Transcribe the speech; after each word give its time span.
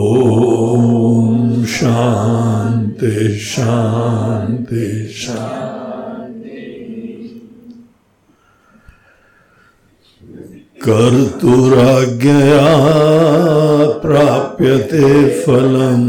शान्ति 1.78 3.40
शान्ति 3.40 4.86
शान्ति 5.16 6.62
कर्तुराज्ञया 10.86 12.68
प्राप्यते 14.04 15.08
फलम्। 15.42 16.08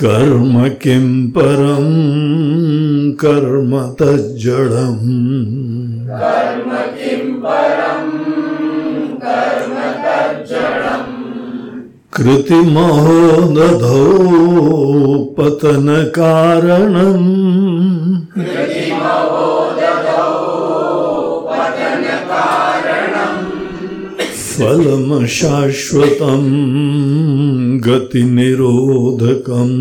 कर्म 0.00 0.68
किं 0.68 1.30
परं 1.30 1.86
कर्म 3.24 3.72
तज्जडम् 4.00 5.06
कृतिमहो 12.16 13.16
दधौ 13.56 14.04
पतनकारणम् 15.38 17.26
फलम 24.58 25.26
शाश्वतं 25.38 26.44
गतिनिरोधकम् 27.86 29.76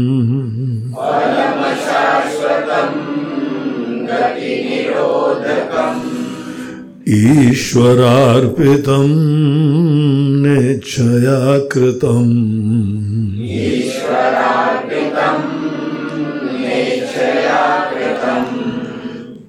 ईश्वरार्पितं 7.10 9.08
नेच्छया 10.42 11.60
कृतम् 11.74 12.32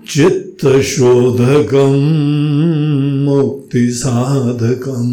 चित्तशोधकं 0.08 1.96
मुक्तिसाधकम्। 3.24 5.10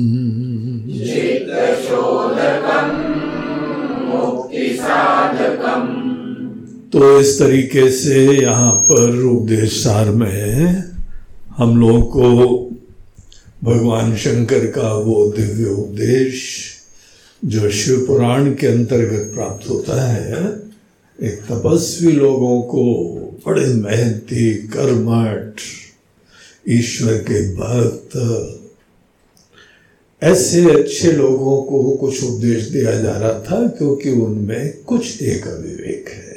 तो 6.92 7.20
इस 7.20 7.40
तरीके 7.40 7.90
से 7.90 8.42
यहाँ 8.42 8.72
पर 8.72 9.24
उपदेश 9.24 9.84
सार 9.84 10.10
में 10.10 10.93
हम 11.58 11.78
लोगों 11.82 12.02
को 12.02 12.59
भगवान 13.64 14.16
शंकर 14.16 14.66
का 14.66 14.94
वो 14.94 15.34
दिव्य 15.38 15.66
उपदेश, 15.66 16.44
जो 17.46 17.70
शिव 17.72 18.06
पुराण 18.08 18.56
के 18.56 18.68
अंतर्गत 18.68 19.34
प्राप्त 19.34 19.69
होता 19.69 20.02
है, 20.12 20.47
एक 21.22 21.41
तपस्वी 21.52 22.12
लोगों 22.12 22.62
को 22.62 22.84
बड़े 23.46 23.66
मेहनती, 23.66 24.53
कर्मठ, 24.53 25.62
ईश्वर 26.69 27.14
के 27.14 27.56
भक्त, 27.56 28.18
ऐसे 30.24 30.72
अच्छे 30.72 31.12
लोगों 31.12 31.64
को 31.64 31.91
कुछ 31.91 32.24
उपदेश 32.24 32.64
दिया 32.64 32.91
जा 32.91 33.18
रहा 33.18 33.40
था, 33.40 33.68
क्योंकि 33.68 34.09
उनमें 34.09 34.84
कुछ 34.84 35.22
एक 35.22 35.47
अविवेक 35.47 36.09
है। 36.09 36.33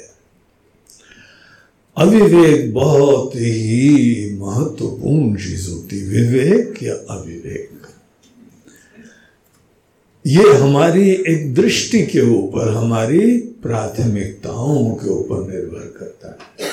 अविवेक 1.97 2.75
बहुत 2.75 3.31
ही 3.35 4.39
महत्वपूर्ण 4.41 5.37
चीज़ 5.37 5.71
होती 5.71 6.09
विवेक 6.09 6.83
या 6.83 6.95
अविवेक। 6.95 7.71
ये 10.27 10.55
हमारी 10.55 11.11
एक 11.11 11.55
दृष्टि 11.55 12.03
के 12.03 12.21
ऊपर, 12.21 12.69
हमारी 12.69 13.39
प्राथमिकताओं 13.39 14.95
के 14.95 15.09
ऊपर 15.09 15.53
निर्भर 15.53 15.95
करता 15.99 16.29
है। 16.29 16.67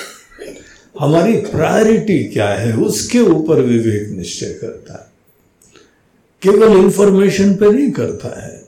हमारी 1.00 1.36
प्रायोरिटी 1.36 2.24
क्या 2.24 2.48
है, 2.48 2.76
उसके 2.76 3.20
ऊपर 3.20 3.60
विवेक 3.60 4.08
निश्चय 4.08 4.54
करता 4.60 4.94
है। 4.94 5.14
केवल 6.42 6.78
इंफॉर्मेशन 6.78 7.54
पे 7.54 7.72
नहीं 7.72 7.90
करता 7.90 8.46
है। 8.46 8.64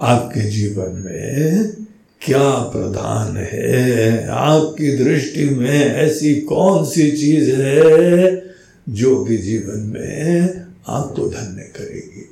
आपके 0.00 0.40
जीवन 0.40 1.02
में 1.06 1.85
क्या 2.26 2.50
प्रधान 2.52 3.36
है? 3.36 4.28
आपकी 4.28 4.96
दृष्टि 4.96 5.44
में 5.44 5.84
ऐसी 5.84 6.34
कौन 6.40 6.84
सी 6.84 7.10
चीज़ 7.10 7.50
है 7.50 8.42
जो 8.88 9.24
कि 9.24 9.36
जीवन 9.36 9.78
में 9.78 10.64
आपको 10.88 11.28
धन्य 11.28 11.62
करेगी? 11.62 12.30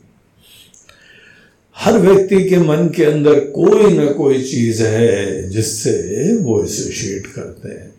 हर 1.76 1.98
व्यक्ति 1.98 2.48
के 2.48 2.58
मन 2.58 2.88
के 2.96 3.04
अंदर 3.04 3.40
कोई 3.40 3.92
ना 3.92 4.06
कोई 4.12 4.42
चीज़ 4.42 4.82
है 4.82 5.48
जिससे 5.50 6.36
वो 6.36 6.64
एसोसिएट 6.64 7.26
करते 7.26 7.68
हैं। 7.68 7.94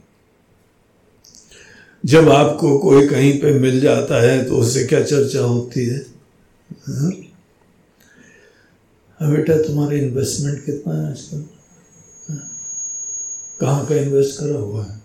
जब 2.06 2.30
आपको 2.30 2.78
कोई 2.78 3.08
कहीं 3.08 3.40
पे 3.40 3.52
मिल 3.52 3.80
जाता 3.80 4.22
है 4.22 4.46
तो 4.46 4.56
उससे 4.56 4.84
क्या 4.84 5.04
चर्चा 5.04 5.40
होती 5.40 5.86
है? 5.86 6.06
हाँ? 6.90 7.12
बेटा, 9.22 9.58
तुम्हारा 9.58 9.98
इन्वेस्टमेंट 9.98 10.66
कितना 10.66 11.02
है 11.02 11.12
आजकल? 11.12 11.46
कहाँ 13.60 13.86
का 13.86 13.96
इन्वेस्ट 13.96 14.40
करा 14.40 14.60
हुआ 14.60 14.84
है? 14.84 15.02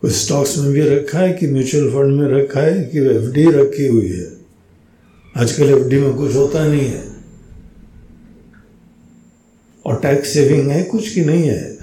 कुछ 0.00 0.12
स्टॉक्स 0.12 0.58
में 0.58 0.72
भी 0.72 0.80
रखा 0.80 1.18
है 1.18 1.32
कि 1.32 1.46
म्यूचुअल 1.46 1.90
फंड 1.90 2.20
में 2.20 2.28
रखा 2.28 2.60
है 2.60 2.84
कि 2.84 2.98
एफडी 2.98 3.50
रखी 3.50 3.86
हुई 3.86 4.08
है? 4.08 4.32
आजकल 5.36 5.70
एफडी 5.70 6.00
में 6.00 6.14
कुछ 6.14 6.34
होता 6.34 6.66
नहीं 6.66 6.88
है। 6.88 7.08
और 9.86 10.00
टैक्स 10.00 10.28
सेविंग 10.28 10.68
है 10.68 10.82
कुछ 10.82 11.14
की 11.14 11.24
नहीं 11.24 11.42
है? 11.42 11.78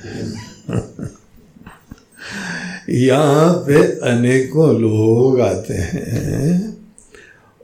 यहाँ 2.90 3.54
पे 3.54 4.00
अनेकों 4.00 4.82
लोग 4.82 5.42
आते 5.42 5.74
हैं 5.74 6.78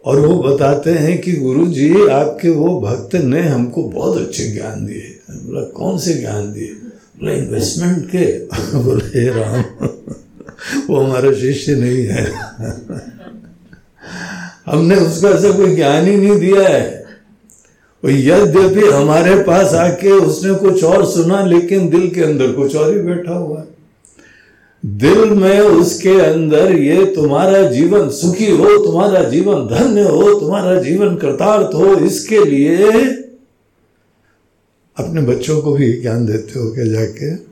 और 0.06 0.20
वो 0.20 0.44
बताते 0.44 0.92
हैं 0.92 1.22
कि 1.22 1.34
गुरु 1.34 1.68
जी 1.68 2.08
आपके 2.08 2.50
वो 2.50 2.82
भक्त 2.82 3.16
ने 3.16 3.42
हमको 3.42 3.84
बहुत 3.84 4.18
अच्छे 4.18 4.48
ज्ञान 4.48 4.86
दिए। 4.86 5.11
बोला, 5.44 5.62
कौन 5.62 5.98
से 5.98 6.14
ज्ञान 6.14 6.54
दिए? 6.54 6.74
बोला 7.20 7.32
इन्वेस्टमेंट 7.32 8.10
के. 8.16 8.40
बोले 8.78 9.30
राम, 9.30 9.88
वो 10.90 11.00
हमारा 11.00 11.32
शिष्य 11.34 11.76
नहीं 11.76 12.06
है। 12.06 12.32
हमने 14.66 14.96
उसको 14.96 15.28
ऐसा 15.28 15.52
कोई 15.52 15.76
ज्ञान 15.76 16.06
ही 16.06 16.16
नहीं 16.16 16.40
दिया 16.40 16.68
है। 16.68 17.02
यद्यपि 18.06 18.88
हमारे 18.88 19.36
पास 19.36 19.74
आके 19.74 20.12
उसने 20.12 20.54
कुछ 20.54 20.84
और 20.84 21.06
सुना, 21.06 21.46
लेकिन 21.46 21.90
दिल 21.90 22.10
के 22.10 22.22
अंदर 22.22 22.52
कुछ 22.52 22.76
और 22.76 22.94
ही 22.94 23.00
बैठा 23.00 23.34
हुआ 23.34 23.60
है। 23.60 23.68
दिल 24.86 25.30
में 25.30 25.60
उसके 25.60 26.20
अंदर 26.20 26.72
ये 26.72 27.06
तुम्हारा 27.06 27.64
जीवन 27.64 28.10
सुखी 28.10 28.52
हो, 28.52 28.86
तुम्हारा 28.86 29.24
जीवन 29.24 29.68
धन्य 29.68 30.02
हो, 30.02 30.40
तुम्हारा 30.40 30.82
जीवन 30.82 31.16
कृतार्थ 31.16 31.76
हो, 31.76 31.96
इसके 31.96 32.46
लिए 32.46 33.02
अपने 35.04 35.22
बच्चों 35.22 35.62
को 35.62 35.74
भी 35.74 36.02
ज्ञान 36.02 36.26
देते 36.26 36.60
हो 36.60 36.72
क्या 36.72 36.86
जाके? 36.86 37.52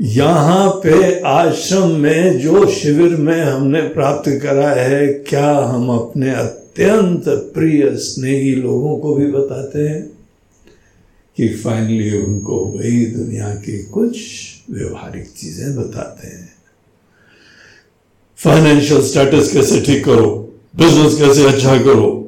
यहाँ 0.00 0.68
पे 0.68 1.20
आश्रम 1.20 1.90
में 1.90 2.38
जो 2.38 2.66
शिविर 2.66 3.16
में 3.16 3.42
हमने 3.42 3.80
प्राप्त 3.80 4.30
करा 4.42 4.70
है, 4.70 5.08
क्या 5.08 5.56
हम 5.56 5.90
अपने 5.90 6.30
अत्यंत 6.30 7.24
प्रिय 7.28 7.96
स्नेही 7.96 8.54
लोगों 8.54 8.98
को 8.98 9.14
भी 9.14 9.26
बताते 9.26 9.88
हैं 9.88 10.10
कि 11.36 11.48
फाइनली 11.48 12.18
उनको 12.18 12.56
वही 12.56 13.06
दुनिया 13.06 13.54
की 13.54 13.82
कुछ 13.82 14.18
व्यवहारिक 14.70 15.28
चीज़ें 15.36 15.76
बताते 15.76 16.26
हैं। 16.26 16.52
फाइनेंशियल 18.36 19.02
स्टेटस 19.02 19.52
कैसे 19.52 19.80
ठीक 19.80 20.04
करो? 20.04 20.54
बिज़नेस 20.76 21.18
कैसे 21.18 21.44
अच्छा 21.46 21.76
करो? 21.82 22.23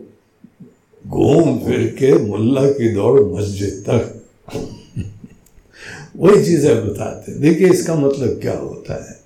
घूम 1.07 1.59
फिर 1.59 1.87
के 1.99 2.19
मुल्ला 2.19 2.67
की 2.67 2.95
दौड़ 2.95 3.21
मस्जिद 3.21 3.85
तक। 3.89 4.25
वही 6.17 6.45
चीज़ें 6.45 6.87
बताते 6.87 7.33
देखिए, 7.33 7.69
इसका 7.69 7.95
मतलब 7.95 8.41
क्या 8.41 8.59
होता 8.59 9.11
है? 9.11 9.21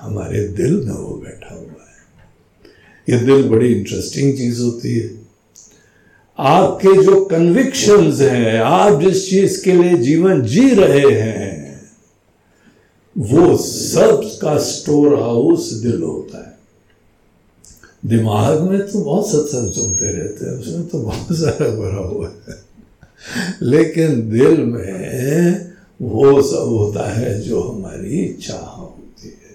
हमारे 0.00 0.48
दिल 0.48 0.76
में 0.76 0.94
वो 0.94 1.14
बैठा 1.14 1.54
हुआ 1.54 1.62
है। 1.62 1.92
ये 3.08 3.24
दिल 3.24 3.48
बड़ी 3.48 3.72
इंटरेस्टिंग 3.72 4.36
चीज़ 4.36 4.62
होती 4.62 4.98
है। 4.98 5.22
आपके 6.38 7.02
जो 7.02 7.24
कन्विक्शंस 7.24 8.20
हैं, 8.20 8.58
आप 8.58 9.02
जिस 9.02 9.30
चीज़ 9.30 9.64
के 9.64 9.72
लिए 9.72 9.94
जीवन 9.94 10.42
जी 10.42 10.74
रहे 10.74 11.10
हैं, 11.10 11.90
वो 13.18 13.56
सब 13.56 14.38
का 14.42 14.58
स्टोर 14.58 15.20
हाउस 15.20 15.72
दिल 15.72 16.02
होता 16.02 16.48
है। 16.48 16.51
दिमाग 18.02 18.60
में 18.60 18.80
तो 18.80 19.00
बहुत 19.00 19.30
सत्संग 19.30 19.70
सुनते 19.70 20.12
रहते 20.12 20.44
हैं, 20.44 20.52
उसमें 20.52 20.86
तो 20.88 20.98
बहुत 20.98 21.36
सारा 21.38 21.68
भरा 21.68 22.06
हुआ 22.06 22.28
है। 22.28 22.60
लेकिन 23.62 24.30
दिल 24.30 24.64
में 24.64 25.72
वो 26.00 26.40
सब 26.42 26.68
होता 26.68 27.08
है 27.10 27.40
जो 27.40 27.60
हमारी 27.60 28.20
इच्छा 28.20 28.58
होती 28.78 29.28
है। 29.28 29.54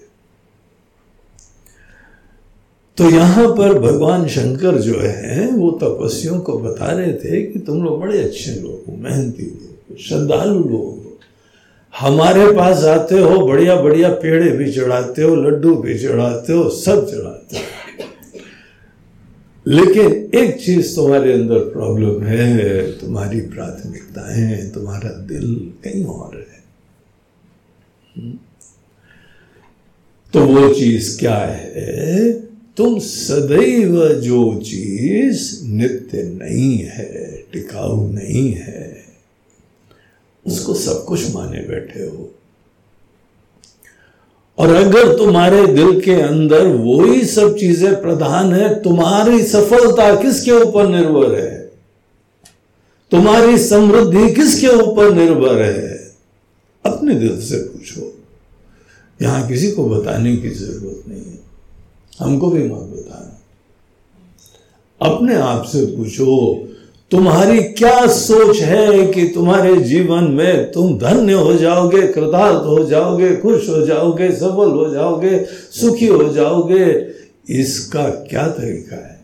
तो 2.98 3.10
यहाँ 3.10 3.48
पर 3.48 3.78
भगवान 3.78 4.26
शंकर 4.28 4.78
जो 4.78 4.98
है, 4.98 5.50
वो 5.50 5.70
तपस्वियों 5.82 6.40
को 6.40 6.58
बता 6.58 6.90
रहे 6.92 7.12
थे 7.14 7.42
कि 7.42 7.58
तुम 7.58 7.82
लोग 7.82 8.00
बड़े 8.00 8.22
अच्छे 8.22 8.54
लोग 8.54 8.90
हो, 8.90 8.96
मेहनती 8.96 9.42
लोग 9.42 9.98
श्रद्धालु 9.98 10.58
लोग 10.58 11.06
हमारे 11.94 12.46
पास 12.52 12.84
आते 12.84 13.18
हो 13.18 13.38
बढ़िया 13.46 13.76
बढ़िया 13.76 14.08
पेड़े 14.14 14.50
भी 14.50 14.72
चढ़ाते 14.72 15.22
हो, 15.22 15.34
लड्डू 15.36 15.74
भी 15.74 15.98
चढ़ाते 15.98 16.52
हो, 16.52 16.68
सब 16.70 17.06
चढ़ाते 17.10 17.56
हो। 17.56 17.62
लेकिन 19.68 20.30
एक 20.34 20.56
चीज़ 20.60 20.94
तुम्हारे 20.96 21.32
अंदर 21.32 21.58
प्रॉब्लम 21.58 22.22
है, 22.22 22.82
तुम्हारी 22.92 23.40
प्राथमिकताएँ 23.40 24.70
तुम्हारा 24.70 25.10
दिल 25.26 25.54
कहीं 25.84 26.04
और 26.04 26.36
है? 26.36 26.58
तो 30.32 30.40
वो 30.46 30.74
चीज़ 30.74 31.18
क्या 31.18 31.36
है 31.36 32.32
तुम 32.76 32.98
सदैव 32.98 34.08
जो 34.20 34.54
चीज़ 34.60 35.64
नित्य 35.64 36.22
नहीं 36.22 36.78
है, 36.78 37.44
टिकाऊ 37.52 38.08
नहीं 38.12 38.50
है, 38.52 39.04
उसको 40.44 40.74
सब 40.74 41.04
कुछ 41.04 41.34
माने 41.34 41.60
बैठे 41.68 42.04
हो 42.06 42.34
और 44.58 44.74
अगर 44.74 45.16
तुम्हारे 45.16 45.66
दिल 45.66 46.00
के 46.00 46.14
अंदर 46.14 46.66
वही 46.66 47.24
सब 47.24 47.56
चीज़ें 47.56 48.02
प्रधान 48.02 48.52
है, 48.52 48.82
तुम्हारी 48.82 49.42
सफलता 49.42 50.22
किसके 50.22 50.50
ऊपर 50.50 50.86
निर्भर 50.86 51.34
है? 51.34 51.72
तुम्हारी 53.10 53.58
समृद्धि 53.58 54.34
किसके 54.34 54.68
ऊपर 54.68 55.14
निर्भर 55.14 55.62
है? 55.62 56.12
अपने 56.86 57.14
दिल 57.14 57.42
से 57.42 57.56
पूछो। 57.56 58.14
यहाँ 59.22 59.48
किसी 59.48 59.70
को 59.70 59.84
बताने 59.84 60.36
की 60.36 60.50
ज़रूरत 60.50 61.02
नहीं 61.08 61.20
है। 61.20 61.38
हमको 62.20 62.50
भी 62.50 62.62
मत 62.62 62.80
बताना। 62.80 63.40
अपने 65.02 65.34
आप 65.34 65.64
से 65.64 65.86
पूछो 65.86 66.58
तुम्हारी 67.12 67.62
क्या 67.72 68.06
सोच 68.06 68.60
है 68.60 69.06
कि 69.06 69.26
तुम्हारे 69.28 69.76
जीवन 69.76 70.24
में 70.30 70.70
तुम 70.72 70.98
धन्य 70.98 71.32
हो 71.32 71.52
जाओगे, 71.54 72.06
कृतार्थ 72.06 72.66
हो 72.66 72.84
जाओगे, 72.84 73.34
खुश 73.36 73.68
हो 73.68 73.80
जाओगे, 73.86 74.30
सफल 74.32 74.70
हो 74.70 74.88
जाओगे, 74.90 75.38
सुखी 75.72 76.06
हो 76.06 76.28
जाओगे? 76.28 76.86
इसका 77.50 78.08
क्या 78.30 78.46
तरीका 78.48 78.96
है? 78.96 79.16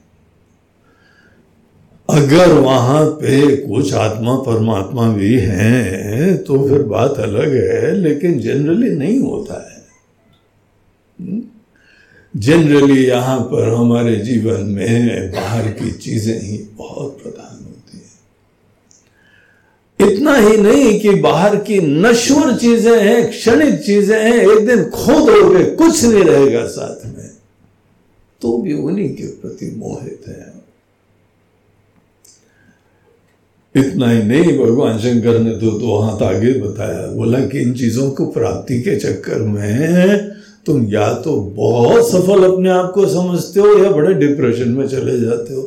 अगर 2.08 2.52
वहाँ 2.52 3.04
पे 3.20 3.56
कुछ 3.56 3.92
आत्मा 3.94 4.37
परमात्मा 4.37 5.08
भी 5.08 5.34
हैं 5.40 6.37
तो 6.44 6.69
फिर 6.69 6.82
बात 6.88 7.19
अलग 7.19 7.54
है, 7.54 7.94
लेकिन 7.94 8.38
जनरली 8.40 8.90
नहीं 8.90 9.19
होता 9.20 9.60
है। 9.62 9.82
जनरली 12.34 13.04
यहाँ 13.06 13.40
पर 13.42 13.69
हमारे 13.69 14.16
जीवन 14.16 14.64
में 14.66 15.30
बाहर 15.32 15.69
की 15.70 15.90
चीज़ें 15.92 16.40
ही 16.40 16.58
बहुत 16.78 17.19
प्रधान 17.22 17.53
इतना 20.00 20.35
ही 20.37 20.56
नहीं 20.56 20.99
कि 21.00 21.14
बाहर 21.14 21.56
की 21.56 21.79
नश्वर 21.79 22.56
चीज़ें 22.56 23.00
हैं, 23.00 23.31
क्षणिक 23.31 23.79
चीज़ें 23.81 24.19
हैं, 24.19 24.38
एक 24.43 24.67
दिन 24.67 24.85
खो 24.85 25.19
दोगे 25.20 25.64
कुछ 25.64 26.05
नहीं 26.05 26.25
रहेगा 26.25 26.67
साथ 26.67 27.06
में। 27.06 27.31
तो 28.43 28.56
भी 28.58 28.73
उन्हीं 28.73 29.08
के 29.08 29.26
प्रति 29.26 29.70
मोहित 29.76 30.29
है। 30.29 30.52
इतना 33.75 34.11
ही 34.11 34.23
नहीं, 34.23 34.58
भगवान 34.58 34.99
शंकर 34.99 35.38
ने 35.38 35.50
तो 35.50 35.70
दो 35.70 35.99
हाथ 35.99 36.23
आगे 36.23 36.52
बताया, 36.61 37.06
बोला 37.06 37.40
कि 37.47 37.61
इन 37.61 37.73
चीज़ों 37.75 38.11
को 38.11 38.26
प्राप्ति 38.26 38.81
के 38.82 38.99
चक्कर 39.00 39.43
में 39.43 40.35
तुम 40.67 40.85
या 40.88 41.12
तो 41.14 41.37
बहुत 41.56 42.11
सफल 42.11 42.44
अपने 42.44 42.70
आप 42.70 42.93
को 42.94 43.06
समझते 43.06 43.61
हो 43.61 43.79
या 43.79 43.90
बड़े 43.90 44.14
डिप्रेशन 44.14 44.69
में 44.69 44.87
चले 44.88 45.19
जाते 45.20 45.55
हो। 45.55 45.62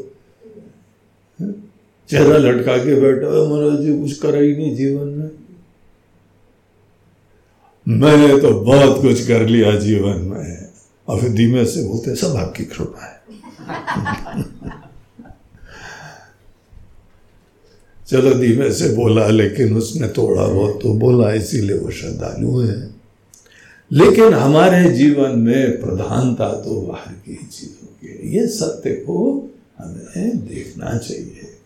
चेहरा 2.10 2.38
लटका 2.38 2.78
के 2.78 3.02
बैठा 3.02 3.28
है, 3.28 3.48
महाराज 3.48 3.86
जी, 3.86 4.02
कुछ 4.02 4.20
करा 4.20 4.40
ही 4.40 4.56
नहीं 4.56 4.76
जीवन 4.76 5.08
में। 5.08 5.32
मैंने 7.88 8.42
तो 8.42 8.62
बहुत 8.62 9.02
कुछ 9.02 9.28
कर 9.28 9.48
लिया 9.48 9.76
जीवन 9.76 10.18
में। 10.18 10.68
और 11.08 11.22
फिर 11.22 11.30
धीमे 11.30 11.66
से 11.66 11.84
बोलते 11.84 12.16
सब 12.16 12.28
आपकी 12.28 12.66
कृपा 12.66 13.06
है। 13.06 13.22
चलो 18.08 18.34
धीमे 18.34 18.72
से 18.72 18.90
बोला, 18.90 19.28
लेकिन 19.28 19.78
उसने 19.78 20.08
थोड़ा 20.08 20.48
बहुत 20.48 20.80
तो 20.84 20.94
बोला, 20.94 21.34
इसीलिए 21.34 21.78
वो 21.78 21.92
श्रद्धालु 21.92 22.60
है। 22.60 22.90
लेकिन 23.92 24.34
हमारे 24.34 24.90
जीवन 24.90 25.40
में 25.40 25.82
प्रधानता 25.82 26.54
तो 26.54 26.82
बाहर 26.82 27.14
की 27.14 27.36
चीज़ों 27.36 27.88
की 27.88 28.38
ये 28.38 28.48
सत्य 28.48 28.92
को 28.92 29.50
हमें 29.80 30.38
देखना 30.38 30.98
चाहिए। 30.98 31.57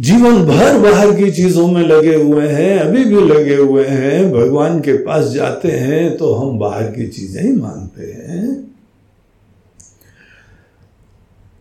जीवन 0.00 0.44
भर 0.44 0.78
बाहर 0.78 1.12
की 1.16 1.30
चीज़ों 1.30 1.66
में 1.68 1.82
लगे 1.82 2.14
हुए 2.14 2.48
हैं, 2.48 2.78
अभी 2.78 3.04
भी 3.04 3.20
लगे 3.20 3.56
हुए 3.56 3.86
हैं, 3.86 4.32
भगवान 4.32 4.80
के 4.80 4.92
पास 4.92 5.24
जाते 5.24 5.70
हैं 5.70 6.16
तो 6.16 6.34
हम 6.34 6.58
बाहर 6.58 6.82
की 6.82 7.08
चीज़ें 7.08 7.42
ही 7.42 7.52
मानते 7.52 8.06
हैं। 8.06 8.54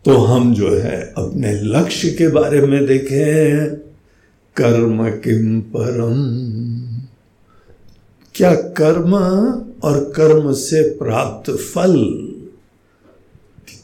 तो 0.05 0.17
हम 0.17 0.53
जो 0.53 0.77
है 0.77 1.13
अपने 1.17 1.53
लक्ष्य 1.53 2.09
के 2.09 2.27
बारे 2.27 2.61
में 2.61 2.85
देखें। 2.85 3.75
कर्म 4.55 5.09
किम 5.09 5.61
परम? 5.61 6.19
क्या 8.35 8.55
कर्म 8.55 9.15
और 9.83 10.13
कर्म 10.15 10.51
से 10.53 10.81
प्राप्त 10.81 11.51
फल? 11.51 11.95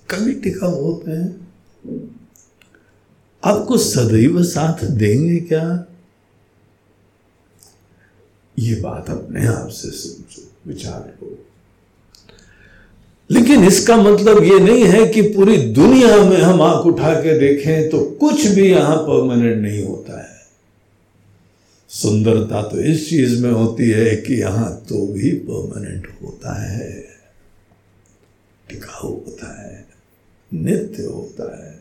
कभी 0.10 0.34
टिका 0.34 0.68
होते 0.68 1.12
हैं। 1.12 1.48
आपको 3.44 3.78
सदैव 3.78 4.44
साथ 4.44 4.84
देंगे 4.86 5.40
क्या? 5.40 5.86
ये 8.60 8.76
बात 8.76 9.10
अपने 9.10 9.48
आप 9.48 9.68
से 9.68 9.90
सोचो 9.90 10.42
विचार 10.68 11.00
करो। 11.00 11.38
लेकिन 13.30 13.64
इसका 13.64 13.98
मतलब 13.98 14.44
ये 14.44 14.60
नहीं 14.60 14.84
है 14.84 15.06
कि 15.08 15.22
पूरी 15.22 15.58
दुनिया 15.58 16.18
में 16.18 16.38
हम 16.38 16.62
आँख 16.62 16.86
उठा 16.86 17.14
के 17.14 17.38
देखें 17.40 17.90
तो 17.90 18.04
कुछ 18.20 18.46
भी 18.46 18.70
यहाँ 18.72 18.98
परमानेंट 18.98 19.62
नहीं 19.62 19.84
होता 19.86 20.22
है। 20.22 20.40
सुंदरता 21.90 22.62
तो 22.62 22.82
इस 22.82 23.10
चीज़ 23.10 23.44
में 23.44 23.52
होती 23.52 23.90
है 23.90 24.16
कि 24.16 24.34
यहाँ 24.34 24.86
तो 24.90 25.08
भी 25.08 25.32
परमानेंट 25.32 26.08
होता 26.24 26.62
है। 26.62 26.92
टिकाऊ 28.70 29.10
होता 29.10 29.62
है, 29.62 29.86
नित्य 30.54 31.04
होता 31.04 31.66
है। 31.66 31.81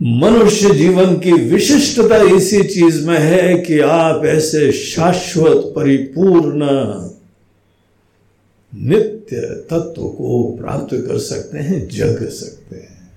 मनुष्य 0.00 0.74
जीवन 0.74 1.14
की 1.16 1.32
विशिष्टता 1.32 2.16
इसी 2.36 2.62
चीज़ 2.62 3.06
में 3.06 3.18
है 3.18 3.58
कि 3.58 3.80
आप 3.80 4.24
ऐसे 4.24 4.72
शाश्वत, 4.72 5.72
परिपूर्ण 5.76 6.60
नित्य 8.74 9.36
तत्व 9.70 10.02
को 10.08 10.56
प्राप्त 10.60 10.94
कर 10.94 11.18
सकते 11.18 11.58
हैं, 11.58 11.88
जग 11.88 12.28
सकते 12.28 12.76
हैं। 12.76 13.12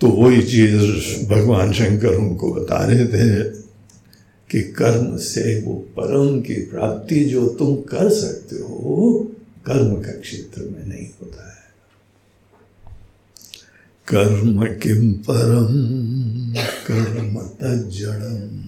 तो 0.00 0.06
वही 0.08 0.42
चीज़ 0.42 1.26
भगवान 1.28 1.72
शंकर 1.72 2.14
उनको 2.14 2.52
बता 2.52 2.84
रहे 2.86 3.06
थे 3.06 3.44
कि 4.50 4.62
कर्म 4.62 5.16
से 5.16 5.60
वो 5.60 5.74
परम 5.74 6.40
की 6.40 6.54
प्राप्ति 6.54 7.24
जो 7.24 7.46
तुम 7.48 7.76
कर 7.76 8.08
सकते 8.10 8.56
हो, 8.56 9.26
कर्म 9.66 9.94
का 9.94 10.12
क्षेत्र 10.20 10.62
में 10.62 10.88
नहीं। 10.88 11.08
कर्म 14.08 14.66
किम 14.66 15.12
परम 15.12 15.74
कर्म 16.86 17.38
तजड़म 17.40 18.64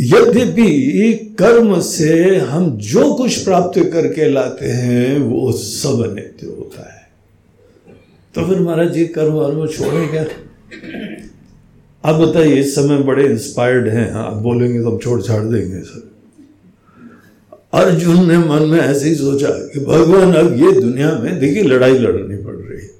यद्यपि 0.00 1.14
कर्म 1.38 1.80
से 1.80 2.36
हम 2.36 2.70
जो 2.70 3.14
कुछ 3.14 3.44
प्राप्त 3.44 3.78
करके 3.92 4.28
लाते 4.28 4.66
हैं, 4.66 5.18
वो 5.18 5.52
सब 5.52 6.14
नित्य 6.14 6.46
होता 6.46 6.94
है। 6.94 7.08
तो 8.34 8.46
फिर 8.46 8.60
महाराज 8.60 8.92
जी, 8.92 9.06
कर्म 9.06 9.32
वर्म 9.32 9.66
छोड़े 9.66 10.06
क्या? 10.06 10.24
आप 12.04 12.14
बताइए, 12.14 12.54
इस 12.54 12.74
समय 12.74 12.98
बड़े 12.98 13.26
इंस्पायर्ड 13.26 13.88
हैं। 13.88 14.10
आप 14.10 14.32
बोलेंगे 14.32 14.82
तो 14.82 14.90
हम 14.90 14.98
छोड़ 14.98 15.22
छाड़ 15.22 15.44
देंगे 15.44 15.80
सर। 15.80 16.17
अर्जुन 17.72 18.28
ने 18.28 18.38
मन 18.38 18.62
में 18.62 18.80
ऐसे 18.80 19.08
ही 19.08 19.14
सोचा 19.14 19.48
कि 19.48 19.80
भगवान, 19.80 20.34
अब 20.34 20.52
ये 20.52 20.80
दुनिया 20.80 21.18
में 21.18 21.38
देखिए 21.38 21.62
लड़ाई 21.62 21.98
लड़नी 21.98 22.36
पड़ 22.36 22.54
रही 22.54 22.82
है। 22.82 22.90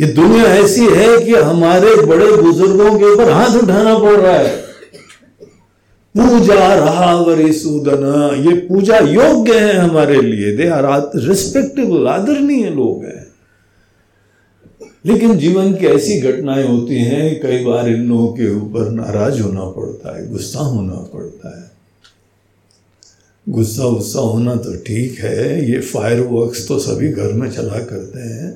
ये 0.00 0.06
दुनिया 0.06 0.44
ऐसी 0.44 0.86
है 0.86 1.24
कि 1.24 1.34
हमारे 1.34 2.06
बड़े 2.06 2.42
बुज़ुर्गों 2.42 2.98
के 2.98 3.04
ऊपर 3.04 3.30
हाथ 3.30 3.56
उठाना 3.62 3.98
पड़ 3.98 4.16
रहा 4.16 4.36
है। 4.36 4.70
पूजा 6.16 6.74
रहा 6.74 7.16
वरी 7.16 7.52
सूदन, 7.52 8.34
ये 8.48 8.54
पूजा 8.54 8.98
योग्य 8.98 9.58
है 9.58 9.76
हमारे 9.76 10.20
लिए। 10.20 10.56
दे 10.56 10.68
आर 10.68 11.10
रिस्पेक्टेबल 11.16 12.06
आदरणीय 12.06 12.70
लोग 12.70 13.04
हैं। 13.04 13.26
लेकिन 15.06 15.38
जीवन 15.38 15.72
की 15.72 15.86
ऐसी 15.86 16.20
घटनाएँ 16.20 16.68
होती 16.68 16.94
हैं 16.94 17.40
कई 17.40 17.64
बार 17.64 17.88
इन 17.88 18.08
लोगों 18.08 18.28
के 18.28 18.56
ऊपर 18.56 18.90
नाराज़ 18.90 19.42
होना 19.42 19.64
पड़ता 19.64 20.16
है, 20.16 20.30
गुस्सा 20.30 20.60
होना 20.60 20.94
पड़ता 20.94 21.60
है। 21.60 21.69
गुस्सा 23.50 23.88
गुस्सा 23.90 24.20
होना 24.20 24.54
तो 24.56 24.76
ठीक 24.76 25.18
है, 25.18 25.70
ये 25.70 25.78
फायर 25.80 26.20
वर्क्स 26.20 26.66
तो 26.68 26.78
सभी 26.78 27.08
घर 27.08 27.32
में 27.32 27.50
चला 27.50 27.78
करते 27.80 28.20
हैं। 28.20 28.50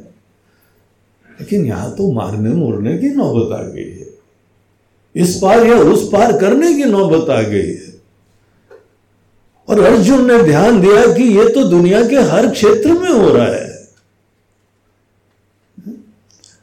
लेकिन 1.40 1.64
यहाँ 1.66 1.94
तो 1.96 2.10
मारने 2.12 2.50
मोरने 2.50 2.96
की 2.98 3.08
नौबत 3.08 3.52
आ 3.52 3.62
गई 3.62 3.90
है। 3.90 4.06
इस 5.14 5.38
पार 5.42 5.66
या 5.66 5.76
उस 5.76 6.08
पार 6.12 6.38
करने 6.38 6.72
की 6.74 6.84
नौबत 6.84 7.30
आ 7.30 7.40
गई 7.42 7.66
है। 7.66 7.92
और 9.68 9.80
अर्जुन 9.80 10.26
ने 10.26 10.42
ध्यान 10.42 10.80
दिया 10.80 11.06
कि 11.14 11.24
ये 11.38 11.48
तो 11.48 11.64
दुनिया 11.64 12.08
के 12.08 12.16
हर 12.30 12.50
क्षेत्र 12.50 12.92
में 12.92 13.10
हो 13.10 13.30
रहा 13.32 13.46
है। 13.46 13.72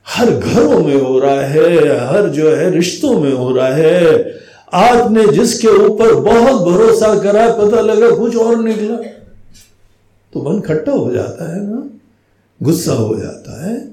हर 0.07 0.31
घरों 0.31 0.79
में 0.83 0.95
हो 0.95 1.19
रहा 1.19 1.41
है, 1.41 1.69
हर 2.07 2.29
जो 2.29 2.55
है 2.55 2.69
रिश्तों 2.71 3.19
में 3.19 3.31
हो 3.33 3.51
रहा 3.55 3.67
है। 3.67 4.40
आपने 4.73 5.27
जिसके 5.27 5.67
ऊपर 5.67 6.13
बहुत 6.15 6.61
भरोसा 6.71 7.19
करा, 7.19 7.53
पता 7.53 7.81
लगा 7.81 8.15
कुछ 8.15 8.35
और 8.35 8.63
निकला। 8.63 8.95
तो 10.33 10.41
मन 10.41 10.59
खट्टा 10.59 10.91
हो 10.91 11.11
जाता 11.11 11.55
है 11.55 11.67
ना? 11.69 11.89
गुस्सा 12.63 12.93
हो 12.93 13.15
जाता 13.15 13.69
है। 13.69 13.91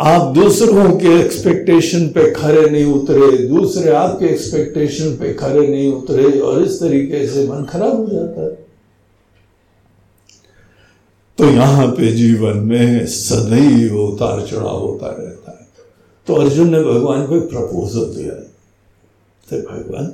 आप 0.00 0.34
दूसरों 0.34 0.96
के 0.96 1.20
एक्सपेक्टेशन 1.20 2.06
पे 2.08 2.30
खरे 2.30 2.70
नहीं 2.70 2.84
उतरे, 2.84 3.38
दूसरे 3.38 3.90
आपके 3.90 4.26
एक्सपेक्टेशन 4.26 5.16
पे 5.16 5.34
खरे 5.34 5.68
नहीं 5.68 5.92
उतरे, 5.92 6.40
और 6.40 6.62
इस 6.62 6.80
तरीके 6.80 7.26
से 7.26 7.48
मन 7.48 7.64
खराब 7.64 7.96
हो 7.96 8.06
जाता 8.06 8.42
है। 8.42 8.66
तो 11.38 11.44
यहाँ 11.44 11.86
पे 11.86 12.12
जीवन 12.12 12.56
में 12.56 13.06
सदैव 13.06 14.00
उतार 14.00 14.46
चढ़ाव 14.46 14.78
होता 14.78 15.06
रहता 15.06 15.50
है। 15.50 15.68
तो 16.26 16.34
अर्जुन 16.34 16.70
ने 16.70 16.82
भगवान 16.82 17.26
को 17.26 17.36
एक 17.36 17.42
प्रपोजल 17.42 18.22
दिया। 18.22 18.48
तो 19.52 19.58
भगवान 19.62 20.12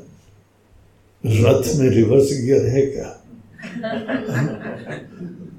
रथ 1.24 1.74
में 1.78 1.88
रिवर्स 1.90 2.32
गियर 2.42 2.66
है 2.66 2.82
क्या 2.86 3.14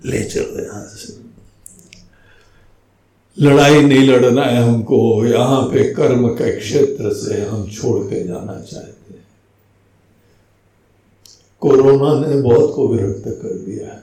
ले 0.06 0.24
चलो 0.24 0.64
यहाँ 0.64 0.84
से 0.86 1.18
लड़ाई 3.38 3.82
नहीं 3.82 4.08
लड़ना 4.08 4.46
है 4.46 4.62
हमको 4.64 5.00
यहाँ 5.26 5.62
पे 5.64 5.84
कर्म 5.94 6.28
के 6.36 6.52
क्षेत्र 6.60 7.14
से 7.14 7.42
हम 7.42 7.68
छोड़ 7.70 7.98
के 8.04 8.24
जाना 8.28 8.60
चाहते 8.62 9.14
हैं 9.14 9.24
कोरोना 11.62 12.14
ने 12.20 12.42
बहुत 12.42 12.74
को 12.76 12.88
विरक्त 12.88 13.28
कर 13.42 13.58
दिया 13.60 13.88
है 13.88 14.02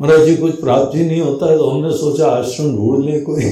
महाराज 0.00 0.26
जी 0.26 0.36
कुछ 0.36 0.60
प्राप्त 0.60 0.96
ही 0.96 1.04
नहीं 1.06 1.20
होता 1.20 1.50
है 1.50 1.56
तो 1.58 1.68
हमने 1.70 1.90
सोचा 1.98 2.26
आश्रम 2.26 2.76
ढूंढ 2.76 3.04
ले 3.04 3.20
कोई? 3.20 3.50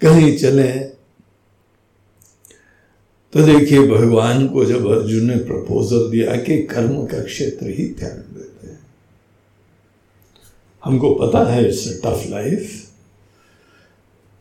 कहीं 0.00 0.36
चले 0.38 0.95
तो 3.36 3.42
देखिए, 3.42 3.80
भगवान 3.88 4.46
को 4.48 4.64
जब 4.64 4.86
अर्जुन 4.90 5.24
ने 5.24 5.36
प्रपोजल 5.36 6.10
दिया 6.10 6.36
कि 6.36 6.56
कर्म 6.62 7.04
का 7.06 7.20
क्षेत्र 7.22 7.66
ही 7.68 7.84
त्याग 7.98 8.24
देते 8.34 8.68
हैं, 8.68 8.78
हमको 10.84 11.14
पता 11.14 11.44
है 11.52 11.66
इट्स 11.68 12.00
टफ 12.04 12.24
लाइफ 12.30 12.70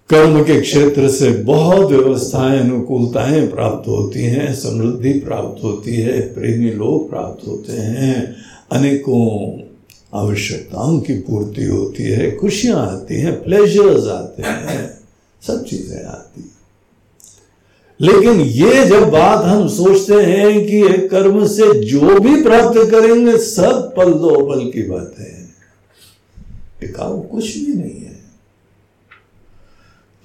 कर्म 0.09 0.43
के 0.43 0.59
क्षेत्र 0.61 1.09
से 1.09 1.31
बहुत 1.43 1.91
व्यवस्थाएँ, 1.91 2.59
अनुकूलताएँ 2.59 3.47
प्राप्त 3.47 3.87
होती 3.87 4.23
हैं, 4.23 4.53
समृद्धि 4.55 5.13
प्राप्त 5.19 5.63
होती 5.63 5.95
है, 5.95 6.19
प्रेमी 6.33 6.71
लोग 6.71 7.09
प्राप्त 7.09 7.47
होते 7.47 7.73
हैं, 7.73 8.35
अनेकों 8.71 9.59
आवश्यकताओं 10.19 10.99
की 10.99 11.13
पूर्ति 11.13 11.65
होती 11.65 12.03
है, 12.03 12.35
खुशियाँ 12.35 12.87
आती 12.87 13.21
हैं 13.21 13.43
प्लेजर्स 13.43 14.07
आते 14.07 14.43
हैं, 14.43 14.99
सब 15.41 15.65
चीज़ें 15.65 16.03
आती 16.03 16.41
हैं। 16.41 16.54
लेकिन 18.01 18.41
ये 18.41 18.85
जब 18.85 19.09
बात 19.09 19.45
हम 19.45 19.67
सोचते 19.67 20.13
हैं 20.13 20.67
कि 20.67 20.85
एक 20.85 21.11
कर्म 21.11 21.47
से 21.47 21.85
जो 21.85 22.19
भी 22.19 22.43
प्राप्त 22.43 22.91
करेंगे, 22.91 23.37
सब 23.37 23.93
पल 23.95 24.13
दो 24.13 24.45
पल 24.45 24.71
की 24.71 24.83
बात 24.83 25.15
है। 25.19 25.49
टिकाऊ 26.81 27.21
कुछ 27.21 27.57
भी 27.57 27.73
नहीं 27.73 28.01
है। 28.01 28.23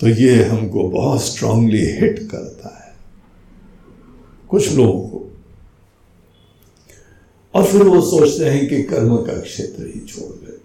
तो 0.00 0.08
ये 0.08 0.44
हमको 0.44 0.88
बहुत 0.88 1.24
स्ट्रांगली 1.24 1.86
हिट 1.86 2.28
करता 2.30 2.86
है। 2.86 2.94
कुछ 4.48 4.72
लोगों 4.72 5.00
को। 5.00 5.36
और 7.54 7.64
फिर 7.64 7.82
वो 7.82 8.00
सोचते 8.00 8.44
हैं 8.44 8.68
कि 8.68 8.82
कर्म 8.82 9.16
का 9.16 9.40
क्षेत्र 9.40 9.82
ही 9.82 10.00
छोड़ 10.00 10.32
देते 10.32 10.60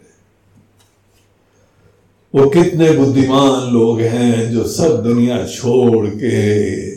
वो 2.35 2.49
कितने 2.49 2.91
बुद्धिमान 2.91 3.73
लोग 3.73 4.01
हैं 4.01 4.51
जो 4.51 4.67
सब 4.67 5.03
दुनिया 5.03 5.47
छोड़ 5.47 6.07
के 6.07 6.94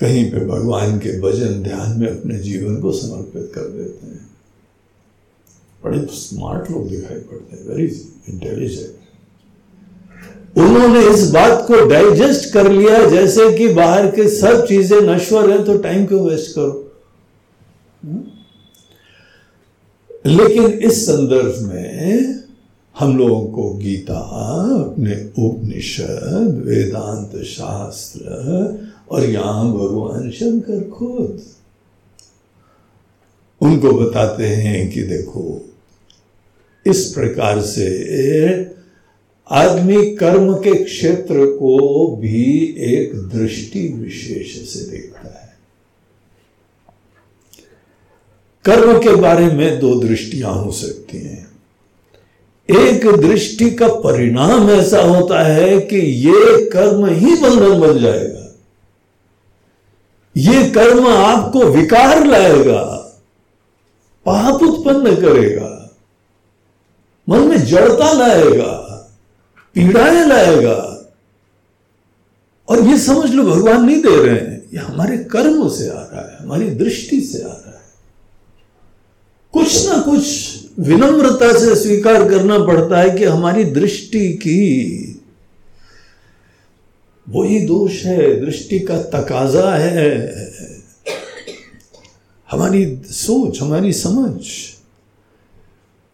कहीं 0.00 0.30
पे 0.32 0.44
भगवान 0.46 0.98
के 0.98 1.20
भजन 1.20 1.62
ध्यान 1.62 1.98
में 2.00 2.08
अपने 2.08 2.38
जीवन 2.38 2.80
को 2.80 2.92
समर्पित 2.92 3.50
कर 3.54 3.68
देते 3.68 4.06
हैं। 4.06 4.26
बड़े 5.84 6.06
स्मार्ट 6.12 6.70
लोग 6.70 6.88
दिखाई 6.90 7.18
पड़ते 7.18 7.56
हैं 7.56 7.64
वेरी 7.68 7.86
इंटेलिजेंट 8.28 8.96
उन्होंने 10.58 11.00
इस 11.06 11.30
बात 11.30 11.64
को 11.66 11.84
डाइजेस्ट 11.88 12.52
कर 12.52 12.70
लिया, 12.72 13.04
जैसे 13.10 13.52
कि 13.58 13.68
बाहर 13.68 14.06
के 14.10 14.28
सब 14.28 14.64
चीज़ें 14.66 15.00
नश्वर 15.00 15.50
हैं 15.50 15.64
तो 15.64 15.76
टाइम 15.78 16.06
क्यों 16.06 16.28
वेस्ट 16.28 16.54
करो? 16.54 16.84
लेकिन 20.26 20.64
इस 20.64 21.06
संदर्भ 21.06 21.58
में 21.62 22.34
हम 22.98 23.16
लोगों 23.18 23.44
को 23.52 23.70
गीता, 23.74 24.18
अपने 24.80 25.14
उपनिषद, 25.38 26.62
वेदांत 26.66 27.42
शास्त्र 27.44 28.87
और 29.10 29.24
यहाँ 29.24 29.72
भगवान 29.72 30.30
शंकर 30.30 30.90
खुद 30.90 31.42
उनको 33.60 33.92
बताते 33.92 34.46
हैं 34.46 34.90
कि 34.90 35.02
देखो, 35.02 35.74
इस 36.86 37.12
प्रकार 37.12 37.60
से 37.60 37.86
आदमी 39.50 40.16
कर्म 40.16 40.54
के 40.54 40.84
क्षेत्र 40.84 41.46
को 41.46 42.06
भी 42.16 42.76
एक 42.78 43.16
दृष्टि 43.16 43.88
विशेष 43.88 44.68
से 44.68 44.90
देखता 44.90 45.28
है। 45.28 45.48
कर्म 48.64 48.98
के 48.98 49.14
बारे 49.16 49.46
में 49.46 49.80
दो 49.80 50.00
दृष्टियाँ 50.00 50.52
हो 50.52 50.72
सकती 50.72 51.18
हैं। 51.18 51.48
एक 52.70 53.06
दृष्टि 53.06 53.70
का 53.70 53.88
परिणाम 53.88 54.70
ऐसा 54.70 55.02
होता 55.02 55.42
है 55.42 55.80
कि 55.80 55.98
ये 55.98 56.64
कर्म 56.70 57.06
ही 57.06 57.34
बंधन 57.36 57.80
बन 57.80 57.98
जाएगा। 58.02 58.37
ये 60.38 60.68
कर्म 60.70 61.06
आपको 61.08 61.64
विकार 61.64 62.24
लाएगा, 62.26 62.82
पाप 64.26 64.62
उत्पन्न 64.62 65.14
करेगा, 65.16 65.74
मन 67.28 67.40
में 67.40 67.64
जड़ता 67.64 68.12
लाएगा, 68.12 68.72
पीड़ाएँ 69.74 70.26
लाएगा। 70.26 70.76
और 72.68 72.82
ये 72.84 72.98
समझ 72.98 73.30
लो, 73.30 73.44
भगवान 73.44 73.84
नहीं 73.84 74.00
दे 74.02 74.16
रहे 74.16 74.34
हैं। 74.34 74.62
ये 74.72 74.78
हमारे 74.78 75.16
कर्म 75.24 75.68
से 75.68 75.88
आ 75.88 75.92
रहा 75.92 76.20
है, 76.20 76.36
हमारी 76.42 76.70
दृष्टि 76.70 77.20
से 77.20 77.42
आ 77.42 77.46
रहा 77.46 77.70
है। 77.70 77.86
कुछ 79.54 79.88
ना 79.88 79.98
कुछ 79.98 80.24
विनम्रता 80.78 81.52
से 81.58 81.74
स्वीकार 81.74 82.28
करना 82.28 82.58
पड़ता 82.58 82.98
है 82.98 83.10
कि 83.10 83.24
हमारी 83.24 83.64
दृष्टि 83.64 84.28
की 84.32 85.17
वही 87.28 87.58
दोष 87.60 88.04
है, 88.04 88.40
दृष्टि 88.40 88.78
का 88.80 88.96
तकाजा 89.12 89.70
है। 89.70 90.10
हमारी 92.48 92.84
सोच, 93.04 93.60
हमारी 93.62 93.92
समझ, 93.92 94.40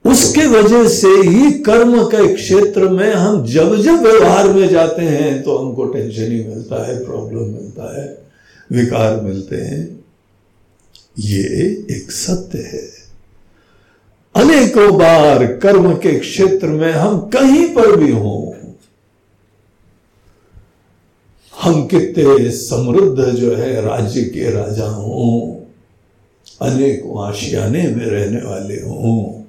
उसके 0.04 0.46
वजह 0.46 0.88
से 0.88 1.08
ही 1.28 1.50
कर्म 1.62 2.02
के 2.04 2.34
क्षेत्र 2.34 2.88
में 2.88 3.12
हम 3.12 3.44
जब 3.46 3.74
जब 3.82 4.02
व्यवहार 4.02 4.48
में 4.48 4.68
जाते 4.68 5.02
हैं 5.02 5.42
तो 5.42 5.56
हमको 5.58 5.84
टेंशन 5.84 6.32
ही 6.32 6.44
मिलता 6.44 6.86
है 6.86 7.04
प्रॉब्लम 7.04 7.52
मिलता 7.52 8.00
है, 8.00 8.06
विकार 8.70 9.20
मिलते 9.20 9.56
हैं। 9.56 9.82
ये 11.20 11.42
एक 11.90 12.10
सत्य 12.10 12.58
है। 12.64 12.82
अनेकों 14.34 14.90
बार 14.98 15.46
कर्म 15.62 15.92
के 15.94 16.18
क्षेत्र 16.18 16.66
में 16.68 16.92
हम 16.92 17.18
कहीं 17.30 17.66
पर 17.68 17.96
भी 17.96 18.10
हों 18.12 18.53
हम 21.64 21.86
कितने 21.86 22.50
समृद्ध 22.50 23.24
जो 23.24 23.56
है 23.56 23.80
राज्य 23.80 24.22
के 24.24 24.50
राजा 24.50 24.86
हों। 24.86 25.64
अनेक 26.62 27.16
आशियाने 27.18 27.82
में 27.82 28.06
रहने 28.06 28.40
वाले 28.42 28.74
हों। 28.74 29.42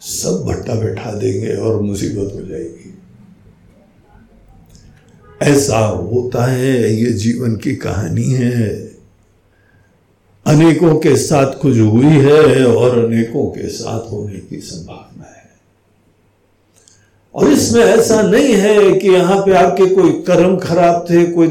सब 0.00 0.44
भट्टा 0.46 0.74
बैठा 0.74 1.12
देंगे 1.12 1.56
और 1.56 1.82
मुसीबत 1.82 2.34
हो 2.34 2.40
जाएगी। 2.40 2.98
ऐसा 5.42 5.78
होता 5.78 6.44
है, 6.44 6.94
ये 6.94 7.12
जीवन 7.12 7.56
की 7.56 7.76
कहानी 7.76 8.24
है। 8.24 8.68
अनेकों 10.46 10.98
के 10.98 11.16
साथ 11.16 11.60
कुछ 11.60 11.78
हुई 11.78 12.06
है 12.06 12.64
और 12.66 13.04
अनेकों 13.04 13.46
के 13.46 13.68
साथ 13.68 14.12
होने 14.12 14.38
की 14.38 14.56
संभावना 14.56 15.05
और 17.36 17.48
इसमें 17.48 17.84
ऐसा 17.84 18.22
नहीं 18.22 18.54
है 18.54 18.92
कि 18.92 19.08
यहाँ 19.08 19.42
पे 19.46 19.52
आपके 19.52 19.86
कोई 19.86 20.10
कर्म 20.10 20.56
खराब 20.56 21.06
थे, 21.10 21.24
कोई 21.26 21.48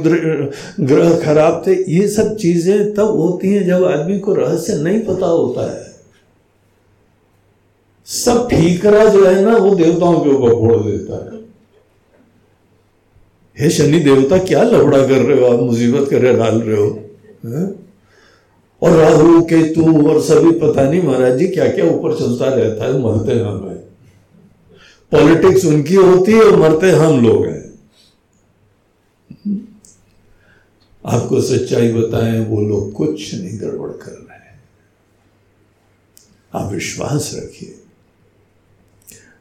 ग्रह 0.80 1.20
खराब 1.20 1.64
थे, 1.68 1.92
ये 1.92 2.08
सब 2.08 2.36
चीज़ें 2.36 2.94
तब 2.94 3.08
होती 3.08 3.54
हैं 3.54 3.66
जब 3.66 3.84
आदमी 3.84 4.20
को 4.20 4.34
रहस्य 4.34 4.76
नहीं 4.76 5.00
पता 5.00 5.26
होता 5.26 5.76
है। 5.76 5.96
सब 8.06 8.48
ठीकरा 8.50 9.06
जो 9.06 9.26
है 9.26 9.42
ना, 9.42 9.58
वो 9.58 9.76
देवताओं 9.76 10.20
के 10.20 10.30
ऊपर 10.30 10.50
फोड़ 10.50 10.84
देता 10.84 11.26
है। 11.26 11.44
हे 13.60 13.70
शनि 13.70 14.00
देवता, 14.00 14.38
क्या 14.38 14.64
लफड़ा 14.64 15.08
कर 15.08 15.22
रहे 15.22 15.40
हो 15.40 15.46
आप, 15.46 15.60
मुसीबत 15.60 16.10
कर 16.10 16.22
रहे 16.22 16.34
डाल 16.34 16.62
रहे 16.62 16.78
हो? 16.78 17.00
है? 17.46 17.76
और 18.82 18.92
राहु, 18.92 19.42
केतु, 19.42 20.10
और 20.10 20.22
सभी, 20.22 20.52
पता 20.52 20.90
नहीं 20.90 21.04
महाराज 21.04 21.38
जी 21.38 21.48
क्या 21.48 21.68
क्या 21.68 21.86
ऊपर 21.86 22.16
चलता 22.16 22.48
रहता 22.48 22.86
है, 22.86 23.00
मरते 23.00 23.34
हम। 23.34 23.70
है 23.70 23.85
पॉलिटिक्स 25.16 25.66
उनकी 25.66 25.96
होती 25.96 26.32
है 26.32 26.42
और 26.42 26.60
मरते 26.60 26.92
हम 26.92 27.26
लोग 27.28 27.46
हैं। 27.46 27.66
आपको 31.06 31.42
सच्चाई 31.42 31.94
बताएँ, 31.94 32.46
वो 32.46 32.62
लोग 32.62 32.94
कुछ 32.94 33.36
नहीं 33.36 33.62
गड़बड़ 33.62 33.90
कर 33.90 34.12
रहे 34.12 34.38
हैं। 34.38 34.60
आप 36.54 36.74
विश्वास 36.74 37.32
रखिए। 37.36 37.80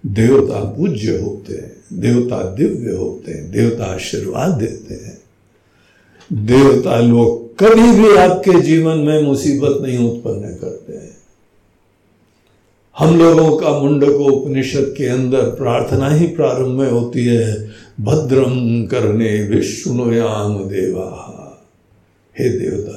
देवता 0.06 0.64
पूज्य 0.64 1.18
होते 1.18 1.52
हैं, 1.52 1.76
देवता 1.92 2.54
दिव्य 2.54 2.92
होते 2.92 3.32
हैं, 3.32 3.50
देवता 3.50 3.84
आशीर्वाद 3.84 4.50
देते 4.50 4.94
हैं। 4.94 5.22
देवता 6.32 7.00
लोग 7.00 7.58
कभी 7.58 7.92
भी 7.92 8.16
आपके 8.16 8.60
जीवन 8.60 8.98
में 8.98 9.22
मुसीबत 9.22 9.78
नहीं 9.82 9.98
उत्पन्न 9.98 10.40
करते। 10.40 10.68
हैं 10.68 10.73
हम 12.98 13.18
लोगों 13.18 13.56
का 13.56 13.78
मुंडक 13.78 14.08
उपनिषद 14.08 14.94
के 14.98 15.06
अंदर 15.06 15.42
प्रार्थना 15.42 16.08
ही 16.10 16.26
प्रारंभ 16.26 16.68
में 16.68 16.90
होती 16.90 17.26
है 17.26 17.70
भद्रम 18.00 18.86
करने 18.86 19.42
विष्णुयाम 19.42 20.64
देवा। 20.64 21.30
हे 22.38 22.48
देवता 22.48 22.94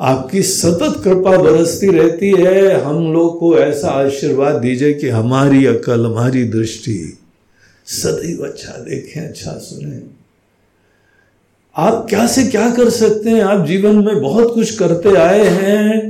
आपकी 0.00 0.42
सतत 0.42 1.00
कृपा 1.04 1.38
बरसती 1.38 1.86
रहती 1.86 2.30
है। 2.30 2.80
हम 2.80 3.12
लोग 3.12 3.40
को 3.40 3.58
ऐसा 3.58 3.88
आशीर्वाद 3.88 4.54
दीजिए 4.54 4.94
कि 4.94 5.08
हमारी 5.08 5.66
अकल, 5.66 6.06
हमारी 6.06 6.44
दृष्टि 6.44 7.18
सदैव 7.86 8.44
अच्छा 8.44 8.72
देखें 8.72 9.20
अच्छा 9.20 9.50
सुने। 9.50 10.02
आप 11.76 12.06
क्या 12.10 12.26
से 12.26 12.46
क्या 12.46 12.70
कर 12.70 12.90
सकते 12.90 13.30
हैं? 13.30 13.40
आप 13.40 13.66
जीवन 13.66 13.96
में 13.96 14.20
बहुत 14.22 14.54
कुछ 14.54 14.78
करते 14.78 15.16
आए 15.16 15.46
हैं। 15.46 16.07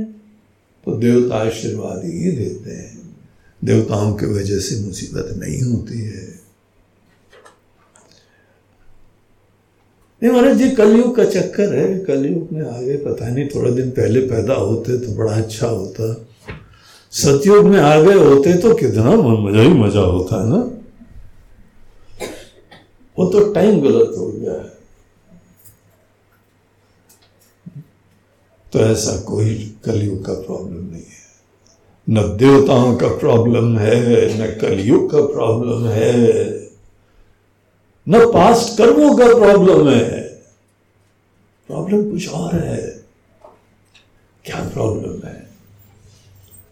तो 0.89 0.97
देवता 0.97 1.35
आशीर्वाद 1.37 2.03
ही 2.05 2.31
देते 2.31 2.71
हैं। 2.71 2.97
देवताओं 3.61 4.13
की 4.13 4.25
वजह 4.25 4.59
से 4.59 4.79
मुसीबत 4.85 5.33
नहीं 5.37 5.61
होती 5.61 6.01
है। 6.01 6.27
नहीं 10.21 10.31
महाराज 10.31 10.57
जी, 10.57 10.69
कलयुग 10.69 11.15
का 11.15 11.25
चक्कर 11.25 11.75
है। 11.75 11.99
कलयुग 11.99 12.51
में 12.53 12.61
आगे 12.61 12.95
पता 12.97 13.29
नहीं, 13.29 13.47
थोड़ा 13.47 13.69
दिन 13.71 13.89
पहले 13.91 14.21
पैदा 14.21 14.53
होते 14.53 14.97
तो 14.97 15.15
बड़ा 15.15 15.33
अच्छा 15.33 15.67
होता। 15.67 16.13
सतयुग 17.13 17.65
में 17.65 17.79
आ 17.79 18.01
गए 18.01 18.13
होते 18.15 18.53
तो 18.57 18.73
कितना 18.73 19.11
मज़ा 19.11 19.61
ही 19.61 19.73
मज़ा 19.75 20.01
होता 20.01 20.41
है 20.43 20.49
ना। 20.49 20.57
वो 23.17 23.25
तो 23.25 23.53
टाइम 23.53 23.81
गलत 23.81 24.13
हो 24.17 24.27
गया 24.27 24.53
है। 24.53 24.78
तो 28.73 28.79
ऐसा 28.79 29.21
कोई 29.21 29.77
कलयुग 29.85 30.25
का 30.25 30.33
प्रॉब्लम 30.33 30.83
नहीं 30.83 31.01
है। 31.01 31.19
न 32.09 32.37
देवताओं 32.37 32.95
का 32.95 33.07
प्रॉब्लम 33.07 33.77
है, 33.77 34.01
न 34.39 34.59
कलयुग 34.59 35.11
का 35.11 35.21
प्रॉब्लम 35.21 35.87
है। 35.87 36.49
न 38.09 38.31
पास्ट 38.33 38.77
कर्मों 38.77 39.17
का 39.17 39.25
प्रॉब्लम 39.25 39.89
है। 39.89 40.29
प्रॉब्लम 41.67 42.11
कुछ 42.11 42.29
और 42.29 42.55
है। 42.55 43.03
क्या 44.45 44.69
प्रॉब्लम 44.69 45.27
है? 45.27 45.49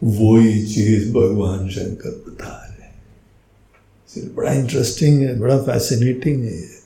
वही 0.04 0.68
चीज़ 0.68 1.14
भगवान 1.14 1.70
शंकर 1.70 2.10
बता 2.10 2.68
रहे 2.70 2.88
हैं। 2.88 4.36
बड़ा 4.36 4.54
इंटरेस्टिंग 4.54 5.22
है, 5.22 5.40
बड़ा 5.40 5.58
फैसिनेटिंग 5.58 6.44
है 6.44 6.77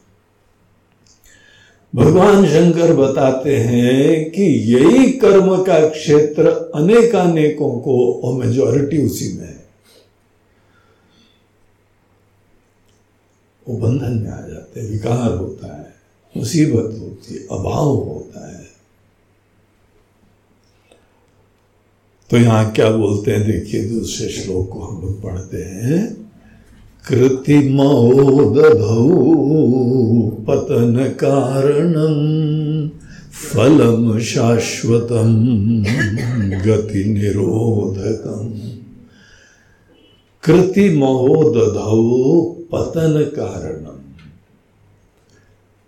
भगवान 1.95 2.45
शंकर 2.45 2.93
बताते 2.93 3.58
हैं 3.58 4.32
कि 4.32 4.43
यही 4.43 5.12
कर्म 5.12 5.63
का 5.63 5.89
क्षेत्र 5.89 6.47
अनेकानेकों 6.75 7.80
को, 7.80 8.13
और 8.13 8.45
मेजोरिटी 8.45 9.06
उसी 9.06 9.38
में 9.38 9.47
है। 9.47 9.65
वो 13.67 13.77
बंधन 13.77 14.13
में 14.13 14.32
आ 14.32 14.47
जाते 14.47 14.80
हैं, 14.80 14.89
विकार 14.89 15.32
होता 15.32 15.77
है, 15.77 15.93
मुसीबत 16.38 16.99
होती 17.01 17.34
है, 17.34 17.47
अभाव 17.51 17.95
होता 17.95 18.58
है। 18.58 18.67
तो 22.30 22.38
यहाँ 22.38 22.71
क्या 22.71 22.89
बोलते 22.89 23.32
हैं, 23.32 23.51
देखिए 23.51 23.84
दूसरे 23.84 24.30
श्लोक 24.30 24.69
को 24.69 24.80
हम 24.80 25.01
लोग 25.01 25.21
पढ़ते 25.23 25.63
हैं। 25.63 26.20
कृतिमोदधौ 27.07 28.97
पतनकारणं 30.47 32.17
फलं 33.33 34.19
शाश्वतं 34.19 35.29
गतिनिरोधकम्। 36.65 38.53
कृतिमहोदधौ 40.43 42.41
पतन 42.71 43.23
कारणम 43.35 43.97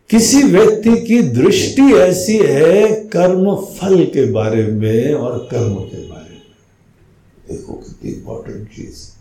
किसी 0.09 0.43
व्यक्ति 0.43 0.97
की 0.97 1.21
दृष्टि 1.21 1.81
ऐसी 1.81 2.37
है 2.37 2.91
कर्म 2.91 3.55
फल 3.55 4.03
के 4.03 4.31
बारे 4.31 4.67
में 4.67 5.13
और 5.13 5.47
कर्म 5.51 5.73
के 5.73 6.09
बारे 6.09 6.31
में। 6.31 6.41
देखो 7.49 7.73
कितनी 7.73 8.11
इंपॉर्टेंट 8.11 8.67
चीज़। 8.67 9.12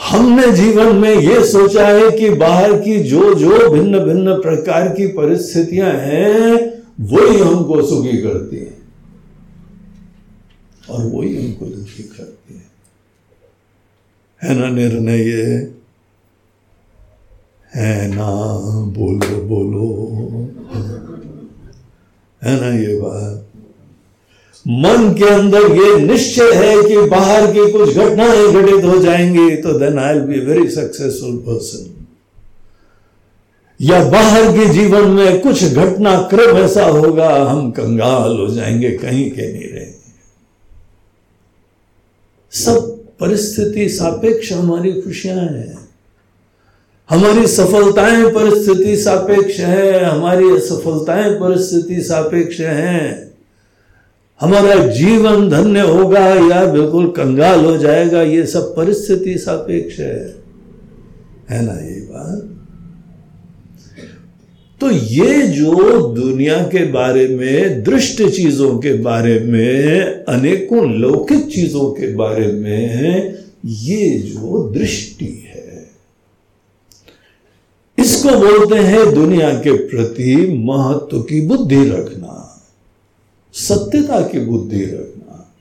हमने 0.00 0.52
जीवन 0.52 0.96
में 0.96 1.14
यह 1.14 1.44
सोचा 1.44 1.86
है 1.86 2.10
कि 2.10 2.30
बाहर 2.30 2.82
की 2.82 3.02
जो 3.02 3.34
जो 3.34 3.70
भिन्न 3.70 3.98
भिन्न 3.98 4.34
प्रकार 4.34 4.88
की 4.88 5.06
परिस्थितियाँ 5.06 5.92
हैं, 5.92 6.54
वही 7.00 7.40
हमको 7.40 7.82
सुखी 7.82 8.22
करती 8.22 8.56
हैं। 8.56 8.78
और 10.90 11.06
वही 11.06 11.46
हमको 11.46 11.66
दुखी 11.66 12.02
करती 12.02 12.54
है। 12.54 12.64
है 14.42 14.58
ना 14.58 14.68
निर्णय 14.68 15.18
ये? 15.18 15.74
है 17.74 18.14
ना 18.14 18.32
बोलो 18.84 19.42
बोलो। 19.42 20.18
है 22.44 22.60
ना 22.60 22.78
ये 22.78 23.00
बात? 23.00 23.47
मन 24.66 25.14
के 25.18 25.24
अंदर 25.24 25.58
ये 25.58 26.00
निश्चय 26.00 26.52
है 26.52 26.88
कि 26.88 26.96
बाहर 26.98 27.46
की 27.46 27.72
कुछ 27.72 27.96
घटनाएँ 27.96 28.52
घटित 28.52 28.84
हो 28.84 28.98
जाएँगी 28.98 29.56
तो 29.56 29.78
then 29.78 29.98
I 29.98 30.20
be 30.20 30.40
very 30.40 30.70
successful 30.70 31.36
person 31.36 31.94
या 33.80 34.04
बाहर 34.04 34.42
के 34.42 34.66
जीवन 34.66 35.04
में 35.04 35.40
कुछ 35.40 35.64
घटना 35.64 36.22
क्रम 36.22 36.56
ऐसा 36.56 36.84
होगा, 36.84 37.44
हम 37.44 37.70
कंगाल 37.70 38.38
हो 38.38 38.48
जाएँगे, 38.48 38.90
कहीं 38.90 39.30
के 39.30 39.52
नहीं 39.52 39.68
रहेंगे। 39.68 39.94
सब 42.52 42.98
परिस्थिति 43.20 43.88
सापेक्ष 43.88 44.52
हमारी 44.52 44.92
खुशियाँ 44.92 45.36
हैं। 45.36 45.88
हमारी 47.10 47.46
सफलताएँ 47.46 48.30
परिस्थिति 48.30 48.96
सापेक्ष 48.96 49.60
है, 49.60 50.04
हमारी 50.04 50.50
असफलताएँ 50.50 51.30
परिस्थिति 51.30 52.02
सापेक्ष 52.02 52.60
हैं। 52.60 53.27
हमारा 54.40 54.74
जीवन 54.86 55.48
धन्य 55.50 55.80
होगा, 55.80 56.20
या 56.20 56.64
बिल्कुल 56.64 57.06
कंगाल 57.06 57.64
हो 57.64 57.76
जाएगा, 57.76 58.22
ये 58.22 58.46
सब 58.46 58.74
परिस्थिति 58.76 59.38
सापेक्ष 59.38 59.98
है। 59.98 60.36
है 61.50 61.64
ना 61.66 61.72
ये 61.72 62.00
बात? 62.00 62.54
तो 64.80 64.90
ये 64.90 65.42
जो 65.42 66.00
दुनिया 66.08 66.58
के 66.62 66.84
बारे 66.84 67.28
में, 67.28 67.82
दृष्ट 67.82 68.22
चीज़ों 68.22 68.78
के 68.78 68.92
बारे 68.92 69.38
में, 69.40 70.24
अनेकों 70.24 70.90
लौकिक 70.92 71.46
चीज़ों 71.46 71.90
के 71.90 72.14
बारे 72.14 72.52
में, 72.52 73.34
ये 73.64 74.18
जो 74.18 74.68
दृष्टि 74.68 75.48
है, 75.48 75.90
इसको 77.98 78.28
बोलते 78.38 78.74
हैं 78.74 79.14
दुनिया 79.14 79.50
के 79.50 79.72
प्रति 79.72 80.36
महत्व 80.64 81.20
की 81.20 81.40
बुद्धि 81.40 81.88
रखना। 81.88 82.47
सत्यता 83.52 84.28
की 84.28 84.40
बुद्धि 84.40 84.84
रखना। 84.84 85.54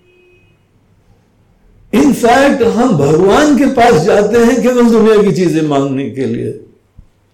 इनफैक्ट 1.93 2.63
हम 2.63 2.97
भगवान 2.97 3.57
के 3.57 3.65
पास 3.65 4.01
जाते 4.01 4.37
हैं 4.37 4.61
केवल 4.61 4.89
दुनिया 4.89 5.23
की 5.23 5.31
चीज़ें 5.31 5.61
मांगने 5.61 6.09
के 6.09 6.25
लिए। 6.25 6.65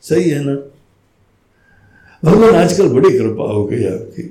सही 0.01 0.29
है 0.29 0.43
ना? 0.43 0.55
भगवान, 2.25 2.55
आजकल 2.55 2.89
बड़ी 2.89 3.17
कृपा 3.17 3.43
हो 3.43 3.65
गई 3.65 3.85
आपकी। 3.85 4.23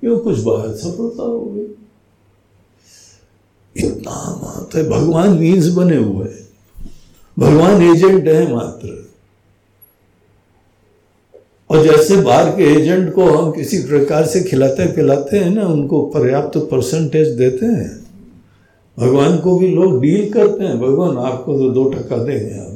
क्यों 0.00 0.18
कुछ 0.18 0.38
बाहर 0.38 0.68
सफलता 0.68 1.22
हो 1.22 1.40
गई? 1.40 1.74
इतना 3.84 4.40
मत 4.44 4.74
है। 4.74 4.88
भगवान 4.88 5.30
मीन्स 5.30 5.68
बने 5.68 5.96
हुए 5.96 6.28
भगवान 7.38 7.82
एजेंट 7.82 8.28
है 8.28 8.54
मात्र। 8.54 9.05
और 11.70 11.82
जैसे 11.82 12.16
बाहर 12.16 12.50
के 12.50 12.64
एजेंट 12.64 13.12
को 13.12 13.24
हम 13.24 13.50
किसी 13.52 13.78
प्रकार 13.78 14.26
से 14.26 14.42
खिलाते 14.42 14.92
पिलाते 14.92 15.36
हैं 15.38 15.50
ना, 15.50 15.66
उनको 15.66 16.02
पर्याप्त 16.02 16.54
तो 16.54 16.60
परसेंटेज 16.60 17.28
देते 17.28 17.66
हैं। 17.66 18.06
भगवान 18.98 19.38
को 19.38 19.58
भी 19.58 19.68
लोग 19.68 20.02
डील 20.02 20.32
करते 20.32 20.64
हैं। 20.64 20.78
भगवान, 20.80 21.16
आपको 21.16 21.58
तो 21.58 21.70
दो 21.70 21.84
टका 21.84 22.16
देंगे 22.16 22.58
आप 22.58 22.72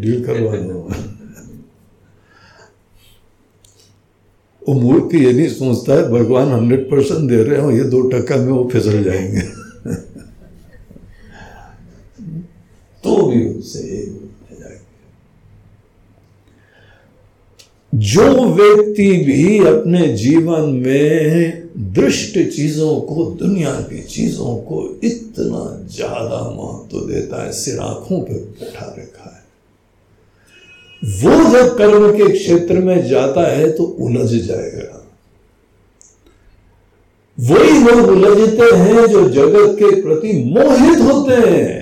डील 0.00 0.24
करवा 0.24 0.56
दो 0.56 0.88
वो 4.68 4.74
मूर्ति 4.74 5.18
ये 5.24 5.32
नहीं 5.32 5.48
सोचता 5.48 5.92
है, 5.92 6.08
भगवान 6.08 6.48
हंड्रेड 6.48 6.90
परसेंट 6.90 7.30
दे 7.30 7.42
रहे 7.42 7.60
हो, 7.60 7.70
ये 7.70 7.84
दो 7.84 8.02
टक्का 8.02 8.36
में 8.36 8.52
वो 8.52 8.70
फिसल 8.72 9.04
जाएँगे। 9.04 9.40
तो 13.04 13.26
भी 13.26 13.46
उससे 13.46 14.21
जो 17.92 18.22
व्यक्ति 18.48 19.10
भी 19.24 19.58
अपने 19.66 20.06
जीवन 20.08 20.68
में 20.84 21.62
दृष्ट 21.94 22.38
चीज़ों 22.50 22.94
को, 23.00 23.24
दुनिया 23.38 23.72
की 23.82 24.02
चीज़ों 24.04 24.56
को 24.58 24.84
इतना 25.04 25.86
ज़्यादा 25.94 26.40
महत्व 26.50 26.98
देता 27.08 27.42
है, 27.44 27.52
सिर 27.52 27.78
आँखों 27.80 28.20
पर 28.20 28.38
बैठा 28.60 28.86
रखा 28.98 29.30
है। 29.30 29.40
वो 31.02 31.34
जब 31.52 31.76
कर्म 31.76 32.10
के 32.12 32.32
क्षेत्र 32.32 32.74
में 32.78 33.08
जाता 33.08 33.46
है 33.50 33.70
तो 33.70 33.84
उलझ 33.84 34.30
जाएगा। 34.30 34.98
वही 37.38 37.78
लोग 37.80 38.08
उलझते 38.08 38.74
हैं 38.76 39.06
जो 39.06 39.28
जगत 39.28 39.76
के 39.78 39.90
प्रति 40.02 40.32
मोहित 40.48 41.00
होते 41.02 41.34
हैं। 41.48 41.81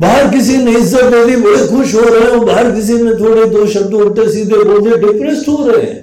बाहर 0.00 0.30
किसी 0.30 0.56
ने 0.56 0.70
इज़्ज़त 0.72 1.04
दे 1.04 1.24
दी, 1.26 1.36
बड़े 1.36 1.66
खुश 1.68 1.94
हो 1.94 2.00
रहे 2.00 2.30
हो, 2.30 2.40
बाहर 2.40 2.70
किसी 2.74 2.92
ने 2.94 3.12
थोड़े 3.14 3.46
दो 3.50 3.66
शब्द 3.66 3.94
उल्टे 3.94 4.30
सीधे 4.32 4.64
बोलते 4.64 4.96
डिप्रेस्ड 4.98 5.48
हो 5.48 5.66
रहे 5.66 5.82
हैं। 5.82 5.98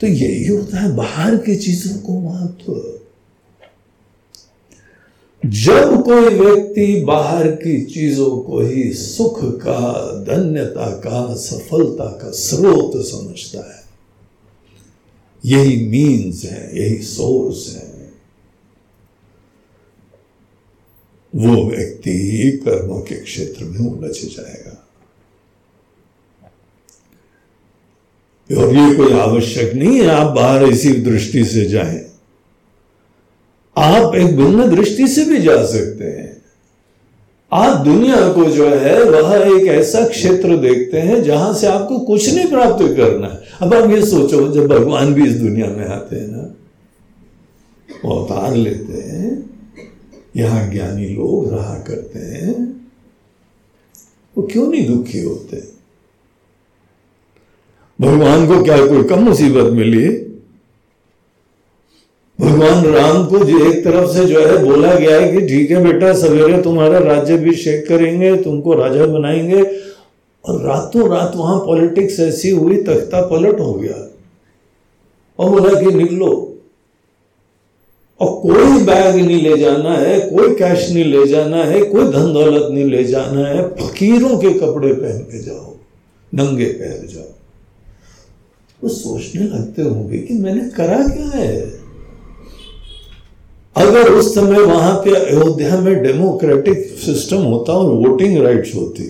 तो 0.00 0.06
यही 0.06 0.46
होता 0.46 0.78
है, 0.78 0.94
बाहर 0.96 1.36
की 1.36 1.56
चीज़ों 1.56 1.98
को 2.00 2.20
महत्व 2.20 2.92
जब 5.42 6.02
कोई 6.04 6.28
व्यक्ति 6.34 7.04
बाहर 7.06 7.46
की 7.56 7.80
चीज़ों 7.84 8.36
को 8.38 8.60
ही 8.60 8.92
सुख 8.92 9.38
का, 9.62 9.80
धन्यता 10.24 10.90
का, 10.98 11.34
सफलता 11.36 12.04
का 12.22 12.30
स्रोत 12.34 12.92
समझता 13.06 13.58
है, 13.58 13.84
यही 15.44 15.76
मीन्स 15.88 16.44
है, 16.44 16.70
यही 16.78 17.02
सोर्स 17.04 17.68
है। 17.76 17.95
वो 21.34 21.70
व्यक्ति 21.70 22.50
कर्मों 22.64 23.00
के 23.00 23.14
क्षेत्र 23.14 23.64
में 23.64 23.78
उलझ 23.78 24.12
जाएगा। 24.12 24.82
और 28.62 28.76
ये 28.76 28.94
कोई 28.94 29.12
आवश्यक 29.12 29.74
नहीं 29.74 30.00
है, 30.00 30.08
आप 30.08 30.30
बाहर 30.30 30.64
इसी 30.64 30.92
दृष्टि 30.92 31.44
से 31.44 31.64
जाएँ। 31.64 32.06
आप 33.78 34.14
एक 34.14 34.36
भिन्न 34.36 34.76
दृष्टि 34.76 35.08
से 35.08 35.24
भी 35.24 35.38
जा 35.38 35.66
सकते 35.66 36.04
हैं। 36.04 36.42
आप 37.52 37.76
दुनिया 37.76 38.32
को 38.32 38.44
जो 38.44 38.68
है, 38.68 39.02
वह 39.02 39.56
एक 39.56 39.66
ऐसा 39.68 40.08
क्षेत्र 40.08 40.56
देखते 40.56 41.00
हैं 41.00 41.22
जहाँ 41.22 41.54
से 41.54 41.66
आपको 41.66 41.98
कुछ 41.98 42.34
नहीं 42.34 42.46
प्राप्त 42.46 42.96
करना 42.96 43.26
है। 43.26 43.42
अब 43.60 43.74
आप 43.74 43.90
ये 43.90 44.06
सोचो, 44.06 44.48
जब 44.48 44.66
भगवान 44.66 45.14
भी 45.14 45.26
इस 45.26 45.34
दुनिया 45.34 45.66
में 45.66 45.86
आते 45.86 46.16
हैं 46.16 46.28
ना, 46.28 46.54
अवतार 48.04 48.54
लेते 48.54 48.92
हैं 48.92 49.55
यहाँ 50.36 50.70
ज्ञानी 50.70 51.08
लोग 51.08 51.52
रहा 51.52 51.74
करते 51.74 52.18
हैं, 52.18 52.90
वो 54.38 54.48
क्यों 54.52 54.68
नहीं 54.68 54.86
दुखी 54.86 55.20
होते? 55.20 55.62
भगवान 58.00 58.48
को 58.48 58.64
क्या 58.64 58.86
कोई 58.86 59.04
कम 59.04 59.18
मुसीबत 59.18 59.72
मिली? 59.72 60.08
भगवान 62.40 62.84
राम 62.84 63.26
को 63.26 63.38
जो 63.38 63.72
एक 63.72 63.84
तरफ़ 63.84 64.10
से 64.10 64.24
जो 64.24 64.46
है 64.46 64.64
बोला 64.64 64.94
गया 64.94 65.20
है 65.20 65.32
कि 65.32 65.40
ठीक 65.40 65.70
है 65.70 65.92
बेटा, 65.92 66.12
सवेरे 66.12 66.62
तुम्हारा 66.62 66.98
राज्य 66.98 67.36
भी 67.36 67.54
शेक 67.54 67.88
करेंगे, 67.88 68.36
तुमको 68.36 68.74
राजा 68.74 69.06
बनाएँगे। 69.06 69.62
और 70.44 70.62
रातों 70.62 71.08
रात 71.08 71.32
वहाँ 71.36 71.58
पॉलिटिक्स 71.58 72.20
ऐसी 72.20 72.50
हुई, 72.50 72.82
तख्ता 72.82 73.26
पलट 73.26 73.60
हो 73.60 73.74
गया। 73.74 74.14
और 75.38 75.50
बोला 75.50 75.80
कि 75.80 75.86
निकलो। 75.86 76.55
और 78.20 78.40
कोई 78.40 78.84
बैग 78.84 79.16
नहीं 79.16 79.42
ले 79.42 79.58
जाना 79.58 79.92
है, 79.92 80.20
कोई 80.20 80.54
कैश 80.54 80.90
नहीं 80.90 81.04
ले 81.04 81.26
जाना 81.26 81.56
है, 81.56 81.82
कोई 81.84 82.04
धन 82.04 82.32
दौलत 82.32 82.68
नहीं 82.72 82.84
ले 82.84 83.04
जाना 83.04 83.48
है, 83.48 83.68
फकीरों 83.68 84.38
के 84.38 84.50
कपड़े 84.50 84.92
पहन 84.92 85.18
के 85.18 85.42
जाओ, 85.42 85.74
नंगे 86.34 86.64
पैर 86.64 87.06
जाओ। 87.14 87.34
वो 88.82 88.88
सोचने 88.88 89.42
लगते 89.42 89.82
होंगे 89.82 90.18
कि 90.18 90.34
मैंने 90.34 90.68
करा 90.68 90.98
क्या 91.08 91.26
है? 91.26 91.86
अगर 93.76 94.10
उस 94.10 94.34
समय 94.34 94.60
वहाँ 94.60 94.94
पे 95.04 95.14
अयोध्या 95.14 95.80
में 95.80 96.02
डेमोक्रेटिक 96.02 96.78
सिस्टम 96.78 97.36
होता 97.36 97.72
और 97.72 97.92
वोटिंग 97.92 98.38
राइट्स 98.38 98.74
होती, 98.74 99.04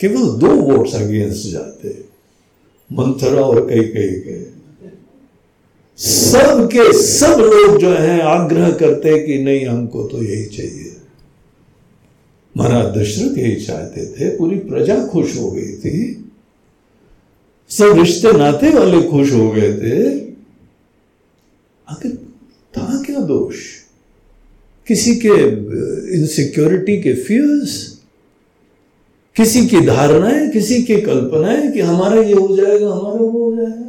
केवल 0.00 0.28
दो 0.38 0.46
वोट्स 0.46 0.94
अगेंस्ट 0.94 1.52
जाते, 1.52 2.04
मंथरा 2.92 3.42
और 3.42 3.66
कई 3.68 3.80
कई 3.80 4.08
के। 4.08 4.57
सब 5.98 6.68
के 6.72 6.92
सब 7.02 7.38
लोग 7.38 7.78
जो 7.78 7.90
हैं 7.90 8.22
आग्रह 8.22 8.70
करते 8.70 9.26
कि 9.26 9.38
नहीं, 9.44 9.66
हमको 9.66 10.02
तो 10.02 10.22
यही 10.22 10.44
चाहिए। 10.44 10.96
महाराज 12.56 12.86
दशरथ 12.96 13.38
यही 13.38 13.56
चाहते 13.56 14.06
थे। 14.06 14.36
पूरी 14.36 14.58
प्रजा 14.58 15.06
खुश 15.06 15.36
हो 15.36 15.50
गई 15.50 15.76
थी। 15.76 16.24
सब 17.68 17.98
रिश्ते 17.98 18.32
नाते 18.32 18.70
वाले 18.70 19.02
खुश 19.02 19.32
हो 19.32 19.50
गए 19.50 19.72
थे। 19.72 20.20
आखिर 21.88 22.14
था 22.76 23.02
क्या 23.06 23.20
दोष? 23.20 23.56
किसी 24.86 25.14
के 25.16 25.38
इनसिक्योरिटी 26.18 27.02
के 27.02 27.14
फियर्स 27.14 27.98
किसी 29.36 29.66
की 29.66 29.80
धारणाएँ, 29.80 30.48
किसी 30.50 30.82
की 30.82 31.00
कल्पनाएँ 31.00 31.72
कि 31.72 31.80
हमारा 31.80 32.22
ये 32.22 32.34
हो 32.34 32.56
जाएगा, 32.56 32.86
हमारा 32.86 33.20
वो 33.20 33.28
हो 33.28 33.56
जाएगा। 33.56 33.84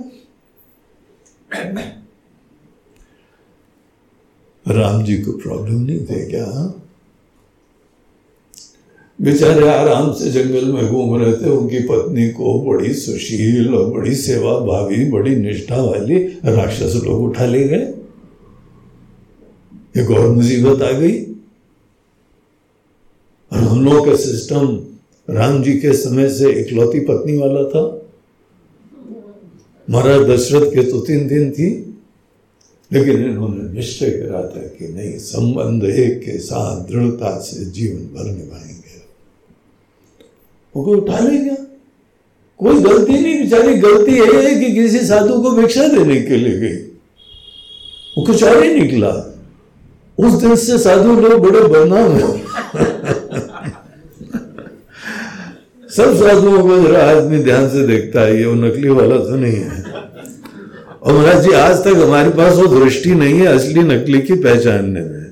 राम 4.70 5.04
जी 5.04 5.18
को 5.18 5.32
प्रॉब्लम 5.32 5.82
नहीं 5.82 6.00
थे 6.00 6.26
क्या? 6.26 6.74
बेचारे 9.22 9.70
आराम 9.70 10.14
से 10.14 10.32
जंगल 10.32 10.74
में 10.74 10.88
घूम 10.88 11.22
रहे 11.22 11.34
थे, 11.34 11.50
उनकी 11.50 11.80
पत्नी 11.80 12.30
को 12.30 12.62
बड़ी 12.62 12.94
सुशील 12.94 13.76
और 13.76 13.94
बड़ी 13.94 14.16
सेवा 14.16 14.60
भावी, 14.60 15.12
बड़ी 15.12 15.36
निष्ठा 15.36 15.82
वाली 15.82 16.18
राक्षस 16.28 17.02
लोग 17.06 17.24
उठा 17.24 17.46
ले 17.46 17.68
गए। 17.68 17.94
एक 19.98 20.12
और 20.12 20.28
मुसीबत 20.28 20.82
आ 20.82 20.92
गई। 20.92 21.24
और 23.54 24.06
का 24.06 24.16
सिस्टम 24.16 24.84
राम 25.30 25.64
जी 25.64 25.74
के 25.74 25.94
समय 25.94 26.30
से 26.30 26.52
इकलौती 26.52 27.00
पत्नी 27.00 27.38
वाला 27.38 27.64
था। 27.64 28.02
महाराज 29.90 30.20
दशरथ 30.22 30.72
के 30.72 30.92
तो 30.92 31.00
तीन 31.00 31.28
दिन 31.28 31.52
थी। 31.52 31.88
लेकिन 32.93 33.25
इन्होंने 33.25 33.73
निश्चय 33.73 34.10
करा 34.10 34.41
था 34.41 34.62
कि 34.62 34.88
नहीं, 34.88 35.17
संबंध 35.17 35.84
एक 35.84 36.19
के 36.19 36.38
साथ 36.39 36.91
दृढ़ता 36.91 37.39
से 37.39 37.65
जीवन 37.65 37.97
भर 37.97 38.32
निभाएँगे। 38.32 39.02
वो 40.75 40.95
उठा 40.95 41.19
ले 41.19 41.38
गया। 41.38 41.56
कोई 42.58 42.82
गलती 42.82 43.13
नहीं, 43.13 43.43
बेचारी 43.43 43.75
गलती 43.75 44.12
है 44.12 44.56
कि 44.60 44.75
किसी 44.75 44.99
साधु 44.99 45.41
को 45.41 45.52
भिक्षा 45.52 45.88
देने 45.88 46.21
के 46.21 46.36
लिए 46.36 46.60
गई। 46.60 46.75
वो 48.17 48.25
कुछ 48.25 48.43
और 48.43 48.63
ही 48.63 48.82
निकला। 48.82 49.36
उस 50.19 50.34
दिन 50.34 50.56
से 50.56 50.78
साधु 50.78 51.21
लोग 51.21 51.41
बड़े 51.41 51.62
बदनाम 51.62 52.12
है 52.12 52.38
सब 55.89 56.15
साधुओं 56.15 56.63
को 56.63 56.88
जरा 56.88 57.04
आदमी 57.12 57.43
ध्यान 57.43 57.69
से 57.69 57.88
देखता 57.88 58.21
है, 58.21 58.39
ये 58.39 58.45
वो 58.45 58.54
नकली 58.54 58.89
वाला 58.89 59.17
तो 59.17 59.36
नहीं 59.36 59.56
है। 59.56 59.88
और 61.10 61.15
महाराज 61.15 61.43
जी, 61.43 61.52
आज 61.52 61.78
तक 61.84 61.95
हमारे 61.98 62.30
पास 62.30 62.56
वो 62.56 62.65
दृष्टि 62.69 63.12
नहीं 63.12 63.38
है, 63.39 63.45
असली 63.48 63.84
नकली 63.84 64.19
की 64.22 64.36
पहचानने 64.43 65.02
में 65.02 65.32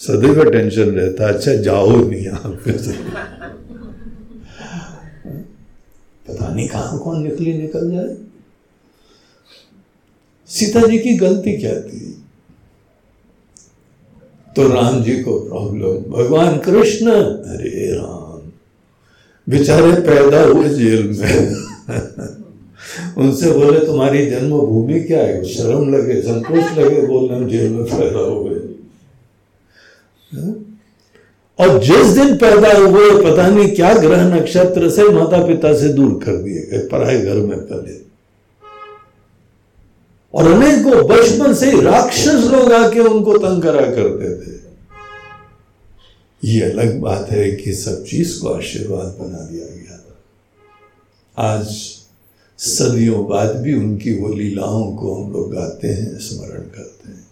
सदैव 0.00 0.38
टेंशन 0.50 0.90
रहता 0.90 1.28
अच्छा 1.28 1.54
जाओ 1.62 1.96
नहीं 1.96 2.20
यहाँ 2.20 2.50
पता 6.28 6.48
नहीं 6.54 6.68
कहाँ 6.68 6.98
कौन 6.98 7.22
निकली, 7.22 7.52
निकल 7.52 7.90
जाए। 7.90 8.16
सीता 10.50 10.86
जी 10.86 10.98
की 10.98 11.14
गलती 11.18 11.56
क्या 11.58 11.74
थी? 11.80 12.00
तो 14.56 14.68
राम 14.68 15.02
जी 15.04 15.22
को 15.22 15.38
प्रॉब्लम 15.40 16.10
भगवान 16.12 16.58
कृष्ण। 16.58 17.10
अरे 17.10 17.86
राम, 17.96 18.50
बेचारे 19.46 19.92
पैदा 20.02 20.42
हुए 20.42 20.68
जेल 20.68 21.08
में। 21.20 22.47
उनसे 23.18 23.50
बोले, 23.50 23.78
तुम्हारी 23.86 24.26
जन्मभूमि 24.26 25.00
क्या 25.00 25.20
है? 25.20 25.44
शर्म 25.44 25.94
लगे 25.94 26.20
संकोच 26.22 26.78
लगे, 26.78 27.06
बोलने 27.06 27.36
हम 27.36 27.48
जेल 27.48 27.70
में 27.72 27.84
पैदा 27.84 28.20
हुए 28.20 28.56
हाँ? 30.32 30.54
और 31.58 31.78
जिस 31.84 32.06
दिन 32.06 32.36
पैदा 32.36 32.72
हुए, 32.78 33.10
पता 33.22 33.46
नहीं 33.46 33.68
क्या 33.74 33.92
ग्रह 33.94 34.22
नक्षत्र 34.34 34.90
से 34.90 35.08
माता 35.08 35.46
पिता 35.46 35.72
से 35.78 35.88
दूर 35.88 36.12
कर 36.24 36.36
दिए 36.36 36.60
गए 36.62 36.86
पढ़ाई 36.88 37.18
घर 37.18 37.34
में 37.34 37.58
पहले 37.58 37.96
और 40.34 40.52
अनेक 40.52 40.82
को 40.84 41.02
बचपन 41.08 41.54
से 41.54 41.70
राक्षस 41.82 42.44
लोग 42.52 42.72
आके 42.72 43.00
उनको 43.00 43.38
तंग 43.38 43.62
करा 43.62 43.80
करते 43.80 44.34
थे। 44.36 44.56
ये 46.42 46.60
अलग 46.62 46.98
बात 47.00 47.30
है 47.30 47.50
कि 47.52 47.72
सब 47.74 48.04
चीज़ 48.04 48.40
को 48.40 48.48
आशीर्वाद 48.48 49.16
बना 49.20 49.38
दिया 49.38 49.66
गया 49.66 49.96
था। 49.96 50.14
आज 51.54 51.66
सदियों 52.58 53.28
बाद 53.28 53.56
भी 53.56 53.74
उनकी 53.74 54.14
वो 54.14 54.28
लीलाओं 54.28 54.96
को 54.96 55.14
हम 55.14 55.32
लोग 55.32 55.54
गाते 55.54 55.88
हैं, 55.88 56.18
स्मरण 56.18 56.60
करते 56.60 57.08
हैं। 57.08 57.28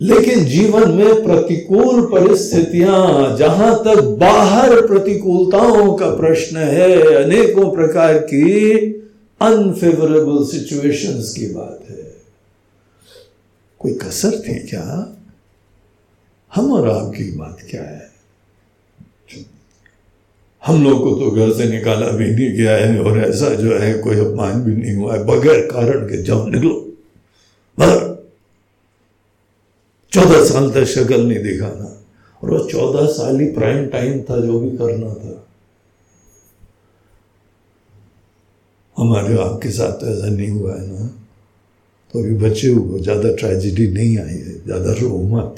लेकिन 0.00 0.44
जीवन 0.44 0.90
में 0.90 1.24
प्रतिकूल 1.24 2.06
परिस्थितियाँ, 2.06 3.36
जहाँ 3.36 3.78
तक 3.84 4.02
बाहर 4.02 4.86
प्रतिकूलताओं 4.86 5.96
का 5.96 6.10
प्रश्न 6.10 6.56
है, 6.56 7.14
अनेकों 7.24 7.74
प्रकार 7.74 8.18
की 8.18 8.82
अनफेवरेबल 9.40 10.44
सिचुएशंस 10.44 11.34
की 11.34 11.46
बात 11.46 11.90
है। 11.90 12.16
कोई 13.78 13.94
कसर 13.94 14.30
थी 14.30 14.54
क्या? 14.54 15.16
हम 16.54 16.72
और 16.72 16.88
आपकी 16.88 17.36
बात 17.36 17.58
क्या 17.70 17.82
है? 17.82 18.11
हम 20.62 20.82
लोग 20.84 21.02
को 21.02 21.10
तो 21.20 21.30
घर 21.30 21.52
से 21.52 21.68
निकाला 21.68 22.10
भी 22.10 22.26
नहीं 22.26 22.52
गया 22.56 22.76
है 22.76 22.98
और 23.00 23.18
ऐसा 23.20 23.48
जो 23.54 23.78
है 23.78 23.92
कोई 23.98 24.18
अपमान 24.20 24.62
भी 24.64 24.74
नहीं 24.74 24.94
हुआ 24.96 25.14
है, 25.14 25.24
बगैर 25.24 25.60
कारण 25.66 26.06
के 26.08 26.22
जाओ 26.22 26.46
निकलो। 26.48 26.74
बाहर 27.78 28.10
चौदह 30.12 30.44
साल 30.44 30.70
तक 30.70 30.84
शक्ल 30.86 31.20
नहीं 31.22 31.42
दिखाना 31.42 31.88
और 32.42 32.50
वो 32.50 32.58
चौदह 32.68 33.06
साल 33.12 33.40
ही 33.40 33.46
प्राइम 33.52 33.86
टाइम 33.88 34.20
था 34.22 34.38
जो 34.40 34.58
भी 34.60 34.76
करना 34.76 35.14
था। 35.14 35.38
हमारे 38.96 39.36
आपके 39.42 39.70
साथ 39.70 39.92
तो 40.00 40.06
ऐसा 40.06 40.28
नहीं 40.28 40.50
हुआ 40.50 40.74
है 40.74 40.86
ना। 40.88 41.06
तो 42.14 42.20
अभी 42.20 42.34
बच्चे 42.38 42.68
हुए 42.68 43.00
ज़्यादा 43.00 43.34
ट्रेजिडी 43.36 43.86
नहीं 43.92 44.16
आई 44.18 44.34
है, 44.36 44.54
ज़्यादा 44.64 44.92
रो 44.92 45.18
मत 45.28 45.54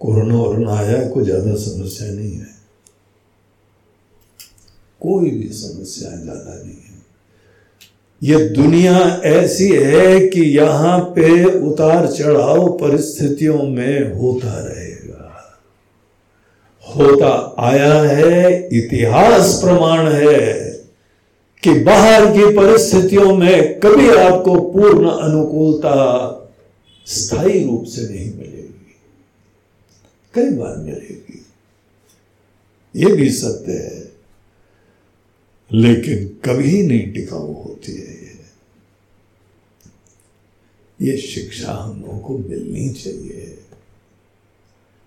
कोरोना 0.00 0.34
वोरोना 0.34 0.76
आया 0.76 0.98
कोई 1.08 1.24
ज़्यादा 1.24 1.54
समस्या 1.56 2.10
नहीं 2.10 2.32
है। 2.32 2.48
कोई 5.00 5.30
भी 5.30 5.48
समस्या 5.54 6.10
ज़्यादा 6.10 6.54
नहीं 6.54 6.74
है। 6.74 6.88
ये 8.22 8.38
दुनिया 8.48 8.98
ऐसी 9.26 9.68
है 9.68 10.18
कि 10.28 10.40
यहाँ 10.56 10.98
पे 11.16 11.44
उतार 11.68 12.06
चढ़ाव 12.06 12.68
परिस्थितियों 12.78 13.62
में 13.62 14.14
होता 14.14 14.58
रहेगा। 14.58 15.28
होता 16.84 17.32
आया 17.60 17.94
है, 18.02 18.68
इतिहास 18.72 19.60
प्रमाण 19.62 20.08
है 20.08 20.68
कि 21.62 21.72
बाहर 21.84 22.26
की 22.26 22.44
परिस्थितियों 22.56 23.36
में 23.36 23.80
कभी 23.80 24.08
आपको 24.10 24.54
पूर्ण 24.72 25.10
अनुकूलता 25.10 25.96
स्थायी 27.06 27.64
रूप 27.64 27.84
से 27.84 28.08
नहीं 28.08 28.30
मिलेगी। 28.30 28.79
कई 30.34 30.50
बार 30.50 30.76
मिलेगी 30.76 31.46
ये 32.96 33.12
भी 33.12 33.30
सत्य 33.32 33.72
है। 33.72 34.12
लेकिन 35.72 36.28
कभी 36.28 36.82
नहीं 36.82 37.12
टिकाऊ 37.12 37.62
होती 37.62 37.92
है 37.92 38.22
ये। 38.24 38.40
ये 41.02 41.16
शिक्षा 41.16 41.72
हम 41.72 42.00
लोगों 42.00 42.18
को 42.18 42.38
मिलनी 42.38 42.90
चाहिए। 42.90 43.58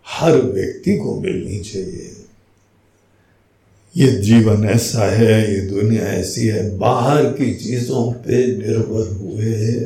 हर 0.08 0.38
व्यक्ति 0.38 0.98
को 0.98 1.20
मिलनी 1.20 1.60
चाहिए। 1.60 2.26
ये 3.98 4.12
जीवन 4.12 4.66
ऐसा 4.66 5.12
है, 5.12 5.54
ये 5.54 5.62
दुनिया 5.62 6.04
ऐसी 6.04 6.48
है, 6.48 6.78
बाहर 6.78 7.26
की 7.26 7.56
चीज़ों 7.56 8.14
पे 8.14 8.48
निर्भर 8.48 9.12
हुए 9.12 9.80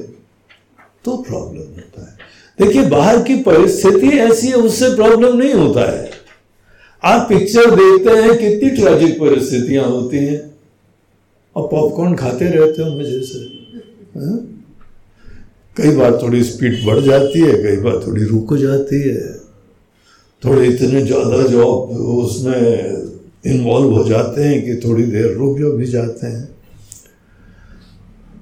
तो 1.06 1.23
प्रॉब्लम 1.23 1.60
होता 1.60 2.12
है। 2.12 2.16
देखिए, 2.60 2.84
बाहर 2.86 3.22
की 3.24 3.36
परिस्थिति 3.36 4.08
ऐसी 4.08 4.48
है, 4.48 4.54
उससे 4.54 4.96
प्रॉब्लम 4.96 5.38
नहीं 5.38 5.54
होता 5.54 5.91
है। 5.91 6.10
आप 7.04 7.30
पिक्चर 7.30 7.76
देखते 7.76 8.15
हैं, 8.22 8.38
कितनी 8.38 8.70
ट्रेजिक 8.70 9.20
परिस्थितियाँ 9.20 9.86
होती 9.86 10.17
हैं। 10.17 10.39
और 11.56 11.67
पॉपकॉर्न 11.67 12.15
खाते 12.15 12.46
रहते 12.46 12.84
हो 12.84 12.89
मज़े 13.00 13.22
से। 13.22 13.39
हाँ? 14.20 14.38
कई 15.78 15.96
बार 15.96 16.20
थोड़ी 16.24 16.43
स्पीड 16.43 16.86
बढ़ 16.86 17.00
जाती 17.00 17.39
है, 17.39 17.54
कई 17.54 17.78
बार 17.78 18.02
थोड़ी 18.08 18.24
रुक 18.24 18.54
जाती 18.54 19.02
है। 19.02 19.34
थोड़े 20.43 20.67
इतने 20.67 21.02
ज़्यादा 21.02 21.48
जो 21.48 21.65
उसमें 22.17 22.62
इन्वॉल्व 23.46 23.91
हो 23.91 24.04
जाते 24.04 24.43
हैं 24.43 24.65
कि 24.65 24.88
थोड़ी 24.88 25.04
देर 25.04 25.34
रुक 25.34 25.58
जो 25.60 25.72
भी 25.72 25.86
जाते 25.86 26.28
हैं। 26.28 26.50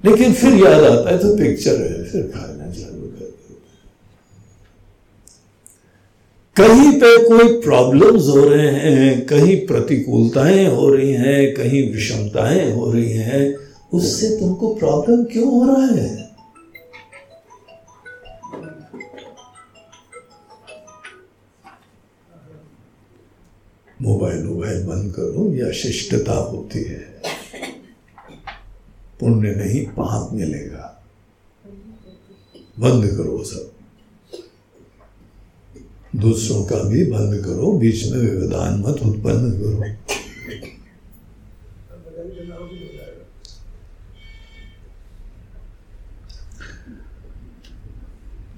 लेकिन 0.06 0.34
फिर 0.34 0.54
याद 0.56 0.84
आता 0.84 1.10
है 1.10 1.18
तो 1.18 1.36
पिक्चर 1.38 1.82
है, 1.82 2.04
फिर 2.04 2.32
खाना 2.36 2.72
चाहिए 2.72 2.94
कहीं 6.58 6.92
पे 6.92 7.24
कोई 7.24 7.62
प्रॉब्लम्स 7.62 8.28
हो 8.28 8.50
रहे 8.50 8.70
हैं, 8.70 9.26
कहीं 9.26 9.68
प्रतिकूलताएँ 9.68 10.68
हो 10.68 10.90
रही 10.90 11.12
हैं, 11.12 11.54
कहीं 11.54 11.94
विषमताएँ 11.94 12.72
हो 12.72 12.92
रही 12.92 13.12
हैं, 13.12 13.56
उससे 13.94 14.40
तुमको 14.40 14.76
प्रॉब्लम 14.76 15.24
क्यों 15.24 15.52
हो 15.52 15.76
रहा 15.76 15.86
है? 15.86 16.36
मोबाइल 24.02 24.46
वोबाइल 24.46 24.84
बंद 24.84 25.14
करो, 25.14 25.54
या 25.54 25.72
शिष्टता 25.72 26.34
होती 26.34 26.84
है। 26.84 27.22
पुण्य 29.20 29.56
नहीं, 29.56 29.86
पाप 29.86 30.34
मिलेगा। 30.34 31.04
बंद 32.80 33.08
करो 33.08 33.44
सब। 33.44 33.75
दूसरों 36.16 36.64
का 36.64 36.84
भी 36.84 37.04
बंद 37.06 37.46
करो, 37.46 37.72
बीच 37.72 38.12
में 38.12 38.20
व्यवधान 38.20 38.80
मत, 38.80 39.02
उत्पन्न 39.02 39.52
करो। 39.52 40.06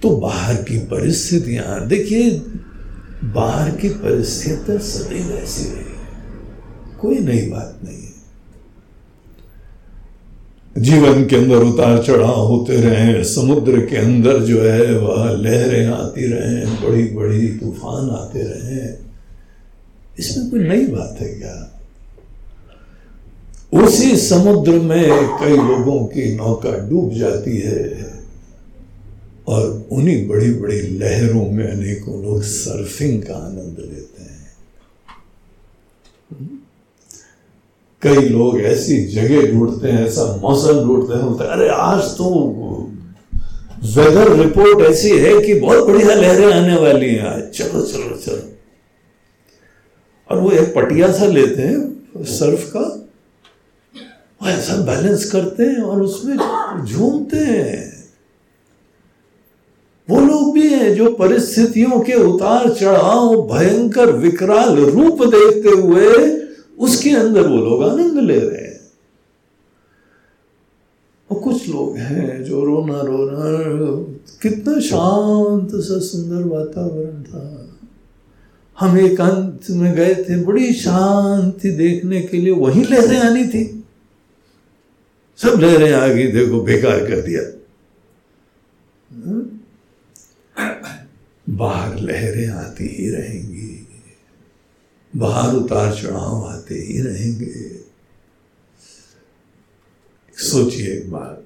तो 0.02 0.18
बाहर 0.18 0.64
की 0.64 0.78
परिस्थितियाँ, 0.78 1.88
देखिए, 1.88 2.32
बाहर 3.24 3.72
की 3.72 3.90
परिस्थितियाँ 3.90 4.80
सदैव 4.80 5.32
ऐसी 5.32 5.70
रही। 5.70 5.84
कोई 7.02 7.20
नई 7.20 7.50
बात 7.50 7.80
नहीं। 7.84 8.07
जीवन 10.78 11.26
के 11.26 11.36
अंदर 11.36 11.56
उतार 11.56 12.04
चढ़ाव 12.04 12.48
होते 12.48 12.78
रहे, 12.82 13.24
समुद्र 13.24 13.86
के 13.86 13.98
अंदर 13.98 14.40
जो 14.40 14.62
है 14.62 14.98
वह 15.00 15.32
लहरें 15.32 15.86
आती 15.88 16.26
रहे 16.28 16.66
बड़ी 16.88 17.04
बड़ी 17.04 17.48
तूफ़ान 17.48 18.10
आते 18.10 18.42
रहे। 18.44 18.96
इसमें 20.20 20.50
कोई 20.50 20.60
नई 20.60 20.86
बात 20.88 21.18
है 21.22 21.28
क्या? 21.28 21.74
उसी 23.74 24.16
समुद्र 24.18 24.72
में 24.72 25.10
कई 25.40 25.56
लोगों 25.58 26.06
की 26.06 26.36
नौका 26.36 26.72
डूब 26.90 27.14
जाती 27.14 27.58
है 27.58 28.14
और 29.48 29.88
उन्हीं 29.92 30.28
बड़ी 30.28 30.54
बड़ी 30.54 30.82
लहरों 30.82 31.52
में 31.52 31.68
अनेकों 31.68 32.24
लोग 32.24 32.42
सर्फिंग 32.42 33.24
का 33.24 33.36
आनंद 33.36 33.76
लेते 33.80 34.24
हैं 34.24 34.48
कई 38.08 38.30
लोग 38.30 38.62
ऐसी 38.62 39.06
जगह 39.06 39.52
ढूंढते 39.52 39.88
हैं, 39.88 40.08
ऐसा 40.08 40.40
मौसम 40.42 40.84
ढूंढते 40.84 41.14
हैं, 41.14 41.26
बोलते 41.26 41.44
अरे, 41.44 41.70
आज 41.70 42.00
तो 42.00 42.30
वेदर 43.84 44.34
रिपोर्ट 44.34 44.86
ऐसी 44.86 45.10
है 45.10 45.42
कि 45.42 45.54
बहुत 45.54 45.88
बढ़िया 45.88 46.16
लहरें 46.16 46.54
आने 46.54 46.78
वाली 46.78 47.10
हैं 47.10 47.28
आज। 47.28 47.52
चलो 47.54 47.82
चलो 47.82 48.16
चलो। 48.18 48.54
और 50.32 50.40
वो 50.40 50.52
एक 50.52 50.74
पटिया 50.76 51.12
सा 51.12 51.26
लेते 51.26 51.62
हैं 51.62 52.04
सर्फ 52.20 52.72
का। 52.74 53.10
वो 54.44 54.50
ऐसा 54.50 54.76
बैलेंस 54.76 55.32
करते 55.32 55.64
हैं 55.64 55.82
और 55.82 56.02
उसमें 56.02 56.38
झूमते 56.86 57.38
हैं। 57.38 58.10
वो 60.10 60.20
लोग 60.22 60.54
भी 60.54 60.68
हैं 60.68 60.96
जो 60.96 61.12
परिस्थितियों 61.12 62.00
के 62.00 62.14
उतार 62.14 62.70
चढ़ाव, 62.70 63.50
भयंकर 63.54 64.12
विकराल 64.12 64.76
रूप 64.76 65.24
देखते 65.24 65.70
हुए 65.70 66.47
उसके 66.78 67.10
अंदर 67.10 67.48
वो 67.48 67.58
लोग 67.58 67.84
आनंद 67.84 68.20
ले 68.20 68.40
रहे 68.40 68.62
हैं। 68.62 68.78
और 71.32 71.40
कुछ 71.40 71.70
लोग 71.70 71.98
हैं 71.98 72.44
जो 72.44 72.66
रोना 72.66 73.02
रोना, 73.02 73.38
कितना 74.42 74.80
शांत 74.80 75.70
सा 75.76 76.00
सुंदर 76.00 76.44
वातावरण 76.48 77.24
था। 77.24 77.64
हम 78.80 78.98
एकांत 78.98 79.62
में 79.70 79.94
गए 79.94 80.16
थे, 80.16 80.44
बड़ी 80.44 80.74
शांति 80.74 81.72
देखने 81.72 82.22
के 82.22 82.38
लिए, 82.38 82.54
वही 82.54 82.84
लहरें 82.84 83.20
आनी 83.20 83.48
थी। 83.48 83.84
सब 85.38 85.60
लहरें 85.60 85.94
आ 85.94 86.08
गई, 86.08 86.28
देखो, 86.28 86.62
बेकार 86.62 87.00
कर 87.00 87.22
दिया। 87.22 87.42
बाहर 91.50 92.00
लहरें 92.00 92.48
आती 92.48 92.88
ही 92.88 93.10
रहेंगी। 93.10 93.67
बाहर 95.16 95.56
उतार 95.56 95.94
चढ़ाव 95.96 96.46
आते 96.46 96.76
ही 96.76 97.02
रहेंगे। 97.02 97.54
सोचिए 100.38 100.88
एक 100.88 101.12
बात। 101.12 101.46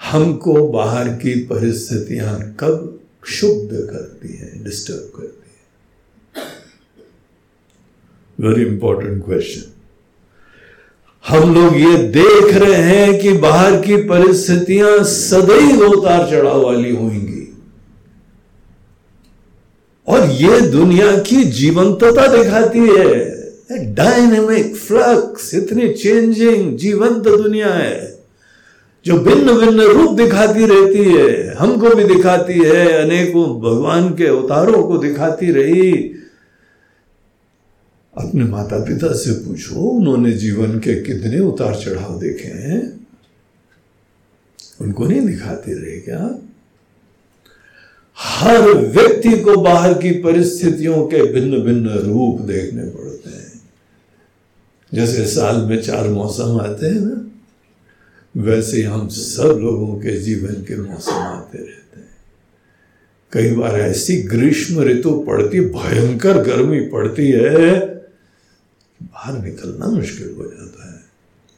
हमको 0.00 0.68
बाहर 0.68 1.08
की 1.08 1.34
परिस्थितियाँ 1.44 2.56
कब 2.60 3.00
शुद्ध 3.26 3.70
करती 3.72 4.36
हैं 4.36 4.64
डिस्टर्ब 4.64 5.12
करती 5.16 5.50
हैं? 5.50 6.44
वेरी 8.38 8.64
इंपॉर्टेंट 8.64 9.24
क्वेश्चन 9.24 9.72
हम 11.24 11.54
लोग 11.54 11.76
ये 11.76 11.96
देख 12.12 12.54
रहे 12.54 12.82
हैं 12.82 13.20
कि 13.20 13.32
बाहर 13.32 13.80
की 13.82 13.96
परिस्थितियाँ 13.96 15.04
सदैव 15.04 15.82
उतार 15.82 16.30
चढ़ाव 16.30 16.62
वाली 16.62 16.96
होंगी। 16.96 17.35
और 20.08 20.30
ये 20.30 20.60
दुनिया 20.60 21.16
की 21.18 21.44
जीवंतता 21.44 22.26
दिखाती 22.36 22.78
है। 22.78 23.36
डायनेमिक 23.94 24.76
फ्लक्स 24.76 25.54
इतनी 25.54 25.88
चेंजिंग 25.92 26.76
जीवंत 26.78 27.22
दुनिया 27.24 27.72
है, 27.74 28.18
जो 29.06 29.18
भिन्न 29.18 29.52
भिन्न 29.52 29.80
रूप 29.80 30.16
दिखाती 30.16 30.66
रहती 30.66 31.04
है। 31.12 31.54
हमको 31.54 31.94
भी 31.94 32.04
दिखाती 32.04 32.52
है, 32.52 32.86
अनेकों 33.04 33.46
भगवान 33.60 34.08
के 34.14 34.26
अवतारों 34.26 34.82
को 34.82 34.98
दिखाती 34.98 35.50
रही। 35.52 35.92
अपने 38.16 38.44
माता 38.44 38.78
पिता 38.78 39.12
से 39.12 39.32
पूछो, 39.32 39.74
उन्होंने 39.74 40.32
जीवन 40.32 40.78
के 40.78 40.94
कितने 41.02 41.40
उतार 41.40 41.74
चढ़ाव 41.74 42.18
देखे 42.20 42.48
हैं? 42.48 43.06
उनको 44.80 45.06
नहीं 45.06 45.20
दिखाती 45.20 45.72
रही 45.72 46.00
क्या? 46.00 46.38
हर 48.18 48.62
व्यक्ति 48.72 49.38
को 49.40 49.56
बाहर 49.56 49.94
की 49.94 50.10
परिस्थितियों 50.10 51.06
के 51.06 51.32
भिन्न 51.32 51.58
भिन्न 51.62 51.88
रूप 51.88 52.40
देखने 52.40 52.82
पड़ते 52.82 53.30
हैं। 53.30 53.62
जैसे 54.94 55.26
साल 55.26 55.56
में 55.56 55.82
चार 55.82 56.08
मौसम 56.08 56.60
आते 56.60 56.86
हैं 56.86 57.00
ना, 57.00 57.22
वैसे 58.36 58.82
हम 58.82 59.08
सब 59.08 59.58
लोगों 59.62 59.94
के 60.00 60.20
जीवन 60.20 60.54
के 60.54 60.76
मौसम 60.76 61.12
आते 61.12 61.58
रहते 61.58 62.00
हैं। 62.00 62.08
कई 63.32 63.50
बार 63.50 63.80
ऐसी 63.80 64.22
ग्रीष्म 64.22 64.80
ऋतु 64.80 65.24
पड़ती, 65.26 65.60
भयंकर 65.60 66.42
गर्मी 66.42 66.80
पड़ती 66.80 67.30
है, 67.30 67.80
बाहर 69.02 69.42
निकलना 69.44 69.86
मुश्किल 69.86 70.34
हो 70.38 70.44
जाता 70.44 70.92
है। 70.92 71.00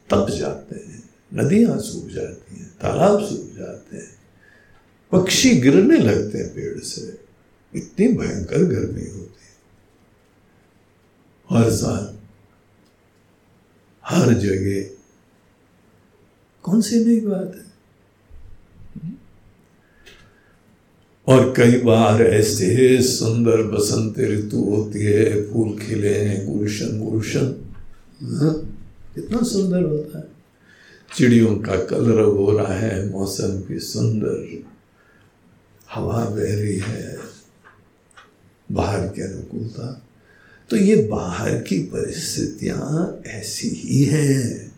तप 0.09 0.35
जाते 0.39 0.75
हैं, 0.75 1.03
नदियाँ 1.33 1.79
सूख 1.79 2.09
जाती 2.09 2.59
हैं, 2.59 2.67
तालाब 2.67 3.19
सूख 3.19 3.59
जाते 3.59 3.97
हैं। 3.97 4.08
पक्षी 5.11 5.49
गिरने 5.49 5.97
लगते 5.97 6.37
हैं 6.37 6.53
पेड़ 6.55 6.79
से। 6.79 7.19
इतनी 7.75 8.07
भयंकर 8.07 8.63
गर्मी 8.63 9.09
होती 9.09 9.39
है। 9.41 9.49
हर 11.49 11.71
साल 11.71 12.19
हर 14.05 14.33
जगह। 14.33 14.89
कौन 16.63 16.81
सी 16.81 17.05
नई 17.05 17.19
बात 17.19 17.53
है? 17.55 17.69
और 21.27 21.53
कई 21.57 21.81
बार 21.81 22.21
ऐसे 22.21 23.01
सुंदर 23.01 23.61
बसंत 23.61 24.19
ऋतु 24.19 24.57
होती 24.57 24.99
है 24.99 25.53
फूल 25.53 25.79
खिले 25.79 26.13
हैं 26.13 26.57
गुलशन 26.57 26.99
गुलशन। 26.99 27.75
हाँ, 28.21 28.81
कितना 29.15 29.39
सुंदर 29.41 29.83
होता 29.83 30.17
है। 30.17 30.25
चिड़ियों 31.15 31.55
का 31.55 31.85
कलर 31.85 32.21
हो 32.21 32.57
रहा 32.57 32.73
है 32.73 33.09
मौसम 33.09 33.61
की 33.61 33.79
सुंदर। 33.79 34.63
हवा 35.95 36.23
बह 36.25 36.55
रही 36.55 36.77
है, 36.77 37.17
बाहर 38.71 39.07
की 39.07 39.21
अनुकूलता। 39.21 40.01
तो 40.69 40.77
ये 40.77 40.95
बाहर 41.11 41.55
की 41.57 41.79
परिस्थितियाँ 41.79 43.21
ऐसी 43.27 43.69
ही 43.69 44.03
हैं। 44.03 44.71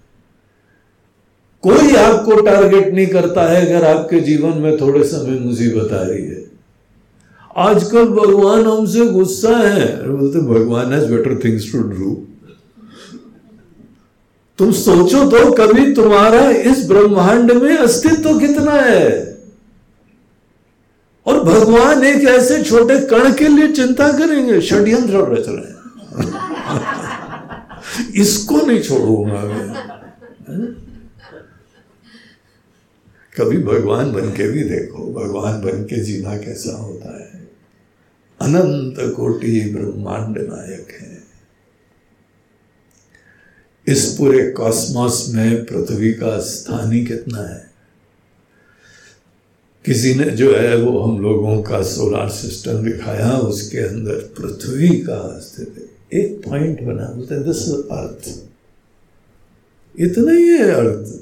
कोई 1.63 1.95
आपको 1.95 2.41
टारगेट 2.41 2.93
नहीं 2.93 3.07
करता 3.07 3.47
है 3.47 3.65
अगर 3.65 3.85
आपके 3.87 4.19
जीवन 4.19 4.57
में 4.57 4.77
थोड़े 4.81 5.03
समय 5.03 5.39
मुसीबत 5.39 5.91
आ 5.93 6.03
रही 6.03 6.25
है। 6.25 6.51
आजकल 7.57 8.05
भगवान 8.05 8.65
हमसे 8.65 9.05
गुस्सा 9.05 9.57
है। 9.57 10.09
बोलते, 10.09 10.39
भगवान 10.39 10.93
has 10.93 11.05
better 11.05 11.39
things 11.43 11.71
to 11.71 11.79
do 11.79 12.27
तुम 14.59 14.71
सोचो 14.71 15.29
तो 15.31 15.51
कभी 15.51 15.93
तुम्हारा 15.93 16.49
इस 16.49 16.87
ब्रह्मांड 16.87 17.51
में 17.51 17.77
अस्तित्व 17.77 18.39
कितना 18.39 18.71
है? 18.71 19.30
और 21.25 21.43
भगवान 21.43 22.03
एक 22.03 22.27
ऐसे 22.27 22.63
छोटे 22.63 22.99
कण 22.99 23.33
के 23.33 23.47
लिए 23.47 23.67
चिंता 23.67 24.11
करेंगे, 24.11 24.61
षड्यंत्र 24.61 25.17
रच 25.17 25.45
रहे 25.47 25.55
हैं। 25.55 25.81
इसको 28.15 28.61
नहीं 28.61 28.81
छोड़ूँगा 28.81 29.41
मैं। 29.41 29.73
कभी 33.37 33.57
भगवान 33.57 34.13
बन 34.13 34.29
के 34.29 34.51
भी 34.51 34.63
देखो, 34.63 35.13
भगवान 35.13 35.61
बन 35.61 35.83
के 35.83 36.03
जीना 36.03 36.37
कैसा 36.37 36.77
होता 36.77 37.19
है। 37.19 37.51
अनंत 38.41 38.95
कोटि 38.99 39.73
ब्रह्मांड 39.73 40.37
नायक 40.37 40.97
है। 41.01 41.23
इस 43.87 44.15
पूरे 44.17 44.51
कॉस्मोस 44.51 45.25
में 45.29 45.65
पृथ्वी 45.65 46.13
का 46.13 46.39
स्थान 46.39 46.91
ही 46.91 47.05
कितना 47.05 47.37
है? 47.37 47.70
किसी 49.85 50.13
ने 50.15 50.25
जो 50.31 50.53
है 50.55 50.75
वो 50.77 50.99
हम 50.99 51.19
लोगों 51.21 51.61
का 51.63 51.81
सोलार 51.81 52.29
सिस्टम 52.29 52.83
दिखाया, 52.83 53.31
उसके 53.37 53.77
अंदर 53.77 54.19
पृथ्वी 54.37 54.89
का 55.01 55.15
अस्तित्व 55.15 56.17
एक 56.17 56.41
पॉइंट 56.45 56.81
बना, 56.81 57.05
बोलते 57.05 57.39
दिस 57.43 57.67
अर्थ 57.91 58.29
इतना 59.95 60.31
ही 60.31 60.47
है 60.47 60.71
अर्थ 60.71 61.19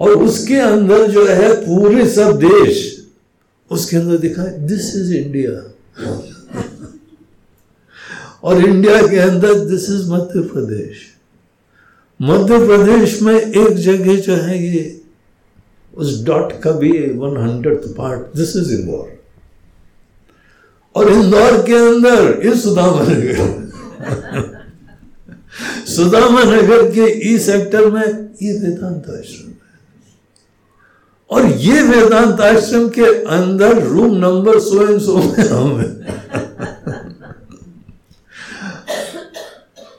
और 0.00 0.10
उसके 0.16 0.56
अंदर 0.56 1.10
जो 1.10 1.26
है 1.26 1.54
पूरे 1.56 2.08
सब 2.08 2.38
देश, 2.38 3.06
उसके 3.70 3.96
अंदर 3.96 4.18
दिखा 4.18 4.44
दिस 4.44 4.94
इज़ 4.96 5.14
इंडिया 5.14 5.52
और 8.44 8.64
इंडिया 8.66 9.06
के 9.06 9.18
अंदर 9.18 9.58
दिस 9.64 9.90
इज़ 9.90 10.10
मध्य 10.10 10.40
प्रदेश 10.42 10.96
मध्य 12.20 12.58
प्रदेश 12.66 13.20
में 13.22 13.34
एक 13.34 13.74
जगह 13.74 14.16
जो 14.16 14.34
है 14.34 14.64
ये 14.64 14.99
उस 15.94 16.24
डॉट 16.24 16.52
का 16.62 16.72
भी 16.72 16.90
one 17.18 17.36
hundred 17.36 17.86
part 17.96 18.36
this 18.36 18.56
is 18.56 18.72
Indore 18.74 19.18
और 20.94 21.12
इंदौर 21.12 21.62
के 21.66 21.74
अंदर 21.88 22.46
ये 22.46 22.54
सुदामा 22.60 23.02
नगर 23.02 23.68
सुदामा 25.88 26.42
नगर 26.44 26.90
के 26.90 27.06
ई 27.30 27.38
सेक्टर 27.38 27.86
में 27.90 28.02
ये 28.42 28.52
वेदांत 28.58 29.08
आश्रम 29.10 29.48
है। 29.48 29.58
और 31.30 31.46
ये 31.60 31.82
वेदांत 31.82 32.40
आश्रम 32.40 32.88
के 32.88 33.06
अंदर 33.36 33.82
room 33.82 34.14
number 34.16 34.58
so 34.60 34.86
and 34.88 35.00
so 35.00 35.16
में 35.16 35.48
हम 35.48 35.68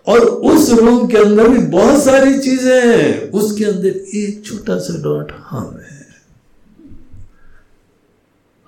और 0.08 0.20
उस 0.20 0.70
रूम 0.70 1.08
के 1.08 1.18
अंदर 1.18 1.50
भी 1.50 1.58
बहुत 1.58 2.04
सारी 2.04 2.40
चीज़ें 2.40 2.98
हैं। 2.98 3.32
उसके 3.32 3.66
अंदर 3.66 3.88
एक 3.88 4.44
छोटा 4.46 4.78
सा 4.78 5.04
डॉट 5.04 5.32
हम 5.32 5.78
है। 5.78 6.08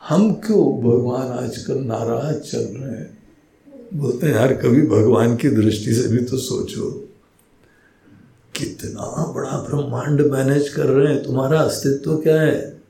हम 0.07 0.33
क्यों 0.33 0.77
भगवान 0.81 1.27
आजकल 1.27 1.77
नाराज़ 1.77 2.37
चल 2.37 2.59
रहे 2.59 2.99
हैं? 2.99 3.23
बोलते 3.93 4.27
हैं, 4.27 4.33
यार, 4.33 4.53
कभी 4.53 4.81
भगवान 4.81 5.35
की 5.35 5.49
दृष्टि 5.49 5.93
से 5.93 6.07
भी 6.07 6.17
तो 6.17 6.37
सोचो। 6.37 7.09
कितना 8.55 9.31
बड़ा 9.31 9.57
ब्रह्मांड 9.57 10.21
मैनेज 10.21 10.69
कर 10.69 10.85
रहे 10.85 11.13
हैं। 11.13 11.23
तुम्हारा 11.23 11.61
अस्तित्व 11.61 12.17
क्या 12.17 12.41
है? 12.41 12.83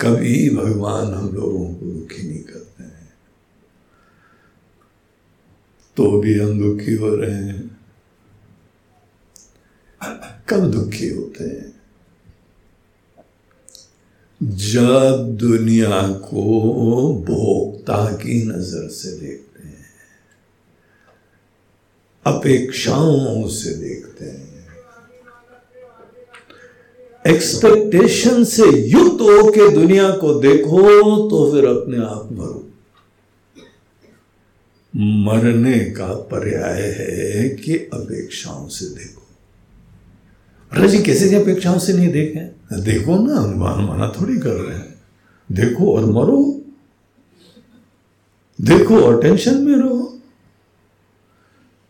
कभी 0.00 0.50
भगवान 0.50 1.14
हम 1.14 1.28
लोगों 1.34 1.74
को 1.74 1.86
दुखी 1.86 2.28
नहीं 2.28 2.42
करते 2.42 2.82
हैं 2.82 3.12
तो 5.98 6.10
भी 6.20 6.38
हम 6.38 6.58
दुखी 6.60 6.94
हो 6.94 7.14
रहे 7.14 7.34
हैं। 7.34 7.78
कब 10.48 10.70
दुखी 10.70 11.08
होते 11.08 11.44
हैं? 11.44 11.72
जब 14.42 15.36
दुनिया 15.36 16.02
को 16.08 16.42
भोक्ता 17.26 18.04
की 18.12 18.42
नज़र 18.44 18.88
से 18.88 19.10
देखते 19.18 19.66
हैं, 19.68 19.84
अपेक्षाओं 22.26 23.48
से 23.48 23.74
देखते 23.74 24.24
हैं 24.24 24.46
एक्सपेक्टेशन 27.24 28.44
से 28.44 28.70
युक्त 28.88 29.20
हो 29.20 29.50
के 29.50 29.68
दुनिया 29.70 30.10
को 30.10 30.34
देखो 30.40 30.80
तो 31.30 31.50
फिर 31.52 31.66
अपने 31.66 31.98
आप 31.98 32.28
मरो। 32.32 32.67
मरने 34.96 35.78
का 35.78 36.06
पर्याय 36.06 36.82
है 36.82 37.48
कि 37.48 37.76
अपेक्षाओं 37.76 38.68
से 38.68 38.86
देखो। 38.86 39.28
जी, 40.86 41.02
कैसे 41.02 41.34
अपेक्षाओं 41.34 41.78
से 41.78 41.92
नहीं 41.92 42.12
देखें? 42.12 42.50
देखो 42.84 43.26
ना 43.26 43.34
अनुमान 43.34 43.84
माना 43.84 44.12
थोड़ी 44.20 44.38
कर 44.38 44.52
रहे 44.52 44.78
हैं। 44.78 44.94
देखो 45.52 45.96
और 45.96 46.04
मरो। 46.04 46.62
देखो 48.60 49.00
और 49.00 49.22
टेंशन 49.22 49.58
में 49.58 49.76
रहो। 49.76 50.20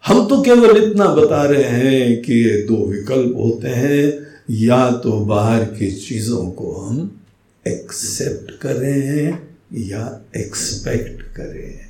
हम 0.06 0.28
तो 0.28 0.42
केवल 0.42 0.90
इतना 0.90 1.06
बता 1.06 1.42
रहे 1.42 1.64
हैं 1.64 2.22
कि 2.22 2.66
दो 2.68 2.86
विकल्प 2.86 3.36
होते 3.36 3.68
हैं। 3.68 4.28
या 4.50 4.90
तो 4.90 5.20
बाहर 5.20 5.64
की 5.64 5.92
चीज़ों 5.92 6.50
को 6.50 6.72
हम 6.72 7.20
एक्सेप्ट 7.68 8.50
करें 8.50 9.38
या 9.74 10.20
एक्सपेक्ट 10.36 11.22
करें। 11.22 11.87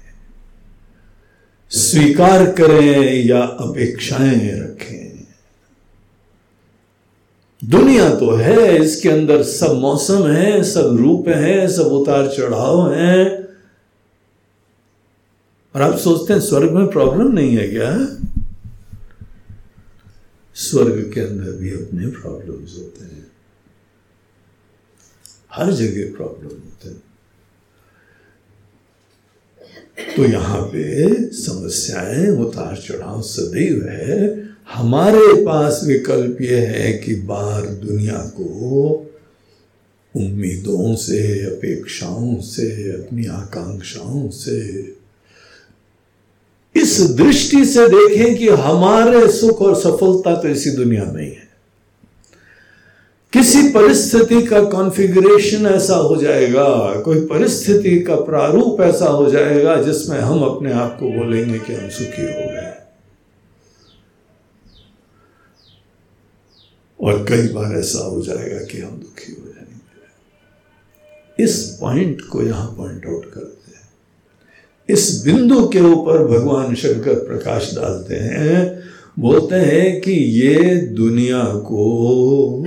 स्वीकार 1.70 2.52
करें 2.52 3.24
या 3.24 3.42
अपेक्षाएँ 3.42 4.60
रखें। 4.60 5.26
दुनिया 7.64 8.14
तो 8.14 8.30
है, 8.30 8.84
इसके 8.84 9.08
अंदर 9.08 9.42
सब 9.42 9.72
मौसम 9.72 10.28
है, 10.28 10.64
सब 10.64 10.96
रूप 10.96 11.28
है, 11.28 11.68
सब 11.68 11.82
उतार 11.82 12.28
चढ़ाव 12.28 12.92
है। 12.92 13.48
और 15.74 15.82
आप 15.82 15.98
सोचते 15.98 16.32
हैं, 16.32 16.40
स्वर्ग 16.40 16.70
में 16.70 16.86
प्रॉब्लम 16.86 17.32
नहीं 17.32 17.56
है 17.56 17.68
क्या? 17.68 18.06
स्वर्ग 20.54 21.12
के 21.14 21.20
अंदर 21.20 21.52
भी 21.52 21.70
अपने 21.70 22.06
प्रॉब्लम्स 22.06 22.76
होते 22.76 23.04
हैं। 23.04 23.26
हर 25.52 25.72
जगह 25.72 26.16
प्रॉब्लम 26.16 26.48
होते 26.48 26.88
हैं। 26.88 27.02
तो 30.16 30.24
यहाँ 30.24 30.62
पे 30.62 31.14
समस्याएँ 31.32 32.28
उतार 32.28 32.76
चढ़ाव 32.76 33.22
सदैव 33.22 33.86
है। 33.88 34.48
हमारे 34.72 35.44
पास 35.44 35.80
विकल्प 35.84 36.40
यह 36.40 36.68
है 36.68 36.92
कि 36.92 37.14
बाहर 37.14 37.66
दुनिया 37.66 38.18
को 38.18 39.04
उम्मीदों 40.16 40.94
से, 40.94 41.46
अपेक्षाओं 41.46 42.40
से, 42.40 42.92
अपनी 42.92 43.26
आकांक्षाओं 43.26 44.28
से, 44.28 44.58
इस 46.76 47.00
दृष्टि 47.00 47.64
से 47.64 47.88
देखें 47.88 48.36
कि 48.36 48.48
हमारे 48.48 49.32
सुख 49.32 49.62
और 49.62 49.74
सफलता 49.74 50.34
तो 50.42 50.48
इसी 50.48 50.70
दुनिया 50.70 51.04
में 51.04 51.22
ही 51.22 51.30
है। 51.30 51.47
किसी 53.48 53.68
परिस्थिति 53.68 54.42
का 54.42 54.64
कॉन्फ़िगरेशन 54.64 55.66
ऐसा 55.66 55.94
हो 55.94 56.16
जाएगा। 56.16 57.00
कोई 57.00 57.20
परिस्थिति 57.20 58.00
का 58.00 58.16
प्रारूप 58.16 58.80
ऐसा 58.80 59.06
हो 59.06 59.30
जाएगा 59.30 59.82
जिसमें 59.82 60.18
हम 60.20 60.42
अपने 60.42 60.72
आप 60.72 60.96
को 61.00 61.10
बोलेंगे 61.10 61.58
कि 61.58 61.74
हम 61.74 61.88
सुखी 61.88 62.22
हो 62.22 62.50
गए। 62.50 62.72
और 67.00 67.26
कई 67.28 67.48
बार 67.48 67.78
ऐसा 67.78 67.98
हो 67.98 68.22
जाएगा 68.22 68.64
कि 68.64 68.78
हम 68.78 68.90
दुखी 68.90 69.32
हो 69.32 69.48
जाएँगे। 69.48 71.44
इस 71.44 71.78
पॉइंट 71.80 72.20
को 72.20 72.42
यहाँ 72.42 72.74
पॉइंट 72.76 73.06
आउट 73.06 73.32
करते 73.32 73.76
हैं। 73.76 73.88
इस 74.88 75.22
बिंदु 75.24 75.68
के 75.68 75.80
ऊपर 75.80 76.26
भगवान 76.26 76.74
शंकर 76.74 77.14
प्रकाश 77.14 77.74
डालते 77.74 78.14
हैं, 78.14 78.82
बोलते 79.18 79.56
हैं 79.56 80.00
कि 80.00 80.12
ये 80.12 80.76
दुनिया 80.76 81.44
को 81.44 82.66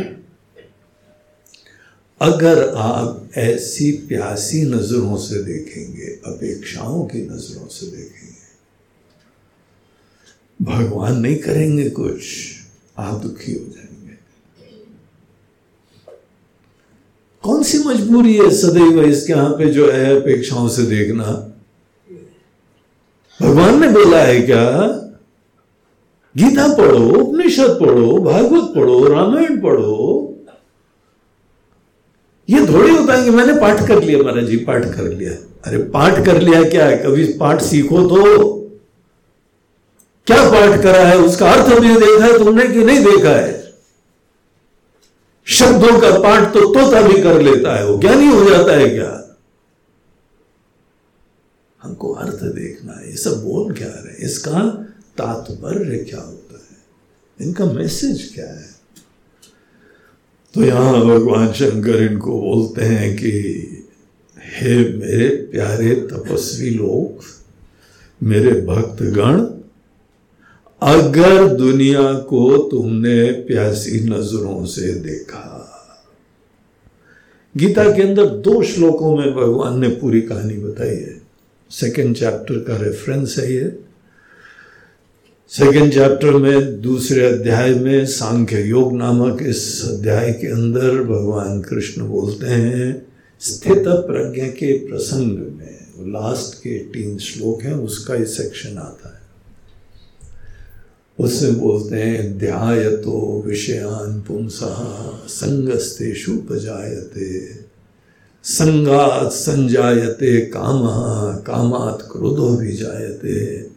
अगर 2.22 2.74
आप 2.76 3.30
ऐसी 3.38 3.92
प्यासी 3.92 4.64
नज़रों 4.64 5.18
से 5.18 5.44
देखेंगे, 5.44 6.22
अपेक्षाओं 6.26 7.06
की 7.06 7.22
नज़रों 7.22 7.68
से 7.68 7.86
देखेंगे, 7.86 8.32
भगवान 10.62 11.20
नहीं 11.20 11.36
करेंगे 11.36 11.90
कुछ, 11.90 12.24
आप 12.98 13.22
दुखी 13.22 13.54
हो 13.54 13.60
जाएँगे। 13.60 14.18
कौन 17.42 17.64
सी 17.64 17.78
मजबूरी 17.78 18.38
है 18.38 18.52
सदैव 18.52 19.04
इसके 19.04 19.34
यहाँ 19.34 19.50
पे 19.50 19.70
जो 19.70 19.92
है 19.92 20.22
अपेक्षाओं 20.22 20.68
से 20.68 20.84
देखना? 20.84 21.54
भगवान 23.42 23.82
ने 23.82 23.88
बोला 23.88 24.24
है 24.24 24.42
क्या? 24.42 24.88
गीता 26.38 26.76
पढ़ो, 26.76 27.10
उपनिषद 27.10 27.80
पढ़ो, 27.82 28.18
भागवत 28.18 28.76
पढ़ो, 28.76 29.08
रामायण 29.08 29.62
पढ़ो 29.62 30.28
ये 32.50 32.68
थोड़ी 32.68 32.96
होता 32.96 33.14
है 33.14 33.24
कि 33.24 33.30
मैंने 33.30 33.54
पाठ 33.54 33.88
कर 33.88 34.04
लिया, 34.04 34.24
महाराज 34.24 34.46
जी, 34.46 34.58
पाठ 34.58 34.86
कर 34.86 35.04
लिया। 35.04 35.32
अरे, 35.66 35.78
पाठ 35.78 36.26
कर 36.26 36.42
लिया 36.42 36.64
क्या? 36.64 36.86
है 36.86 36.98
कभी 36.98 37.34
पाठ 37.34 37.62
सीखो 37.62 38.08
तो। 38.08 38.52
क्या 40.28 40.50
पाठ 40.50 40.84
करा 40.84 41.06
है? 41.06 41.18
उसका 41.18 41.52
अर्थ 41.52 41.80
भी 41.80 41.88
देखा 41.88 42.26
है, 42.26 42.38
तुमने 42.38 42.68
कि 42.68 42.84
नहीं 42.84 43.00
देखा 43.00 43.30
है? 43.30 43.74
शब्दों 45.46 46.00
का 46.00 46.20
पाठ 46.20 46.54
तो 46.54 46.74
तोता 46.74 47.02
भी 47.02 47.22
कर 47.22 47.42
लेता 47.42 47.76
है, 47.76 47.88
वो 47.88 47.98
ज्ञानी 47.98 48.28
हो 48.28 48.50
जाता 48.50 48.72
है 48.72 48.90
क्या? 48.90 49.40
हमको 51.82 52.14
अर्थ 52.14 52.44
देखना 52.44 52.94
है, 52.94 53.10
ये 53.10 53.18
सब 53.18 53.44
बोल 53.44 53.74
क्या 53.74 53.88
रहे 53.88 54.26
इसका 54.26 54.60
तात्पर्य 55.18 55.98
क्या 55.98 56.20
होता 56.20 56.54
है? 56.54 56.78
इनका 57.48 57.66
मैसेज 57.66 58.32
क्या 58.34 58.46
है? 58.46 58.71
तो 60.54 60.64
यहाँ 60.64 61.06
भगवान 61.06 61.54
शंकर 61.54 62.04
इनको 62.04 62.42
बोलते 62.42 62.82
हैं 62.82 63.18
कि, 63.18 63.30
हे 64.56 64.78
मेरे 64.78 65.28
प्यारे 65.28 65.96
तपस्वी 65.96 66.70
लोग, 66.70 67.24
मेरे 68.24 68.62
भक्तगण, 68.62 69.42
अगर 70.82 71.48
दुनिया 71.48 72.14
को 72.14 72.58
तुमने 72.58 73.32
प्यासी 73.32 74.00
नज़रों 74.00 74.66
से 74.66 74.94
देखा। 74.94 75.58
गीता 77.58 77.96
के 77.96 78.02
अंदर 78.02 78.26
दो 78.26 78.64
श्लोकों 78.64 79.18
में 79.18 79.36
भगवान 79.36 79.80
ने 79.80 79.90
पूरी 79.90 80.22
कहानी 80.22 80.54
बताई 80.54 80.96
है। 80.96 81.22
सेकंड 81.70 82.16
चैप्टर 82.16 82.56
का 82.56 82.78
रेफरेंस 82.78 83.36
है 83.40 83.54
ये। 83.54 83.91
सेकंड 85.52 85.94
चैप्टर 85.94 86.32
में, 86.32 86.82
दूसरे 86.82 87.26
अध्याय 87.26 87.74
में 87.74 88.06
सांख्य 88.06 88.62
योग 88.62 88.94
नामक 88.94 89.42
इस 89.42 89.86
अध्याय 89.86 90.32
के 90.34 90.48
अंदर 90.48 91.04
भगवान 91.04 91.62
कृष्ण 91.62 92.02
बोलते 92.02 92.48
हैं, 92.48 93.08
स्थित 93.40 93.84
प्रज्ञा 93.88 94.48
के 94.48 94.88
प्रसंग 94.88 95.38
में 95.38 95.80
लास्ट 96.00 96.56
के 96.56 96.78
तीन 96.78 97.18
श्लोक 97.18 97.64
हैं, 97.64 97.74
उसका 97.74 98.14
ही 98.14 98.26
सेक्शन 98.26 98.78
आता 98.78 99.10
है। 99.10 99.22
उसमें 101.20 101.60
बोलते 101.60 101.96
हैं 101.96 102.38
ध्याय 102.38 102.84
तो 102.84 103.44
विषयान 103.46 104.22
पुंसा, 104.22 104.74
संगस्तेषु 105.28 106.32
उपजायते 106.32 107.54
संगात 108.44 109.32
संजायते, 109.32 110.40
काम, 110.40 110.82
कामात 111.42 112.08
क्रोधो 112.12 112.58
भी 112.58 112.72
जायते 112.72 113.71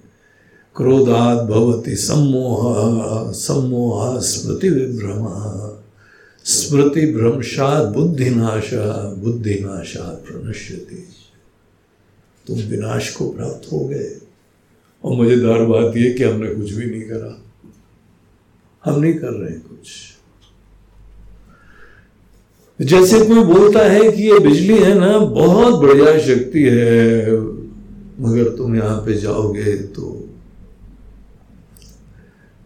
क्रोधात 0.77 1.39
भवति 1.39 1.97
सम्मोह 1.97 3.33
सम्मोह 3.33 4.20
स्मृति 4.20 4.68
विभ्रम 4.68 5.27
स्मृति 6.45 7.12
भ्रंशात 7.12 7.95
बुद्धिनाश 7.95 8.70
बुद्धिनाशात 9.18 10.25
प्रणश्यति। 10.27 11.09
तुम 12.47 12.59
विनाश 12.59 13.16
को 13.16 13.29
प्राप्त 13.29 13.72
हो 13.72 13.81
गए। 13.81 14.20
और 15.05 15.25
मज़ेदार 15.25 15.64
बात 15.64 15.97
यह 15.97 16.14
कि 16.18 16.25
हमने 16.25 16.55
कुछ 16.55 16.72
भी 16.72 16.87
नहीं 16.87 17.03
करा। 17.03 17.43
हम 18.85 19.01
नहीं 19.01 19.14
कर 19.14 19.33
रहे 19.33 19.59
कुछ। 19.59 19.89
जैसे 22.89 23.18
कोई 23.18 23.45
बोलता 23.45 23.81
है 23.81 24.12
कि 24.12 24.22
ये 24.22 24.39
बिजली 24.39 24.79
है 24.79 24.95
ना, 24.95 25.18
बहुत 25.18 25.83
बढ़िया 25.83 26.18
शक्ति 26.18 26.62
है। 26.62 27.41
मगर 28.20 28.57
तुम 28.57 28.77
यहाँ 28.77 29.07
पे 29.07 29.14
जाओगे 29.14 29.77
तो 29.77 30.24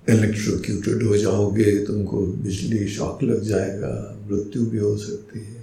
इलेक्ट्रोक्यूटेड 0.08 1.02
हो 1.02 1.16
जाओगे, 1.16 1.76
तुमको 1.84 2.20
बिजली 2.42 2.88
शॉक 2.88 3.22
लग 3.22 3.42
जाएगा, 3.42 3.92
मृत्यु 4.30 4.66
भी 4.66 4.78
हो 4.78 4.96
सकती 4.96 5.38
है। 5.38 5.56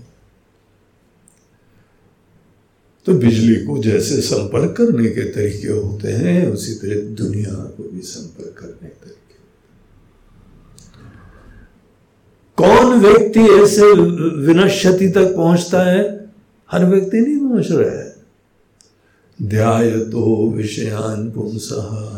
तो 3.05 3.13
बिजली 3.13 3.55
को 3.55 3.77
जैसे 3.83 4.21
संपर्क 4.21 4.75
करने 4.77 5.09
के 5.09 5.21
तरीके 5.21 5.67
होते 5.67 6.11
हैं, 6.11 6.47
उसी 6.47 6.73
तरह 6.73 7.01
दुनिया 7.15 7.53
को 7.53 7.89
भी 7.89 8.01
संपर्क 8.01 8.55
करने 8.59 8.89
के 8.89 9.05
तरीके 9.05 9.23
कौन 12.57 12.99
व्यक्ति 12.99 13.39
ऐसे 13.39 13.93
विनश्यति 14.45 15.07
तक 15.09 15.35
पहुँचता 15.35 15.83
है? 15.83 16.03
हर 16.71 16.85
व्यक्ति 16.85 17.19
नहीं 17.19 17.37
पहुँच 17.37 17.71
रहा 17.71 17.99
है। 17.99 18.04
ध्याय 19.43 19.91
तो 19.91 20.49
विषयान 20.49 21.31
पुंस, 21.31 21.69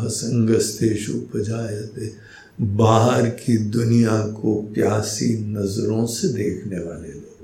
संगस्तेषु 0.05 1.13
उपजायते। 1.13 2.11
बाहर 2.61 3.29
की 3.29 3.57
दुनिया 3.57 4.27
को 4.27 4.61
प्यासी 4.73 5.37
नज़रों 5.47 6.05
से 6.05 6.27
देखने 6.27 6.79
वाले 6.79 7.07
लोग। 7.07 7.37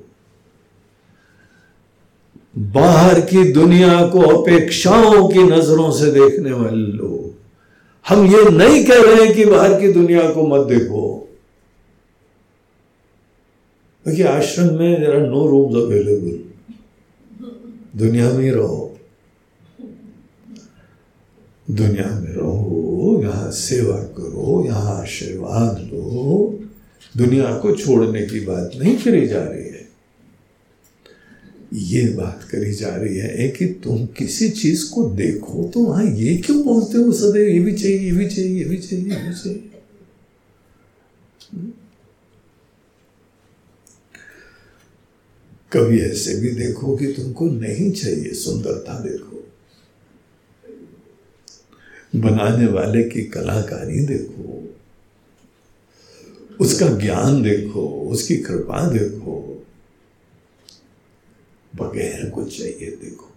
बाहर 2.74 3.22
की 3.22 3.52
दुनिया 3.52 4.08
को 4.08 4.20
अपेक्षाओं 4.20 5.30
की 5.30 5.40
नज़रों 5.40 5.92
से 5.92 6.12
देखने 6.12 6.52
वाले 6.52 6.86
लोग। 6.88 7.34
हम 8.08 8.26
ये 8.26 8.50
नहीं 8.50 8.86
कह 8.86 9.02
रहे 9.02 9.26
हैं 9.26 9.36
कि 9.36 9.46
बाहर 9.46 9.82
की 9.82 9.94
दुनिया 9.94 10.30
को 10.30 10.48
मत 10.48 10.68
देखो। 10.68 11.30
देखिए, 14.08 14.26
आश्रम 14.26 14.66
में 14.66 15.00
there 15.02 15.16
are 15.16 15.28
no 15.28 15.48
rooms 15.48 15.76
available 15.76 16.44
दुनिया 17.96 18.30
में 18.30 18.44
ही 18.44 18.50
रहो। 18.50 18.93
दुनिया 21.72 22.20
में 22.20 22.32
रहो, 22.32 23.20
यहाँ 23.24 23.52
सेवा 23.52 23.98
करो, 23.98 24.66
यहाँ 24.66 25.02
आशीर्वाद 25.02 25.80
लो। 25.80 26.60
दुनिया 27.18 27.58
को 27.58 27.76
छोड़ने 27.76 28.22
की 28.22 28.40
बात 28.40 28.72
नहीं 28.76 28.96
करी 28.98 29.28
जा 29.28 29.44
रही 29.44 29.64
है। 29.64 29.82
ये 31.74 32.08
बात 32.08 32.48
करी 32.52 32.74
जा 32.74 32.96
रही 32.96 33.18
है 33.18 33.48
कि 33.50 33.66
तुम 33.84 34.06
किसी 34.06 34.50
चीज़ 34.50 34.90
को 34.92 35.04
देखो 35.10 35.64
तो 35.74 35.80
वहाँ 35.80 36.06
ये 36.06 36.36
क्यों 36.38 36.62
बोलते 36.64 36.98
हो? 36.98 37.12
सदैव 37.12 37.48
ये 37.48 37.60
भी 37.60 37.74
चाहिए, 37.74 38.00
ये 38.00 38.12
भी 38.12 38.26
चाहिए, 38.26 38.58
ये 38.58 38.66
भी 38.66 38.78
चाहिए, 38.78 39.06
ये 39.06 39.28
भी 39.28 39.34
चाहिए। 39.34 39.70
कभी 45.72 46.00
ऐसे 46.00 46.36
भी 46.40 46.50
देखो 46.50 46.96
कि 46.98 47.08
तुमको 47.08 47.46
नहीं 47.46 47.92
चाहिए 47.92 48.34
सुंदरता 48.34 49.00
देखो। 49.00 49.33
बनाने 52.16 52.66
वाले 52.66 53.04
की 53.04 53.24
कलाकारी 53.24 54.00
देखो, 54.00 54.76
उसका 56.60 56.88
ज्ञान 56.88 57.42
देखो, 57.42 58.10
उसकी 58.12 58.38
कृपा 58.38 58.90
देखो, 58.90 59.64
बगैर 61.76 62.30
कुछ 62.30 62.58
चाहिए 62.58 62.92
देखो। 62.92 63.30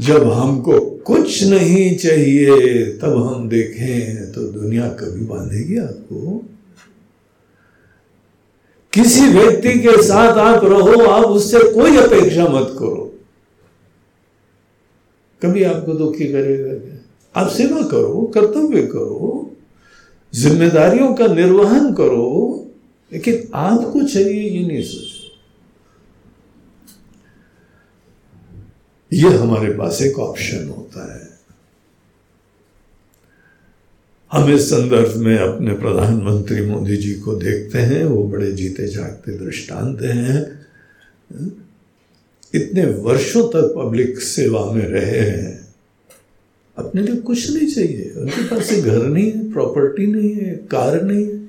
जब 0.00 0.32
हमको 0.32 0.80
कुछ 0.80 1.42
नहीं 1.44 1.96
चाहिए, 1.96 2.84
तब 2.84 3.16
हम 3.26 3.48
देखें 3.48 4.32
तो 4.32 4.42
दुनिया 4.42 4.88
कभी 4.88 5.20
बांधेगी 5.20 5.78
आपको। 5.78 6.46
किसी 8.92 9.20
व्यक्ति 9.20 9.78
के 9.78 10.02
साथ 10.02 10.38
आप 10.38 10.64
रहो, 10.64 11.04
आप 11.04 11.24
उससे 11.24 11.58
कोई 11.58 11.96
अपेक्षा 11.96 12.44
मत 12.44 12.76
करो। 12.78 13.13
कभी 15.44 15.62
आपको 15.62 15.92
दुखी 15.92 16.32
करेगा 16.32 16.74
क्या? 16.74 17.00
आप 17.42 17.48
सेवा 17.48 17.82
करो, 17.82 18.32
कर्तव्य 18.34 18.86
करो, 18.86 19.56
जिम्मेदारियों 20.34 21.14
का 21.14 21.26
निर्वहन 21.26 21.94
करो, 21.94 22.66
लेकिन 23.12 23.48
आपको 23.54 24.02
चाहिए 24.02 24.50
ये 24.50 24.66
नहीं 24.66 24.82
सोचो। 24.82 25.24
ये 29.12 29.36
हमारे 29.36 29.72
पास 29.72 30.02
एक 30.02 30.18
ऑप्शन 30.18 30.68
होता 30.68 31.14
है। 31.14 31.34
हम 34.32 34.50
इस 34.50 34.70
संदर्भ 34.70 35.16
में 35.16 35.38
अपने 35.38 35.74
प्रधानमंत्री 35.74 36.66
मोदी 36.66 36.96
जी 36.96 37.14
को 37.14 37.34
देखते 37.34 37.78
हैं, 37.78 38.04
वो 38.04 38.24
बड़े 38.24 38.52
जीते 38.52 38.88
जागते 38.88 39.38
दृष्टांत 39.38 40.00
हैं। 40.00 40.66
इतने 42.54 42.84
वर्षों 42.86 43.46
तक 43.48 43.74
पब्लिक 43.78 44.20
सेवा 44.20 44.64
में 44.72 44.86
रहे 44.86 45.20
हैं। 45.20 45.68
अपने 46.78 47.02
लिए 47.02 47.16
कुछ 47.16 47.50
नहीं 47.50 47.68
चाहिए। 47.68 48.12
उनके 48.16 48.44
पास 48.44 48.72
घर 48.72 49.02
नहीं 49.02 49.30
है, 49.32 49.52
प्रॉपर्टी 49.52 50.06
नहीं 50.06 50.34
है, 50.34 50.54
कार 50.70 51.02
नहीं 51.02 51.24
है। 51.26 51.44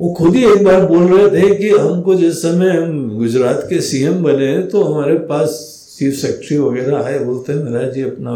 वो 0.00 0.12
खुद 0.14 0.34
ही 0.36 0.44
एक 0.44 0.64
बार 0.64 0.86
बोल 0.86 1.06
रहे 1.12 1.28
थे 1.30 1.54
कि 1.54 1.68
हमको 1.70 2.14
जिस 2.14 2.42
समय 2.42 2.70
हम 2.70 3.16
गुजरात 3.18 3.66
के 3.70 3.80
सीएम 3.80 4.22
बने 4.22 4.62
तो 4.62 4.82
हमारे 4.82 5.18
पास 5.18 5.72
चीफ 5.98 6.14
सेक्रेटरी 6.14 6.58
वगैरह 6.58 6.98
आए, 6.98 7.18
बोलते 7.18 7.52
हैं 7.52 7.64
महाराज 7.64 7.94
जी, 7.94 8.02
अपना 8.02 8.32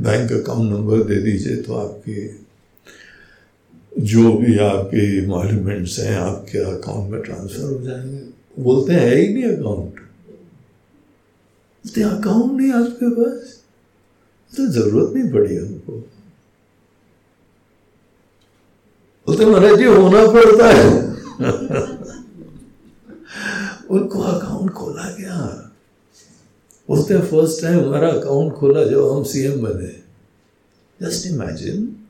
बैंक 0.00 0.32
अकाउंट 0.32 0.72
नंबर 0.72 1.02
दे 1.02 1.16
दीजिए 1.16 1.56
तो 1.56 1.74
आपके 1.74 2.48
जो 4.00 4.32
भी 4.32 4.58
आपके 4.58 5.26
मॉल्यूमेंट्स 5.26 5.98
हैं, 5.98 6.16
आपके 6.16 6.58
अकाउंट 6.58 7.10
में 7.12 7.20
ट्रांसफ़र 7.22 7.64
हो 7.64 7.82
जाएँगे। 7.82 8.27
बोलते 8.58 8.92
हैं, 8.92 9.16
ही 9.16 9.34
नहीं 9.34 9.44
अकाउंट 9.44 10.00
बोलते 11.86 12.02
अकाउंट 12.02 12.60
नहीं 12.60 12.72
आपके 12.72 13.10
पास? 13.10 13.62
तो 14.56 14.66
ज़रूरत 14.66 15.14
नहीं 15.14 15.32
पड़ी 15.32 15.56
हमको. 15.56 15.92
बोलते 19.26 19.46
महाराज 19.46 19.78
जी, 19.78 19.84
होना 19.84 20.26
पड़ता 20.26 20.66
है। 20.66 20.98
उनको 23.90 24.20
अकाउंट 24.20 24.70
खोला 24.70 25.02
गया। 25.02 25.70
बोलते 26.88 27.18
फ़र्स्ट 27.18 27.62
टाइम 27.62 27.80
हमारा 27.80 28.08
अकाउंट 28.08 28.52
खोला, 28.52 28.84
जब 28.84 29.10
हम 29.10 29.24
सीएम 29.24 29.62
बने। 29.62 30.08
Just 31.02 31.26
imagine 31.26 32.06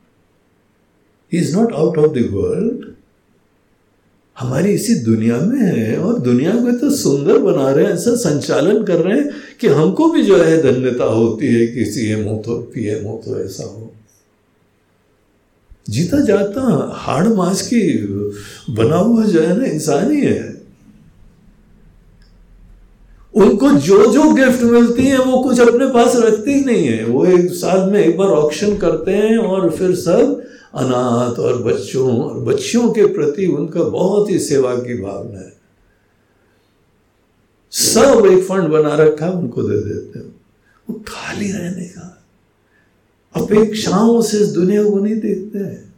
he 1.33 1.39
is 1.39 1.57
not 1.57 1.73
out 1.73 1.97
of 1.97 2.11
the 2.11 2.29
world 2.31 2.95
हमारी 4.39 4.71
इसी 4.71 4.93
दुनिया 4.95 5.37
में 5.37 5.61
है 5.61 5.97
और 5.97 6.19
दुनिया 6.19 6.51
को 6.51 6.71
तो 6.71 6.89
सुंदर 6.89 7.37
बना 7.37 7.69
रहे 7.71 7.85
हैं, 7.85 7.93
ऐसा 7.93 8.15
संचालन 8.15 8.83
कर 8.83 9.01
रहे 9.01 9.17
हैं 9.17 9.29
कि 9.61 9.67
हमको 9.67 10.09
भी 10.11 10.21
जो 10.21 10.37
है 10.37 10.61
धन्यता 10.61 11.05
होती 11.05 11.47
है 11.47 11.65
कि 11.67 11.85
सीएम 11.85 12.23
हो 12.23 12.37
तो 12.45 12.57
पीएम 12.73 13.05
हो 13.05 13.21
तो 13.25 13.39
ऐसा 13.39 13.63
हो। 13.63 13.91
जीता 15.89 16.19
जाता 16.19 16.61
हाड़ 16.95 17.27
मास 17.27 17.61
की 17.61 17.81
बना 18.69 18.95
हुआ 18.95 19.23
जो 19.25 19.41
है 19.41 19.57
ना 19.57 19.65
इंसान 19.65 20.11
ही 20.11 20.21
है। 20.21 20.57
उनको 23.33 23.69
जो 23.71 24.05
जो 24.13 24.31
गिफ्ट 24.33 24.63
मिलती 24.63 25.05
है, 25.05 25.17
वो 25.17 25.43
कुछ 25.43 25.59
अपने 25.59 25.87
पास 25.87 26.15
रखते 26.15 26.53
ही 26.53 26.63
नहीं 26.65 26.85
है। 26.87 27.05
वो 27.05 27.25
एक 27.25 27.49
साल 27.53 27.89
में 27.91 27.99
एक 28.05 28.17
बार 28.17 28.27
ऑक्शन 28.27 28.75
करते 28.77 29.11
हैं 29.11 29.37
और 29.37 29.69
फिर 29.69 29.95
सब 29.95 30.41
अनाथ 30.73 31.39
और 31.39 31.63
बच्चों 31.63 32.23
और 32.23 32.39
बच्चियों 32.39 32.91
के 32.91 33.05
प्रति 33.05 33.45
उनका 33.45 33.83
बहुत 33.83 34.29
ही 34.29 34.39
सेवा 34.39 34.75
की 34.75 35.01
भावना 35.01 35.39
है। 35.39 35.59
सब 37.71 38.25
एक 38.25 38.43
फंड 38.43 38.69
बना 38.69 38.95
रखा 38.95 39.29
उनको 39.29 39.63
दे 39.63 39.79
देते 39.79 40.19
हैं। 40.19 40.35
वो 40.89 41.03
खाली 41.07 41.51
रहने 41.51 41.85
का 41.85 42.23
अपेक्षाओं 43.35 44.21
से 44.21 44.37
इस 44.37 44.47
दुनिया 44.47 44.83
को 44.83 44.99
नहीं 44.99 45.19
देखते 45.19 45.59
हैं। 45.59 45.93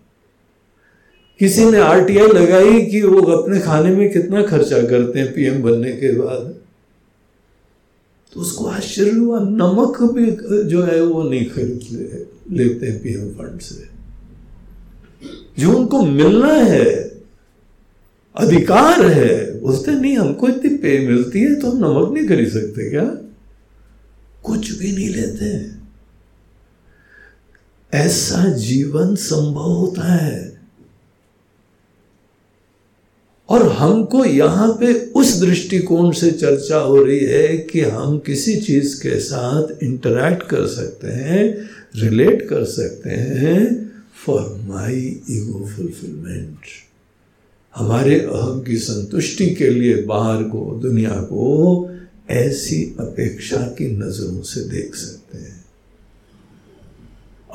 किसी 1.40 1.66
ने 1.66 1.78
आरटीआई 1.78 2.28
लगाई 2.28 2.82
कि 2.82 3.02
वो 3.02 3.22
अपने 3.22 3.60
खाने 3.60 3.96
में 3.96 4.14
कितना 4.14 4.44
खर्चा 4.44 4.82
करते 4.82 5.20
हैं 5.20 5.34
पीएम 5.34 5.64
बनने 5.64 5.92
के 5.92 6.18
बाद? 6.18 6.56
तो 8.34 8.40
उसको 8.40 8.66
आश्चर्य 8.66 9.12
हुआ 9.12 9.40
नमक 9.40 10.02
भी 10.02 10.32
जो 10.64 10.84
है 10.84 11.02
वो 11.02 11.24
नहीं 11.24 11.46
खरीद 11.46 11.80
ले, 11.92 12.26
लेते 12.58 12.86
हैं 12.86 13.04
पीएम 13.04 13.30
फंड 13.30 13.60
से। 13.60 13.91
जो 15.60 15.78
उनको 15.78 16.06
मिलना 16.06 16.54
है, 16.54 17.12
अधिकार 18.36 19.06
है, 19.06 19.60
बोलते, 19.60 19.92
नहीं, 19.92 20.18
हमको 20.18 20.48
इतनी 20.48 20.78
पे 20.78 21.08
मिलती 21.08 21.40
है 21.40 21.56
तो 21.56 21.72
हम 21.72 21.78
नमक 21.78 22.18
नहीं 22.18 22.28
खरीद 22.28 22.50
सकते 22.50 22.90
क्या? 22.90 23.04
कुछ 24.44 24.72
भी 24.72 24.92
नहीं 24.92 25.10
लेते। 25.10 25.72
ऐसा 27.98 28.54
जीवन 28.54 29.16
संभव 29.16 29.62
होता 29.62 30.14
है। 30.14 30.62
और 33.50 33.72
हमको 33.72 34.26
यहाँ 34.26 34.74
पे 34.74 35.06
उस 35.06 35.42
दृष्टिकोण 35.42 36.12
से 36.12 36.32
चर्चा 36.32 36.78
हो 36.78 37.04
रही 37.04 37.20
है 37.20 37.58
कि 37.58 37.82
हम 37.82 38.20
किसी 38.20 38.56
चीज़ 38.56 39.04
के 39.04 39.20
साथ 39.20 39.84
इंटरैक्ट 39.84 40.44
कर 40.44 40.68
सकते 40.68 41.08
हैं 41.08 41.70
रिलेट 41.96 42.50
कर 42.50 42.66
सकते 42.66 43.10
हैं 43.10 43.91
फॉर 44.26 44.62
माई 44.64 45.22
ईगो 45.30 45.68
फुलफिलमेंट 45.68 46.58
हमारे 47.76 48.20
अहम 48.20 48.62
की 48.62 48.78
संतुष्टि 48.78 49.56
के 49.56 49.70
लिए 49.70 50.02
बाहर 50.02 50.44
को, 50.44 50.80
दुनिया 50.82 51.22
को 51.22 51.90
ऐसी 52.30 52.96
अपेक्षा 53.00 53.58
की 53.58 53.92
नज़रों 53.92 54.42
से 54.42 54.62
देख 54.62 54.96
सकते 54.96 55.38
हैं। 55.38 55.66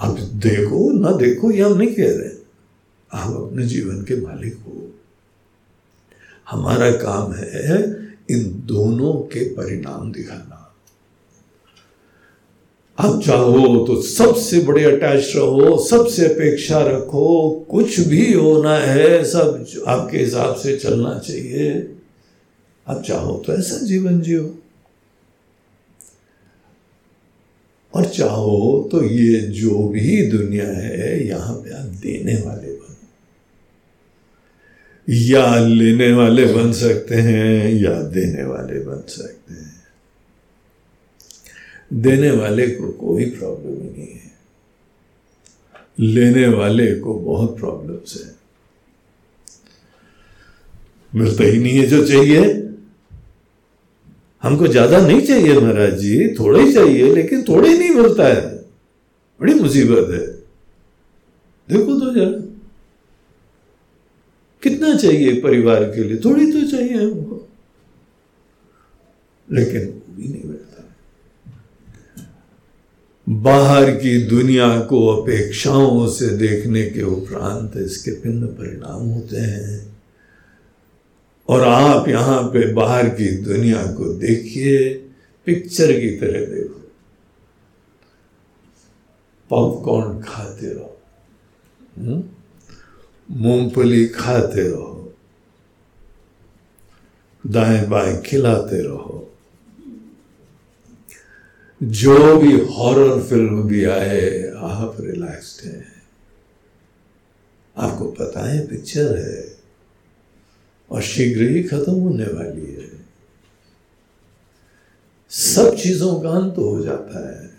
अब 0.00 0.18
देखो, 0.18 0.92
ना 0.92 1.12
देखो, 1.12 1.50
ये 1.50 1.62
हम 1.62 1.78
नहीं 1.78 1.94
कह 1.94 2.16
रहे 2.16 2.46
आप 3.12 3.36
अपने 3.36 3.66
जीवन 3.66 4.02
के 4.02 4.20
मालिक 4.20 4.54
हो। 4.54 4.94
हमारा 6.50 6.90
काम 6.90 7.32
है 7.32 7.82
इन 8.30 8.62
दोनों 8.64 9.12
के 9.12 9.44
परिणाम 9.44 10.12
दिखाना। 10.12 10.55
आप 12.99 13.22
चाहो 13.26 13.84
तो 13.86 14.03
सबसे 14.03 14.61
बड़े 14.61 14.84
अटैच 14.84 15.32
रहो, 15.36 15.84
सबसे 15.84 16.26
अपेक्षा 16.26 16.82
रखो। 16.82 17.51
कुछ 17.70 18.01
भी 18.01 18.32
होना 18.32 18.78
है, 18.78 19.24
सब 19.24 19.66
आपके 19.86 20.18
हिसाब 20.18 20.57
से 20.57 20.76
चलना 20.76 21.18
चाहिए। 21.18 21.94
आप 22.88 23.03
चाहो 23.03 23.42
तो 23.47 23.53
ऐसा 23.53 23.86
जीवन 23.86 24.20
जियो। 24.20 24.59
और 27.94 28.05
चाहो 28.05 28.88
तो 28.92 29.05
ये 29.05 29.38
जो 29.38 29.88
भी 29.88 30.26
दुनिया 30.26 30.66
है, 30.66 31.26
यहाँ 31.26 31.55
पे 31.55 31.70
आप 31.70 31.84
देने 31.84 32.34
वाले 32.34 32.72
बनो। 32.72 32.97
या 35.09 35.59
लेने 35.59 36.12
वाले 36.12 36.47
बन 36.47 36.72
सकते 36.72 37.14
हैं, 37.14 37.74
या 37.74 38.03
देने 38.03 38.44
वाले 38.44 38.80
बन 38.80 39.05
सकते 39.09 39.55
हैं। 39.55 39.65
देने 41.93 42.30
वाले 42.30 42.66
को 42.68 42.89
कोई 42.93 43.24
प्रॉब्लम 43.24 43.72
ही 43.72 43.89
नहीं 43.91 44.07
है। 44.07 44.34
लेने 46.01 46.49
वाले 46.49 46.95
को 46.95 47.14
बहुत 47.14 47.59
प्रॉब्लम्स 47.59 48.24
है। 48.24 48.37
मिलता 51.14 51.45
ही 51.45 51.59
नहीं 51.59 51.78
है 51.78 51.87
जो 51.87 52.07
चाहिए। 52.07 52.62
हमको 54.43 54.66
ज़्यादा 54.66 55.07
नहीं 55.07 55.20
चाहिए 55.20 55.61
महाराज 55.61 55.99
जी, 55.99 56.34
थोड़ा 56.34 56.61
ही 56.61 56.72
चाहिए, 56.72 57.14
लेकिन 57.14 57.43
थोड़ा 57.43 57.68
ही 57.68 57.78
नहीं 57.78 57.91
मिलता 57.91 58.26
है। 58.26 58.57
बड़ी 59.41 59.55
मुसीबत 59.55 60.11
है। 60.11 60.26
देखो 61.68 62.01
तो 62.01 62.14
जरा। 62.14 62.53
कितना 64.62 64.95
चाहिए 64.97 65.41
परिवार 65.41 65.84
के 65.84 66.05
लिए? 66.05 66.18
थोड़ी 66.18 66.53
तो 66.53 66.70
चाहिए 66.70 66.95
हमको। 66.95 67.49
लेकिन 69.49 69.87
वो 69.87 70.16
भी 70.16 70.28
नहीं 70.28 70.45
मिलता। 70.45 70.65
बाहर 73.47 73.90
की 73.90 74.24
दुनिया 74.24 74.80
को 74.80 75.09
अपेक्षाओं 75.09 76.09
से 76.09 76.28
देखने 76.28 76.90
के 76.90 77.03
उपरांत 77.03 77.72
इसके 77.76 78.11
भिन्न 78.11 78.47
परिणाम 78.47 79.03
होते 79.09 79.36
हैं। 79.36 80.03
और 81.49 81.61
आप 81.61 82.09
यहाँ 82.09 82.42
पे 82.42 82.72
बाहर 82.72 83.09
की 83.09 83.36
दुनिया 83.36 83.86
को 83.86 84.14
देखिए, 84.14 84.94
पिक्चर 85.47 86.01
की 86.01 86.11
तरह 86.11 86.40
देखो। 86.40 86.92
पॉपकॉर्न 89.51 90.22
खाते 90.22 90.66
रहो। 90.66 91.01
हम्म? 91.99 92.24
मूंगफली 93.30 94.07
खाते 94.07 94.68
रहो। 94.68 95.14
दाएँ 97.47 97.86
बाएँ 97.88 98.22
खिलाते 98.22 98.82
रहो। 98.82 99.25
जो 101.82 102.36
भी 102.36 102.60
हॉरर 102.60 103.22
फ़िल्म 103.22 103.62
भी 103.62 103.84
आए, 103.84 104.52
आप 104.56 104.96
रिलैक्स्ड 105.00 105.66
हैं। 105.66 106.02
आपको 107.76 108.04
पता 108.04 108.50
है 108.50 108.66
पिक्चर 108.66 109.18
है। 109.18 109.56
और 110.90 111.02
शीघ्र 111.02 111.42
ही 111.42 111.62
खत्म 111.62 111.92
होने 111.92 112.24
वाली 112.24 112.72
है। 112.72 112.90
सब 115.30 115.76
चीज़ों 115.76 116.20
का 116.20 116.28
अंत 116.30 116.54
हो 116.58 116.84
जाता 116.84 117.42
है। 117.42 117.50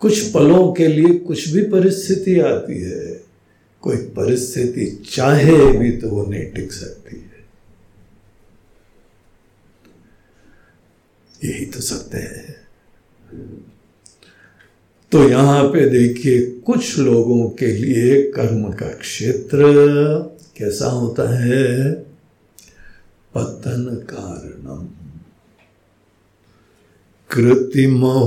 कुछ 0.00 0.32
पलों 0.32 0.72
के 0.72 0.88
लिए 0.88 1.18
कुछ 1.18 1.48
भी 1.48 1.62
परिस्थिति 1.62 2.40
आती 2.40 2.82
है, 2.82 3.24
कोई 3.80 3.96
परिस्थिति 3.96 5.04
चाहे 5.10 5.78
भी 5.78 5.92
तो 5.92 6.08
वो 6.08 6.26
नहीं 6.26 6.50
टिक 6.50 6.72
सकती। 6.72 7.25
यही 11.44 11.66
तो 11.66 11.80
सत्य 11.80 12.18
है। 12.18 12.56
तो 15.12 15.28
यहाँ 15.28 15.64
पे 15.64 15.88
देखिए, 15.88 16.50
कुछ 16.50 16.98
लोगों 16.98 17.48
के 17.48 17.66
लिए 17.66 18.22
कर्म 18.22 18.72
का 18.72 18.88
क्षेत्र 18.88 19.58
कैसा 20.58 20.86
होता 20.86 21.38
है? 21.38 21.92
पतन 23.34 24.06
कारणम। 24.10 24.88
कृतिमहोदधो 27.30 28.20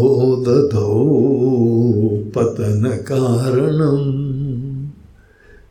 पतन 2.35 2.97
कारणम। 3.07 4.29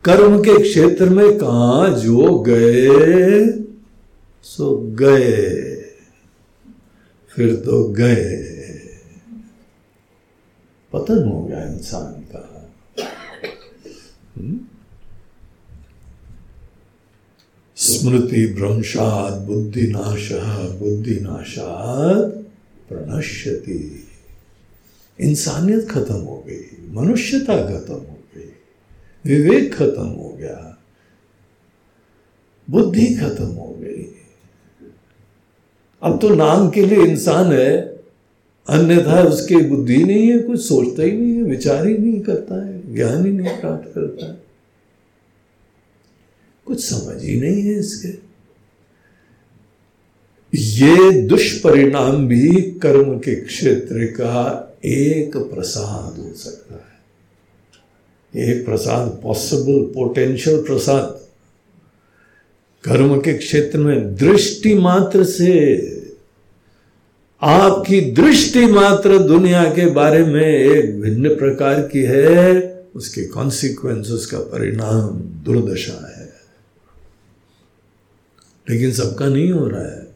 कर्म 0.03 0.39
के 0.39 0.61
क्षेत्र 0.61 1.09
में 1.09 1.37
कहा 1.37 1.87
जो 1.87 2.39
गए, 2.39 3.45
सो 4.43 4.77
गए। 4.77 5.58
फिर 7.39 7.55
तो 7.55 7.83
गए। 7.83 8.35
पतन 10.93 11.29
हो 11.29 11.45
गया 11.45 11.63
इंसान 11.63 12.25
का। 12.35 12.71
हम्म? 14.37 14.59
स्मृति 17.75 18.47
भ्रंशात 18.47 19.33
बुद्धिनाश 19.33 20.29
बुद्धिनाशात 20.79 22.25
प्रणश्यति। 22.89 24.07
इंसानियत 25.19 25.89
खत्म 25.89 26.13
हो 26.13 26.45
गई, 26.47 26.87
मनुष्यता 26.89 27.79
खत्म 27.79 27.93
हो 27.93 28.19
गई, 28.35 28.53
विवेक 29.25 29.75
खत्म 29.75 30.07
हो 30.07 30.29
गया, 30.29 30.77
बुद्धि 32.69 33.15
खत्म 33.15 33.45
हो 33.45 33.77
गई। 33.79 34.15
अब 36.01 36.19
तो 36.21 36.29
नाम 36.29 36.69
के 36.69 36.85
लिए 36.85 37.05
इंसान 37.05 37.53
है, 37.53 37.81
अन्यथा 38.69 39.23
उसकी 39.23 39.55
बुद्धि 39.55 39.97
नहीं 39.97 40.31
है, 40.31 40.39
कुछ 40.39 40.61
सोचता 40.61 41.03
ही 41.03 41.11
नहीं 41.11 41.33
है, 41.33 41.43
विचार 41.43 41.87
ही 41.87 41.97
नहीं 41.97 42.21
करता 42.21 42.65
है, 42.65 42.95
ज्ञान 42.95 43.25
ही 43.25 43.31
नहीं 43.31 43.61
प्राप्त 43.61 43.91
करता 43.95 44.25
है। 44.25 44.37
कुछ 46.65 46.85
समझ 46.85 47.23
ही 47.23 47.41
नहीं 47.41 47.61
है 47.61 47.79
इसके। 47.79 48.29
ये 50.57 51.21
दुष्परिणाम 51.21 52.27
भी 52.27 52.61
कर्म 52.61 53.19
के 53.19 53.35
क्षेत्र 53.35 54.05
का 54.05 54.65
एक 54.85 55.37
प्रसाद 55.37 56.19
हो 56.19 56.33
सकता 56.33 56.75
है। 56.75 56.89
एक 58.45 58.65
प्रसाद 58.65 59.19
पॉसिबल 59.23 59.93
पोटेंशियल 59.93 60.61
प्रसाद। 60.61 61.28
कर्म 62.83 63.21
के 63.21 63.33
क्षेत्र 63.33 63.77
में 63.79 64.15
दृष्टि 64.15 64.73
मात्र 64.73 65.23
से, 65.23 65.85
आपकी 67.41 68.01
दृष्टि 68.01 68.65
मात्र 68.65 69.17
दुनिया 69.17 69.63
के 69.63 69.89
बारे 69.89 70.25
में 70.25 70.47
एक 70.47 71.01
भिन्न 71.01 71.29
प्रकार 71.29 71.81
की 71.81 71.99
है, 71.99 72.69
उसके 72.95 73.25
कॉन्सिक्वेंस 73.25 74.11
उसका 74.11 74.39
परिणाम 74.39 75.07
दुर्दशा 75.19 76.19
है। 76.19 76.33
लेकिन 78.69 78.91
सबका 78.91 79.27
नहीं 79.27 79.51
हो 79.51 79.67
रहा 79.67 79.85
है। 79.85 80.07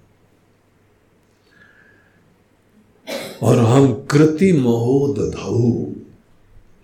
और 3.44 3.58
हम 3.58 4.08
कृति 4.12 4.54
महोदधु, 4.54 5.96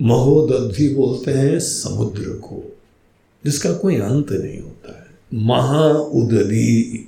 महोदधि 0.01 0.89
बोलते 0.89 1.31
हैं 1.31 1.59
समुद्र 1.59 2.29
को, 2.29 2.77
जिसका 3.45 3.73
कोई 3.73 3.95
अंत 3.95 4.31
नहीं 4.31 4.59
होता। 4.59 4.93
है 4.93 4.98
महाउदधी 5.33 7.05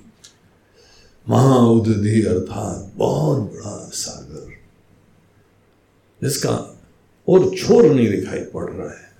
महाउदधी 1.29 2.23
अर्थात 2.25 2.91
बहुत 2.95 3.39
बड़ा 3.39 3.89
सागर, 3.93 4.49
जिसका 6.23 6.77
और 7.29 7.55
छोर 7.55 7.85
नहीं 7.85 8.09
दिखाई 8.09 8.39
पड़ 8.39 8.69
रहा 8.69 8.91
है। 8.91 9.11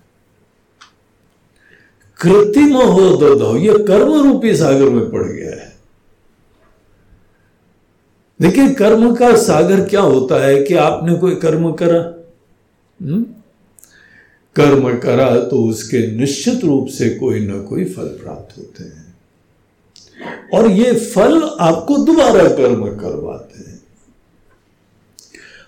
कृत्रिम 2.22 2.78
हो 2.78 3.36
दो, 3.36 3.58
ये 3.58 3.74
कर्म 3.74 4.14
रूपी 4.24 4.56
सागर 4.58 4.90
में 4.90 5.12
पड़ 5.12 5.24
गया 5.24 5.52
है। 5.52 5.76
देखिए, 8.42 8.74
कर्म 8.74 9.16
का 9.16 9.36
सागर 9.36 9.90
क्या 9.90 10.02
होता 10.02 10.46
है 10.46 10.64
कि 10.64 10.74
आपने 10.74 11.16
कोई 11.16 11.36
कर्म 11.36 11.72
करा? 11.72 12.04
हुँ? 13.06 13.41
कर्म 14.56 14.98
करा 15.00 15.30
तो 15.42 15.64
उसके 15.64 16.00
निश्चित 16.12 16.64
रूप 16.64 16.88
से 16.88 17.10
कोई 17.10 17.40
ना 17.40 17.62
कोई 17.62 17.86
फल 17.86 18.08
प्राप्त 18.24 18.58
होते 18.58 18.84
हैं। 18.84 19.00
और 20.54 20.70
ये 20.72 20.94
फल 21.06 21.42
आपको 21.62 21.98
दोबारा 21.98 22.44
कर्म 22.50 22.86
करवाते 22.98 23.60
हैं। 23.60 23.80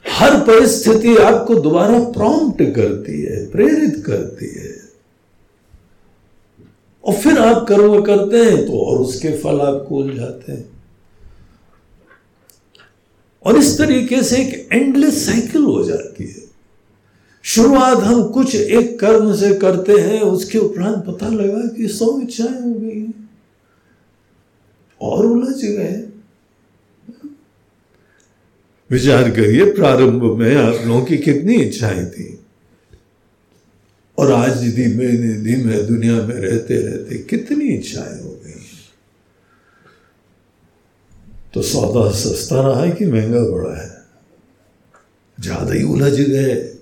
हर 0.05 0.39
परिस्थिति 0.39 1.15
आपको 1.17 1.55
दोबारा 1.55 1.99
प्रॉम्प्ट 2.11 2.63
करती 2.75 3.21
है, 3.21 3.45
प्रेरित 3.51 4.03
करती 4.05 4.53
है। 4.59 4.71
और 7.03 7.13
फिर 7.13 7.37
आप 7.37 7.65
कर्म 7.67 8.01
करते 8.01 8.37
हैं 8.37 8.65
तो 8.65 8.79
और 8.79 8.99
उसके 8.99 9.31
फल 9.37 9.61
आपको 9.61 9.95
उलझाते 9.95 10.51
हैं। 10.51 10.65
और 13.45 13.57
इस 13.57 13.77
तरीके 13.77 14.23
से 14.23 14.37
एक 14.37 14.69
एंडलेस 14.71 15.25
साइकिल 15.25 15.63
हो 15.63 15.83
जाती 15.83 16.23
है। 16.23 16.42
शुरुआत 17.43 17.97
हम 17.97 18.23
कुछ 18.23 18.55
एक 18.55 18.99
कर्म 18.99 19.33
से 19.35 19.53
करते 19.53 19.93
हैं, 19.93 20.21
उसके 20.21 20.57
उपरांत 20.57 21.03
पता 21.07 21.27
लगा 21.29 21.67
कि 21.75 21.87
सौ 21.87 22.19
इच्छाएँ 22.21 22.61
हो 22.61 22.73
गई 22.73 23.05
और 25.01 25.25
उलझ 25.25 25.55
गए। 25.55 26.03
विचार 28.89 29.29
करिए, 29.29 29.65
प्रारंभ 29.73 30.23
में 30.39 30.55
आप 30.55 30.85
लोगों 30.87 31.03
की 31.05 31.17
कितनी 31.17 31.55
इच्छाएँ 31.55 32.05
थी? 32.05 32.39
और 34.17 34.31
आज 34.31 34.57
धीमे 34.75 35.07
धीमे 35.43 35.81
दुनिया 35.83 36.15
में 36.15 36.35
रहते 36.35 36.77
रहते 36.77 37.17
कितनी 37.29 37.69
इच्छाएँ 37.69 38.21
हो 38.21 38.29
गई 38.29 38.61
तो 41.53 41.61
सौदा 41.61 42.09
सस्ता 42.11 42.61
रहा 42.61 42.81
है 42.83 42.91
कि 42.91 43.05
महँगा 43.05 43.39
बड़ा 43.49 43.81
है? 43.81 43.89
ज़्यादा 45.37 45.73
ही 45.73 45.83
उलझ 45.83 46.13
गए। 46.13 46.72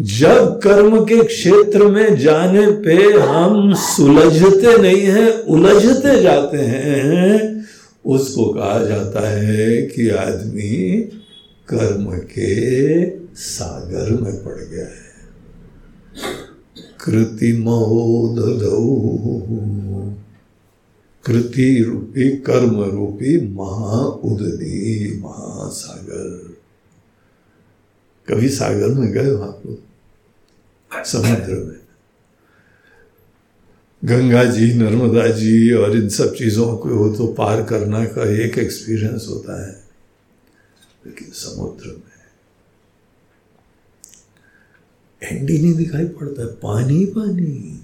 जब 0.00 0.60
कर्म 0.62 1.04
के 1.04 1.24
क्षेत्र 1.24 1.86
में 1.86 2.16
जाने 2.16 2.70
पे 2.70 3.18
हम 3.18 3.74
सुलझते 3.74 4.82
नहीं 4.82 5.00
हैं, 5.00 5.32
उलझते 5.32 6.22
जाते 6.22 6.56
हैं, 6.56 7.64
उसको 8.06 8.54
कहा 8.54 8.84
जाता 8.84 9.28
है 9.28 9.82
कि 9.82 10.08
आदमी 10.08 11.00
कर्म 11.68 12.18
के 12.18 13.10
सागर 13.34 14.10
में 14.10 14.44
पड़ 14.44 14.64
गया 14.64 14.86
है। 14.86 15.10
कृति 17.04 17.52
महोद 17.52 18.36
कृति 21.24 21.84
रूपी, 21.88 22.30
कर्म 22.30 22.82
रूपी 22.82 23.54
महाउदनी 23.54 25.20
महासागर। 25.20 26.56
कभी 28.28 28.48
सागर 28.48 28.88
में 28.88 29.12
गए 29.12 29.30
आप 29.34 29.62
लोग? 29.66 29.89
समुद्र 30.92 31.54
में। 31.56 31.78
गंगा 34.02 34.44
जी 34.46 34.72
नर्मदा 34.74 35.26
जी 35.28 35.72
और 35.72 35.96
इन 35.96 36.08
सब 36.08 36.34
चीज़ों 36.34 36.76
को 36.76 37.08
तो 37.16 37.26
पार 37.34 37.62
करना 37.64 38.04
का 38.06 38.28
एक 38.36 38.58
एक्सपीरियंस 38.58 39.26
होता 39.30 39.60
है, 39.62 39.72
लेकिन 41.04 41.30
समुद्र 41.34 41.86
में। 41.86 42.04
एंड 45.22 45.50
नहीं 45.50 45.74
दिखाई 45.74 46.04
पड़ता 46.10 46.42
है 46.42 46.48
पानी 46.58 47.04
पानी। 47.16 47.80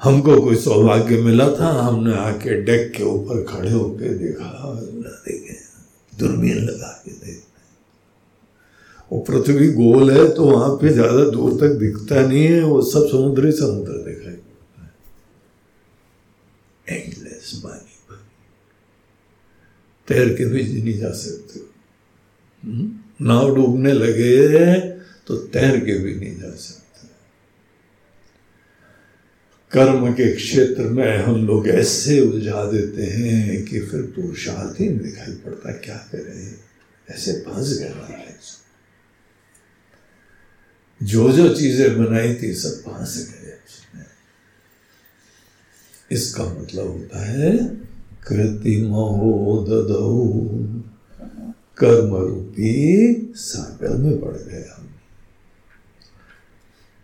हमको 0.00 0.40
कोई 0.40 0.56
सौभाग्य 0.56 1.16
मिला 1.22 1.48
था, 1.50 1.70
हमने 1.80 2.14
आके 2.16 2.60
डेक 2.62 2.92
के 2.96 3.02
ऊपर 3.04 3.42
खड़े 3.44 3.70
होके 3.70 4.08
देखा 4.16 4.74
देखे 4.74 5.56
दूरबीन 6.12 6.58
लगा 6.58 6.92
के 7.04 7.12
देख। 7.16 7.43
वो 9.14 9.20
पृथ्वी 9.20 9.68
गोल 9.72 10.10
है 10.10 10.28
तो 10.34 10.44
वहाँ 10.44 10.68
पे 10.76 10.88
ज़्यादा 10.88 11.24
दूर 11.30 11.52
तक 11.60 11.74
दिखता 11.78 12.26
नहीं 12.26 12.44
है 12.44 12.62
वो 12.62 12.80
सब 12.82 13.06
समुद्री 13.08 13.52
समुद्र 13.52 13.92
दिखाई 13.92 14.38
है। 16.88 16.98
एंडलेस 16.98 17.52
पानी। 17.64 18.16
तैर 20.08 20.28
के 20.28 20.44
भी 20.44 20.62
नहीं 20.62 20.98
जा 20.98 21.10
सकते। 21.10 21.60
हम्म? 22.62 22.86
नाव 23.20 23.54
डूबने 23.54 23.92
लगे 23.92 24.80
तो 25.26 25.36
तैर 25.36 25.78
के 25.80 25.98
भी 25.98 26.14
नहीं 26.14 26.36
जा 26.40 26.50
सकते। 26.50 26.82
कर्म 29.72 30.12
के 30.12 30.32
क्षेत्र 30.34 30.82
में 30.82 31.18
हम 31.18 31.46
लोग 31.46 31.68
ऐसे 31.68 32.20
उलझा 32.20 32.64
देते 32.64 33.02
हैं 33.02 33.64
कि 33.64 33.80
फिर 33.80 34.02
पुरुषार्थ 34.16 34.80
ही 34.80 34.88
दिखाई 34.88 35.34
पड़ता। 35.34 35.72
क्या 35.78 35.96
करें? 35.96 36.54
ऐसे 37.08 37.32
फंस 37.40 37.78
गए 37.78 37.92
जो 41.04 41.32
जो 41.32 41.54
चीज़ें 41.54 42.04
बनाई 42.04 42.34
थी, 42.34 42.54
सब 42.54 42.82
फंस 42.82 43.28
गए। 43.30 43.44
इसका 46.10 46.44
मतलब 46.44 46.86
होता 46.86 47.26
है 47.26 47.58
कृति 48.28 48.82
महो 48.82 49.64
कर्म 51.78 52.16
रूपी 52.16 53.32
सागर 53.36 53.96
में 53.96 54.20
पड़ 54.20 54.36
गए 54.36 54.70
हम। 54.78 54.88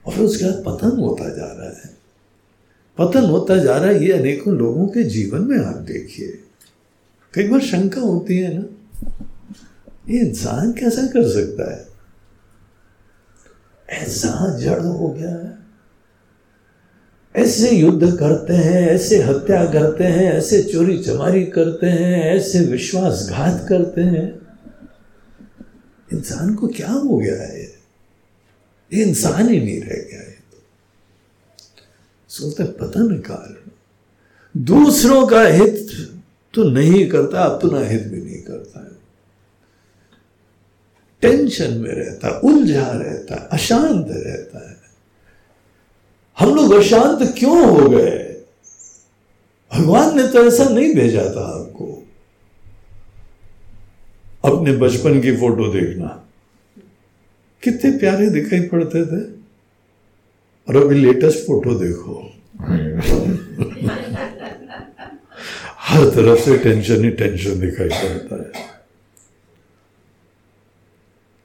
और 0.07 0.15
उसके 0.15 0.45
बाद 0.45 0.65
पतन 0.67 0.97
होता 0.97 1.29
जा 1.29 1.47
रहा 1.47 1.69
है। 1.69 1.97
पतन 2.99 3.25
होता 3.25 3.57
जा 3.57 3.77
रहा 3.77 3.87
है, 3.87 4.07
ये 4.07 4.13
अनेकों 4.13 4.55
लोगों 4.55 4.87
के 4.87 5.03
जीवन 5.03 5.41
में 5.43 5.59
आप 5.59 5.77
देखिए। 5.77 6.45
कई 7.35 7.49
बार 7.49 7.61
शंका 7.61 8.01
होती 8.01 8.39
है 8.39 8.59
ना, 8.59 8.65
ये 10.09 10.21
इंसान 10.21 10.73
कैसा 10.73 11.07
कर 11.07 11.29
सकता 11.29 11.77
है? 11.77 11.90
ऐसा 13.91 14.59
जड़ 14.59 14.81
हो 14.81 15.09
गया 15.09 15.31
है। 15.31 15.61
ऐसे 17.37 17.71
युद्ध 17.71 18.17
करते 18.17 18.53
हैं, 18.53 18.89
ऐसे 18.89 19.23
हत्या 19.23 19.65
करते 19.65 20.05
हैं, 20.05 20.33
ऐसे 20.33 20.63
चोरी 20.63 20.99
चमारी 20.99 21.45
करते 21.45 21.87
हैं, 21.87 22.37
ऐसे 22.37 22.61
विश्वासघात 22.61 23.67
करते 23.69 24.01
हैं। 24.01 24.41
इंसान 26.13 26.55
को 26.55 26.69
क्या 26.69 26.93
हो 26.93 27.19
गया 27.19 27.43
है? 27.43 27.63
ये 28.95 29.03
इंसान 29.03 29.49
ही 29.49 29.59
नहीं 29.59 29.81
रह 29.81 30.09
गया 30.11 30.21
है 30.21 30.39
तो। 30.53 30.63
सोचते 32.29 32.65
पता 32.65 33.01
नहीं 33.01 33.21
कारण 33.21 33.71
दूसरों 34.57 35.27
का 35.27 35.43
हित 35.43 35.89
तो 36.55 36.65
नहीं 36.65 37.09
करता, 37.09 37.43
अपना 37.43 37.81
हित 37.81 38.03
भी 38.03 38.23
नहीं 38.23 38.43
करता 38.43 38.81
है। 38.81 38.90
टेंशन 41.23 41.75
में 41.75 41.91
रहता 41.91 42.29
है 42.29 42.41
उलझा 42.41 42.91
रहता 42.91 43.35
है 43.35 43.49
अशांत 43.53 44.07
रहता 44.11 44.71
है। 44.71 44.77
हम 46.39 46.55
लोग 46.55 46.73
अशांत 46.73 47.35
क्यों 47.39 47.83
हो 47.83 47.89
गए? 47.89 48.43
भगवान 49.75 50.17
ने 50.17 50.29
तो 50.29 50.47
ऐसा 50.47 50.65
नहीं 50.65 50.95
भेजा 50.95 51.23
था 51.23 51.61
आपको 51.61 52.07
अपने 54.45 54.73
बचपन 54.73 55.21
की 55.21 55.37
फ़ोटो 55.37 55.73
देखना। 55.73 56.25
कितने 57.63 57.99
प्यारे 57.99 58.31
दिखाई 58.31 58.61
पड़ते 58.61 59.07
थे। 59.07 59.41
और 60.69 60.77
अभी 60.77 60.95
लेटेस्ट 60.95 61.39
फ़ोटो 61.39 61.75
देखो। 61.75 62.33
हर 65.79 66.05
तरफ़ 66.11 66.41
से 66.41 66.59
टेंशन 66.59 67.05
ही 67.05 67.11
टेंशन 67.11 67.61
दिखाई 67.61 67.89
पड़ता 67.89 68.61
है। 68.61 68.70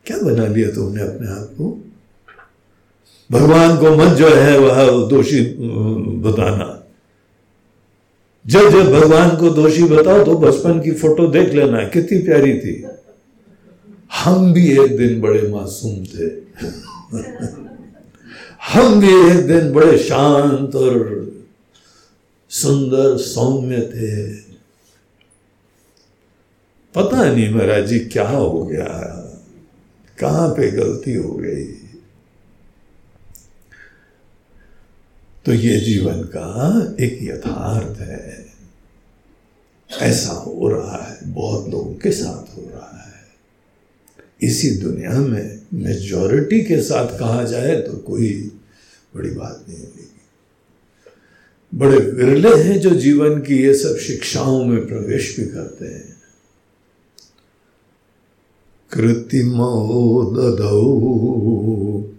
क्या 0.05 0.17
बना 0.17 0.47
लिया 0.47 0.71
तुमने 0.71 1.01
अपने 1.01 1.27
आप 1.27 1.49
को? 1.57 1.83
भगवान 3.31 3.77
को 3.77 3.95
मत 3.95 4.13
जो 4.17 4.29
है 4.29 4.59
वह 4.59 5.07
दोषी 5.09 5.41
बताना। 6.17 6.83
जब 8.47 8.69
जब 8.69 8.93
भगवान 8.93 9.29
को 9.35 9.49
दोषी 9.49 9.83
बताओ 9.83 10.23
तो 10.23 10.37
बचपन 10.37 10.81
की 10.81 10.91
फ़ोटो 10.91 11.27
देख 11.27 11.49
लेना, 11.49 11.83
कितनी 11.83 12.19
प्यारी 12.19 12.59
थी। 12.59 12.87
हम 14.13 14.53
भी 14.53 14.71
एक 14.71 14.97
दिन 14.97 15.21
बड़े 15.21 15.47
मासूम 15.47 16.05
थे। 16.05 16.25
हम 18.73 18.99
भी 18.99 19.31
एक 19.31 19.47
दिन 19.47 19.73
बड़े 19.73 19.97
शांत 19.97 20.75
और 20.75 21.31
सुंदर 22.49 23.17
सौम्य 23.17 23.81
थे। 23.81 24.33
पता 26.95 27.31
नहीं 27.31 27.53
महाराज 27.53 27.87
जी, 27.87 27.99
क्या 27.99 28.29
हो 28.29 28.65
गया? 28.65 29.21
कहाँ 30.19 30.49
पे 30.49 30.71
गलती 30.71 31.13
हो 31.13 31.31
गई? 31.31 31.65
तो 35.45 35.53
ये 35.53 35.79
जीवन 35.79 36.23
का 36.23 36.95
एक 36.99 37.19
यथार्थ 37.21 37.99
है। 37.99 38.45
ऐसा 40.01 40.31
हो 40.31 40.69
रहा 40.69 41.03
है, 41.03 41.33
बहुत 41.33 41.69
लोगों 41.69 41.93
के 41.93 42.11
साथ 42.11 42.57
हो 42.57 42.69
रहा 42.73 43.01
है। 43.07 43.27
इसी 44.41 44.69
दुनिया 44.69 45.11
में 45.11 45.61
मेजॉरिटी 45.73 46.61
के 46.61 46.81
साथ 46.81 47.19
कहा 47.19 47.43
जाए 47.43 47.81
तो 47.81 47.97
कोई 47.97 48.51
बड़ी 49.15 49.29
बात 49.29 49.65
नहीं 49.69 49.79
होगी। 49.79 50.11
बड़े 51.75 51.97
विरले 51.97 52.63
हैं 52.63 52.79
जो 52.79 52.89
जीवन 52.89 53.41
की 53.41 53.57
ये 53.57 53.73
सब 53.73 53.97
शिक्षाओं 53.97 54.65
में 54.65 54.87
प्रवेश 54.87 55.39
भी 55.39 55.45
करते 55.45 55.85
हैं। 55.85 56.14
कृत्रिमो 58.95 60.23
ददौ 60.35 60.91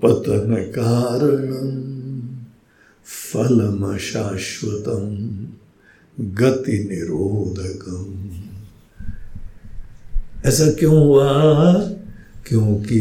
पतन 0.03 0.55
कारणम 0.55 1.97
फलम 3.05 3.97
शाश्वतम 3.97 5.27
गति 6.21 6.73
निरोधकम 6.73 8.31
ऐसा 10.49 10.71
क्यों 10.71 11.05
हुआ? 11.05 11.73
क्योंकि 12.47 13.01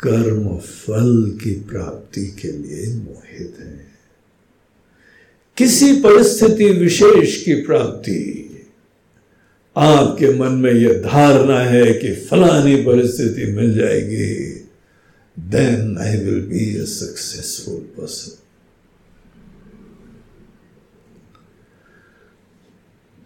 कर्म 0.00 0.56
फल 0.56 1.38
की 1.44 1.50
प्राप्ति 1.50 2.26
के 2.26 2.52
लिए 2.52 2.94
मोहित 2.94 3.56
है। 3.60 3.86
किसी 5.56 5.92
परिस्थिति 5.92 6.70
विशेष 6.70 7.44
की 7.44 7.54
प्राप्ति 7.54 8.47
आपके 9.78 10.32
मन 10.38 10.52
में 10.52 10.72
यह 10.72 10.92
धारणा 10.92 11.60
है 11.60 11.92
कि 11.94 12.14
फलानी 12.14 12.76
परिस्थिति 12.76 13.52
मिल 13.52 13.74
जाएगी। 13.74 14.34
Then 15.36 15.98
I 15.98 16.16
will 16.16 16.40
be 16.40 16.80
a 16.80 16.84
successful 16.84 17.80
person 17.98 18.36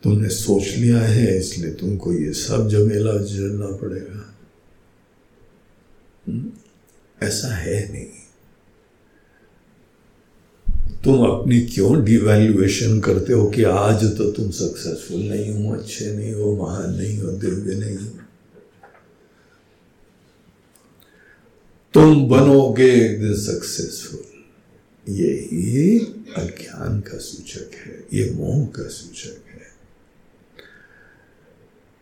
तुमने 0.02 0.28
सोच 0.28 0.68
लिया 0.68 1.00
है, 1.00 1.38
इसलिए 1.38 1.72
तुमको 1.72 2.12
ये 2.12 2.32
सब 2.32 2.68
जमेला 2.68 3.12
झेलना 3.24 3.66
पड़ेगा। 3.66 4.34
हम्म? 6.28 6.50
ऐसा 7.22 7.54
है 7.54 7.92
नहीं। 7.92 8.21
तुम 11.04 11.24
अपनी 11.26 11.60
क्यों 11.60 12.04
डिवेल्युएशन 12.04 13.00
करते 13.00 13.32
हो 13.32 13.46
कि 13.46 13.62
आज 13.62 14.04
तो 14.18 14.30
तुम 14.30 14.50
सक्सेसफुल 14.50 15.20
नहीं 15.20 15.64
हो, 15.64 15.72
अच्छे 15.74 16.12
नहीं 16.16 16.34
हो, 16.34 16.56
महान 16.56 16.94
नहीं 16.94 17.18
हो, 17.18 17.28
दिव्य 17.28 17.74
नहीं 17.74 17.96
हो? 17.96 18.10
तुम 21.94 22.28
बनोगे 22.28 22.92
एक 22.92 23.20
दिन 23.20 23.34
सक्सेसफुल 23.34 24.20
यही 25.12 25.98
अज्ञान 26.36 27.00
का 27.00 27.18
सूचक 27.18 27.74
है, 27.86 28.04
ये 28.14 28.30
मोह 28.30 28.66
का 28.66 28.88
सूचक 28.88 29.50
है। 29.50 29.72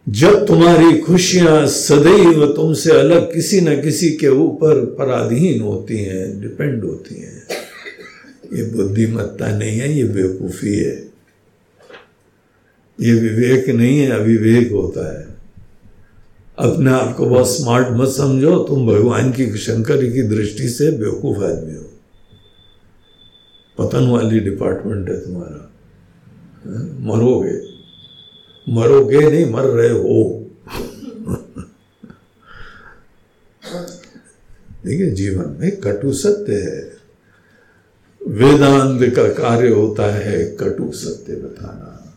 जब 0.08 0.46
तुम्हारी 0.46 0.98
खुशियाँ 0.98 1.66
सदैव 1.66 2.46
तुमसे 2.56 2.90
अलग 2.90 3.34
किसी 3.34 3.60
न 3.60 3.82
किसी 3.82 4.10
के 4.10 4.28
ऊपर 4.28 4.84
पराधीन 4.84 5.60
होती 5.60 5.98
हैं 5.98 6.40
डिपेंड 6.40 6.84
होती 6.84 7.14
हैं। 7.14 7.46
ये 8.52 8.62
बुद्धिमत्ता 8.62 9.58
नहीं 9.58 9.78
है 9.78 9.92
ये 9.92 10.04
बेवकूफ़ी 10.04 10.76
है। 10.76 11.10
ये 13.00 13.12
विवेक 13.12 13.68
नहीं 13.68 13.98
है 13.98 14.10
अविवेक 14.10 14.72
होता 14.72 15.20
है। 15.20 15.26
अपने 16.58 16.90
आप 16.90 17.16
को 17.16 17.26
बहुत 17.26 17.48
स्मार्ट 17.48 17.88
मत 17.90 18.08
समझो 18.08 18.58
तुम 18.58 18.86
भगवान 18.86 19.32
की 19.32 19.56
शंकर 19.56 19.96
की 19.96 20.22
दृष्टि 20.22 20.68
से 20.68 20.90
बेवकूफ़ 20.90 21.38
आदमी 21.38 21.74
हो। 21.74 21.86
पतन 23.78 24.08
वाली 24.08 24.40
डिपार्टमेंट 24.40 25.08
है 25.08 25.24
तुम्हारा। 25.24 25.72
हाँ, 26.64 26.98
मरोगे। 27.00 27.80
मरोगे 28.68 29.30
नहीं 29.30 29.46
मर 29.46 29.62
रहे 29.62 29.90
हो। 29.90 30.46
देखिए 34.84 35.10
जीवन 35.10 35.56
में 35.60 35.80
कटु 35.80 36.12
सत्य 36.12 36.54
है। 36.54 36.99
वेदांत 38.28 39.14
का 39.14 39.28
कार्य 39.28 39.68
होता 39.68 40.14
है 40.14 40.44
कटु 40.44 40.92
सत्य 40.92 41.34
बताना। 41.34 42.14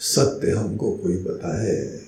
सत्य 0.00 0.50
हमको 0.50 0.92
कोई 0.92 1.16
बताए 1.16 2.00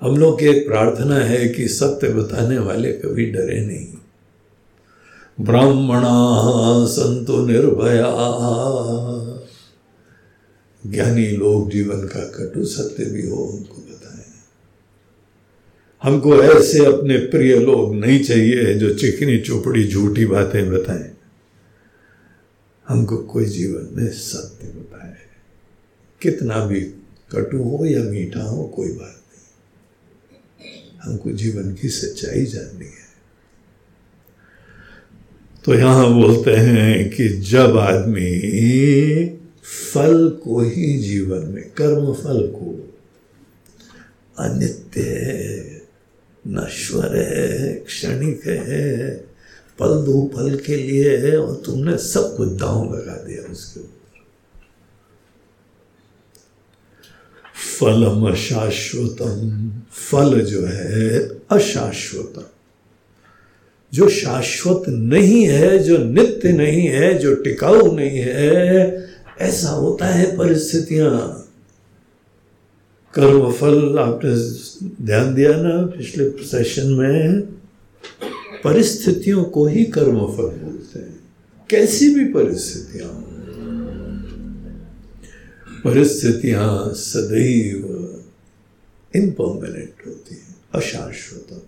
हम 0.00 0.16
लोग 0.16 0.38
की 0.38 0.46
एक 0.46 0.68
प्रार्थना 0.68 1.16
है 1.16 1.48
कि 1.48 1.68
सत्य 1.68 2.08
बताने 2.08 2.58
वाले 2.58 2.92
कभी 2.92 3.30
डरे 3.30 3.66
नहीं। 3.66 3.86
ब्राह्मणा 5.40 6.36
संतो 6.86 7.46
निर्भया। 7.46 8.12
ज्ञानी 10.86 11.26
लोग 11.26 11.70
जीवन 11.70 12.00
का 12.06 12.20
कटु 12.20 12.64
सत्य 12.64 13.04
भी 13.04 13.28
हो 13.28 13.64
हमको 16.02 16.42
ऐसे 16.42 16.84
अपने 16.84 17.18
प्रिय 17.18 17.58
लोग 17.58 17.94
नहीं 17.94 18.24
चाहिए 18.24 18.74
जो 18.74 18.94
चिकनी 18.94 19.38
चोपड़ी 19.40 19.88
झूठी 19.88 20.26
बातें 20.26 20.70
बताएँ। 20.70 21.10
हमको 22.88 23.16
कोई 23.16 23.44
जीवन 23.44 23.88
में 23.92 24.10
सत्य 24.10 24.66
बताए। 24.66 25.16
कितना 26.22 26.66
भी 26.66 26.80
कटु 27.32 27.58
हो 27.58 27.84
या 27.84 28.02
मीठा 28.02 28.42
हो, 28.42 28.64
कोई 28.64 28.88
बात 28.88 29.22
नहीं। 29.32 30.70
हमको 31.02 31.30
जीवन 31.30 31.74
की 31.74 31.88
सच्चाई 31.88 32.44
जाननी 32.44 32.84
है। 32.84 33.02
तो 35.64 35.74
यहाँ 35.74 36.14
बोलते 36.14 36.50
हैं 36.50 37.10
कि 37.10 37.28
जब 37.28 37.76
आदमी 37.76 38.40
फल 39.94 40.40
को 40.44 40.60
ही 40.60 40.98
जीवन 40.98 41.46
में, 41.46 41.70
कर्म 41.70 42.12
फल 42.12 42.46
को, 42.46 42.94
अनित्य 44.38 45.00
है। 45.00 45.71
नश्वर 46.48 47.16
है, 47.16 47.74
क्षणिक 47.74 48.46
है, 48.46 49.10
पल 49.78 49.88
दो 49.88 50.22
पल 50.22 50.56
के 50.56 50.76
लिए 50.76 51.16
है 51.16 51.38
और 51.38 51.62
तुमने 51.66 51.98
सब 51.98 52.36
कुछ 52.36 52.48
दांव 52.48 52.94
लगा 52.94 53.12
दिया 53.12 53.52
उसके 53.52 53.80
ऊपर। 53.80 54.02
फलम 57.80 58.32
अशाश्वतम, 58.32 59.70
फल 59.90 60.40
जो 60.40 60.66
है 60.66 61.18
अशाश्वतम। 61.50 62.42
जो 63.92 64.08
शाश्वत 64.08 64.88
नहीं 64.88 65.46
है, 65.46 65.78
जो 65.78 65.98
नित्य 65.98 66.52
नहीं 66.52 66.86
है, 66.86 67.18
जो 67.18 67.34
टिकाऊ 67.34 67.96
नहीं 67.96 68.18
है, 68.18 69.08
ऐसा 69.40 69.68
होता 69.68 70.06
है 70.06 70.36
परिस्थितियाँ। 70.36 71.41
कर्म 73.14 73.52
फल 73.52 73.98
आपने 73.98 74.34
ध्यान 75.06 75.34
दिया 75.34 75.50
ना 75.52 75.86
पिछले 75.86 76.44
सेशन 76.44 76.86
में? 76.88 77.40
परिस्थितियों 78.64 79.44
को 79.44 79.66
ही 79.66 79.84
कर्म 79.84 80.18
फल 80.18 80.42
बोलते 80.42 80.98
हैं। 80.98 81.20
कैसी 81.70 82.14
भी 82.14 82.24
परिस्थितियाँ 82.24 83.28
परिस्थितियाँ 85.84 86.94
सदैव 86.94 87.86
इम्परमानेंट 89.16 90.06
होती 90.06 90.34
है, 90.34 90.56
अशाश्वत। 90.74 91.62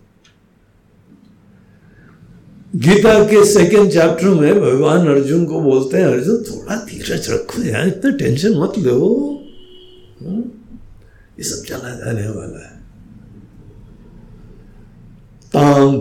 गीता 2.76 3.24
के 3.24 3.44
सेकेंड 3.44 3.90
चैप्टर 3.92 4.28
में 4.28 4.60
भगवान 4.60 5.06
अर्जुन 5.08 5.44
को 5.44 5.60
बोलते 5.60 5.96
हैं, 5.96 6.04
अर्जुन, 6.04 6.36
थोड़ा 6.36 6.76
धीरज 6.76 7.30
रखो 7.30 7.62
यार, 7.62 7.88
इतना 7.88 8.10
टेंशन 8.10 8.54
मत 8.54 8.78
लो। 8.78 9.00
हाँ? 10.22 10.60
ये 11.38 11.44
सब 11.44 11.64
चला 11.64 11.94
जाने 11.94 12.28
वाला 12.28 12.64
है। 12.66 12.72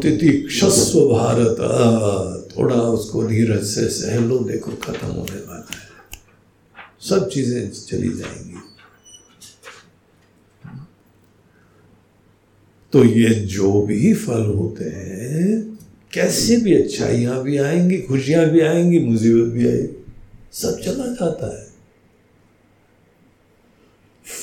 तितिक्षस्व 0.01 0.99
भारत 0.99 1.57
थोड़ा 2.51 2.75
उसको 2.75 3.23
धीरज 3.23 3.63
से 3.65 3.87
सह 3.89 4.19
लो 4.19 4.37
देखो, 4.39 4.71
खत्म 4.71 5.07
होने 5.07 5.39
वाला 5.39 5.75
है। 5.75 5.81
सब 7.01 7.29
चीज़ें 7.29 7.69
चली 7.69 8.09
जाएँगी। 8.09 8.61
तो 12.93 13.03
ये 13.03 13.29
जो 13.29 13.81
भी 13.81 14.13
फल 14.13 14.45
होते 14.47 14.85
हैं, 14.85 15.77
कैसे 16.13 16.57
भी 16.57 16.73
अच्छाइयाँ 16.73 17.41
भी 17.43 17.57
आएँगी, 17.57 17.97
खुशियाँ 18.01 18.45
भी 18.45 18.61
आएँगी, 18.61 18.99
मुसीबत 18.99 19.53
भी 19.53 19.67
आएगी, 19.67 20.03
सब 20.53 20.79
चला 20.79 21.07
जाता 21.13 21.47
है। 21.57 21.72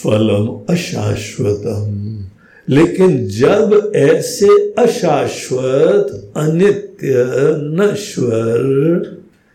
फलम 0.02 0.74
अशाश्वतम। 0.74 1.88
लेकिन 2.68 3.28
जब 3.28 3.92
ऐसे 3.96 4.48
अशाश्वत, 4.78 6.32
अनित्य, 6.36 7.24
नश्वर, 7.74 8.60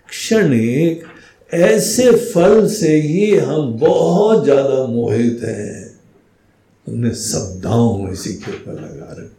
क्षणिक, 0.09 1.03
ऐसे 1.53 2.11
फल 2.11 2.67
से 2.67 2.95
ही 3.01 3.37
हम 3.37 3.73
बहुत 3.73 4.43
ज़्यादा 4.43 4.85
मोहित 4.85 5.39
हैं। 5.43 5.99
हमने 6.87 7.11
सब 7.11 7.61
दांव 7.61 8.09
इसी 8.11 8.33
के 8.33 8.51
ऊपर 8.51 8.73
लगा 8.73 9.11
रखे 9.11 9.35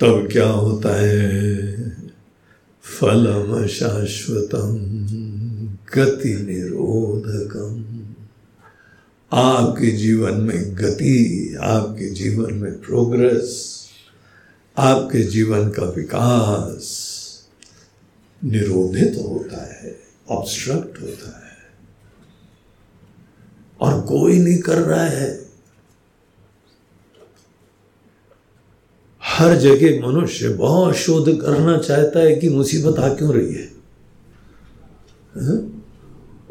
तब 0.00 0.28
क्या 0.32 0.48
होता 0.48 0.94
है? 0.96 1.80
फलम 2.84 3.66
शाश्वतम 3.66 4.76
गति 5.94 6.34
निरोधकम। 6.34 8.00
आपके 9.32 9.90
जीवन 9.90 10.34
में 10.34 10.76
गति, 10.76 11.56
आपके 11.60 12.10
जीवन 12.10 12.54
में 12.54 12.80
प्रोग्रेस 12.80 13.80
आपके 14.78 15.22
जीवन 15.22 15.70
का 15.70 15.82
विकास 15.82 17.10
निरोधित 18.44 19.16
होता 19.22 19.74
है 19.74 20.00
ऑब्स्ट्रक्ट 20.28 21.02
होता 21.02 21.46
है। 21.46 21.50
और 23.80 24.00
कोई 24.00 24.38
नहीं 24.38 24.58
कर 24.58 24.78
रहा 24.78 25.04
है। 25.04 25.50
हर 29.22 29.56
जगह 29.56 30.08
मनुष्य 30.08 30.48
बहुत 30.48 30.94
शोध 30.94 31.42
करना 31.42 31.78
चाहता 31.78 32.20
है 32.20 32.36
कि 32.36 32.48
मुसीबत 32.48 32.98
आ 32.98 33.14
क्यों 33.14 33.34
रही 33.34 33.54
है। 33.54 33.72
हाँ? 35.36 35.69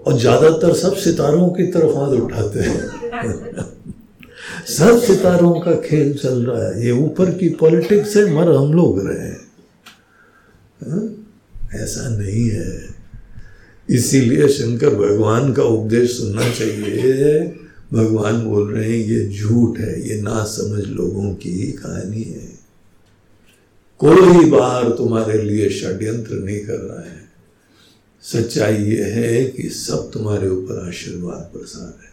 और 0.07 0.19
ज़्यादातर 0.19 0.73
सब 0.73 0.95
सितारों 0.95 1.49
की 1.49 1.67
तरफ़ 1.67 1.97
हाथ 1.97 2.11
उठाते 2.11 2.59
हैं। 2.59 2.79
सब 4.67 4.99
सितारों 4.99 5.59
का 5.59 5.71
खेल 5.75 6.13
चल 6.13 6.45
रहा 6.45 6.67
है। 6.67 6.85
ये 6.85 6.91
ऊपर 6.91 7.31
की 7.31 7.49
पॉलिटिक्स 7.49 8.17
है, 8.17 8.33
मर 8.35 8.55
हम 8.55 8.73
लोग 8.73 9.07
रहे 9.07 9.27
हैं। 9.27 9.47
हाँ? 10.81 11.25
ऐसा 11.73 12.09
नहीं 12.09 12.49
है। 12.49 12.99
इसीलिए 13.89 14.47
शंकर 14.47 14.95
भगवान 14.95 15.53
का 15.53 15.63
उपदेश 15.63 16.17
सुनना 16.17 16.49
चाहिए। 16.49 17.41
भगवान 17.93 18.45
बोल 18.45 18.73
रहे 18.73 18.89
हैं, 18.89 19.05
ये 19.07 19.29
झूठ 19.29 19.79
है, 19.79 20.09
ये 20.09 20.21
ना 20.21 20.43
समझ 20.43 20.85
लोगों 20.85 21.33
की 21.33 21.71
कहानी 21.71 22.23
है। 22.23 22.59
कोई 23.99 24.49
बाहर 24.49 24.89
तुम्हारे 24.89 25.41
लिए 25.41 25.69
षड्यंत्र 25.69 26.35
नहीं 26.35 26.59
कर 26.59 26.73
रहा 26.73 27.01
है। 27.01 27.18
सच्चाई 28.21 28.75
यह 28.75 29.05
है 29.05 29.45
कि 29.45 29.69
सब 29.69 30.11
तुम्हारे 30.13 30.49
ऊपर 30.49 30.87
आशीर्वाद 30.87 31.57
प्रसाद 31.57 31.99
है। 32.03 32.09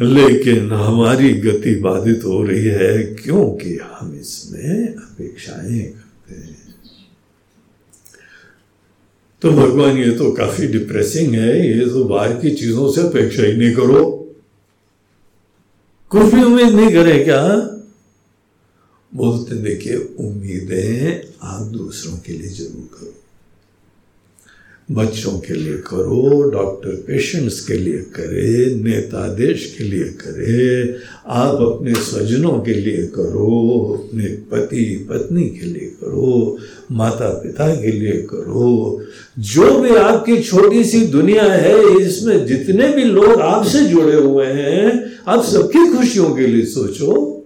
लेकिन 0.00 0.72
हमारी 0.72 1.34
गति 1.34 1.74
बाधित 1.74 2.24
हो 2.24 2.42
रही 2.42 2.64
है 2.64 3.02
क्योंकि 3.02 3.76
हम 3.76 4.20
इसमें 4.20 4.94
अपेक्षाएँ 4.94 5.80
करते 5.80 6.34
हैं। 6.34 6.74
तो 9.42 9.50
भगवान, 9.50 9.96
ये 9.96 10.10
तो 10.10 10.32
काफ़ी 10.32 10.66
डिप्रेसिंग 10.66 11.34
है। 11.34 11.78
ये 11.78 11.86
तो 11.86 12.04
बाहर 12.04 12.32
की 12.32 12.50
चीज़ों 12.50 12.92
से 12.92 13.00
अपेक्षा 13.00 13.42
ही 13.42 13.56
नहीं 13.56 13.74
करो। 13.74 14.34
कुछ 16.08 16.34
भी 16.34 16.42
उम्मीद 16.42 16.68
नहीं 16.68 16.92
करे 16.92 17.24
क्या? 17.24 17.68
बोलते 19.16 19.54
देखिए, 19.54 19.96
उम्मीदें 19.96 21.20
आप 21.42 21.62
दूसरों 21.62 22.16
के 22.16 22.32
लिए 22.32 22.48
ज़रूर 22.48 22.88
करो। 22.94 23.14
बच्चों 24.90 25.38
के 25.38 25.54
लिए 25.54 25.74
करो, 25.74 26.50
डॉक्टर 26.50 26.90
पेशेंट्स 26.90 27.60
के 27.60 27.74
लिए 27.74 27.98
करे, 27.98 28.74
नेता 28.74 29.34
देश 29.34 29.74
के 29.78 29.84
लिए 29.84 30.04
करे, 30.04 30.96
आप 31.26 31.54
अपने 31.54 31.94
स्वजनों 31.94 32.60
के 32.60 32.74
लिए 32.74 33.06
करो, 33.06 33.78
अपने 33.94 34.26
पति, 34.26 35.06
पत्नी 35.10 35.48
के 35.48 35.66
लिए 35.66 35.86
करो 35.86 36.58
माता 36.92 37.28
पिता 37.28 37.74
के 37.82 37.92
लिए 37.92 38.12
करो। 38.12 39.02
जो 39.38 39.80
भी 39.80 39.94
आपकी 39.94 40.42
छोटी 40.42 40.84
सी 40.84 41.06
दुनिया 41.06 41.44
है, 41.44 41.98
इसमें 42.00 42.46
जितने 42.46 42.88
भी 42.88 43.04
लोग 43.04 43.40
आपसे 43.40 43.84
जुड़े 43.84 44.16
हुए 44.16 44.46
हैं, 44.46 45.12
आप 45.28 45.44
सबकी 45.44 45.96
खुशियों 45.96 46.34
के 46.34 46.46
लिए 46.46 46.64
सोचो। 46.64 47.38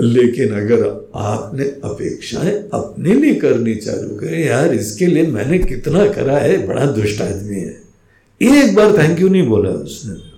लेकिन 0.00 0.52
अगर 0.52 1.10
आपने 1.14 1.64
अपेक्षाएँ 1.64 2.68
अपने 2.74 3.14
लिए 3.14 3.34
करनी 3.34 3.74
चालू 3.74 4.16
करें, 4.16 4.46
यार, 4.46 4.74
इसके 4.74 5.06
लिए 5.06 5.26
मैंने 5.26 5.58
कितना 5.58 6.12
करा 6.12 6.38
है, 6.38 6.66
बड़ा 6.66 6.86
दुष्ट 6.86 7.20
आदमी 7.20 7.56
है। 7.56 7.80
एक 8.42 8.74
बार 8.74 8.98
थैंक 8.98 9.20
यू 9.20 9.28
नहीं 9.28 9.46
बोला 9.46 9.70
उसने। 9.70 10.36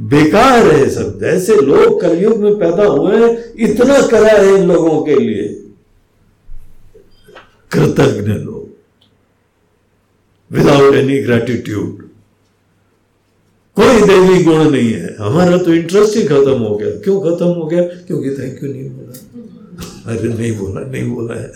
बेकार 0.00 0.66
है 0.72 0.90
सब 0.90 1.20
ऐसे 1.24 1.56
लोग 1.56 2.00
कलयुग 2.00 2.36
में 2.36 2.58
पैदा 2.58 2.84
हुए 2.84 3.16
हैं, 3.16 3.52
इतना 3.58 4.06
करा 4.06 4.28
है 4.28 4.54
इन 4.54 4.68
लोगों 4.68 5.04
के 5.04 5.14
लिए। 5.14 5.48
कृतज्ञ 7.72 8.32
लोग। 8.32 8.76
विदाउट 10.52 10.94
एनी 10.94 11.18
ग्रेटिट्यूड 11.18 12.05
कोई 13.80 14.02
देवी 14.02 14.44
गुण 14.44 14.70
नहीं 14.70 14.92
है। 14.92 15.16
हमारा 15.16 15.58
तो 15.58 15.74
इंटरेस्ट 15.74 16.16
ही 16.16 16.24
खत्म 16.24 16.58
हो 16.58 16.76
गया। 16.76 16.90
क्यों 16.90 17.20
खत्म 17.20 17.46
हो 17.46 17.66
गया? 17.66 17.82
क्योंकि 17.82 18.30
थैंक 18.30 18.64
यू 18.64 18.72
नहीं 18.72 18.90
बोला। 18.90 19.40
अरे, 20.12 20.28
नहीं 20.28 20.58
बोला 20.58 20.80
नहीं 20.80 21.10
बोला 21.10 21.34
है। 21.34 21.52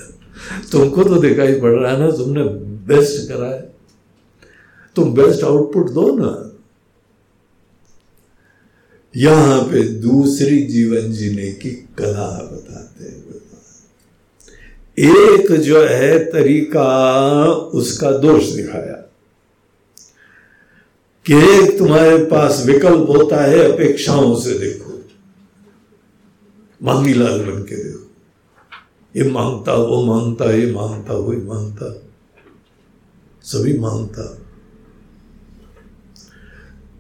तुमको 0.73 1.05
तो 1.05 1.17
दिखाई 1.17 1.61
पड़ 1.61 1.71
रहा 1.71 1.93
है 1.93 1.99
ना, 1.99 2.11
तुमने 2.11 2.45
बेस्ट 2.87 3.29
करा 3.29 3.47
है 3.47 3.73
तुम 4.97 5.15
बेस्ट 5.15 5.45
आउटपुट 5.45 5.91
दो 5.91 6.17
ना। 6.17 6.61
यहाँ 9.17 9.63
पे 9.63 9.83
दूसरी 9.83 10.63
जीवन 10.63 11.13
जीने 11.13 11.53
की 11.53 11.71
कला 11.71 12.51
बताते 12.53 13.05
हैं 13.05 13.31
एक 14.99 15.53
जो 15.53 15.85
है 15.85 16.19
तरीका, 16.19 17.47
उसका 17.53 18.11
दोष 18.11 18.49
दिखाया। 18.49 19.10
कि 21.31 21.37
एक 21.37 21.79
तुम्हारे 21.79 22.25
पास 22.25 22.63
विकल्प 22.67 23.09
होता 23.09 23.45
है, 23.45 23.73
अपेक्षाओं 23.73 24.41
से 24.41 24.59
देखो। 24.59 25.05
मांगी 26.83 27.15
लाल 27.15 27.45
बन 27.45 27.63
के 27.63 27.85
देखो। 27.85 28.11
ये 29.17 29.31
माँगता, 29.31 29.75
वो 29.75 30.05
माँगता, 30.05 30.53
ये 30.53 30.73
माँगता, 30.73 31.15
वो 31.15 31.33
माँगता। 31.33 32.03
सभी 33.43 33.79
माँगता। 33.79 34.39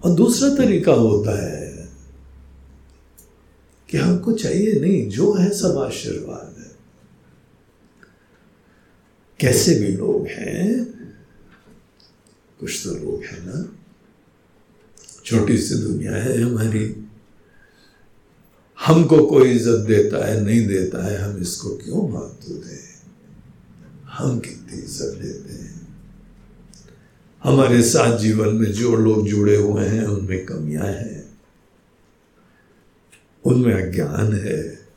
और 0.05 0.11
दूसरा 0.11 0.57
तरीका 0.57 0.93
होता 0.93 1.47
है 1.47 1.89
कि 3.91 3.97
हमको 3.97 4.33
चाहिए 4.33 4.81
नहीं, 4.81 5.09
जो 5.09 5.35
है 5.35 5.51
सब 5.51 5.79
आशीर्वाद 5.79 6.61
है। 6.61 6.77
कैसे 9.41 9.75
भी 9.75 9.89
लोग 9.89 10.27
हैं, 10.27 10.85
कुछ 12.61 12.87
तो 12.87 12.95
लोग 12.95 13.23
हैं 13.25 13.47
ना 13.47 13.77
छोटी 15.31 15.59
सी 15.59 15.75
दुनिया 15.75 16.13
है 16.13 16.43
हमारी। 16.43 17.07
हमको 18.87 19.27
कोई 19.27 19.51
इज़्ज़त 19.51 19.79
देता 19.79 20.27
है, 20.27 20.41
नहीं 20.41 20.67
देता 20.67 21.07
है, 21.07 21.19
हम 21.19 21.41
इसको 21.43 21.71
क्यों 21.77 22.09
महत्व 22.09 22.53
दें 22.53 22.91
हम 24.11 24.41
कितनी 24.41 24.83
इज़्ज़त 24.83 25.19
देते 25.23 25.53
हैं। 25.53 25.89
हमारे 27.45 27.83
साथ 27.83 28.19
जीवन 28.19 28.49
में 28.49 28.73
जो 28.73 28.97
लोग 28.97 29.29
जुड़े 29.29 29.57
हुए 29.57 29.85
हैं, 29.85 30.05
उनमें 30.05 30.47
कमियाँ 30.47 30.87
हैं। 30.87 31.39
उनमें 33.45 33.75
अज्ञान 33.75 34.33
है। 34.33 34.89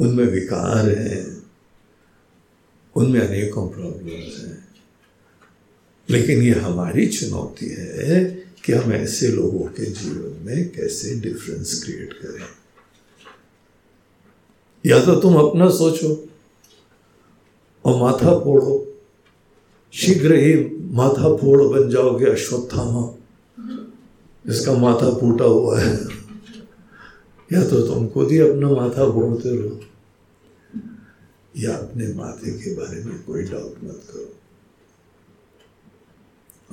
उनमें 0.00 0.24
विकार 0.24 0.88
है। 0.88 1.36
उनमें 2.96 3.20
अनेकों 3.20 3.68
प्रॉब्लम्स 3.68 4.44
हैं। 4.44 4.68
लेकिन 6.10 6.42
ये 6.42 6.50
हमारी 6.50 7.06
चुनौती 7.06 7.68
है 7.68 8.39
कि 8.64 8.72
हम 8.72 8.92
ऐसे 8.92 9.28
लोगों 9.28 9.66
के 9.66 9.86
जीवन 9.86 10.46
में 10.46 10.72
कैसे 10.72 11.20
डिफरेंस 11.20 11.84
क्रिएट 11.84 12.12
करें? 12.12 12.46
या 14.86 15.04
तो 15.04 15.14
तुम 15.14 15.36
अपना 15.36 15.70
सोचो, 15.70 16.28
और 17.84 18.00
माथा 18.00 18.40
फोड़ो। 18.40 19.02
शीघ्र 19.92 20.34
ही 20.34 20.76
माथा 20.80 21.36
फोड़ 21.36 21.62
बन 21.62 21.90
जाओगे 21.90 22.26
अश्वत्थामा। 22.26 23.14
इसका 24.46 24.72
माथा 24.72 25.18
फूटा 25.18 25.44
हुआ 25.44 25.80
है। 25.80 26.04
या 27.52 27.68
तो 27.68 27.86
तुम 27.86 28.08
खुद 28.08 28.30
ही 28.30 28.38
अपना 28.38 28.70
माथा 28.70 29.12
फोड़ते 29.12 29.56
रहो। 29.56 29.80
या 31.56 31.76
अपने 31.76 32.12
माथे 32.12 32.50
के 32.50 32.74
बारे 32.74 33.04
में 33.04 33.24
कोई 33.24 33.42
डाउट 33.42 33.84
मत 33.84 34.02
करो। 34.10 34.39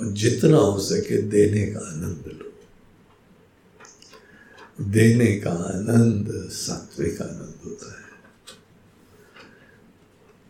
जितना 0.01 0.57
हो 0.57 0.79
सके 0.79 1.21
देने 1.21 1.65
का 1.65 1.79
आनंद 1.79 2.23
लो। 2.27 2.53
देने 4.81 5.27
का 5.27 5.49
आनंद 5.49 6.49
सात्विक 6.49 7.21
आनंद 7.21 7.55
होता 7.65 7.91
है। 7.91 8.07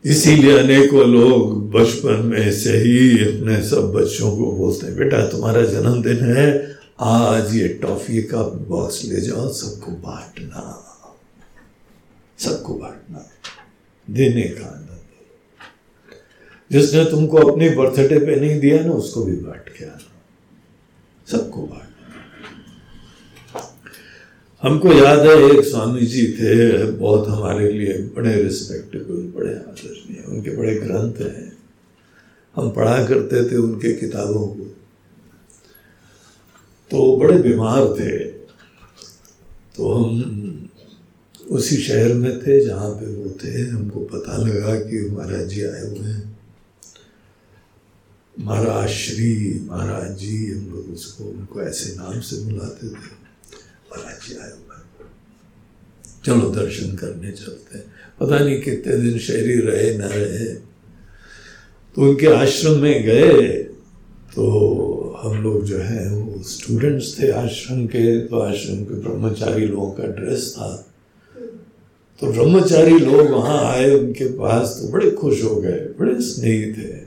इसीलिए 0.06 0.60
अनेकों 0.60 1.08
लोग 1.08 1.72
बचपन 1.72 2.26
में 2.26 2.52
से 2.52 2.78
ही 2.78 3.20
अपने 3.20 3.70
सब 3.70 3.94
बच्चों 3.94 4.38
को 4.38 4.52
बोलते 4.52 4.88
हैं, 4.88 4.96
बेटा, 4.96 5.28
तुम्हारा 5.28 5.62
जन्मदिन 5.62 6.18
है, 6.18 6.78
आज 7.00 7.56
ये 7.56 7.68
टॉफी 7.68 8.24
का 8.24 8.44
बॉक्स 8.44 9.06
ले 9.06 9.22
जाओ, 9.22 9.54
सबको 9.54 9.92
बांटना। 9.92 10.84
सबको 12.40 12.74
बांटना। 12.74 13.30
देने 14.10 14.42
का 14.42 14.66
आनंद। 14.66 14.97
जिसने 16.72 17.06
तुमको 17.06 17.38
अपनी 17.38 17.70
बर्थडे 17.70 18.20
पे 18.20 18.36
नहीं 18.36 18.60
दिया 18.60 18.86
ना, 18.86 18.92
उसको 18.92 19.24
भी 19.24 19.36
बांट 19.36 19.70
के 19.70 19.86
आना। 19.86 20.12
सबको 21.32 21.62
बांट। 21.62 21.84
हमको 24.62 24.94
याद 24.94 25.20
है, 25.20 25.60
एक 25.60 25.66
स्वामी 25.66 26.02
जी 26.02 26.28
थे, 26.28 26.84
बहुत 26.92 27.28
हमारे 27.28 27.72
लिए 27.72 27.94
बड़े 27.98 28.44
रिस्पेक्टेबल 28.44 29.40
बड़े 29.40 29.54
आदरणीय, 29.54 30.24
उनके 30.28 30.52
बड़े 30.52 30.76
ग्रंथ 30.76 31.14
हैं। 31.14 31.58
हम 32.56 32.72
पढ़ा 32.72 33.06
करते 33.06 33.52
थे 33.52 33.58
उनके 33.58 33.94
किताबों 33.94 34.48
को। 34.48 34.64
तो 36.92 37.18
बड़े 37.18 37.38
बीमार 37.38 37.96
थे। 38.00 38.20
तो 39.76 39.94
हम 39.94 40.70
उसी 41.50 41.78
शहर 41.78 42.14
में 42.14 42.40
थे, 42.40 42.66
जहाँ 42.66 42.92
पे 42.92 43.06
वो 43.06 43.38
थे। 43.44 43.70
हमको 43.70 44.00
पता 44.00 44.38
लगा 44.38 44.76
कि 44.76 45.10
महाराज 45.10 45.48
जी 45.48 45.64
आए 45.64 45.82
हुए 45.82 46.10
हैं। 46.10 46.37
महाराज 48.40 48.90
श्री 48.90 49.62
महाराज 49.70 50.18
जी, 50.18 50.52
हम 50.52 50.66
लोग 50.72 50.94
उसको, 50.94 51.24
उनको 51.24 51.62
ऐसे 51.62 51.96
नाम 51.96 52.20
से 52.20 52.44
बुलाते 52.44 52.88
थे। 52.88 52.92
महाराज 52.92 54.30
जी 54.30 54.36
आए 54.36 54.52
चलो 56.26 56.50
दर्शन 56.50 56.96
करने 56.96 57.32
चलते 57.32 57.78
हैं। 57.78 57.86
पता 58.20 58.40
नहीं 58.40 58.62
कितने 58.62 58.98
दिन 58.98 59.20
शहरी 59.20 59.60
रहे 59.60 59.98
न 59.98 60.02
रहे। 60.02 60.54
तो 61.96 62.02
उनके 62.02 62.28
आश्रम 62.28 62.80
में 62.80 63.04
गए। 63.04 63.64
तो 64.36 65.20
हम 65.24 65.44
लोग 65.44 65.64
जो 65.64 65.78
है, 65.78 66.12
वो 66.12 66.44
स्टूडेंट्स 66.44 67.20
थे 67.20 67.32
आश्रम 67.32 67.86
के। 67.88 68.20
तो 68.20 68.40
आश्रम 68.40 68.76
के 68.76 68.94
ब्रह्मचारी 68.94 69.66
लोगों 69.66 69.92
का 69.92 70.04
ड्रेस 70.04 70.54
था। 70.58 70.88
तो 72.20 72.32
ब्रह्मचारी 72.32 73.00
लोग 73.00 73.30
वहाँ 73.30 73.66
आए 73.66 73.94
उनके 73.96 74.26
पास 74.26 74.68
तो 74.68 74.88
बड़े 74.88 75.12
खुश 75.12 75.44
हो 75.44 75.56
गए। 75.56 75.94
बड़े 76.00 76.22
स्नेही 76.22 76.74
थे। 76.74 77.07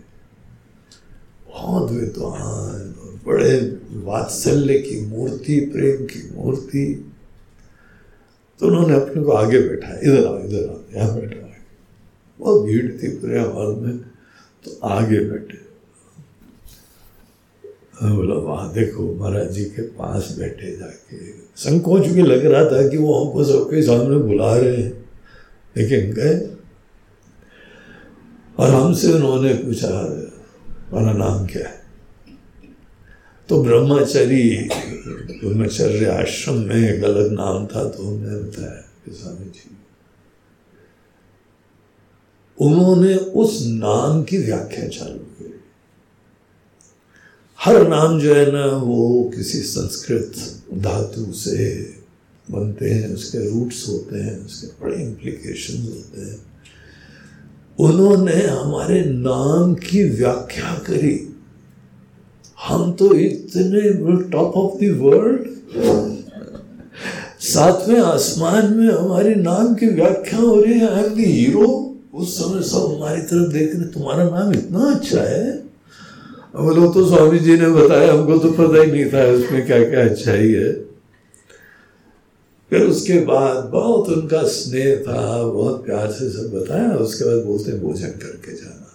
बहुत 1.62 1.90
विद्वान, 1.90 2.94
बड़े 3.26 3.78
वात्सल्य 3.92 4.78
की 4.78 5.06
मूर्ति, 5.06 5.60
प्रेम 5.60 6.04
की 6.04 6.36
मूर्ति। 6.36 7.12
तो 8.60 8.66
उन्होंने 8.66 8.94
अपने 8.94 9.22
को 9.22 9.32
आगे 9.32 9.60
बैठा 9.60 10.00
इधर 10.02 10.26
आओ 10.26 10.38
इधर 10.38 10.68
आओ, 10.68 10.80
यहाँ 10.96 11.20
बैठा। 11.20 11.50
बहुत 12.40 12.66
भीड़ 12.66 13.02
थी 13.02 13.08
पूरे 13.08 13.40
हॉल 13.40 13.76
में 13.76 13.98
तो 14.64 14.80
आगे 14.84 15.20
बैठे। 15.20 15.70
बोला, 18.16 18.34
वहाँ, 18.34 18.72
देखो, 18.72 19.14
महाराज 19.14 19.52
जी 19.52 19.64
के 19.64 19.82
पास 19.82 20.36
बैठे 20.38 20.76
जाके। 20.76 21.30
संकोच 21.56 22.06
भी 22.06 22.22
लग 22.22 22.46
रहा 22.46 22.64
था 22.64 22.88
कि 22.88 22.96
वो 22.96 23.24
हमको 23.24 23.44
सबके 23.44 23.82
सामने 23.82 24.18
बुला 24.18 24.56
रहे 24.56 24.76
हैं। 24.76 25.10
लेकिन 25.76 26.12
गए। 26.12 26.56
और 28.58 28.70
हमसे 28.70 29.12
उन्होंने 29.12 29.54
पूछा 29.54 30.20
हमारा 30.92 31.12
नाम 31.12 31.46
क्या 31.46 31.68
है 31.68 31.78
तो 33.48 33.62
ब्रह्मचरी, 33.64 34.68
ब्रह्मचर्य 34.68 36.06
आश्रम 36.06 36.56
में 36.58 36.76
एक 36.76 37.04
अलग 37.04 37.32
नाम 37.32 37.66
था 37.66 37.84
तो 37.88 38.06
हमने 38.06 38.38
बताया 38.40 39.12
स्वामी 39.12 39.44
जी, 39.46 39.76
उन्होंने 42.58 43.14
उस 43.14 43.58
नाम 43.66 44.22
की 44.22 44.38
व्याख्या 44.38 44.88
चालू 44.88 45.18
की। 45.18 45.52
हर 47.58 47.86
नाम 47.88 48.18
जो 48.20 48.34
है 48.34 48.50
ना, 48.52 48.66
वो 48.66 49.30
किसी 49.34 49.58
संस्कृत 49.60 50.32
धातु 50.82 51.32
से 51.32 51.56
बनते 52.48 52.90
हैं, 52.90 53.08
उसके 53.14 53.38
रूट्स 53.50 53.88
होते 53.88 54.16
हैं, 54.16 54.38
उसके 54.44 54.66
बड़े 54.84 55.02
इम्प्लीकेशन 55.02 55.82
होते 55.82 56.20
हैं। 56.20 56.38
उन्होंने 57.80 58.40
हमारे 58.42 59.00
नाम 59.04 59.74
की 59.82 60.02
व्याख्या 60.10 60.72
करी। 60.86 61.16
हम 62.58 62.90
तो 62.92 63.12
इतने 63.16 63.82
टॉप 64.30 64.56
ऑफ़ 64.56 64.74
द 64.80 64.90
वर्ल्ड 65.00 65.48
सातवें 67.42 68.00
आसमान 68.00 68.72
में 68.74 68.88
हमारे 68.88 69.34
नाम 69.36 69.74
की 69.74 69.86
व्याख्या 69.90 70.38
हो 70.40 70.60
रही 70.60 70.78
है। 70.78 70.88
आई 70.88 71.04
एम 71.04 71.18
हीरो 71.18 71.68
उस 72.14 72.36
समय 72.36 72.62
सब 72.62 72.94
हमारी 72.94 73.22
तरफ़ 73.22 73.52
देख 73.52 73.74
रहे, 73.74 73.84
तुम्हारा 73.88 74.24
नाम 74.30 74.52
इतना 74.52 74.90
अच्छा 74.90 75.22
है? 75.22 75.50
बोलो 76.56 76.86
तो 76.92 77.06
स्वामी 77.08 77.38
जी 77.38 77.56
ने 77.58 77.68
बताया, 77.70 78.12
हमको 78.12 78.38
तो 78.38 78.50
पता 78.52 78.82
ही 78.82 78.90
नहीं 78.92 79.04
था 79.12 79.24
उसमें 79.34 79.66
क्या 79.66 79.78
क्या 79.90 80.04
अच्छाई 80.04 80.52
है। 80.52 80.72
फिर 82.70 82.82
उसके 82.82 83.20
बाद 83.20 83.64
बहुत 83.64 84.08
उनका 84.08 84.42
स्नेह 84.42 84.96
था, 84.96 85.42
बहुत 85.42 85.84
प्यार 85.84 86.10
से 86.10 86.30
सब 86.30 86.52
बताया, 86.52 86.94
उसके 86.94 87.24
बाद 87.24 87.44
बोलते 87.44 87.72
भोजन 87.72 88.08
करके 88.08 88.56
जाना। 88.56 88.86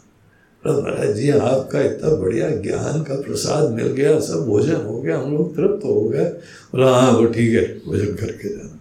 महाराज 0.66 1.16
जी, 1.16 1.30
आपका 1.30 1.82
इतना 1.82 2.10
बढ़िया 2.10 2.50
ज्ञान 2.50 3.04
का 3.04 3.16
प्रसाद 3.22 3.72
मिल 3.72 3.88
गया, 3.88 4.20
सब 4.20 4.46
भोजन 4.46 4.76
हो 4.76 5.02
गया, 5.02 5.20
हम 5.20 5.38
लोग 5.38 5.56
तृप्त 5.56 5.86
हो 5.86 6.10
गए। 6.10 6.26
बोला 6.72 6.90
हाँ 6.92 7.12
वो 7.12 7.26
ठीक 7.26 7.54
है, 7.54 7.64
भोजन 7.86 8.16
करके 8.16 8.50
जाना। 8.50 8.80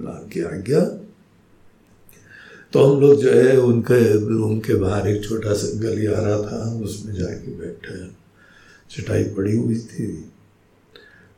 बोला, 0.00 0.10
आपकी 0.10 0.40
आज्ञा? 0.40 0.80
तो 2.72 2.84
हम 2.84 3.00
लोग 3.00 3.22
जो 3.22 3.30
है, 3.30 3.56
उनके 3.56 4.28
रूम 4.28 4.58
के 4.58 4.74
बाहर 4.74 5.08
एक 5.08 5.24
छोटा 5.24 5.52
सा 5.52 5.78
गलियारा 5.78 6.38
था 6.42 6.80
उसमें 6.84 7.14
जाके 7.14 7.56
बैठे 7.58 8.06
चटाई 8.90 9.24
पड़ी 9.24 9.56
हुई 9.56 9.76
थी। 9.76 10.06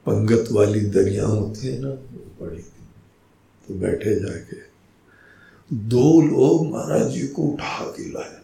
पंगत 0.06 0.48
वाली 0.52 0.80
दरिया 0.80 1.24
होती 1.24 1.68
है 1.68 1.80
ना 1.82 1.90
पड़ी। 2.43 2.62
तो 3.68 3.74
बैठे 3.74 4.14
जाके 4.14 4.72
दो 5.76 6.20
लोग 6.20 6.70
महाराज 6.70 7.12
जी 7.12 7.28
को 7.28 7.43
उठा 7.43 7.84
के 7.84 8.12
लाए। 8.12 8.43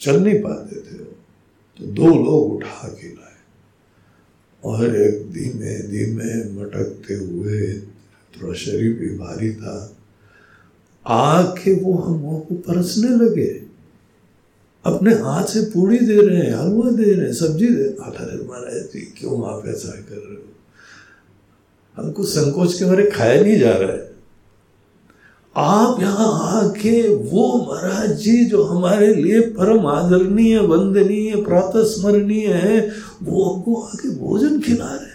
चल 0.00 0.20
नहीं 0.20 0.42
पाते 0.42 0.76
थे 0.76 0.98
वो। 0.98 1.16
तो 1.78 1.86
दो 1.86 2.06
लोग 2.06 2.52
उठा 2.52 2.88
के 2.88 3.08
लाए। 3.08 3.34
और 4.64 4.96
एक 4.96 5.32
धीमे 5.32 5.78
धीमे 5.78 6.60
मटकते 6.60 7.14
हुए 7.14 7.78
थोड़ा 8.36 8.54
शरीर 8.54 8.92
भी 8.94 9.18
भारी 9.18 9.54
था। 9.54 9.96
आके 11.06 11.74
वो 11.74 11.94
हम 11.94 12.40
को 12.40 12.54
परसने 12.54 13.08
लगे। 13.08 13.64
अपने 14.84 15.14
हाथ 15.14 15.44
से 15.44 15.62
पूड़ी 15.62 15.98
दे 15.98 16.20
रहे 16.20 16.36
हैं, 16.36 16.54
हलवा 16.54 16.90
दे 16.90 17.12
रहे 17.12 17.26
हैं, 17.26 17.34
सब्ज़ी 17.34 17.68
दे 17.68 17.84
अरे 17.84 18.48
महाराज 18.48 18.82
जी, 18.92 19.00
क्यों 19.00 19.52
आप 19.52 19.66
ऐसा 19.66 19.88
कर 19.88 20.16
रहे 20.16 20.34
हो? 20.34 20.43
हमको 21.96 22.24
संकोच 22.24 22.74
के 22.74 22.86
मारे 22.86 23.10
खाया 23.10 23.40
नहीं 23.42 23.58
जा 23.58 23.72
रहा 23.72 23.92
है। 23.92 24.12
आप 25.56 26.00
यहाँ 26.00 26.28
आके 26.52 27.00
वो 27.08 27.42
महाराज 27.64 28.10
जी 28.18 28.44
जो 28.44 28.62
हमारे 28.64 29.14
लिए 29.14 29.40
परम 29.50 29.86
आदरणीय, 29.86 30.58
वंदनीय 30.60 31.36
प्रातः 31.44 31.84
स्मरणीय 31.86 32.46
है, 32.48 32.78
वो 33.22 33.44
हमको 33.44 33.74
आके 33.82 34.08
भोजन 34.16 34.60
खिला 34.60 34.86
रहे 34.86 35.04
हैं। 35.04 35.12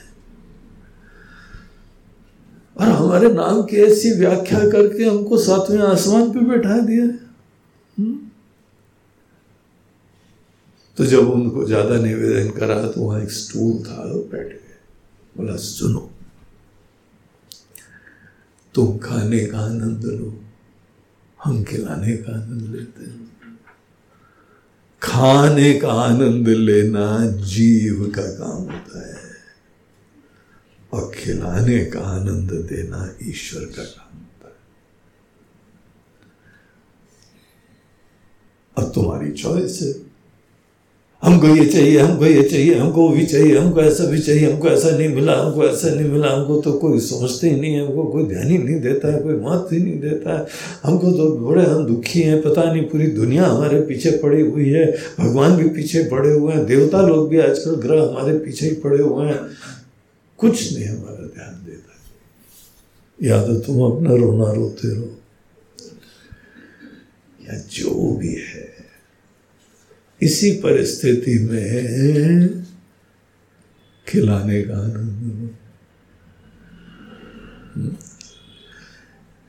और 2.77 2.87
हमारे 2.87 3.33
नाम 3.33 3.61
की 3.61 3.77
ऐसी 3.77 4.11
व्याख्या 4.19 4.59
करके 4.69 5.03
हमको 5.03 5.37
सातवें 5.39 5.81
आसमान 5.83 6.29
पे 6.31 6.45
बैठा 6.49 6.77
दिया 6.79 7.03
है। 7.03 7.19
हम्म? 7.97 8.17
तो 10.97 11.05
जब 11.05 11.29
उनको 11.31 11.65
ज़्यादा 11.65 11.97
निवेदन 11.97 12.49
करा 12.51 12.81
तो 12.83 13.01
वहाँ 13.01 13.21
एक 13.21 13.31
स्टूल 13.31 13.73
था 13.83 14.03
बैठ 14.05 14.47
गए 14.47 14.77
बोला, 15.35 15.55
सुनो 15.55 16.09
तुम 18.79 18.97
खाने 18.97 19.45
का 19.45 19.59
आनंद 19.59 20.03
लो, 20.03 20.43
हम 21.43 21.63
खिलाने 21.63 22.17
का 22.17 22.33
आनंद 22.33 22.75
लेते 22.75 23.03
हैं। 23.03 23.31
खाने 25.01 25.79
का 25.79 25.91
आनंद 25.91 26.47
लेना 26.47 27.25
जीव 27.25 28.13
का 28.15 28.21
काम 28.21 28.61
होता 28.63 29.07
है 29.07 29.31
और 30.93 31.11
खिलाने 31.15 31.85
का 31.85 31.99
आनंद 31.99 32.51
देना 32.51 33.15
ईश्वर 33.23 33.65
का 33.65 33.83
काम 33.83 34.17
होता 34.17 34.47
है। 34.47 34.55
अब 38.77 38.93
तुम्हारी 38.93 39.31
चॉइस 39.31 39.81
है। 39.81 40.08
हमको 41.23 41.47
ये 41.47 41.65
चाहिए, 41.65 41.97
हमको 41.99 42.25
ये 42.25 42.43
चाहिए, 42.43 42.73
हमको 42.75 43.07
भी 43.09 43.25
चाहिए, 43.25 43.57
हमको 43.57 43.81
ऐसा 43.81 44.03
भी 44.05 44.19
चाहिए, 44.19 44.51
हमको 44.51 44.67
ऐसा 44.67 44.89
नहीं 44.89 45.07
मिला, 45.09 45.33
हमको 45.35 45.63
ऐसा 45.63 45.89
नहीं 45.89 46.09
मिला, 46.09 46.27
हमको 46.27 46.59
तो 46.61 46.71
कोई 46.73 46.99
सोचते 46.99 47.49
ही 47.49 47.59
नहीं 47.59 47.73
है, 47.73 47.85
हमको 47.87 48.03
कोई 48.03 48.23
ध्यान 48.23 48.47
ही 48.47 48.57
नहीं 48.57 48.79
देता 48.81 49.13
है, 49.13 49.19
कोई 49.21 49.35
महत्व 49.35 49.75
ही 49.75 49.81
नहीं 49.81 49.99
देता 49.99 50.37
है। 50.37 50.45
हमको 50.83 51.11
तो 51.11 51.25
बड़े 51.37 51.63
हम 51.63 51.85
दुखी 51.85 52.21
हैं, 52.21 52.41
पता 52.41 52.63
नहीं 52.71 52.83
पूरी 52.83 53.07
दुनिया 53.11 53.47
हमारे 53.47 53.81
पीछे 53.81 54.11
पड़ी 54.23 54.41
हुई 54.41 54.69
है, 54.69 54.85
भगवान 55.19 55.55
भी 55.57 55.67
पीछे 55.69 56.03
पड़े 56.03 56.31
हुए 56.33 56.53
हैं, 56.53 56.65
देवता 56.65 57.01
लोग 57.01 57.29
भी 57.29 57.39
आजकल 57.39 57.75
ग्रह 57.81 58.01
हमारे 58.01 58.37
पीछे 58.39 58.65
ही 58.65 58.75
पड़े 58.75 59.01
हुए 59.03 59.25
हैं। 59.27 59.39
कुछ 60.39 60.73
नहीं 60.73 60.85
हमारा 60.85 61.27
ध्यान 61.27 61.53
देता 61.65 61.91
या 63.19 63.41
तो 63.45 63.55
तुम 63.59 63.81
अपना 63.83 64.15
रोना 64.15 64.51
रोते 64.53 64.87
रहो, 64.87 65.09
या 67.39 67.55
जो 67.71 68.15
भी 68.15 68.33
है। 68.33 68.48
इसी 70.21 70.51
परिस्थिति 70.51 71.39
में 71.39 72.63
खिलाने 74.07 74.61
का 74.61 74.77
आनंद। 74.77 75.57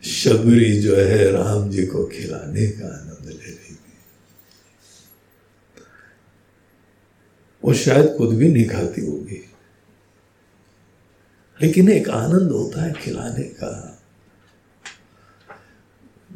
शबरी 0.05 0.80
जो 0.80 0.97
है, 0.97 1.30
राम 1.30 1.70
जी 1.70 1.86
को 1.86 2.06
खिलाने 2.06 2.66
का 2.66 2.86
आनंद 2.86 3.28
ले 3.28 3.34
रही 3.34 3.74
थी 3.74 3.78
वो 7.64 7.74
शायद 7.74 8.14
खुद 8.18 8.36
भी 8.36 8.52
नहीं 8.52 8.68
खाती 8.68 9.06
होगी। 9.06 9.51
लेकिन 11.62 11.92
एक 11.92 12.09
आनंद 12.09 12.51
होता 12.51 12.82
है 12.82 12.92
खिलाने 12.92 13.42
का। 13.42 13.89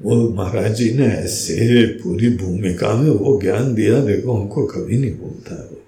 वो 0.03 0.29
महाराज 0.29 0.75
जी 0.75 0.95
ने 0.95 1.07
ऐसे 1.07 1.87
पूरी 1.87 2.37
भूमिका 2.37 2.95
में 2.95 3.11
वो 3.11 3.41
ज्ञान 3.41 3.75
दिया, 3.75 4.05
देखो 4.05 4.33
हमको 4.33 4.67
कभी 4.67 4.99
नहीं 4.99 5.15
बोलता 5.19 5.55
है 5.55 5.69
वो। 5.69 5.81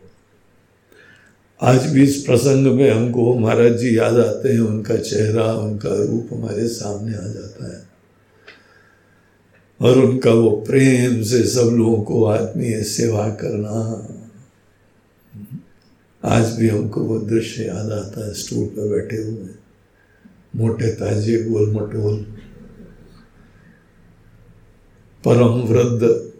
आज 1.61 1.87
भी 1.87 2.03
इस 2.03 2.16
प्रसंग 2.16 2.66
में 2.66 2.91
हमको 2.91 3.35
महाराज 3.35 3.78
जी 3.78 3.99
याद 3.99 4.19
आते 4.19 4.53
हैं, 4.53 4.61
उनका 4.61 4.97
चेहरा, 4.97 5.53
उनका 5.53 5.89
रूप 5.89 6.28
हमारे 6.33 6.69
सामने 6.69 7.16
आ 7.16 7.20
जाता 7.20 7.77
है। 7.77 7.83
और 9.81 9.99
उनका 9.99 10.31
वो 10.31 10.51
प्रेम 10.51 11.23
से 11.23 11.43
सब 11.43 11.70
लोगों 11.73 12.03
को 12.03 12.24
आत्मीय 12.24 12.83
सेवा 12.83 13.28
करना, 13.28 14.09
आज 16.24 16.53
भी 16.53 16.69
हमको 16.69 17.01
वो 17.01 17.19
दृश्य 17.19 17.65
याद 17.65 17.93
आता 17.93 18.27
है, 18.27 18.35
स्टूल 18.35 18.66
पर 18.66 18.89
बैठे 18.89 19.16
हुए। 19.16 19.49
मोटे 20.57 20.87
ताजे 20.87 21.43
गोल 21.43 21.70
मटोल। 21.70 22.36
परम 25.27 25.48
वृद्ध। 25.48 26.32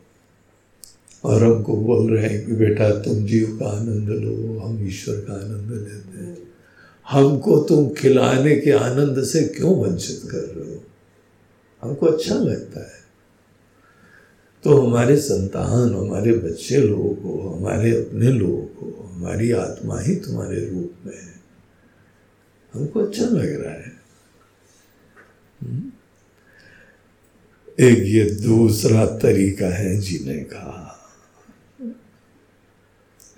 और 1.25 1.45
हमको 1.45 1.77
बोल 1.77 2.17
रहे 2.17 2.27
हैं 2.27 2.47
कि 2.47 2.53
बेटा, 2.53 2.91
तुम 2.91 3.27
जीव 3.27 3.59
का 3.63 3.67
आनंद 3.67 4.09
लो, 4.09 4.59
हम 4.59 4.89
ईश्वर 4.89 5.17
का 5.17 5.35
आनंद 5.35 5.71
लेते 5.71 6.25
हैं। 6.25 6.53
हमको 7.09 7.59
तुम 7.59 7.89
खिलाने 7.89 8.57
के 8.57 8.71
आनंद 8.71 9.25
से 9.25 9.43
क्यों 9.43 9.79
वंचित 9.79 10.23
कर 10.31 10.39
रहे 10.39 10.75
हो? 10.75 10.83
हमको 11.83 12.07
अच्छा 12.07 12.35
लगता 12.35 12.81
है। 12.81 13.07
तो 14.65 14.81
हमारे 14.81 15.17
संतान, 15.17 15.95
हमारे 15.95 16.33
बच्चे 16.33 16.77
लोगों 16.77 17.15
को 17.15 17.51
हमारे 17.51 17.91
अपने 17.91 18.29
लोगों 18.29 18.63
को 18.63 19.11
हमारी 19.15 19.53
आत्मा 19.53 20.01
ही 20.01 20.17
तुम्हारे 20.17 20.71
रूप 20.71 20.93
में 21.07 21.17
है। 21.17 21.41
हमको 22.75 23.01
अच्छा 23.01 23.25
लग 23.25 23.65
रहा 23.65 23.75
है। 23.75 23.93
हम्म? 25.63 25.93
एक 27.81 27.99
ये 27.99 28.25
दूसरा 28.25 29.07
तरीका 29.07 29.67
है 29.67 30.01
जीने 30.01 30.35
का। 30.35 30.99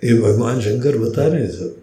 ये 0.03 0.21
भगवान 0.21 0.61
शंकर 0.61 0.97
बता 0.97 1.27
रहे 1.27 1.43
हैं 1.43 1.51
सब। 1.51 1.81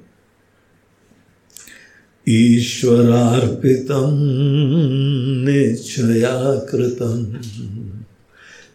ईश्वरार्पितं 2.29 4.13
निश्चया 5.45 6.59
कृतं 6.59 7.37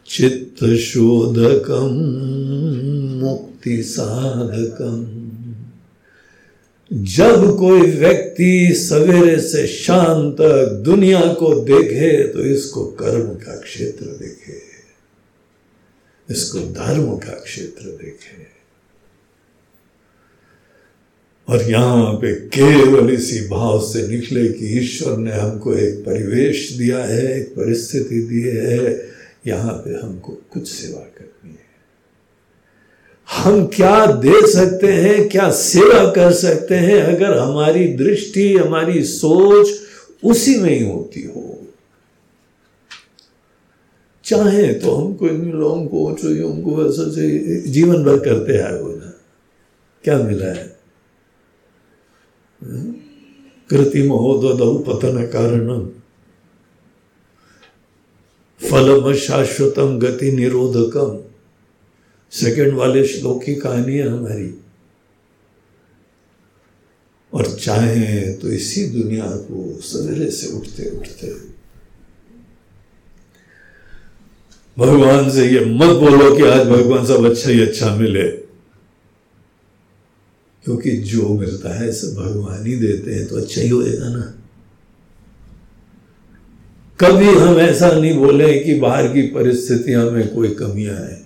चित्तशोधकं 0.07 1.91
मुक्तिसाधकम्। 3.19 5.20
जब 6.91 7.57
कोई 7.59 7.81
व्यक्ति 7.81 8.73
सवेरे 8.75 9.39
से 9.41 9.67
शाम 9.67 10.31
तक 10.31 10.81
दुनिया 10.85 11.21
को 11.33 11.53
देखे 11.59 12.27
तो 12.27 12.41
इसको 12.41 12.85
कर्म 12.85 13.27
का 13.35 13.55
क्षेत्र 13.59 14.05
देखे। 14.05 14.59
इसको 16.29 16.59
धर्म 16.59 17.15
का 17.17 17.33
क्षेत्र 17.39 17.85
देखे। 18.03 18.49
और 21.47 21.61
यहाँ 21.69 22.13
पे 22.13 22.33
केवल 22.49 23.09
इसी 23.13 23.47
भाव 23.47 23.79
से 23.81 24.07
निकले 24.07 24.47
कि 24.47 24.77
ईश्वर 24.79 25.17
ने 25.17 25.31
हमको 25.31 25.73
एक 25.73 25.99
परिवेश 25.99 26.71
दिया 26.71 26.99
है, 26.99 27.39
एक 27.39 27.49
परिस्थिति 27.49 28.21
दी 28.21 28.41
है। 28.41 29.09
यहाँ 29.47 29.73
पे 29.73 29.97
हमको 29.97 30.31
कुछ 30.53 30.67
सेवा 30.67 30.99
हम 33.31 33.65
क्या 33.65 34.05
दे 34.05 34.47
सकते 34.51 34.87
हैं, 34.87 35.29
क्या 35.29 35.49
सेवा 35.51 36.11
कर 36.11 36.31
सकते 36.33 36.75
हैं 36.75 37.01
अगर 37.03 37.37
हमारी 37.37 37.87
दृष्टि, 37.87 38.57
हमारी 38.57 39.03
सोच 39.03 39.67
उसी 40.23 40.55
में 40.55 40.69
ही 40.69 40.83
होती 40.85 41.23
हो। 41.23 41.57
चाहे 44.25 44.73
तो 44.73 44.95
हमको 44.95 45.27
इन 45.27 45.51
लोगों 45.51 45.85
को 45.85 46.13
चाहिए 46.13 46.41
उनको 46.41 46.91
चाहिए 46.91 47.61
जीवन 47.67 48.03
भर 48.03 48.19
करते 48.19 48.57
आए 48.57 48.79
हो 48.79 48.89
ना। 48.89 49.13
क्या 50.03 50.17
मिला 50.17 50.45
है? 50.45 50.69
कृतिमहोदौ 53.69 54.73
पतन 54.77 55.25
कारण 55.27 55.67
फलम 58.61 59.13
शाश्वतम 59.13 59.99
गति 59.99 60.31
निरोधकम। 60.31 61.20
सेकंड 62.31 62.73
वाले 62.73 63.07
श्लोक 63.07 63.43
की 63.43 63.55
कहानी 63.55 63.97
है 63.97 64.07
हमारी। 64.09 64.61
और 67.33 67.45
चाहे 67.55 68.33
तो 68.33 68.47
इसी 68.47 68.85
दुनिया 68.87 69.25
को 69.25 69.81
सवेरे 69.81 70.31
से 70.31 70.47
उठते 70.47 70.89
उठते। 70.89 71.33
भगवान 74.77 75.31
से 75.31 75.45
ये 75.45 75.65
मत 75.65 75.95
बोलो 75.95 76.35
कि 76.35 76.43
आज 76.43 76.67
भगवान 76.67 77.05
सब 77.05 77.25
अच्छा 77.25 77.49
ही 77.49 77.61
अच्छा 77.61 77.95
मिले। 77.95 78.29
क्योंकि 80.65 80.91
जो 80.91 81.27
मिलता 81.29 81.73
है 81.79 81.91
सब 81.91 82.15
भगवान 82.15 82.65
ही 82.65 82.75
देते 82.75 83.13
हैं 83.13 83.27
तो 83.27 83.37
अच्छा 83.37 83.61
ही 83.61 83.69
होएगा 83.69 84.09
ना। 84.09 84.21
कभी 86.99 87.27
हम 87.27 87.59
ऐसा 87.59 87.91
नहीं 87.91 88.13
बोले 88.17 88.59
कि 88.59 88.79
बाहर 88.79 89.07
की 89.07 89.21
परिस्थितियाँ 89.21 90.11
में 90.11 90.35
कोई 90.35 90.49
कमियाँ 90.49 90.95
है 90.95 91.20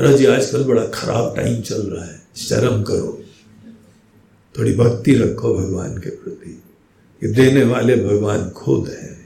रज़ी, 0.00 0.26
आजकल 0.26 0.64
बड़ा 0.64 0.86
खराब 0.86 1.36
टाइम 1.36 1.62
चल 1.62 1.82
रहा 1.82 2.04
है। 2.04 2.22
शर्म 2.36 2.82
करो। 2.82 3.22
थोड़ी 4.58 4.74
भक्ति 4.74 5.14
रखो 5.14 5.54
भगवान 5.54 5.98
के 5.98 6.10
प्रति 6.10 6.62
कि 7.20 7.28
देने 7.28 7.64
वाले 7.64 7.96
भगवान 7.96 8.50
खुद 8.50 8.88
है। 8.88 9.18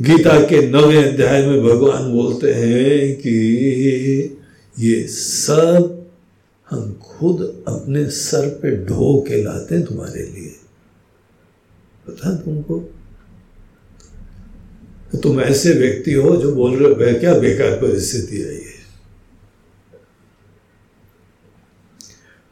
गीता 0.00 0.40
के 0.40 0.70
नवे 0.70 1.08
अध्याय 1.08 1.46
में 1.46 1.62
भगवान 1.62 2.12
बोलते 2.12 2.54
हैं 2.54 3.16
कि 3.18 3.36
ये 4.78 5.06
सब 5.08 6.06
हम 6.70 6.92
खुद 6.92 7.64
अपने 7.68 8.10
सर 8.10 8.48
पे 8.48 8.84
ढो 8.84 9.24
के 9.28 9.42
लाते 9.42 9.74
हैं 9.74 9.84
तुम्हारे 9.84 10.22
लिए। 10.22 10.56
पता 12.06 12.36
तुमको? 12.36 12.97
तुम 15.16 15.40
ऐसे 15.40 15.72
व्यक्ति 15.72 16.12
हो 16.12 16.36
जो 16.36 16.54
बोल 16.54 16.76
रहे 16.76 17.12
हो 17.12 17.20
क्या 17.20 17.38
बेकार 17.38 17.70
परिस्थिति 17.70 18.36
है 18.36 18.54
ये? 18.54 18.78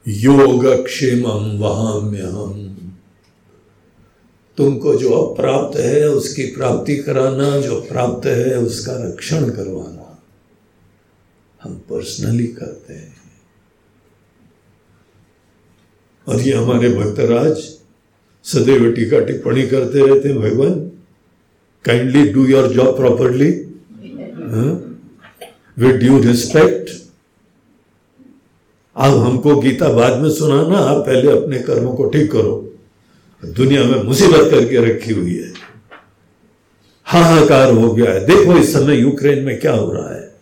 योगक्षेम 0.08 1.22
वहाम्य 1.58 2.20
हम 2.20 2.72
तुमको 4.56 4.96
जो 4.96 5.12
अप्राप्त 5.12 5.78
है, 5.78 6.08
उसकी 6.08 6.42
प्राप्ति 6.44 6.96
कराना, 6.96 7.60
जो 7.60 7.80
प्राप्त 7.80 8.26
है, 8.26 8.58
उसका 8.58 8.92
रक्षण 8.92 9.50
करवाना। 9.50 10.22
हम 11.62 11.74
पर्सनली 11.74 12.46
करते 12.46 12.94
हैं। 12.94 13.16
और 16.28 16.40
ये 16.40 16.52
हमारे 16.52 16.88
भक्तराज 16.88 17.56
सदैव 18.44 18.92
टीका 18.92 19.20
टिप्पणी 19.20 19.66
करते 19.66 20.06
रहते 20.06 20.28
हैं, 20.28 20.38
भगवान। 20.38 20.95
Kindly 21.86 22.28
do 22.32 22.46
your 22.46 22.68
job 22.68 22.96
properly 22.96 23.50
with 25.78 25.96
due 25.96 26.18
respect 26.22 26.90
आप 28.96 29.12
हमको 29.12 29.56
गीता 29.56 29.88
बाद 29.88 30.20
में 30.20 30.30
सुनाना, 30.30 30.78
आप 30.78 31.06
पहले 31.06 31.30
अपने 31.32 31.58
कर्मों 31.58 31.92
को 31.94 32.08
ठीक 32.08 32.30
करो। 32.32 32.54
दुनिया 33.42 33.84
में 33.84 34.02
मुसीबत 34.02 34.50
करके 34.50 34.84
रखी 34.86 35.12
हुई 35.12 35.34
है। 35.34 35.52
हाहाकार 37.06 37.72
हो 37.72 37.92
गया 37.92 38.12
है। 38.12 38.24
देखो 38.26 38.58
इस 38.58 38.72
समय 38.72 38.96
यूक्रेन 38.96 39.44
में 39.44 39.58
क्या 39.60 39.72
हो 39.72 39.92
रहा 39.92 40.14
है। 40.14 40.34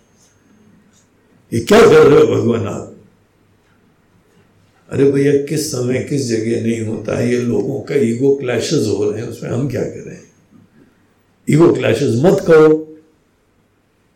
ये 1.53 1.61
क्या 1.61 1.81
कर 1.81 2.07
रहे 2.07 2.21
हो 2.21 2.27
भगवान 2.27 2.67
आप? 2.67 2.95
अरे 4.91 5.11
भैया, 5.13 5.33
किस 5.47 5.71
समय 5.73 6.07
किस 6.11 6.29
जगह 6.29 6.63
नहीं 6.63 6.81
होता 6.81 7.19
है? 7.19 7.31
ये 7.31 7.41
लोगों 7.41 7.81
का 7.81 7.95
ईगो 7.95 8.35
क्लैशेस 8.37 8.87
हो 8.89 9.11
रहे 9.11 9.23
हैं, 9.23 9.29
उसमें 9.29 9.51
हम 9.51 9.69
क्या 9.69 9.83
करें? 9.83 10.24
ईगो 11.49 11.73
क्लैशेस 11.75 12.21
मत 12.25 12.45
करो 12.47 12.69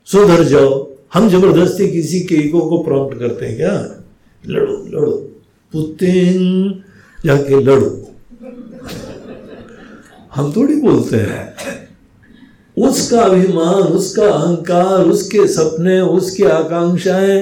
सुधर 0.09 0.43
जाओ 0.45 0.71
हम 1.15 1.29
ज़बरदस्ती 1.29 1.89
किसी 1.91 2.21
के 2.21 2.35
ईगो 2.47 2.61
को 2.69 2.83
प्रॉम्प्ट 2.83 3.19
करते 3.19 3.47
हैं 3.47 3.57
क्या 3.57 3.75
लड़ो 4.45 4.77
लड़ो 4.89 5.13
पुतिन 5.73 6.83
जाके 7.25 7.61
लड़ो 7.63 7.91
हम 10.35 10.53
थोड़ी 10.57 10.75
बोलते 10.81 11.17
हैं 11.17 11.47
उसका 12.77 13.21
अभिमान 13.21 13.83
उसका 13.99 14.27
अहंकार 14.27 15.05
उसके 15.05 15.47
सपने 15.47 16.01
उसकी 16.01 16.43
आकांक्षाएँ 16.57 17.41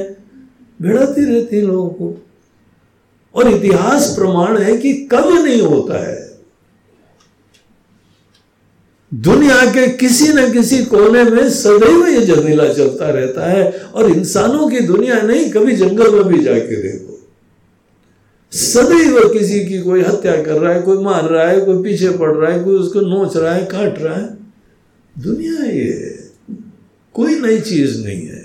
भिड़ती 0.81 1.25
रहती 1.25 1.61
लोगों 1.61 1.89
को 1.89 2.15
और 3.35 3.49
इतिहास 3.49 4.15
प्रमाण 4.19 4.59
है 4.59 4.77
कि 4.77 4.93
कभी 5.13 5.43
नहीं 5.43 5.61
होता 5.63 6.07
है 6.07 6.26
दुनिया 9.13 9.65
के 9.65 9.87
किसी 9.89 10.29
न 10.29 10.53
किसी 10.53 10.85
कोने 10.85 11.23
में 11.25 11.51
सदैव 11.51 12.07
ये 12.07 12.21
जमीला 12.27 12.73
चलता 12.73 13.11
रहता 13.11 13.47
है 13.47 13.71
और 13.95 14.11
इंसानों 14.11 14.69
की 14.69 14.81
दुनिया 14.81 15.21
नहीं, 15.21 15.51
कभी 15.51 15.77
जंगल 15.77 16.15
में 16.15 16.25
भी 16.25 16.43
जाके 16.45 16.83
देखो। 16.83 17.13
सदैव 18.53 19.29
किसी 19.29 19.61
की 19.65 19.79
कोई 19.79 20.03
हत्या 20.03 20.43
कर 20.43 20.53
रहा 20.53 20.73
है, 20.73 20.83
कोई 20.83 20.99
मार 20.99 21.25
रहा 21.25 21.49
है, 21.49 21.61
कोई 21.61 21.83
पीछे 21.83 22.11
पड़ 22.11 22.35
रहा 22.35 22.53
है, 22.53 22.65
कोई 22.65 22.75
उसको 22.75 23.01
नोच 23.01 23.37
रहा 23.37 23.55
है, 23.55 23.65
काट 23.65 23.99
रहा 23.99 24.17
है। 24.17 24.37
दुनिया 25.17 25.65
ये 25.65 26.19
कोई 27.15 27.35
नई 27.35 27.61
चीज़ 27.61 28.05
नहीं 28.05 28.27
है। 28.27 28.45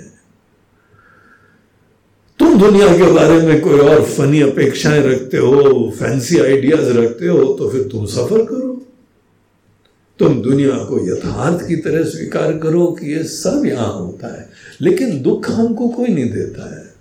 तुम 2.39 2.59
दुनिया 2.59 2.87
के 2.97 3.11
बारे 3.11 3.41
में 3.41 3.61
कोई 3.61 3.79
और 3.79 4.03
फनी 4.03 4.41
अपेक्षाएँ 4.41 5.01
रखते 5.03 5.37
हो 5.37 5.91
फैंसी 5.99 6.39
आइडियाज़ 6.39 6.89
रखते 6.89 7.27
हो 7.27 7.43
तो 7.53 7.69
फिर 7.69 7.81
तुम 7.81 8.05
सफ़र 8.05 8.43
करो। 8.43 8.77
तुम 10.21 10.41
दुनिया 10.41 10.75
को 10.77 10.97
यथार्थ 11.07 11.67
की 11.67 11.75
तरह 11.75 12.03
स्वीकार 12.03 12.57
करो 12.57 12.87
कि 12.87 13.07
ये 13.13 13.23
सब 13.23 13.65
यहाँ 13.65 13.93
होता 13.93 14.41
है, 14.41 14.49
लेकिन 14.81 15.21
दुख 15.21 15.49
हमको 15.49 15.89
कोई 15.89 16.07
नहीं 16.07 16.29
देता 16.29 16.79
है। 16.79 16.93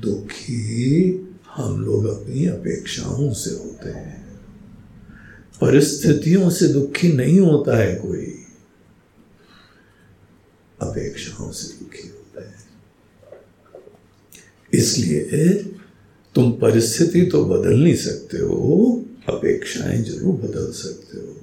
दुखी 0.00 1.10
हम 1.50 1.84
लोग 1.84 2.06
अपनी 2.06 2.46
अपेक्षाओं 2.46 3.32
से 3.32 3.50
होते 3.50 3.88
हैं। 3.88 4.40
परिस्थितियों 5.60 6.50
से 6.50 6.68
दुखी 6.68 7.12
नहीं 7.12 7.40
होता 7.40 7.76
है 7.76 7.94
कोई। 7.94 8.26
अपेक्षाओं 10.80 11.50
से 11.52 11.78
दुखी 11.78 12.08
होता 12.08 12.48
है। 12.48 12.54
इसलिए 14.72 15.54
तुम 16.34 16.52
परिस्थिति 16.52 17.22
तो 17.22 17.44
बदल 17.44 17.78
नहीं 17.78 17.96
सकते 17.96 18.38
हो। 18.38 19.04
अपेक्षाएँ 19.28 20.02
ज़रूर 20.02 20.34
बदल 20.34 20.72
सकते 20.72 21.18
हो। 21.18 21.36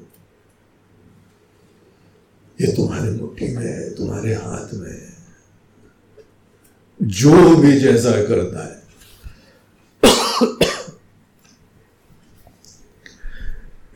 ये 2.61 2.76
तुम्हारे 2.76 3.11
मुट्ठी 3.11 3.47
में 3.55 3.65
है, 3.65 3.95
तुम्हारे 3.95 4.34
हाथ 4.34 4.73
में 4.73 4.91
है। 4.91 5.14
जो 7.01 7.55
भी 7.55 7.80
जैसा 7.80 8.11
करता 8.11 8.65
है। 8.65 8.84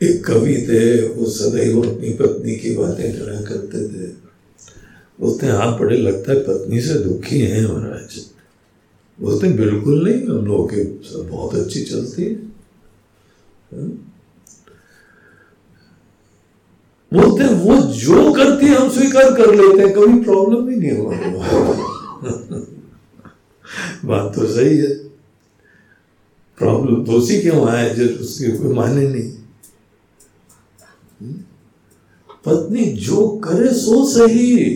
एक 0.02 0.26
कवि 0.26 0.66
थे, 0.68 1.08
वो 1.08 1.30
सदैव 1.30 1.94
अपनी 1.94 2.12
पत्नी 2.12 2.56
की 2.56 2.76
बातें 2.76 3.12
करा 3.12 3.40
करते 3.40 3.88
थे। 3.88 4.06
बोलते 5.20 5.46
हैं 5.46 5.52
आप 5.52 5.80
बड़े 5.80 5.96
लगता 5.96 6.32
है 6.32 6.40
पत्नी 6.40 6.80
से 6.80 6.94
दुखी 6.94 7.40
हैं 7.40 7.62
महाराज। 7.62 8.24
बोलते, 9.20 9.48
बिल्कुल 9.48 10.08
नहीं, 10.08 10.22
हम 10.22 10.46
लोगों 10.46 10.66
के 10.66 10.84
बहुत 11.22 11.54
अच्छी 11.54 11.84
चलती 11.84 12.34
हाँ? 12.34 12.47
बोलते 17.14 17.54
वो 17.54 17.76
जो 17.76 18.32
करती 18.32 18.66
है, 18.66 18.74
हम 18.74 18.90
स्वीकार 18.90 19.32
कर 19.32 19.54
लेते 19.54 19.82
हैं, 19.82 19.92
कभी 19.92 20.24
प्रॉब्लम 20.24 20.68
ही 20.68 20.76
नहीं 20.76 20.92
हुआ 20.92 21.14
बात 24.04 24.34
तो 24.34 24.46
सही 24.46 24.78
है। 24.78 25.08
प्रॉब्लम 26.58 27.04
तो 27.04 27.12
उसी 27.12 27.40
क्यों 27.40 27.68
आए, 27.68 27.94
जो 27.94 28.04
उसकी 28.04 28.58
कोई 28.58 28.72
माने 28.72 29.08
नहीं? 29.08 29.32
पत्नी 32.46 32.86
जो 32.86 33.28
करे, 33.28 33.68
सो 33.68 34.10
सही। 34.10 34.74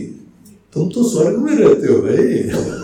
तुम 0.73 0.89
तो 0.89 1.09
स्वर्ग 1.09 1.39
में 1.39 1.57
रहते 1.57 1.93
हो 1.93 2.03
भाई। 2.03 2.51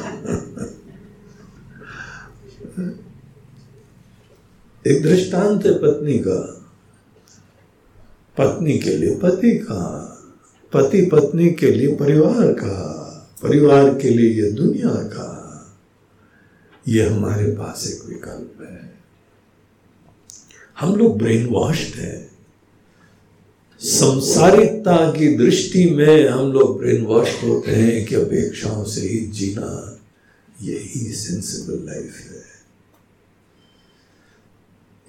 एक 4.87 5.03
दृष्टांत 5.03 5.67
है 5.67 5.75
पत्नी 5.75 6.19
का। 6.19 6.67
पत्नी 8.39 8.79
के 8.79 8.97
लिए 8.97 9.17
पति 9.17 9.59
का। 9.59 10.05
पति 10.73 11.07
पत्नी 11.07 11.51
के 11.51 11.71
लिए 11.71 11.97
परिवार 11.97 12.53
का। 12.53 12.95
परिवार 13.43 13.99
के 13.99 14.11
लिए 14.11 14.43
ये 14.43 14.51
दुनिया 14.51 14.91
का। 14.91 15.35
ये 16.89 17.09
हमारे 17.09 17.47
पास 17.47 17.87
एक 17.89 18.09
विकल्प 18.09 18.69
है। 18.71 18.95
हम 20.81 20.97
लोग 20.97 21.19
ब्रेन 21.19 21.47
वॉश्ड 21.47 21.95
है। 21.95 22.31
संसारिकता 23.81 25.11
की 25.11 25.37
दृष्टि 25.37 25.91
में 25.91 26.29
हम 26.29 26.53
लोग 26.53 26.79
ब्रेन 26.79 27.05
वॉश 27.05 27.45
होते 27.45 27.71
हैं 27.71 28.07
कि 28.07 28.15
अपेक्षाओं 28.15 28.85
से 28.85 29.01
ही 29.01 29.19
जीना 29.19 29.99
यही 30.63 31.13
सेंसिबल 31.13 31.87
लाइफ 31.87 32.17
है। 32.31 32.38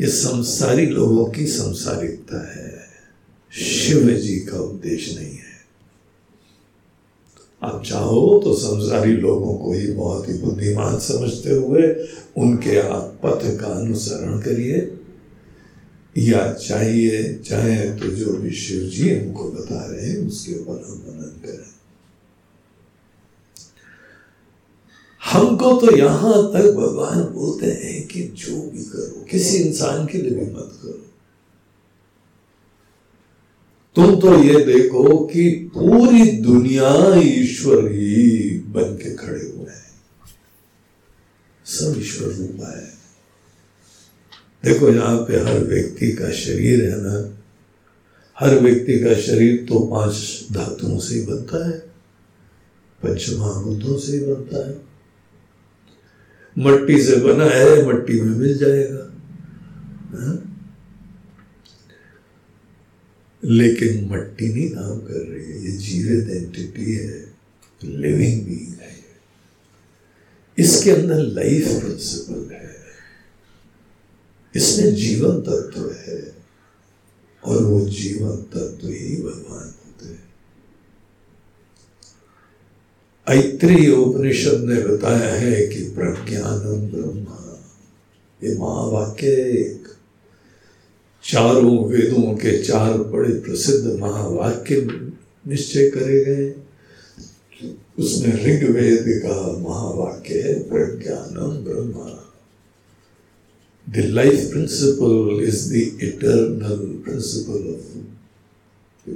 ये 0.02 0.08
संसारी 0.08 0.86
लोगों 0.86 1.26
की 1.26 1.48
संसारिकता 1.48 2.52
है। 2.52 2.80
शिव 3.52 4.10
जी 4.10 4.40
का 4.40 4.60
उपदेश 4.60 5.18
नहीं 5.18 5.36
है। 5.36 5.50
आप 7.64 7.84
चाहो 7.86 8.42
तो 8.44 8.54
संसारी 8.54 9.12
लोगों 9.12 9.58
को 9.58 9.74
ही 9.74 9.92
बहुत 9.92 10.30
ही 10.30 10.34
बुद्धिमान 10.34 11.00
समझते 11.00 11.52
हुए 11.52 12.08
उनके 12.38 12.80
आप 12.80 13.20
पथ 13.24 13.60
का 13.60 13.68
अनुसरण 13.68 14.40
करिए। 14.40 14.96
या 16.18 16.54
चाहिए, 16.54 17.34
चाहे 17.34 17.94
तो 17.94 18.08
जो 18.08 18.34
भी 18.34 18.52
शिव 18.52 18.84
जी 18.84 19.20
हमको 19.20 19.52
बता 19.52 19.86
रहे 19.86 20.10
हैं, 20.10 20.28
उसके 20.28 20.54
ऊपर 20.60 20.72
हम 20.72 21.06
मनन 21.08 21.42
करें। 21.46 21.59
हमको 25.22 25.76
तो 25.82 25.96
यहाँ 25.98 26.34
तक 26.54 26.72
भगवान 26.76 27.22
बोलते 27.34 27.68
हैं 27.74 28.08
कि 28.08 28.22
जो 28.38 28.62
भी 28.64 28.84
करो, 28.84 29.26
किसी 29.32 29.58
इंसान 29.58 30.06
के 30.06 30.18
लिए 30.18 30.32
भी 30.32 30.46
मत 30.46 30.80
करो। 30.84 31.06
तुम 33.96 34.20
तो 34.22 34.34
ये 34.44 34.64
देखो 34.66 35.18
कि 35.26 35.50
पूरी 35.74 36.32
दुनिया 36.42 36.92
ईश्वर 37.18 37.92
ही 37.92 38.50
बन 38.74 38.96
के 38.96 39.14
खड़े 39.16 39.40
हुए 39.40 39.72
हैं। 39.72 39.88
सब 41.66 42.00
ईश्वर 42.00 42.34
रूपा 42.34 42.78
है 42.78 42.88
देखो 44.64 44.90
यहाँ 44.90 45.18
पे 45.18 45.40
हर 45.40 45.64
व्यक्ति 45.66 46.12
का 46.12 46.32
शरीर 46.36 46.84
है 46.84 47.02
ना। 47.02 47.18
हर 48.38 48.60
व्यक्ति 48.60 49.00
का 49.00 49.14
शरीर 49.22 49.66
तो 49.70 49.80
पाँच 49.88 50.48
धातुओं 50.52 51.00
से 51.00 51.16
ही 51.16 51.22
बनता 51.26 51.68
है 51.68 51.78
पंचमहाभूतों 53.02 53.98
से 53.98 54.12
ही 54.12 54.20
बनता 54.26 54.68
है। 54.68 54.89
मट्टी 56.60 57.04
से 57.04 57.16
बना 57.16 57.46
है, 57.46 57.86
मट्टी 57.86 58.22
में 58.22 58.38
मिल 58.38 58.58
जाएगा। 58.58 59.14
हा? 60.12 60.44
लेकिन 63.44 64.10
मट्टी 64.12 64.54
नहीं 64.54 64.70
काम 64.70 65.00
कर 65.00 65.14
रही 65.14 65.52
है, 65.52 65.62
ये 65.62 65.72
जीवित 65.72 66.30
एंटिटी 66.30 66.96
है 66.96 67.34
लिविंग 67.84 68.46
बीइंग 68.46 68.74
है। 68.80 69.00
इसके 70.58 70.92
अंदर 70.92 71.16
लाइफ 71.16 71.68
प्रिंसिपल 71.68 72.54
है। 72.54 72.76
इसमें 74.56 74.96
जीवन 74.96 75.42
तत्व 75.42 75.92
है 75.92 76.36
और 77.44 77.64
वो 77.64 77.90
जीवन 77.90 78.36
तत्व 78.36 78.88
ही 78.88 79.22
भगवान 79.22 79.68
होते 79.68 80.06
हैं 80.06 80.30
ऐत्रीय 83.30 83.92
उपनिषद 83.92 84.62
ने 84.64 84.82
बताया 84.82 85.34
है 85.34 85.68
कि 85.68 85.84
प्रज्ञानम 85.84 86.88
ब्रह्मा, 86.88 87.70
ये 88.44 88.58
महावाक्य 88.58 89.28
एक। 89.28 89.88
चारों 91.24 91.90
वेदों 91.90 92.36
के 92.36 92.64
चार 92.64 92.98
बड़े 92.98 93.34
प्रसिद्ध 93.34 94.00
महावाक्य 94.00 94.88
निश्चय 95.48 95.90
करे 95.90 96.26
गए। 96.26 96.56
उसमें 98.00 98.46
ऋग्वेद 98.46 99.06
का 99.08 99.52
महावाक्य 99.52 100.40
है 100.40 100.60
प्रज्ञानम 100.60 101.58
Brahma. 101.64 102.26
The 103.90 104.04
life 104.04 104.42
principle 104.42 105.50
is 105.50 105.68
the 105.68 105.86
eternal 106.10 106.80
principle 106.80 107.62
of 107.62 107.82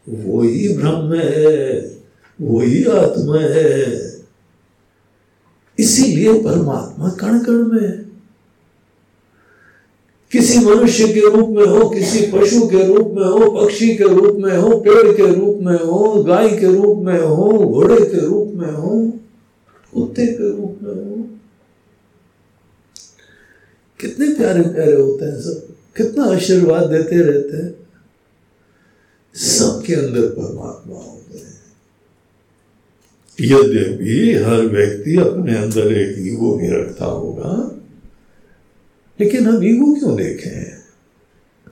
वो 0.09 0.43
ही 0.43 0.69
ब्रह्म 0.69 1.14
है 1.14 1.81
वो 2.40 2.60
ही 2.60 2.85
आत्मा 2.85 3.39
है। 3.39 4.12
इसीलिए 5.78 6.43
परमात्मा 6.43 7.09
कण 7.09 7.39
कण 7.39 7.52
में 7.52 7.89
है। 7.89 8.12
किसी 10.32 10.59
मनुष्य 10.59 11.12
के 11.12 11.36
रूप 11.36 11.48
में 11.48 11.66
हो, 11.66 11.89
किसी 11.89 12.27
पशु 12.27 12.66
के 12.66 12.86
रूप 12.86 13.06
में 13.06 13.24
हो, 13.24 13.51
पक्षी 13.51 13.94
के 13.94 14.05
रूप 14.05 14.36
में 14.36 14.56
हो, 14.56 14.81
पेड़ 14.81 15.16
के 15.16 15.35
रूप 15.35 15.59
में 15.60 15.78
हो, 15.78 16.24
गाय 16.24 16.48
के 16.48 16.66
रूप 16.66 16.98
में 16.98 17.20
हो, 17.20 17.59
घोड़े 17.59 18.01
के 18.01 18.27
रूप 18.27 18.52
में 18.55 18.73
हो, 18.73 19.12
कुत्ते 19.94 20.27
के 20.27 20.56
रूप 20.56 20.78
में 20.82 20.94
हो। 20.94 21.28
कितने 24.01 24.35
प्यारे 24.35 24.62
प्यारे 24.62 24.93
होते 24.93 25.24
हैं 25.24 25.40
सब। 25.40 25.72
कितना 25.97 26.24
आशीर्वाद 26.24 26.82
देते 26.82 27.16
रहते 27.16 27.56
हैं। 27.56 27.74
सबके 29.35 29.94
अंदर 29.94 30.28
परमात्मा 30.28 30.97
होते 30.97 31.39
हैं। 31.39 31.60
यद्यपि 33.40 34.32
हर 34.44 34.66
व्यक्ति 34.66 35.16
अपने 35.16 35.56
अंदर 35.56 35.93
एक 35.93 36.19
ईगो 36.19 36.56
भी 36.56 36.69
रखता 36.70 37.05
होगा, 37.05 37.52
लेकिन 39.20 39.47
हम 39.47 39.64
ईगो 39.64 39.94
क्यों 39.94 40.16
देखें? 40.16 40.82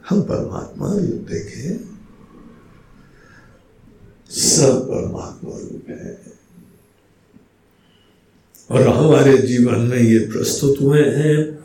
हम 0.09 0.23
परमात्मा 0.23 0.93
रूप 0.93 1.27
देखें। 1.31 1.77
सब 4.31 4.87
परमात्मा 4.89 5.51
रूप 5.51 5.87
है। 5.89 6.21
और 8.71 8.89
हमारे 8.89 9.39
जीवन 9.39 9.81
में 9.81 9.99
ये 9.99 10.19
प्रस्तुत 10.19 10.81
हुए 10.81 11.03
हैं। 11.03 11.61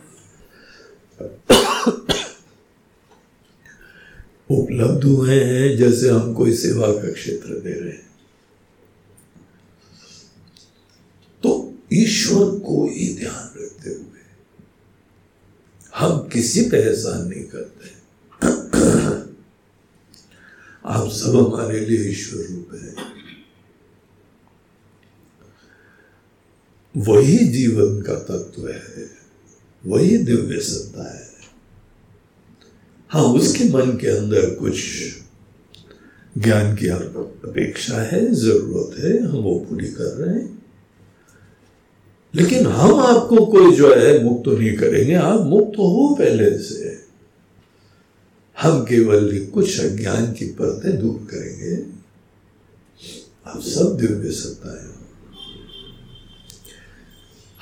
उपलब्ध 4.49 5.03
हुए 5.03 5.39
हैं 5.43 5.75
जैसे 5.77 6.09
हम 6.09 6.33
कोई 6.33 6.55
सेवा 6.57 6.87
का 6.93 7.11
क्षेत्र 7.11 7.59
दे 7.59 7.73
रहे 7.73 7.91
हैं। 7.91 8.09
तो 11.43 11.51
ईश्वर 11.93 12.59
को 12.59 12.85
ही 12.89 13.13
ध्यान 13.15 13.61
रखते 13.61 13.89
हुए 13.89 14.23
हम 15.95 16.17
किसी 16.29 16.61
पे 16.69 16.77
एहसान 16.77 17.27
नहीं 17.27 17.43
करते। 17.45 17.93
आप 20.85 21.09
सब 21.09 21.35
हमारे 21.35 21.79
लिए 21.79 22.09
ईश्वर 22.09 22.43
रूप 22.45 22.73
है। 22.73 22.93
वही 26.95 27.37
जीवन 27.47 28.01
का 28.01 28.15
तत्व 28.21 28.67
है, 28.69 29.09
वही 29.83 30.17
दिव्य 30.17 30.59
सत्ता 30.61 31.05
है। 31.15 31.24
हाँ 33.15 33.23
उसके 33.23 33.63
मन 33.63 33.97
के 33.97 34.07
अंदर 34.07 34.49
कुछ 34.49 34.75
ज्ञान 36.37 36.75
की 36.75 36.87
अपेक्षा 36.87 38.01
है, 38.01 38.33
ज़रूरत 38.33 38.99
है, 38.99 39.23
हम 39.23 39.37
वो 39.37 39.59
पूरी 39.59 39.87
कर 39.87 40.03
रहे 40.03 40.35
हैं। 40.35 40.65
लेकिन 42.35 42.65
हम 42.65 42.99
आपको 42.99 43.45
कोई 43.45 43.75
जो 43.75 43.95
है, 43.95 44.23
मुक्त 44.23 44.45
तो 44.45 44.57
नहीं 44.57 44.77
करेंगे, 44.77 45.13
आप 45.13 45.41
मुक्त 45.41 45.71
तो 45.77 45.83
हो 45.83 46.15
पहले 46.15 46.57
से। 46.57 47.05
हम 48.61 48.83
केवल 48.83 49.45
कुछ 49.45 49.79
अज्ञान 49.79 50.33
की 50.33 50.45
परतें 50.45 50.99
दूर 50.99 51.27
करेंगे। 51.31 51.85
आप 53.47 53.61
सब 53.61 53.97
दिव्य 53.97 54.31
सत्ता 54.31 54.83
है। 54.83 54.94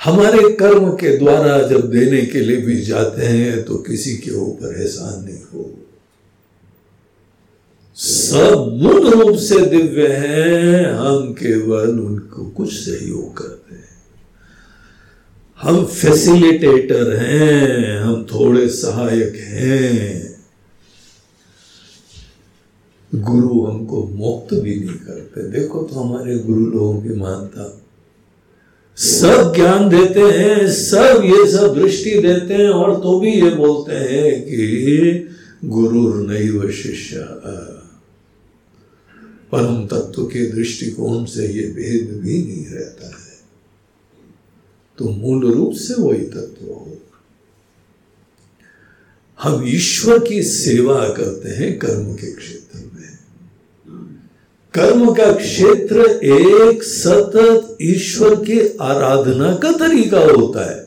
हमारे 0.03 0.53
कर्म 0.53 0.89
के 0.89 1.17
द्वारा 1.17 1.67
जब 1.67 1.91
देने 1.91 2.25
के 2.25 2.39
लिए 2.39 2.57
भी 2.57 2.81
जाते 2.81 3.25
हैं 3.25 3.63
तो 3.63 3.77
किसी 3.77 4.17
के 4.17 4.31
ऊपर 4.31 4.81
एहसान 4.81 5.25
नहीं 5.25 5.41
हो। 5.53 5.79
सब 7.95 8.79
मूल 8.81 9.09
रूप 9.09 9.35
से 9.37 9.65
दिव्य 9.65 10.07
हैं, 10.07 10.85
हम 10.93 11.33
केवल 11.33 11.99
उनको 11.99 12.45
कुछ 12.45 12.73
सहयोग 12.73 13.37
करते 13.37 13.75
हैं। 13.75 13.89
हम 15.61 15.85
फैसिलिटेटर 15.85 17.15
हैं, 17.15 17.99
हम 17.99 18.23
थोड़े 18.23 18.69
सहायक 18.69 19.35
हैं। 19.35 20.33
गुरु 23.15 23.65
हमको 23.65 24.07
मुक्त 24.07 24.53
भी 24.53 24.75
नहीं 24.75 24.97
करते। 24.97 25.49
देखो 25.49 25.83
तो 25.83 25.95
हमारे 25.95 26.39
गुरु 26.39 26.65
लोगों 26.65 27.01
की 27.01 27.09
मानता। 27.09 27.79
सब 28.97 29.53
ज्ञान 29.55 29.89
देते 29.89 30.19
हैं, 30.19 30.71
सब 30.71 31.21
ये 31.25 31.51
सब 31.51 31.75
दृष्टि 31.79 32.11
देते 32.11 32.53
हैं 32.53 32.69
और 32.69 32.95
तो 32.95 33.19
भी 33.19 33.31
ये 33.31 33.49
बोलते 33.49 33.93
हैं 33.93 34.43
कि 34.43 35.29
गुरु 35.65 36.13
नहीं 36.13 36.49
व 36.49 36.71
शिष्य। 36.71 37.27
परम 39.51 39.87
तत्व 39.87 40.23
के 40.23 40.51
दृष्टिकोण 40.51 41.25
से 41.25 41.47
ये 41.47 41.67
भेद 41.67 42.21
भी 42.23 42.43
नहीं 42.43 42.65
रहता 42.65 43.07
है। 43.07 43.37
तो 44.97 45.05
मूल 45.09 45.53
रूप 45.53 45.73
से 45.73 45.93
वही 45.93 46.21
तत्व 46.21 46.65
हो। 46.65 46.97
हम 49.41 49.67
ईश्वर 49.67 50.19
की 50.19 50.43
सेवा 50.43 51.09
करते 51.09 51.49
हैं 51.49 51.79
कर्म 51.79 52.13
के 52.13 52.31
क्षेत्र 52.31 52.79
में। 52.79 52.92
कर्म 54.73 55.11
का 55.13 55.31
क्षेत्र 55.33 56.05
एक 56.25 56.83
सतत 56.83 57.77
ईश्वर 57.81 58.35
की 58.45 58.59
आराधना 58.81 59.53
का 59.55 59.71
तरीका 59.77 60.19
होता 60.19 60.65
है। 60.71 60.81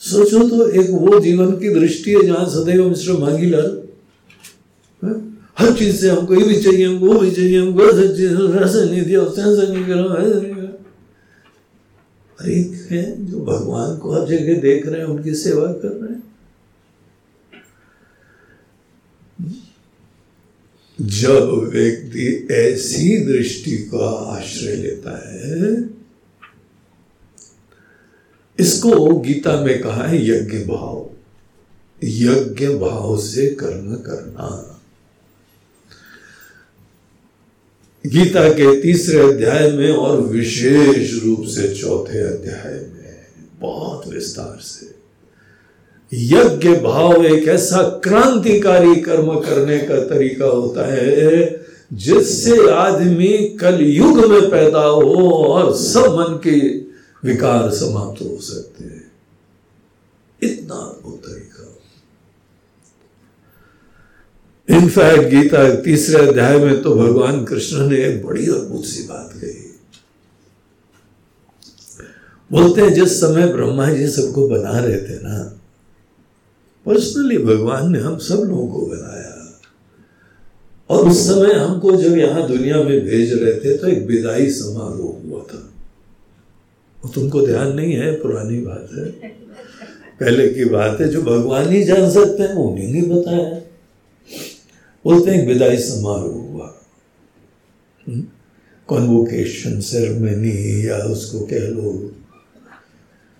सोचो 0.00 0.48
तो 0.48 0.68
एक 0.70 0.90
वो 0.90 1.18
जीवन 1.20 1.50
की 1.52 1.68
दृष्टि 1.74 2.10
है 2.10 2.22
जहाँ 2.26 2.44
सदैव 2.48 2.88
मिश्र 2.88 3.12
मांगी 3.12 3.50
लाल। 3.50 3.70
हाँ? 5.02 5.16
हर 5.58 5.72
चीज़ 5.72 5.96
से 5.96 6.10
हमको 6.10 6.34
ये 6.34 6.44
भी 6.44 6.56
चाहिए, 6.56 6.86
हमको 6.86 7.06
वो 7.06 7.18
भी 7.18 7.30
चाहिए, 7.30 7.58
हमको 7.60 7.82
ऐसा 7.82 8.84
नहीं 8.84 9.02
दिया 9.02 9.20
ऐसा 9.20 9.72
नहीं 9.72 9.84
करो 9.84 10.16
ऐसा 10.16 10.40
नहीं 10.40 10.54
करो। 10.54 10.68
अरे 12.38 12.54
है 12.90 13.02
जो 13.26 13.40
भगवान 13.44 13.96
को 13.96 14.12
हर 14.12 14.26
जगह 14.28 14.60
देख 14.60 14.86
रहे 14.86 15.00
हैं, 15.00 15.06
उनकी 15.06 15.34
सेवा 15.34 15.66
कर 15.72 15.88
रहे 15.88 16.09
हैं। 16.09 16.09
जब 21.00 21.70
व्यक्ति 21.72 22.48
ऐसी 22.50 23.24
दृष्टि 23.24 23.76
का 23.76 24.08
आश्रय 24.08 24.76
लेता 24.76 25.12
है, 25.28 25.90
इसको 28.60 29.16
गीता 29.18 29.60
में 29.60 29.82
कहा 29.82 30.06
है 30.06 30.28
यज्ञ 30.28 30.58
भाव। 30.58 31.10
यज्ञ 32.04 32.66
भाव 32.66 33.20
से 33.20 33.46
कर्म 33.46 33.94
करना। 33.94 34.66
गीता 38.06 38.48
के 38.48 38.80
तीसरे 38.80 39.18
अध्याय 39.18 39.70
में 39.70 39.90
और 39.90 40.20
विशेष 40.20 41.22
रूप 41.24 41.44
से 41.44 41.74
चौथे 41.74 42.20
अध्याय 42.20 42.74
में, 42.74 43.26
बहुत 43.60 44.08
विस्तार 44.08 44.60
से। 44.60 44.89
यज्ञ 46.12 46.68
भाव 46.68 47.24
एक 47.24 47.48
ऐसा 47.48 47.82
क्रांतिकारी 47.82 48.94
कर्म 48.96 49.40
करने 49.40 49.78
का 49.78 49.96
तरीका 50.08 50.46
होता 50.46 50.86
है, 50.86 51.64
जिससे 51.92 52.70
आदमी 52.70 53.56
कल 53.60 53.80
युग 53.80 54.26
में 54.26 54.50
पैदा 54.50 54.80
हो 54.80 55.30
और 55.30 55.76
सब 55.76 56.00
मन 56.00 56.40
के 56.46 56.78
विकार 57.28 57.70
समाप्त 57.70 58.22
हो 58.22 58.40
सकते 58.40 58.84
हैं। 58.84 59.12
इतना 60.42 60.74
अद्भुत 60.74 61.18
तरीका। 61.18 61.46
इनफैक्ट 64.68 65.22
गीता 65.22 65.74
तीसरे 65.74 66.26
अध्याय 66.28 66.58
में 66.58 66.82
तो 66.82 66.94
भगवान 66.94 67.44
कृष्ण 67.44 67.88
ने 67.88 67.96
एक 67.96 68.26
बड़ी 68.26 68.46
अद्भुत 68.46 68.84
सी 68.84 69.02
बात 69.02 69.32
कही। 69.34 69.78
बोलते 72.52 72.80
हैं, 72.80 72.92
जिस 72.94 73.20
समय 73.20 73.46
ब्रह्मा 73.46 73.92
जी 73.92 74.08
सबको 74.08 74.48
बना 74.48 74.78
रहे 74.78 74.96
थे 74.96 75.22
ना 75.22 75.59
पर्सनली 76.86 77.38
भगवान 77.38 77.92
ने 77.92 77.98
हम 77.98 78.18
सब 78.18 78.34
लोगों 78.34 78.68
को 78.68 78.86
बनाया। 78.86 79.60
और 80.90 81.08
उस 81.08 81.26
समय 81.26 81.52
हमको 81.54 81.96
जब 81.96 82.16
यहाँ 82.16 82.48
दुनिया 82.48 82.76
में 82.76 83.00
भेज 83.00 83.32
रहे 83.32 83.54
थे 83.54 83.76
तो 83.76 83.86
एक 83.86 84.06
विदाई 84.06 84.50
समारोह 84.50 85.28
हुआ 85.28 85.42
था। 85.42 85.70
वो 87.04 87.08
तुमको 87.08 87.46
ध्यान 87.46 87.72
नहीं 87.76 87.92
है, 87.92 88.12
पुरानी 88.12 88.60
बात 88.60 88.88
है। 88.98 89.04
पहले 90.20 90.48
की 90.48 90.64
बात 90.64 91.00
है, 91.00 91.08
जो 91.08 91.22
भगवान 91.22 91.68
ही 91.68 91.84
जान 91.84 92.10
सकते 92.10 92.42
हैं 92.42 92.54
उन्हें 92.54 92.92
नहीं 92.92 93.02
बताया 93.02 93.60
बोलते 95.04 95.30
हैं 95.30 95.46
विदाई 95.46 95.76
समारोह 95.76 96.50
हुआ। 96.50 96.76
कॉन्वोकेशन 98.86 99.70
हम्म? 99.70 99.80
सेरेमनी 99.80 100.88
या 100.88 100.96
उसको 100.96 101.40
कह 101.40 101.58
लो। 101.58 102.14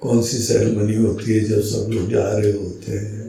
कौन 0.00 0.22
सी 0.22 0.38
सेरेमनी 0.38 0.96
होती 0.96 1.32
है, 1.32 1.40
जब 1.40 1.60
सब 1.60 1.90
लोग 1.90 2.10
जा 2.10 2.38
रहे 2.38 2.52
होते 2.52 2.92
हैं? 2.92 3.19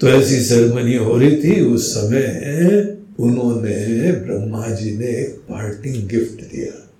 तो 0.00 0.08
ऐसी 0.08 0.40
सेरेमनी 0.40 0.96
हो 0.96 1.18
रही 1.18 1.44
थी, 1.44 1.60
उस 1.60 1.94
समय 1.94 2.98
उन्होंने 3.20 4.12
ब्रह्मा 4.12 4.68
जी 4.68 4.98
ने 4.98 5.06
एक 5.06 5.34
पार्टिंग 5.34 6.08
गिफ्ट 6.08 6.42
दिया। 6.42 6.90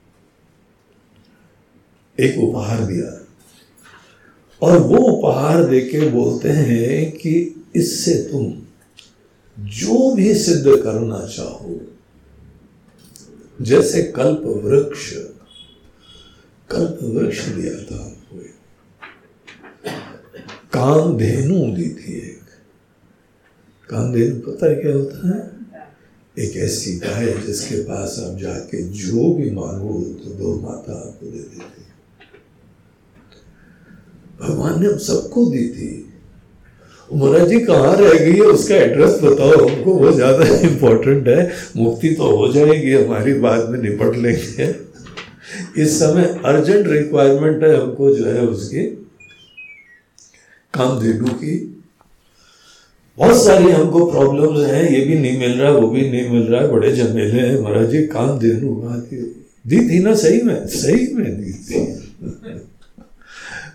एक 2.21 2.39
उपहार 2.39 2.85
दिया। 2.85 3.27
और 4.63 4.79
वो 4.79 4.97
उपहार 4.97 5.65
देके 5.65 6.09
बोलते 6.09 6.49
हैं 6.49 7.13
कि 7.13 7.65
इससे 7.77 8.15
तुम 8.15 8.63
जो 9.59 10.15
भी 10.15 10.35
सिद्ध 10.35 10.67
करना 10.67 11.27
चाहो, 11.27 11.81
जैसे 13.63 14.03
कल्प 14.03 14.43
वृक्ष 14.47 15.13
कल्प 16.71 16.99
वृक्ष 17.03 17.47
दिया 17.47 17.83
था। 17.85 18.16
कामधेनु 20.73 21.59
दी 21.77 21.89
थी 21.91 22.15
एक। 22.21 22.49
कामधेनु 23.89 24.41
पता 24.43 24.71
है 24.71 24.75
क्या 24.75 24.93
होता 24.93 25.29
है? 25.29 25.41
एक 26.37 26.57
ऐसी 26.59 26.97
गाय 26.99 27.33
जिसके 27.47 27.77
पास 27.83 28.17
आप 28.25 28.39
जाके 28.39 28.83
जो 28.95 29.33
भी 29.35 29.51
मांगो 29.51 30.01
तो 30.25 30.31
दो 30.35 30.55
माता 30.61 30.93
आपको 30.99 31.27
दे 31.27 31.39
देती 31.39 31.85
भगवान 34.41 34.81
ने 34.81 34.87
हम 34.87 34.99
सबको 34.99 35.45
दी 35.51 35.69
थी। 35.69 35.93
महाराज 37.11 37.49
जी, 37.49 37.59
कहाँ 37.61 37.95
रह 37.97 38.15
गई 38.15 38.33
है? 38.33 38.41
उसका 38.43 38.75
एड्रेस 38.75 39.19
बताओ, 39.23 39.67
हमको 39.69 39.93
वो 39.95 40.13
ज़्यादा 40.13 40.47
इम्पोर्टेंट 40.69 41.29
है। 41.29 41.51
मुक्ति 41.77 42.09
तो 42.11 42.31
हो 42.37 42.53
जाएगी, 42.53 42.93
हमारी 42.93 43.33
बाद 43.41 43.69
में 43.71 43.79
निपट 43.81 44.17
लेंगे। 44.17 44.75
इस 45.83 45.99
समय 46.01 46.25
अर्जेंट 46.45 46.87
रिक्वायरमेंट 46.87 47.63
है 47.65 47.75
हमको 47.77 48.15
जो 48.15 48.25
है 48.27 48.47
उसकी 48.47 48.85
कामधेनु 50.77 51.27
की 51.27 51.83
बहुत 53.19 53.45
सारी 53.45 53.71
हमको 53.71 54.11
प्रॉब्लम्स 54.11 54.67
हैं, 54.71 54.91
ये 54.91 55.05
भी 55.05 55.15
नहीं 55.15 55.39
मिल 55.39 55.59
रहा 55.59 55.71
है 55.73 55.77
वो 55.77 55.89
भी 55.89 56.11
नहीं 56.11 56.29
मिल 56.29 56.43
रहा 56.43 56.61
है 56.63 56.69
बड़े 56.69 56.97
झमेले 56.97 57.41
हैं। 57.41 57.61
महाराज 57.61 57.91
जी, 57.91 58.07
काम 58.07 58.39
देनु 58.39 58.75
दी 59.67 59.79
थी 59.91 59.99
ना 59.99 60.15
सही 60.15 60.41
में 60.43 60.67
सही 60.67 61.15
में 61.15 61.41
दी 61.41 61.53
थी। 61.53 61.81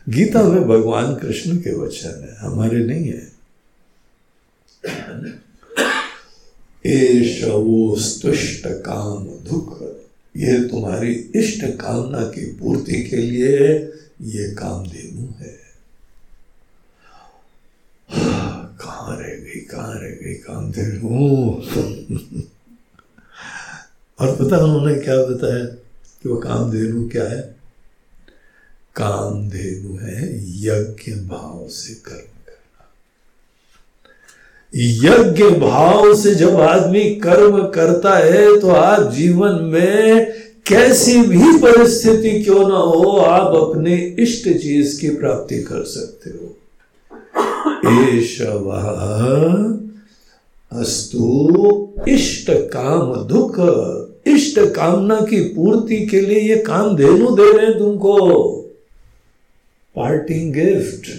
गीता 0.10 0.44
में 0.44 0.68
भगवान 0.68 1.16
कृष्ण 1.16 1.58
के 1.58 1.74
वचन 1.76 2.28
है, 2.30 2.36
हमारे 2.38 2.84
नहीं 2.86 3.08
है। 3.08 3.32
तुष्ट 8.22 8.68
काम 8.68 9.24
दुख। 9.50 9.82
ये 10.38 10.60
तुम्हारी 10.70 11.12
इष्ट 11.36 11.66
कामना 11.66 12.22
की 12.22 12.46
पूर्ति 12.46 13.04
के 13.04 13.18
लिए 13.18 13.58
ये 14.22 14.52
काम 14.52 14.86
देनु 14.86 15.28
है। 15.40 15.61
कहाँ 18.82 19.18
रह 19.18 19.28
गई 19.28 19.60
कहाँ 19.60 19.94
रह 19.94 20.10
गई 20.10 20.34
काम 20.34 20.72
दे 20.72 20.84
और 24.20 24.36
पता 24.36 24.58
उन्होंने 24.58 24.96
क्या 24.96 25.16
बताया? 25.16 25.66
कि 26.24 26.30
वो 26.30 26.36
काम 26.38 26.58
कामधेनु 26.58 27.10
क्या 27.10 27.24
है? 27.24 27.56
काम 28.96 29.32
कामधेनु 29.32 29.98
है 29.98 30.36
यज्ञ 30.64 31.12
भाव 31.12 31.68
से 31.70 31.94
कर्म 31.94 32.44
करना। 32.48 32.90
यज्ञ 34.76 35.44
भाव 35.44 36.16
से 36.16 36.36
जब 36.36 36.56
आदमी 36.62 37.16
कर्म 37.16 37.68
करता 37.68 38.18
है 38.18 38.60
तो 38.60 38.70
आप 38.70 39.14
जीवन 39.14 39.64
में 39.64 40.32
कैसी 40.68 41.22
भी 41.22 41.58
परिस्थिति 41.58 42.44
क्यों 42.44 42.70
ना 42.70 42.78
हो, 42.78 43.18
आप 43.18 43.56
अपने 43.56 44.16
इष्ट 44.20 44.44
चीज़ 44.44 45.02
की 45.02 45.10
प्राप्ति 45.10 45.64
कर 45.64 45.84
सकते 45.84 46.30
हो। 46.30 46.58
अस्तु। 50.72 51.26
इष्ट 52.08 52.52
काम 52.74 53.14
दुख 53.28 53.56
इष्ट 54.28 54.60
कामना 54.76 55.20
की 55.22 55.42
पूर्ति 55.54 55.98
के 56.06 56.22
लिए 56.22 56.40
ये 56.40 56.56
काम 56.58 56.96
धेनु 56.96 57.36
दे 57.36 57.52
रहे 57.52 57.66
हैं 57.66 57.78
तुमको। 57.78 58.18
पार्टिंग 59.96 60.54
गिफ्ट 60.54 61.10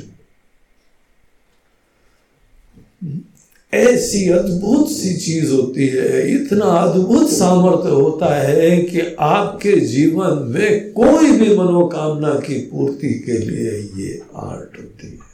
ऐसी 3.72 4.28
अद्भुत 4.28 4.88
सी 4.88 5.14
चीज़ 5.16 5.52
होती 5.52 5.86
है, 5.86 6.34
इतना 6.34 6.64
अद्भुत 6.64 7.30
सामर्थ्य 7.30 7.90
होता 7.90 8.34
है 8.34 8.78
कि 8.82 9.00
आपके 9.20 9.72
जीवन 9.80 10.42
में 10.48 10.92
कोई 10.92 11.30
भी 11.32 11.56
मनोकामना 11.56 12.34
की 12.34 12.58
पूर्ति 12.66 13.12
के 13.26 13.38
लिए 13.38 13.70
ये 13.96 14.20
आर्ट 14.36 14.78
होती 14.78 15.06
है। 15.06 15.31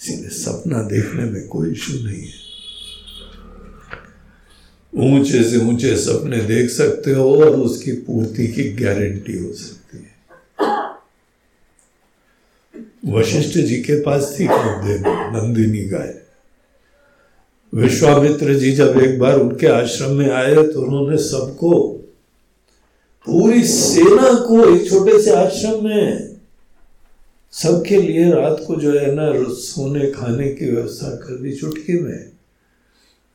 इसीलिए 0.00 0.28
सपना 0.28 0.82
देखने 0.82 1.24
में 1.24 1.46
कोई 1.48 1.70
इशू 1.70 1.92
नहीं 2.04 2.22
है। 2.22 2.38
ऊँचे 4.92 5.42
से 5.44 5.56
ऊँचे 5.56 5.96
सपने 5.96 6.40
देख 6.40 6.70
सकते 6.70 7.12
हो 7.12 7.34
और 7.36 7.56
उसकी 7.56 7.92
पूर्ति 7.92 8.46
की 8.48 8.62
गारंटी 8.74 9.36
हो 9.38 9.52
सकती 9.52 9.98
है। 9.98 10.08
वशिष्ठ 13.14 13.58
जी 13.58 13.76
के 13.82 14.00
पास 14.02 14.34
थी 14.40 14.46
नंदिनी 14.46 15.84
गाय। 15.84 16.14
विश्वामित्र 17.72 18.54
जी 18.54 18.72
जब 18.72 18.98
एक 18.98 19.18
बार 19.18 19.38
उनके 19.38 19.66
आश्रम 19.66 20.10
में 20.10 20.30
आए 20.30 20.54
तो 20.54 20.82
उन्होंने 20.82 21.16
सबको, 21.22 21.88
पूरी 23.26 23.62
सेना 23.68 24.32
को 24.48 24.64
एक 24.74 24.90
छोटे 24.90 25.22
से 25.22 25.30
आश्रम 25.30 25.84
में 25.84 26.29
सबके 27.52 27.96
लिए 27.96 28.30
रात 28.32 28.64
को 28.66 28.76
जो 28.76 28.92
है 28.92 29.14
ना, 29.14 29.32
सोने, 29.48 30.10
खाने 30.10 30.48
की 30.48 30.70
व्यवस्था 30.70 31.08
कर 31.08 31.36
दी 31.36 31.52
चुटकी 31.52 32.00
में। 32.00 32.32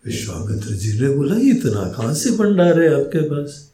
विश्वामित्र 0.05 0.71
जी 0.71 0.99
ने 0.99 1.09
बोला, 1.09 1.35
इतना 1.35 1.93
कहाँ 1.97 2.13
से 2.13 2.31
भंडार 2.31 2.81
है 2.81 2.93
आपके 2.95 3.19
पास? 3.19 3.71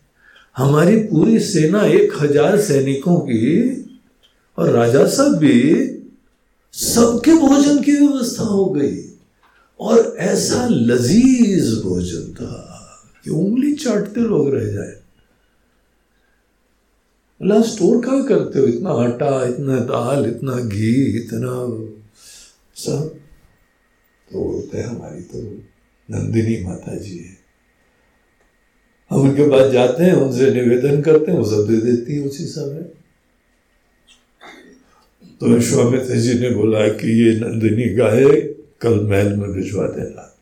हमारी 0.58 0.98
पूरी 0.98 1.40
सेना 1.40 1.84
एक 1.84 2.14
हज़ार 2.22 2.62
सैनिकों 2.62 3.20
की 3.20 3.72
और 4.58 4.70
राजा 4.70 5.06
साहब 5.08 5.38
भी 5.38 5.88
सबके 6.74 7.32
भोजन 7.32 7.82
की 7.84 7.92
व्यवस्था 7.92 8.44
हो 8.44 8.66
गई। 8.66 8.98
और 9.80 10.16
ऐसा 10.20 10.68
लजीज 10.72 11.82
भोजन 11.84 12.34
था 12.34 12.78
कि 13.24 13.30
उंगली 13.30 13.74
चाटते 13.74 14.22
लोग 14.22 14.54
रह 14.56 14.66
जाए। 14.66 15.01
बोला, 17.42 17.62
स्टोर 17.62 18.06
कहाँ 18.06 18.26
करते 18.26 18.60
हो? 18.60 18.66
इतना 18.66 18.90
आटा, 18.90 19.48
इतना 19.48 19.80
दाल, 19.80 20.26
इतना 20.26 20.56
घी, 20.56 21.18
इतना 21.18 21.52
सब। 22.76 23.16
तो 24.32 24.44
बोलते 24.44 24.78
हैं, 24.78 24.86
हमारी 24.86 25.22
तो 25.22 25.40
नंदिनी 26.12 26.64
माता 26.64 26.96
जी 26.96 27.18
है। 27.18 27.38
हम 29.10 29.22
उनके 29.22 29.44
पास 29.50 29.72
जाते 29.72 30.04
हैं, 30.04 30.14
उनसे 30.14 30.52
निवेदन 30.52 31.02
करते 31.02 31.32
हैं, 31.32 31.40
वो 31.40 31.46
सब 31.46 31.70
दे 31.70 31.78
देती 31.78 32.16
है 32.16 32.28
उसी 32.28 32.46
समय। 32.46 32.82
तो 35.40 35.48
विश्वामित्र 35.48 36.16
जी 36.16 36.40
ने 36.40 36.50
बोला 36.50 36.88
कि 36.88 37.24
ये 37.24 37.40
नंदिनी 37.40 37.90
गाय 37.90 38.26
कल 38.82 39.00
महल 39.08 39.36
में 39.36 39.52
भिजवा 39.52 39.88
देना। 39.88 40.38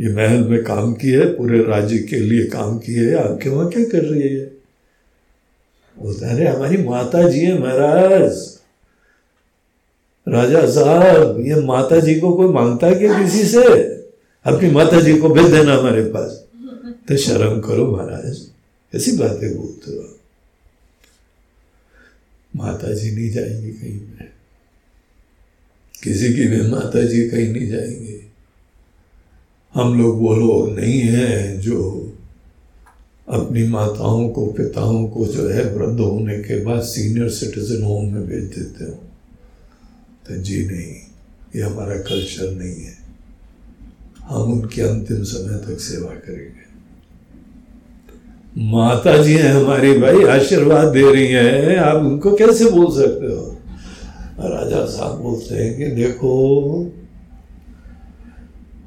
ये 0.00 0.14
महल 0.14 0.48
में 0.48 0.64
काम 0.64 0.94
की 0.94 1.08
है, 1.08 1.26
पूरे 1.26 1.62
राज्य 1.62 1.98
के 1.98 2.16
लिए 2.16 2.46
काम 2.46 2.78
की 2.78 2.94
है 2.94 3.14
आपके 3.14 3.48
वहाँ 3.48 3.70
क्या 3.70 3.84
कर 3.84 4.04
रही 4.04 4.34
है। 4.34 4.53
बोलता 5.98 6.28
है 6.28 6.56
हमारी 6.56 6.76
माता 6.76 7.28
जी 7.28 7.40
है 7.40 7.58
महाराज। 7.58 8.58
राजा 10.28 10.66
साहब, 10.66 11.40
ये 11.40 11.54
माता 11.54 12.00
जी 12.00 12.20
को 12.20 12.36
कोई 12.36 12.48
माँगता 12.48 12.86
है 12.86 12.94
क्या 12.94 13.22
किसी 13.22 13.44
से? 13.44 13.64
अपनी 14.44 14.70
माता 14.70 15.00
जी 15.00 15.18
को 15.18 15.28
भेज 15.28 15.46
देना 15.46 15.74
हमारे 15.74 16.02
पास। 16.04 16.44
तो 17.08 17.16
शर्म 17.16 17.60
करो 17.60 17.96
महाराज, 17.96 18.48
ऐसी 18.94 19.16
बातें 19.16 19.56
बोलते 19.56 19.90
हो 19.90 20.18
माता 22.56 22.92
जी 22.94 23.10
नहीं 23.10 23.30
जाएँगी 23.30 23.70
कहीं 23.70 23.98
पे। 23.98 24.24
किसी 26.02 26.32
की 26.34 26.46
भी 26.46 26.60
माता 26.70 27.02
जी 27.02 27.28
कहीं 27.28 27.52
नहीं 27.52 27.68
जाएँगे। 27.68 28.20
हम 29.74 30.02
लोग 30.02 30.20
वो 30.20 30.34
लोग 30.34 30.78
नहीं 30.78 31.00
हैं 31.00 31.60
जो 31.60 32.03
अपनी 33.28 33.68
माताओं 33.68 34.28
को, 34.28 34.46
पिताओं 34.46 35.08
को 35.08 35.26
जो 35.26 35.48
है 35.48 35.74
वृद्ध 35.74 36.00
होने 36.00 36.38
के 36.38 36.64
बाद 36.64 36.80
सीनियर 36.80 37.28
सिटीजन 37.28 37.82
होम 37.82 38.12
में 38.12 38.26
भेज 38.26 38.44
देते 38.44 38.84
हो। 38.84 38.90
तो 40.28 40.36
जी 40.36 40.66
नहीं, 40.66 40.94
ये 41.56 41.62
हमारा 41.62 41.94
कल्चर 41.94 42.50
नहीं 42.50 42.84
है। 42.84 43.04
हम 44.22 44.52
उनके 44.52 44.82
अंतिम 44.82 45.22
समय 45.22 45.58
तक 45.58 45.80
सेवा 45.80 46.10
करेंगे। 46.10 46.64
माता 48.70 49.22
जी 49.22 49.32
हैं 49.32 49.52
हमारी 49.52 49.98
भाई, 49.98 50.24
आशीर्वाद 50.24 50.88
दे 50.88 51.12
रही 51.12 51.26
हैं। 51.26 51.76
आप 51.76 51.96
उनको 51.96 52.36
कैसे 52.36 52.70
बोल 52.70 53.02
सकते 53.02 53.26
हो? 53.26 53.58
राजा 54.40 54.86
साहब 54.86 55.20
बोलते 55.20 55.54
हैं 55.54 55.76
कि 55.76 55.86
देखो 55.86 56.92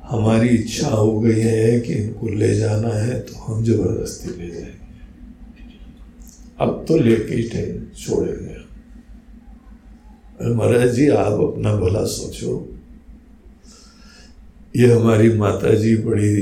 हमारी 0.10 0.50
इच्छा 0.50 0.88
हो 0.88 1.20
गई 1.20 1.40
है 1.40 1.80
कि 1.80 1.94
इनको 1.94 2.28
ले 2.28 2.58
जाना 2.58 2.90
है 2.90 3.20
तो 3.20 3.36
हम 3.36 3.64
ज़बरदस्ती 3.64 4.30
ले 4.30 4.52
जाएँगे। 4.52 4.78
अब 6.60 6.86
तो 6.88 6.98
लेके 6.98 7.36
ही 7.36 7.44
छोड़ेंगे। 8.04 8.58
महाराज 10.56 10.90
जी, 10.90 11.08
आप 11.08 11.34
अपना 11.34 11.76
भला 11.76 12.04
सोचो। 12.04 12.74
ये 14.76 14.94
हमारी 14.94 15.34
माता 15.34 15.74
जी 15.74 15.96
बड़ी 15.96 16.36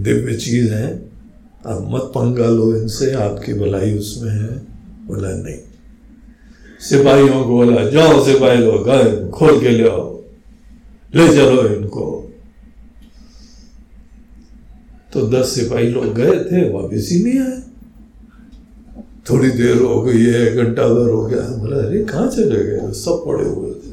दिव्य 0.00 0.36
चीज़ 0.36 0.72
है। 0.72 0.94
आप 1.66 1.88
मत 1.90 2.00
पंगा 2.00 2.46
लो 2.46 2.76
इनसे, 2.76 3.12
आपकी 3.12 3.54
भलाई 3.54 3.98
उसमें 3.98 4.32
है 4.32 4.56
बोला 5.06 5.30
नहीं। 5.30 5.58
सिपाहियों 6.80 7.44
को 7.44 7.44
बोला, 7.44 7.90
जाओ 7.90 8.24
सिपाही 8.24 8.58
लोग 8.58 8.88
गए 8.88 9.30
खोल 9.30 9.60
के 9.60 9.68
ले 9.68 9.88
आओ। 9.88 10.09
ले 11.14 11.28
चलो 11.28 11.68
इनको। 11.68 12.32
तो 15.12 15.28
दस 15.28 15.46
सिपाही 15.46 15.88
लोग 15.88 16.14
गए 16.14 16.44
थे, 16.44 16.72
वापिस 16.72 17.10
ही 17.10 17.24
नहीं 17.24 17.40
आए। 17.40 17.62
थोड़ी 19.30 19.50
देर 19.50 19.82
हो 19.82 20.02
गई 20.02 20.24
है 20.24 20.50
एक 20.50 20.56
घंटा 20.56 20.88
भर 20.88 21.10
हो 21.10 21.26
गया 21.26 21.40
बोला, 21.40 21.76
अरे, 21.76 22.04
कहाँ 22.04 22.28
चले 22.30 22.64
गए? 22.64 22.92
सब 22.92 23.24
पड़े 23.26 23.48
हुए 23.48 23.70
थे। 23.70 23.90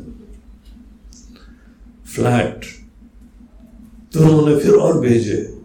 फ्लैट। 2.06 2.62
तो 4.14 4.20
उन्होंने 4.20 4.56
फिर 4.56 4.74
और 4.74 5.00
भेजे। 5.00 5.58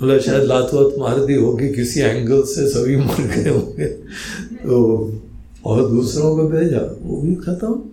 बोला, 0.00 0.18
शायद 0.18 0.42
लातवत 0.42 0.94
मार 0.98 1.24
दी 1.24 1.34
होगी, 1.34 1.68
किसी 1.68 2.00
एंगल 2.00 2.42
से 2.42 2.68
सभी 2.68 2.96
मर 2.96 3.22
गए 3.26 3.50
होंगे। 3.50 3.86
तो 4.56 5.10
और 5.64 5.88
दूसरों 5.88 6.36
को 6.36 6.48
भेजा, 6.48 6.98
वो 7.02 7.20
भी 7.22 7.34
खत्म। 7.34 7.90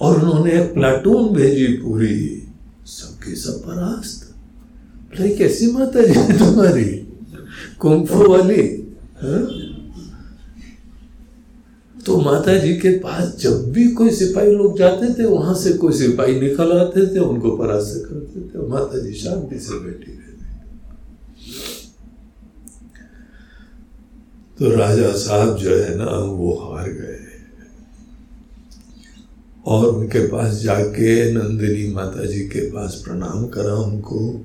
और 0.00 0.18
उन्होंने 0.18 0.52
एक 0.52 0.74
प्लाटून 0.74 1.28
भेजी 1.28 1.66
पूरी। 1.66 2.48
सबके 2.86 3.34
सब 3.36 3.62
परास्त। 3.64 4.24
कैसी 5.38 5.70
माता 5.72 6.02
जी 6.02 6.38
तुम्हारी? 6.38 6.84
कुंफू 7.78 8.28
वाली, 8.28 8.62
हा? 9.22 9.38
तो 12.06 12.20
माता 12.20 12.58
जी 12.58 12.74
के 12.74 12.90
पास 12.98 13.36
जब 13.40 13.72
भी 13.72 13.88
कोई 13.88 14.10
सिपाही 14.10 14.50
लोग 14.50 14.78
जाते 14.78 15.14
थे, 15.14 15.24
वहाँ 15.26 15.54
से 15.54 15.72
कोई 15.72 15.92
सिपाही 15.92 16.40
निकल 16.40 16.72
आते 16.72 17.06
थे, 17.06 17.18
उनको 17.18 17.56
परास्त 17.56 18.02
करते 18.06 18.40
थे। 18.40 18.66
माता 18.68 18.98
जी 18.98 19.12
शांति 19.14 19.58
से 19.58 19.78
बैठी 19.80 20.12
रहती 20.12 20.24
तो 24.58 24.70
राजा 24.70 25.12
साहब 25.12 25.56
जो 25.56 25.76
है 25.76 25.98
ना, 25.98 26.04
वो 26.04 26.54
हार 26.54 26.88
गए। 26.88 27.27
और 29.68 29.86
उनके 29.86 30.26
पास 30.26 30.54
जाके 30.54 31.32
नंदिनी 31.32 31.94
माता 31.94 32.24
जी 32.24 32.40
के 32.40 32.70
पास 32.70 33.02
प्रणाम 33.04 33.46
करा 33.46 33.74
उनको। 33.74 34.44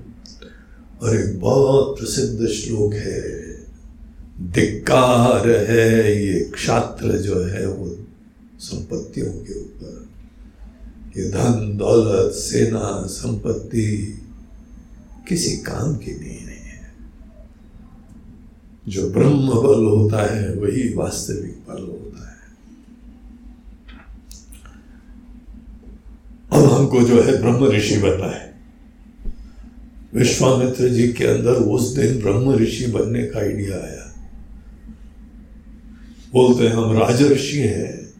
और 1.01 1.15
एक 1.15 1.39
बहुत 1.39 1.99
प्रसिद्ध 1.99 2.47
श्लोक 2.47 2.93
है, 2.93 3.21
धिक्कार 4.51 5.49
है 5.49 6.25
ये 6.25 6.39
क्षात्र 6.39 7.17
जो 7.17 7.43
है 7.43 7.67
वो 7.67 7.97
संपत्तियों 8.59 9.33
के 9.33 9.59
ऊपर। 9.59 10.07
ये 11.17 11.29
धन, 11.29 11.77
दौलत, 11.77 12.31
सेना, 12.31 13.07
संपत्ति 13.07 14.19
किसी 15.29 15.57
काम 15.57 15.95
की 15.95 16.11
नहीं 16.11 16.37
है। 16.37 16.81
जो 18.87 19.09
ब्रह्म 19.09 19.47
बल 19.47 19.85
होता 19.85 20.35
है 20.35 20.55
वही 20.55 20.93
वास्तविक 20.93 21.63
बल 21.69 21.81
होता 21.81 22.27
है। 22.27 22.32
अब 26.53 26.65
हमको 26.65 27.01
जो 27.01 27.21
है 27.21 27.41
ब्रह्म 27.41 27.65
ऋषि 27.67 27.97
बनना 27.97 28.25
है। 28.25 28.53
विश्वामित्र 30.15 30.89
जी 30.89 31.07
के 31.07 31.25
अंदर 31.25 31.51
उस 31.51 31.95
दिन 31.95 32.19
ब्रह्म 32.19 32.55
ऋषि 32.55 32.87
बनने 32.87 33.25
का 33.25 33.39
आइडिया 33.39 33.75
आया। 33.75 34.15
बोलते 36.33 36.63
हैं, 36.63 36.73
हम 36.73 36.97
राज 36.97 37.23
ऋषि 37.23 37.57
हैं। 37.57 38.13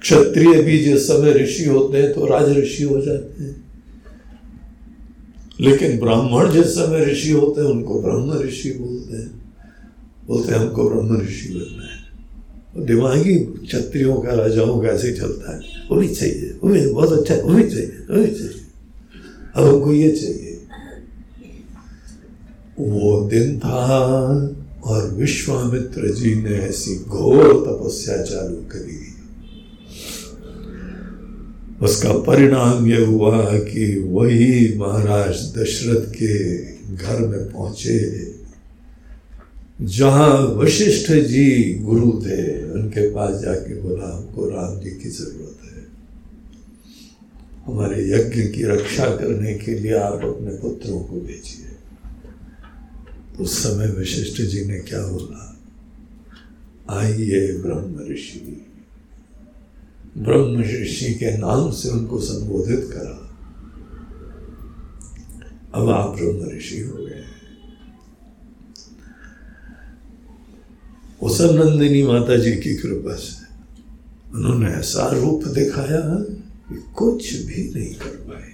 क्षत्रिय 0.00 0.62
भी 0.62 0.78
जिस 0.78 1.08
समय 1.08 1.32
ऋषि 1.32 1.64
होते 1.64 1.98
हैं 1.98 2.12
तो 2.12 2.26
राज 2.26 2.48
ऋषि 2.58 2.84
हो 2.84 3.00
जाते 3.00 3.42
हैं। 3.42 3.64
लेकिन 5.60 5.98
ब्राह्मण 5.98 6.52
जिस 6.52 6.66
समय 6.66 7.04
ऋषि 7.04 7.30
होते 7.30 7.60
हैं, 7.60 7.68
उनको 7.68 8.02
ब्रह्म 8.02 8.42
ऋषि 8.42 8.70
बोलते 8.70 9.16
हैं। 9.16 9.30
बोलते 10.26 10.52
हैं, 10.52 10.60
हमको 10.60 10.90
ब्रह्म 10.90 11.20
ऋषि 11.20 11.48
बनना 11.48 11.82
है। 11.82 11.87
दिमागी 12.76 13.34
क्षत्रियों 13.34 14.14
का, 14.14 14.34
राजाओं 14.34 14.80
का 14.80 14.88
ऐसे 14.88 15.12
चलता 15.12 15.54
है। 15.54 15.60
वो 15.90 15.96
भी 15.96 16.08
चाहिए। 16.08 16.58
वो 16.64 16.70
भी 16.70 16.86
बहुत 16.86 17.12
अच्छा 17.12 17.34
है। 17.34 17.42
वो 17.42 17.54
भी 17.54 17.62
चाहिए। 17.62 17.86
वो 17.86 18.16
भी 18.16 18.26
चाहिए। 18.26 18.54
अब 19.54 19.64
हमको 19.64 19.92
ये 19.92 20.10
चाहिए। 20.10 20.44
वो 22.78 23.28
दिन 23.28 23.58
था 23.58 23.88
और 24.84 25.14
विश्वामित्र 25.14 26.14
जी 26.14 26.34
ने 26.34 26.50
ऐसी 26.50 27.04
घोर 27.04 27.44
तपस्या 27.44 28.22
चालू 28.22 28.56
करी। 28.56 29.14
उसका 31.82 32.12
परिणाम 32.12 32.86
यह 32.86 33.06
हुआ 33.06 33.58
कि 33.58 34.08
वही 34.08 34.78
महाराज 34.78 35.58
दशरथ 35.58 36.12
के 36.12 36.58
घर 36.94 37.18
में 37.20 37.52
पहुँचे। 37.52 38.37
जहाँ 39.82 40.42
वशिष्ठ 40.42 41.12
जी 41.12 41.74
गुरु 41.74 42.12
थे 42.12 42.70
उनके 42.72 43.10
पास 43.10 43.40
जाके 43.42 43.80
बोला, 43.80 44.16
हमको 44.16 44.48
राम 44.48 44.80
जी 44.80 44.90
की 44.90 45.08
ज़रूरत 45.08 45.58
है। 45.64 45.86
हमारे 47.66 48.10
यज्ञ 48.10 48.42
की 48.42 48.62
रक्षा 48.64 49.16
करने 49.16 49.54
के 49.54 49.78
लिए 49.78 49.92
आप 49.92 50.12
अपने 50.12 50.50
पुत्रों 50.50 51.00
को 51.00 51.20
भेजिए। 51.20 51.68
उस 53.42 53.62
समय 53.62 53.86
वशिष्ठ 53.86 54.42
जी 54.42 54.64
ने 54.64 54.78
क्या 54.78 55.06
बोला? 55.06 55.56
आइए 56.90 57.52
ब्रह्म 57.52 58.12
ऋषि। 58.12 58.66
ब्रह्म 60.18 60.60
ऋषि 60.60 61.14
के 61.14 61.36
नाम 61.36 61.70
से 61.70 61.88
उनको 61.88 62.20
संबोधित 62.20 62.90
करा। 62.92 63.24
अब 65.74 65.90
आप 65.90 66.16
ब्रह्म 66.16 66.58
ऋषि 66.58 66.80
हो 66.80 67.07
गए 71.22 71.26
उस 71.26 71.40
नंदिनी 71.40 72.02
माता 72.02 72.36
जी 72.36 72.52
की 72.52 72.76
कृपा 72.76 73.14
से। 73.14 73.48
उन्होंने 74.34 74.70
ऐसा 74.70 75.10
रूप 75.12 75.44
दिखाया 75.44 76.00
कि 76.68 76.84
कुछ 76.96 77.34
भी 77.34 77.72
नहीं 77.74 77.94
कर 77.94 78.06
पाए। 78.06 78.48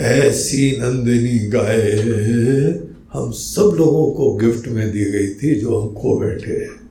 ऐसी 0.00 0.76
नंदिनी 0.80 1.38
गाय 1.38 1.80
हम 3.12 3.32
सब 3.32 3.74
लोगों 3.78 4.12
को 4.12 4.36
गिफ्ट 4.36 4.68
में 4.68 4.92
दी 4.92 5.04
गई 5.04 5.28
थी 5.34 5.60
जो 5.60 5.80
हम 5.80 5.94
खो 5.94 6.20
बैठे। 6.20 6.52
हैं 6.52 6.84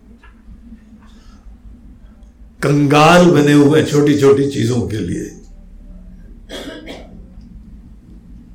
कंगाल 2.63 3.31
बने 3.31 3.53
हुए 3.53 3.83
छोटी 3.83 4.19
छोटी 4.19 4.47
चीज़ों 4.51 4.87
के 4.87 4.97
लिए। 4.97 5.31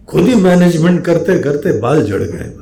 खुद 0.08 0.28
ही 0.28 0.34
मैनेजमेंट 0.34 1.04
करते 1.04 1.42
करते 1.42 1.80
बाल 1.80 2.06
जड़ 2.06 2.22
गए। 2.22 2.57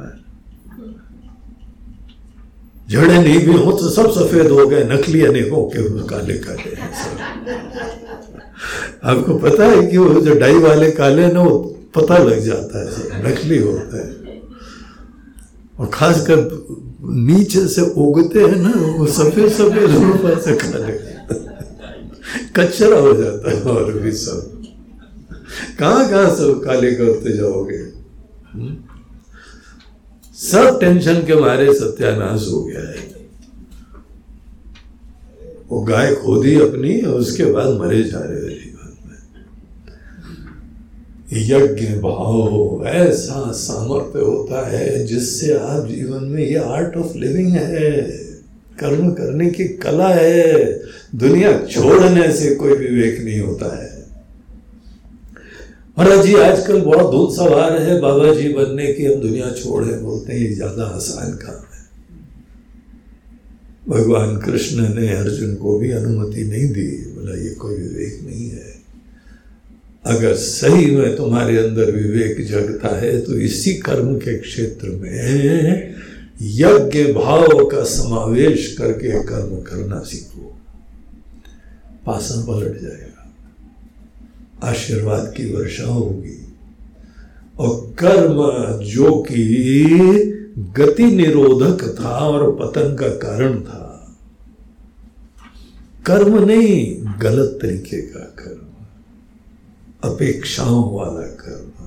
जड़े 2.91 3.19
नहीं 3.19 3.39
भी 3.47 3.53
हो 3.53 3.73
तो 3.73 3.89
सब 3.91 4.11
सफ़ेद 4.11 4.51
हो 4.51 4.67
गए 4.67 4.85
नकली 4.85 5.23
अनेकों 5.27 5.65
के 5.65 5.83
काले 6.09 6.39
काले 6.39 6.75
आपको 9.05 9.35
पता 9.39 9.65
है 9.65 9.87
कि 9.87 9.99
वो 9.99 10.21
जो 10.21 10.35
डाई 10.35 10.59
वाले 10.59 10.91
काले 10.91 11.27
ना, 11.33 11.41
वो 11.41 11.59
पता 11.95 12.19
लग 12.19 12.39
जाता 12.41 12.79
है 12.79 12.91
सब, 12.91 13.27
नकली 13.27 13.59
होता 13.59 14.07
है। 14.07 14.41
और 15.79 15.91
खासकर 15.95 16.39
नीचे 17.03 17.67
से 17.69 17.83
उगते 17.83 18.41
हैं 18.41 18.57
ना, 18.57 18.73
वो 18.99 19.07
सफ़ेद 19.07 19.53
सफ़ेद 19.53 19.97
ऊपर 19.97 20.41
से 20.41 20.55
काले 20.55 20.93
कचरा 22.57 22.99
हो 22.99 23.13
जाता 23.13 23.51
है 23.51 23.63
और 23.63 23.93
भी 23.93 24.13
सब। 24.13 24.53
कहाँ 25.79 26.09
कहाँ 26.09 26.35
सब 26.37 26.63
काले 26.65 26.93
करते 26.95 27.37
जाओगे? 27.37 27.83
हुँ? 28.55 28.86
सब 30.37 30.81
टेंशन 30.81 31.15
के 31.15 31.35
मारे 31.35 31.75
सत्यानाश 31.75 32.49
हो 32.53 32.65
गया 32.65 32.81
है। 32.81 33.17
वो 35.69 35.81
गाय 35.81 36.15
खोदी 36.15 36.61
अपनी 36.61 37.01
और 37.01 37.21
उसके 37.21 37.45
बाद 37.45 37.67
मरे 37.67 38.03
जा 38.03 38.19
रहे 38.19 38.41
जीवन 38.41 38.99
में। 39.07 39.23
यज्ञ 41.33 41.87
भाव 41.87 42.85
ऐसा 42.87 43.53
सामर्थ्य 43.53 44.19
होता 44.19 44.69
है 44.69 45.07
जिससे 45.07 45.55
आप 45.55 45.87
जीवन 45.87 46.25
में 46.25 46.47
ये 46.47 46.59
आर्ट 46.59 46.97
ऑफ़ 46.97 47.15
लिविंग 47.15 47.49
है। 47.49 48.03
कर्म 48.79 49.11
करने 49.11 49.51
की 49.51 49.65
कला 49.65 50.09
है। 50.09 50.81
दुनिया 51.15 51.67
छोड़ने 51.67 52.33
से 52.33 52.55
कोई 52.55 52.73
विवेक 52.73 53.21
नहीं 53.25 53.41
होता 53.41 53.83
है। 53.83 53.96
महाराज 55.97 56.25
जी, 56.27 56.35
आजकल 56.35 56.81
बहुत 56.83 57.11
दूध 57.11 57.31
सवार 57.35 57.77
है। 57.83 58.01
बाबा 58.01 58.33
जी 58.35 58.49
बनने 58.55 58.93
की 58.93 59.05
हम 59.05 59.21
दुनिया 59.21 59.51
छोड़े 59.53 59.93
बोलते 59.99 60.33
हैं, 60.33 60.41
ये 60.41 60.55
ज़्यादा 60.55 60.85
आसान 60.87 61.31
काम 61.37 61.63
है। 61.67 61.85
भगवान 63.89 64.37
कृष्ण 64.37 64.89
ने 64.95 65.09
अर्जुन 65.15 65.55
को 65.55 65.79
भी 65.79 65.91
अनुमति 65.93 66.45
नहीं 66.45 66.69
दी। 66.69 66.87
बोला, 67.15 67.37
ये 67.37 67.55
कोई 67.55 67.77
विवेक 67.77 68.21
नहीं 68.27 68.49
है। 68.49 68.75
अगर 70.07 70.35
सही 70.37 70.87
में 70.87 71.17
तुम्हारे 71.17 71.57
अंदर 71.59 71.91
विवेक 71.93 72.47
जगता 72.47 72.95
है 72.97 73.21
तो 73.21 73.39
इसी 73.41 73.73
कर्म 73.81 74.15
के 74.19 74.37
क्षेत्र 74.39 74.89
में 74.91 75.95
यज्ञ 76.43 77.13
भाव 77.13 77.65
का 77.67 77.83
समावेश 77.87 78.75
करके 78.79 79.23
कर्म 79.25 79.61
करना 79.63 80.01
सीखो। 80.03 80.53
पासन 82.07 82.47
पलट 82.47 82.81
जाएगा। 82.83 83.06
आशीर्वाद 84.63 85.35
की 85.37 85.53
वर्षा 85.53 85.85
होगी। 85.85 86.55
और 87.59 87.95
कर्म 87.99 88.39
जो 88.85 89.23
कि 89.23 89.43
गति 90.59 91.05
निरोधक 91.05 92.01
था 92.01 92.09
और 92.09 92.53
पतन 92.53 92.95
का 92.95 93.09
कारण 93.09 93.61
था, 93.61 94.17
कर्म 96.07 96.45
नहीं, 96.45 97.05
गलत 97.23 97.59
तरीके 97.63 98.03
का 98.03 98.21
कर्म, 98.21 98.67
अपेक्षाओं 100.11 100.97
वाला 100.97 101.27
कर्म। 101.27 101.85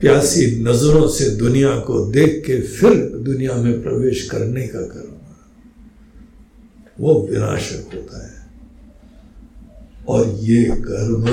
प्यासी 0.00 0.64
नज़रों 0.64 1.08
से 1.08 1.30
दुनिया 1.30 1.78
को 1.78 2.12
देख 2.12 2.44
के 2.46 2.60
फिर 2.60 2.94
दुनिया 3.04 3.54
में 3.54 3.82
प्रवेश 3.82 4.28
करने 4.30 4.66
का 4.66 4.80
कर्म, 4.80 5.12
वो 7.00 7.28
विनाशक 7.30 7.94
होता 7.94 8.26
है। 8.26 8.41
और 10.08 10.38
ये 10.40 10.64
कर्म 10.64 11.24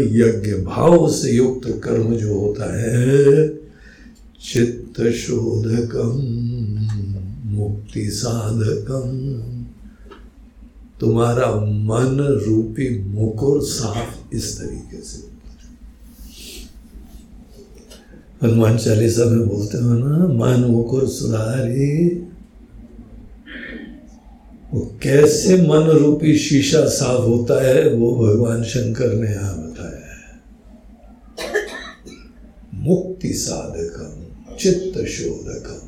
यज्ञ 0.00 0.64
भाव 0.64 1.12
से 1.12 1.30
युक्त 1.30 1.80
कर्म 1.84 2.14
जो 2.14 2.38
होता 2.38 2.80
है, 2.80 3.48
चित्त 4.52 5.02
शोधकम, 5.02 6.20
मुक्ति 7.50 8.10
साधकम। 8.10 9.10
तुम्हारा 11.00 11.46
मन 11.56 12.42
रूपी 12.46 13.04
मुकुर 13.04 13.62
साफ़ 13.62 14.34
इस 14.34 14.58
तरीके 14.58 15.02
से। 15.02 15.30
हनुमान 18.46 18.78
चालीसा 18.78 19.24
में 19.24 19.48
बोलते 19.48 19.78
हो 19.78 19.92
ना, 19.94 20.16
मन 20.16 20.64
मुकुर 20.64 21.08
सुधारी 21.08 22.22
वो 24.74 24.98
कैसे 25.02 25.56
मन 25.56 25.90
रूपी 25.90 26.38
शीशा 26.38 26.84
साफ़ 26.84 27.20
होता 27.20 27.66
है, 27.66 27.94
वो 27.94 28.16
भगवान 28.16 28.62
शंकर 28.62 29.14
ने 29.14 29.30
यहाँ 29.30 29.56
बताया 29.58 30.06
है। 30.06 30.40
मुक्ति 32.74 33.28
साधकम, 33.28 34.24
चित्त 34.56 35.04
शोधकम। 35.04 35.86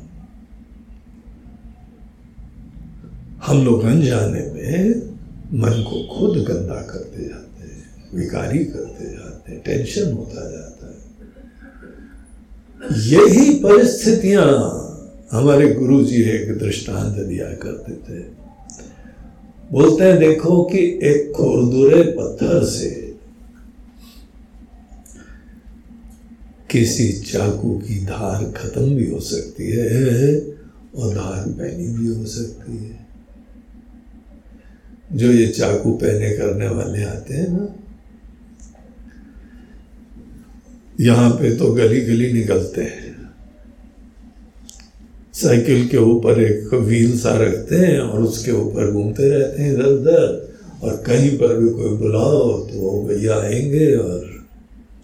हम 3.45 3.65
लोग 3.65 3.83
अनजाने 3.83 4.39
में 4.39 4.95
मन 5.53 5.69
को 5.69 6.19
खुद 6.19 6.37
गंदा 6.37 6.81
करते 6.81 7.23
जाते 7.29 7.63
हैं, 7.67 7.83
विकारी 8.13 8.65
करते 8.65 9.05
जाते 9.05 9.51
हैं, 9.51 9.61
टेंशन 9.61 10.11
होता 10.11 10.51
जाता 10.51 10.87
है। 10.87 11.03
यही 12.99 13.49
परिस्थितियाँ 13.55 14.45
हमारे 15.31 15.73
गुरु 15.73 16.03
जी 16.03 16.21
एक 16.23 16.57
दृष्टांत 16.57 17.15
दिया 17.27 17.47
करते 17.47 17.93
थे। 17.93 18.42
बोलते 19.71 20.03
हैं, 20.03 20.17
देखो 20.19 20.63
कि 20.63 20.77
एक 21.03 21.31
खुरदुरे 21.31 22.01
पत्थर 22.11 22.63
से 22.65 22.89
किसी 26.69 27.07
चाकू 27.21 27.77
की 27.79 27.99
धार 28.05 28.43
खत्म 28.51 28.95
भी 28.95 29.09
हो 29.09 29.19
सकती 29.19 29.71
है 29.71 30.39
और 30.95 31.13
धार 31.15 31.47
पहनी 31.49 31.87
भी 31.87 32.07
हो 32.07 32.25
सकती 32.25 32.77
है। 32.77 33.01
जो 35.13 35.31
ये 35.31 35.47
चाकू 35.47 35.91
पहने 35.93 36.29
करने 36.29 36.67
वाले 36.67 37.03
आते 37.03 37.33
हैं 37.33 37.47
ना, 37.47 37.67
यहाँ 41.01 41.29
पे 41.31 41.55
तो 41.55 41.73
गली 41.73 42.01
गली 42.01 42.31
निकलते 42.33 42.81
हैं। 42.81 43.12
साइकिल 45.33 45.87
के 45.87 45.97
ऊपर 45.97 46.41
एक 46.41 46.73
व्हील 46.73 47.19
सा 47.19 47.37
रखते 47.37 47.75
हैं 47.75 47.99
और 47.99 48.21
उसके 48.21 48.51
ऊपर 48.51 48.91
घूमते 48.91 49.29
रहते 49.29 49.61
हैं 49.61 49.73
इधर 49.73 49.83
उधर। 49.83 50.53
और 50.83 51.03
कहीं 51.07 51.37
पर 51.37 51.59
भी 51.59 51.69
कोई 51.69 51.97
बुलाओ 51.97 52.59
तो 52.59 53.07
भैया 53.07 53.35
आएँगे 53.35 53.95
और 53.95 54.47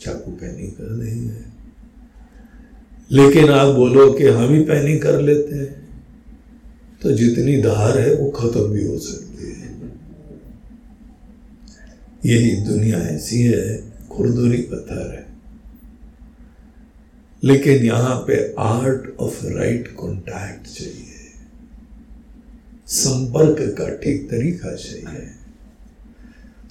चाकू 0.01 0.31
पैनी 0.31 0.67
कर 0.67 0.83
देंगे। 0.83 1.49
लेकिन 3.11 3.49
आप 3.49 3.75
बोलो 3.75 4.11
कि 4.11 4.25
हम 4.25 4.53
ही 4.53 4.63
पैनी 4.63 4.99
कर 4.99 5.21
लेते 5.21 5.55
हैं। 5.55 5.89
तो 7.01 7.11
जितनी 7.11 7.61
धार 7.61 7.99
है 7.99 8.15
वो 8.15 8.29
खत्म 8.29 8.63
भी 8.63 8.87
हो 8.87 8.99
सकती 8.99 9.45
है। 9.45 9.77
यही 12.25 12.55
दुनिया 12.55 12.97
ऐसी 12.97 13.41
है, 13.41 13.83
खुरदुरी 14.09 14.61
पत्थर 14.61 15.11
है। 15.11 15.28
लेकिन 17.43 17.83
यहाँ 17.83 18.15
पे 18.27 18.55
आर्ट 18.59 19.19
ऑफ़ 19.19 19.45
राइट 19.45 19.95
कॉन्टैक्ट 19.95 20.67
चाहिए। 20.67 21.05
संपर्क 22.87 23.77
का 23.77 23.89
ठीक 23.89 24.29
तरीका 24.31 24.75
चाहिए। 24.75 25.29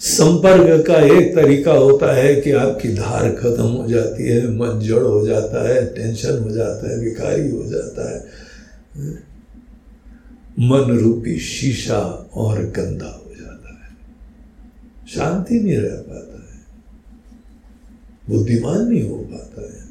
संपर्क 0.00 0.86
का 0.86 1.00
एक 1.00 1.34
तरीका 1.34 1.72
होता 1.72 2.14
है 2.14 2.40
कि 2.40 2.52
आपकी 2.52 2.88
धार 2.88 3.30
खत्म 3.30 3.62
हो 3.62 3.88
जाती 3.88 4.28
है, 4.28 4.48
मन 4.48 4.80
जड़ 4.80 5.02
हो 5.02 5.26
जाता 5.26 5.68
है, 5.68 5.94
टेंशन 5.94 6.38
हो 6.38 6.50
जाता 6.50 6.90
है, 6.90 6.98
विकारी 6.98 7.50
हो 7.50 7.64
जाता 7.64 8.14
है। 8.14 8.24
मन 10.58 10.98
रूपी 11.02 11.38
शीशा 11.38 12.00
और 12.34 12.64
गंदा 12.64 13.06
हो 13.06 13.32
जाता 13.40 13.84
है। 13.84 13.96
शांति 15.08 15.60
नहीं 15.60 15.76
रह 15.76 15.96
पाता 15.96 16.52
है। 16.52 16.58
बुद्धिमान 18.30 18.88
नहीं 18.88 19.08
हो 19.08 19.16
पाता 19.16 19.62
है। 19.62 19.87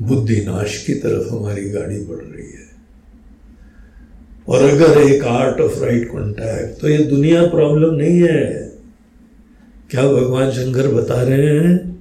बुद्धि 0.00 0.36
नाश 0.36 0.76
की 0.86 0.94
तरफ़ 0.94 1.34
हमारी 1.34 1.68
गाड़ी 1.70 1.98
बढ़ 2.00 2.16
रही 2.16 2.46
है। 2.46 2.64
और 4.48 4.62
अगर 4.62 4.98
एक 5.00 5.24
आर्ट 5.24 5.60
ऑफ़ 5.60 5.78
राइट 5.84 6.10
कॉन्टैक्ट 6.12 6.80
तो 6.80 6.88
ये 6.88 6.98
दुनिया 6.98 7.46
प्रॉब्लम 7.46 7.94
नहीं 7.94 8.20
है। 8.22 8.44
क्या 9.90 10.02
भगवान 10.02 10.50
शंकर 10.50 10.88
बता 10.88 11.22
रहे 11.22 11.48
हैं? 11.48 11.96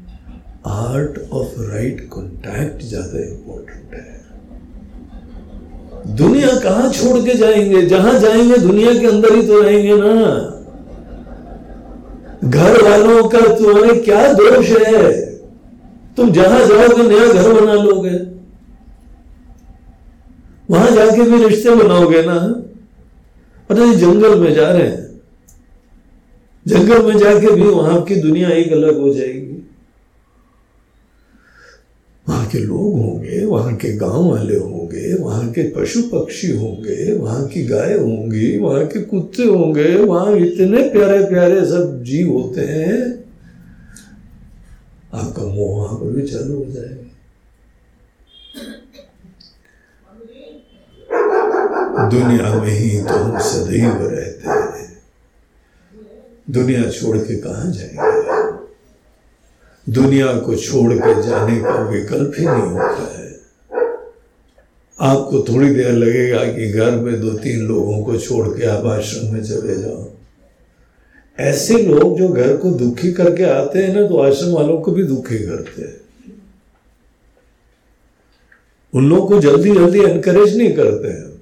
आर्ट 0.65 1.19
ऑफ़ 1.31 1.59
राइट 1.61 2.07
कॉन्टैक्ट 2.09 2.83
ज़्यादा 2.83 3.19
इंपॉर्टेंट 3.19 3.93
है। 3.93 4.13
दुनिया 6.15 6.47
कहाँ 6.59 6.91
छोड़ 6.91 7.17
के 7.17 7.33
जाएँगे? 7.33 7.81
जहाँ 7.81 8.19
जाएँगे, 8.19 8.57
दुनिया 8.57 8.93
के 8.93 9.07
अंदर 9.07 9.35
ही 9.35 9.47
तो 9.47 9.61
रहेंगे 9.61 9.95
ना। 9.95 10.51
घर 12.43 12.81
वालों 12.83 13.29
का 13.29 13.39
तुम्हारे 13.55 13.99
क्या 13.99 14.33
दोष 14.33 14.69
है? 14.69 15.34
तुम 16.17 16.31
जहाँ 16.31 16.59
जाओगे, 16.59 17.03
नया 17.03 17.33
घर 17.33 17.61
बना 17.61 17.73
लोगे। 17.73 18.35
वहाँ 20.71 20.91
जाके 20.91 21.21
भी 21.21 21.47
रिश्ते 21.47 21.75
बनाओगे 21.75 22.23
ना। 22.23 22.61
नहीं, 23.71 23.93
जंगल 23.93 24.39
में 24.39 24.53
जा 24.53 24.71
रहे 24.71 24.87
हैं। 24.87 25.21
जंगल 26.67 27.05
में 27.05 27.17
जाके 27.17 27.51
भी 27.51 27.61
वहाँ 27.61 28.03
की 28.03 28.15
दुनिया 28.15 28.49
एक 28.49 28.71
अलग 28.71 28.99
हो 28.99 29.13
जाएगी। 29.13 29.69
वहाँ 32.29 32.47
के 32.47 32.57
लोग 32.57 32.99
होंगे, 32.99 33.45
वहाँ 33.45 33.75
के 33.75 33.97
गाँव 33.97 34.31
वाले 34.31 34.57
होंगे, 34.57 35.23
वहाँ 35.23 35.51
के 35.51 35.63
पशु 35.69 36.01
पक्षी 36.01 36.51
होंगे, 36.51 37.17
वहाँ 37.17 37.47
की 37.47 37.65
गाय 37.65 37.93
होंगी, 37.97 38.57
वहाँ 38.57 38.85
के 38.85 39.01
कुत्ते 39.01 39.43
होंगे, 39.43 39.95
वहाँ 39.95 40.37
इतने 40.37 40.89
प्यारे 40.89 41.25
प्यारे 41.25 41.65
सब 41.65 42.03
जीव 42.03 42.31
होते 42.31 42.61
हैं। 42.61 43.24
मोह 45.45 45.81
वहाँ 45.81 45.99
पर 45.99 46.05
भी 46.05 46.27
चालू 46.27 46.57
हो। 46.57 46.71
जाएगा 46.71 47.11
दुनिया 52.09 52.55
में 52.55 52.69
ही 52.69 53.03
तो 53.03 53.13
हम 53.13 53.39
सदैव 53.39 54.07
रहते 54.07 54.49
हैं। 54.49 55.01
दुनिया 56.49 56.89
छोड़ 56.89 57.17
के 57.17 57.35
कहा 57.35 57.71
जाएँगे? 57.71 58.65
दुनिया 59.93 60.33
को 60.33 60.55
छोड़ 60.55 60.93
के 60.93 61.23
जाने 61.23 61.61
का 61.61 61.89
विकल्प 61.89 62.33
ही 62.39 62.45
नहीं 62.45 62.61
होता 62.61 63.19
है। 63.19 63.39
आपको 65.01 65.53
थोड़ी 65.53 65.75
देर 65.75 65.91
लगेगा 65.91 66.45
कि 66.45 66.71
घर 66.71 66.91
में 66.91 67.21
दो 67.21 67.29
तीन 67.29 67.59
लोगों 67.59 68.03
को 68.03 68.17
छोड़ 68.17 68.47
के 68.47 68.65
आप 68.65 68.85
आश्रम 68.85 69.33
में 69.33 69.43
चले 69.43 69.75
जाओ। 69.75 70.14
ऐसे 71.39 71.77
लोग 71.77 72.17
जो 72.17 72.27
घर 72.29 72.57
को 72.57 72.71
दुखी 72.71 73.13
करके 73.13 73.43
आते 73.43 73.79
हैं 73.79 74.01
ना 74.01 74.07
तो 74.07 74.17
आश्रम 74.17 74.49
वालों 74.49 74.81
को 74.81 74.91
भी 74.91 75.03
दुखी 75.03 75.37
करते 75.37 75.81
हैं। 75.81 76.01
उन 78.93 79.09
लोगों 79.09 79.27
को 79.27 79.41
जल्दी 79.41 79.71
जल्दी 79.71 79.99
एनकरेज 79.99 80.57
नहीं 80.57 80.73
करते 80.73 81.07
हैं। 81.07 81.35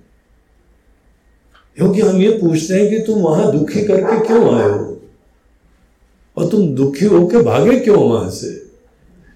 क्योंकि 1.75 2.01
हम 2.01 2.21
ये 2.21 2.31
पूछते 2.31 2.73
हैं 2.73 2.89
कि 2.89 2.99
तुम 2.99 3.21
वहाँ 3.21 3.51
दुखी 3.51 3.83
करके 3.83 4.27
क्यों 4.27 4.55
आए 4.55 4.69
हो? 4.69 5.01
और 6.37 6.49
तुम 6.49 6.75
दुखी 6.75 7.05
होके 7.05 7.37
भागे 7.37 7.79
क्यों 7.79 8.09
वहाँ 8.09 8.29
से? 8.29 8.71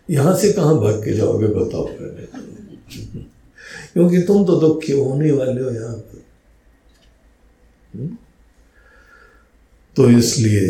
यहाँ 0.09 0.35
से 0.35 0.53
कहाँ 0.53 0.79
भाग 0.79 1.05
के 1.05 1.13
जाओगे 1.13 1.47
बताओ 1.47 1.85
पहले। 1.85 2.27
क्योंकि 3.93 4.21
तुम 4.21 4.45
तो 4.45 4.55
दुखी 4.55 4.93
होने 4.93 5.31
वाले 5.31 5.61
हो 5.61 5.69
यहाँ 5.69 5.95
पर। 5.95 6.23
हम्म? 7.95 8.17
तो 9.97 10.09
इसलिए 10.09 10.63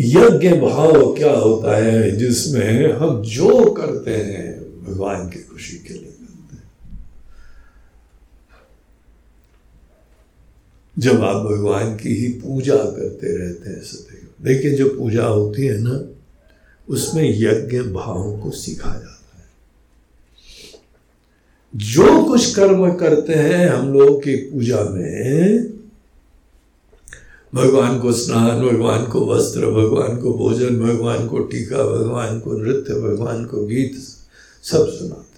यज्ञ 0.00 0.48
भाव 0.48 1.14
क्या 1.14 1.32
होता 1.32 1.76
है 1.76 2.16
जिसमें 2.16 2.92
हम 2.92 3.22
जो 3.22 3.70
करते 3.70 4.10
हैं, 4.10 4.60
भगवान 4.84 5.28
की 5.28 5.42
खुशी 5.42 5.76
के 5.76 5.94
लिए 5.94 6.02
करते 6.02 6.56
हैं। 6.56 6.62
जब 10.98 11.24
आप 11.24 11.46
भगवान 11.46 11.96
की 11.96 12.14
ही 12.14 12.28
पूजा 12.28 12.76
करते 12.76 13.36
रहते 13.36 13.70
हैं 13.70 13.82
सदैव। 13.82 14.44
देखिए 14.44 14.70
जो 14.70 14.88
पूजा 14.88 15.24
होती 15.24 15.66
है 15.66 15.78
ना, 15.78 16.14
उसमें 16.88 17.30
यज्ञ 17.30 17.80
भाव 17.80 18.40
को 18.40 18.50
सिखाया 18.50 19.19
जो 21.76 22.24
कुछ 22.24 22.54
कर्म 22.54 22.94
करते 22.94 23.32
हैं 23.32 23.68
हम 23.68 23.92
लोग 23.92 24.24
की 24.24 24.36
पूजा 24.36 24.84
में, 24.84 25.66
भगवान 27.54 28.00
को 28.00 28.12
स्नान, 28.12 28.68
भगवान 28.68 29.04
को 29.04 29.26
वस्त्र, 29.26 29.60
भगवान 29.60 30.16
को 30.16 30.32
भोजन, 30.32 30.80
भगवान 30.80 31.28
को 31.28 31.38
टीका, 31.38 31.76
भगवान 31.76 32.40
को 32.40 32.52
नृत्य, 32.52 32.94
भगवान 32.94 33.44
को 33.44 33.66
गीत, 33.66 33.94
सब 34.62 34.88
सुनाते 34.88 35.30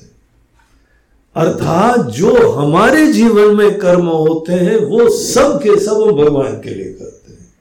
अर्थात 1.37 2.07
जो 2.07 2.51
हमारे 2.51 3.13
जीवन 3.13 3.55
में 3.55 3.79
कर्म 3.79 4.07
होते 4.07 4.53
हैं, 4.53 4.77
वो 4.77 5.09
सब 5.09 5.59
के 5.59 5.81
सब 5.81 5.95
भगवान 5.95 6.53
के 6.53 6.71
लिए 6.71 6.93
करते 6.93 7.33
हैं। 7.33 7.55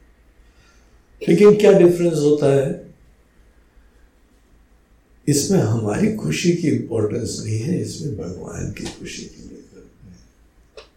लेकिन 1.28 1.54
क्या 1.54 1.72
डिफरेंस 1.72 2.14
होता 2.14 2.46
है? 2.46 2.91
इसमें 5.28 5.58
हमारी 5.58 6.14
खुशी 6.14 6.52
की 6.52 6.68
इंपॉर्टेंस 6.68 7.42
नहीं 7.44 7.60
है, 7.60 7.82
इसमें 7.82 8.16
भगवान 8.16 8.72
की 8.72 8.84
खुशी 8.84 9.22
के 9.22 9.42
हैं। 9.42 9.52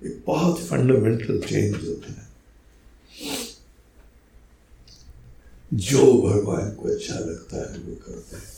एक 0.06 0.24
बहुत 0.28 0.60
फंडामेंटल 0.60 1.40
चेंज 1.40 1.74
होता 1.76 2.12
है। 2.12 2.26
जो 5.74 6.14
भगवान 6.14 6.72
को 6.72 6.90
अच्छा 6.90 7.16
लगता 7.16 7.58
है, 7.58 7.80
वो 7.80 7.96
करते 7.96 8.36
हैं। 8.36 8.56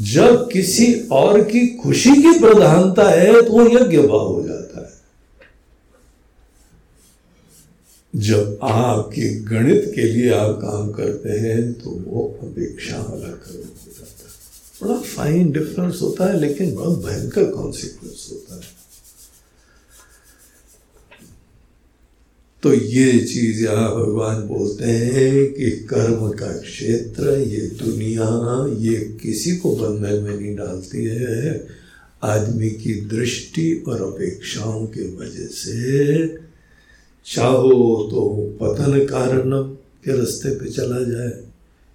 जब 0.00 0.50
किसी 0.52 1.08
और 1.12 1.42
की 1.42 1.66
खुशी 1.66 2.10
की 2.10 2.38
प्रधानता 2.38 3.10
है 3.10 3.42
तो 3.42 3.78
यज्ञ 3.78 3.98
भाव 3.98 4.32
हो 4.32 4.48
जाता 4.48 4.86
है। 4.86 4.95
जब 8.16 8.58
आपके 8.62 9.34
गणित 9.34 9.92
के 9.94 10.02
लिए 10.02 10.30
आप 10.30 10.58
काम 10.62 10.92
करते 10.92 11.28
हैं 11.28 11.72
तो 11.72 11.90
वो 11.90 12.38
अपेक्षा 12.42 12.96
वाला 12.96 13.28
कर्म 13.28 13.56
हो 13.56 13.92
जाता 13.98 14.28
है। 14.28 14.88
बड़ा 14.88 15.00
फाइन 15.00 15.50
डिफरेंस 15.52 15.98
होता 16.02 16.32
है, 16.32 16.40
लेकिन 16.40 16.74
बहुत 16.74 17.04
भयंकर 17.04 17.44
कॉन्सिक्वेंस 17.44 18.28
होता 18.32 18.54
है। 18.54 18.74
तो 22.62 22.74
ये 22.74 23.18
चीज़ 23.18 23.64
यहाँ 23.64 23.90
भगवान 23.96 24.42
बोलते 24.42 24.84
हैं 24.84 25.52
कि 25.52 25.70
कर्म 25.70 26.28
का 26.28 26.52
क्षेत्र, 26.52 27.38
ये 27.38 27.60
दुनिया, 27.60 28.28
ये 28.78 28.96
किसी 29.22 29.56
को 29.56 29.76
बंधन 29.76 30.22
में 30.22 30.36
नहीं 30.36 30.56
डालती 30.56 31.04
है। 31.04 31.66
आदमी 32.22 32.70
की 32.70 32.94
दृष्टि 32.94 33.84
और 33.88 34.02
अपेक्षाओं 34.02 34.86
के 34.86 35.16
वजह 35.16 35.46
से 35.46 36.45
चाहो 37.26 38.08
तो 38.10 38.20
पतन 38.60 38.98
कारण 39.06 39.50
के 40.04 40.16
रास्ते 40.18 40.50
पे 40.54 40.70
चला 40.70 41.00
जाए 41.00 41.32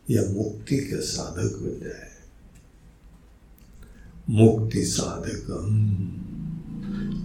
या 0.10 0.24
मुक्ति 0.32 0.78
के 0.78 1.02
साधक 1.02 1.56
बन 1.58 1.80
जाए। 1.84 2.10
मुक्ति 4.30 4.86
साधकम, 4.86 5.78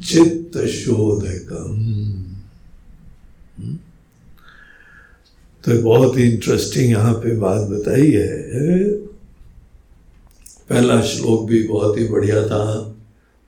चित्त 0.00 0.58
शोधकम। 0.58 1.82
तो 5.64 5.82
बहुत 5.82 6.16
ही 6.16 6.30
इंटरेस्टिंग 6.30 6.90
यहाँ 6.90 7.14
पे 7.14 7.36
बात 7.36 7.68
बताई 7.68 8.10
है। 8.10 8.92
पहला 10.68 11.00
श्लोक 11.02 11.48
भी 11.48 11.62
बहुत 11.62 11.98
ही 11.98 12.08
बढ़िया 12.08 12.46
था 12.46 12.64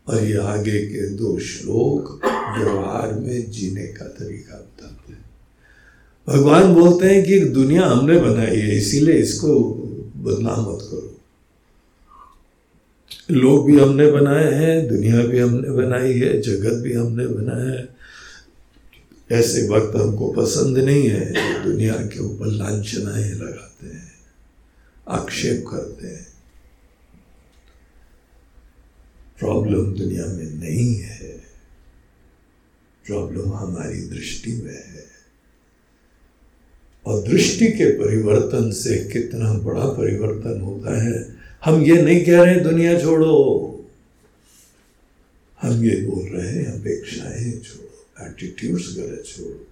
और 0.09 0.25
ये 0.25 0.37
आगे 0.37 0.87
के 0.87 1.09
दो 1.09 1.39
श्लोक 1.39 2.21
व्यवहार 2.57 3.13
में 3.13 3.51
जीने 3.51 3.87
का 3.87 4.05
तरीका 4.05 4.57
बताते 4.57 5.13
हैं। 5.13 5.25
भगवान 6.29 6.75
बोलते 6.75 7.07
हैं 7.07 7.25
कि 7.25 7.41
दुनिया 7.41 7.87
हमने 7.87 8.21
बनाई 8.21 8.57
है, 8.57 8.77
इसीलिए 8.77 9.15
इसको 9.15 9.61
बदनाम 10.17 10.61
मत 10.61 10.79
करो। 10.83 11.15
लोग 13.31 13.67
भी 13.67 13.81
हमने 13.81 14.11
बनाए 14.11 14.53
हैं, 14.53 14.89
दुनिया 14.89 15.25
भी 15.25 15.39
हमने 15.39 15.71
बनाई 15.71 16.13
है, 16.13 16.41
जगत 16.41 16.83
भी 16.83 16.93
हमने 16.93 17.27
बनाया 17.27 17.81
है। 17.81 17.89
ऐसे 19.33 19.69
वक्त 19.69 19.97
हमको 19.97 20.33
पसंद 20.33 20.79
नहीं 20.79 21.09
है, 21.09 21.33
दुनिया 21.65 21.95
के 21.95 22.21
ऊपर 22.21 22.47
लांछनाएँ 22.47 23.31
लगाते 23.31 23.87
हैं, 23.87 24.13
आक्षेप 25.09 25.65
करते 25.71 26.07
हैं। 26.07 26.27
प्रॉब्लम 29.39 29.95
दुनिया 29.95 30.27
में 30.27 30.55
नहीं 30.55 30.97
है। 30.97 31.38
प्रॉब्लम 33.09 33.53
हमारी 33.53 34.01
दृष्टि 34.01 34.53
में 34.53 34.75
है। 34.75 35.05
और 37.07 37.29
दृष्टि 37.29 37.67
के 37.67 37.91
परिवर्तन 37.91 38.71
से 38.71 39.11
कितना 39.13 39.53
बड़ा 39.53 39.87
परिवर्तन 39.87 40.61
होता 40.61 41.03
है, 41.03 41.37
हम 41.65 41.83
ये 41.83 42.03
नहीं 42.03 42.25
कह 42.25 42.43
रहे 42.43 42.61
दुनिया 42.61 43.01
छोड़ो। 43.01 43.75
हम 45.63 45.85
ये 45.85 45.97
बोल 45.97 46.29
रहे 46.29 46.49
हैं, 46.49 46.67
अपेक्षाएँ 46.67 47.53
छोड़ो 47.53 48.27
एटीट्यूड्स 48.27 48.97
गलत 48.99 49.25
छोड़ो। 49.27 49.65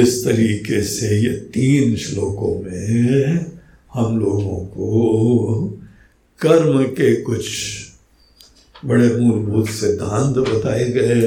इस 0.00 0.24
तरीके 0.24 0.82
से 0.82 1.20
ये 1.20 1.32
तीन 1.32 1.96
श्लोकों 1.96 2.62
में 2.62 3.46
हम 3.94 4.20
लोगों 4.20 4.66
को 4.66 5.68
कर्म 6.40 6.84
के 6.84 7.22
कुछ 7.22 7.48
बड़े 8.84 9.16
मूलभूत 9.16 9.68
सिद्धांत 9.68 10.36
बताए 10.36 10.84
गए 10.84 11.22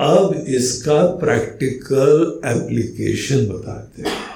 अब 0.00 0.44
इसका 0.48 1.02
प्रैक्टिकल 1.02 2.40
एप्लीकेशन 2.44 3.46
बताते 3.46 4.02
हैं। 4.02 4.26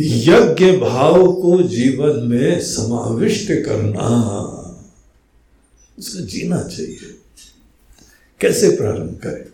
यज्ञ 0.00 0.76
भाव 0.76 1.32
को 1.32 1.62
जीवन 1.62 2.28
में 2.28 2.60
समाविष्ट 2.60 3.52
करना, 3.52 4.06
उसका 5.98 6.20
जीना 6.20 6.62
चाहिए। 6.62 6.98
कैसे 8.40 8.70
प्रारंभ 8.70 9.20
करें? 9.22 9.44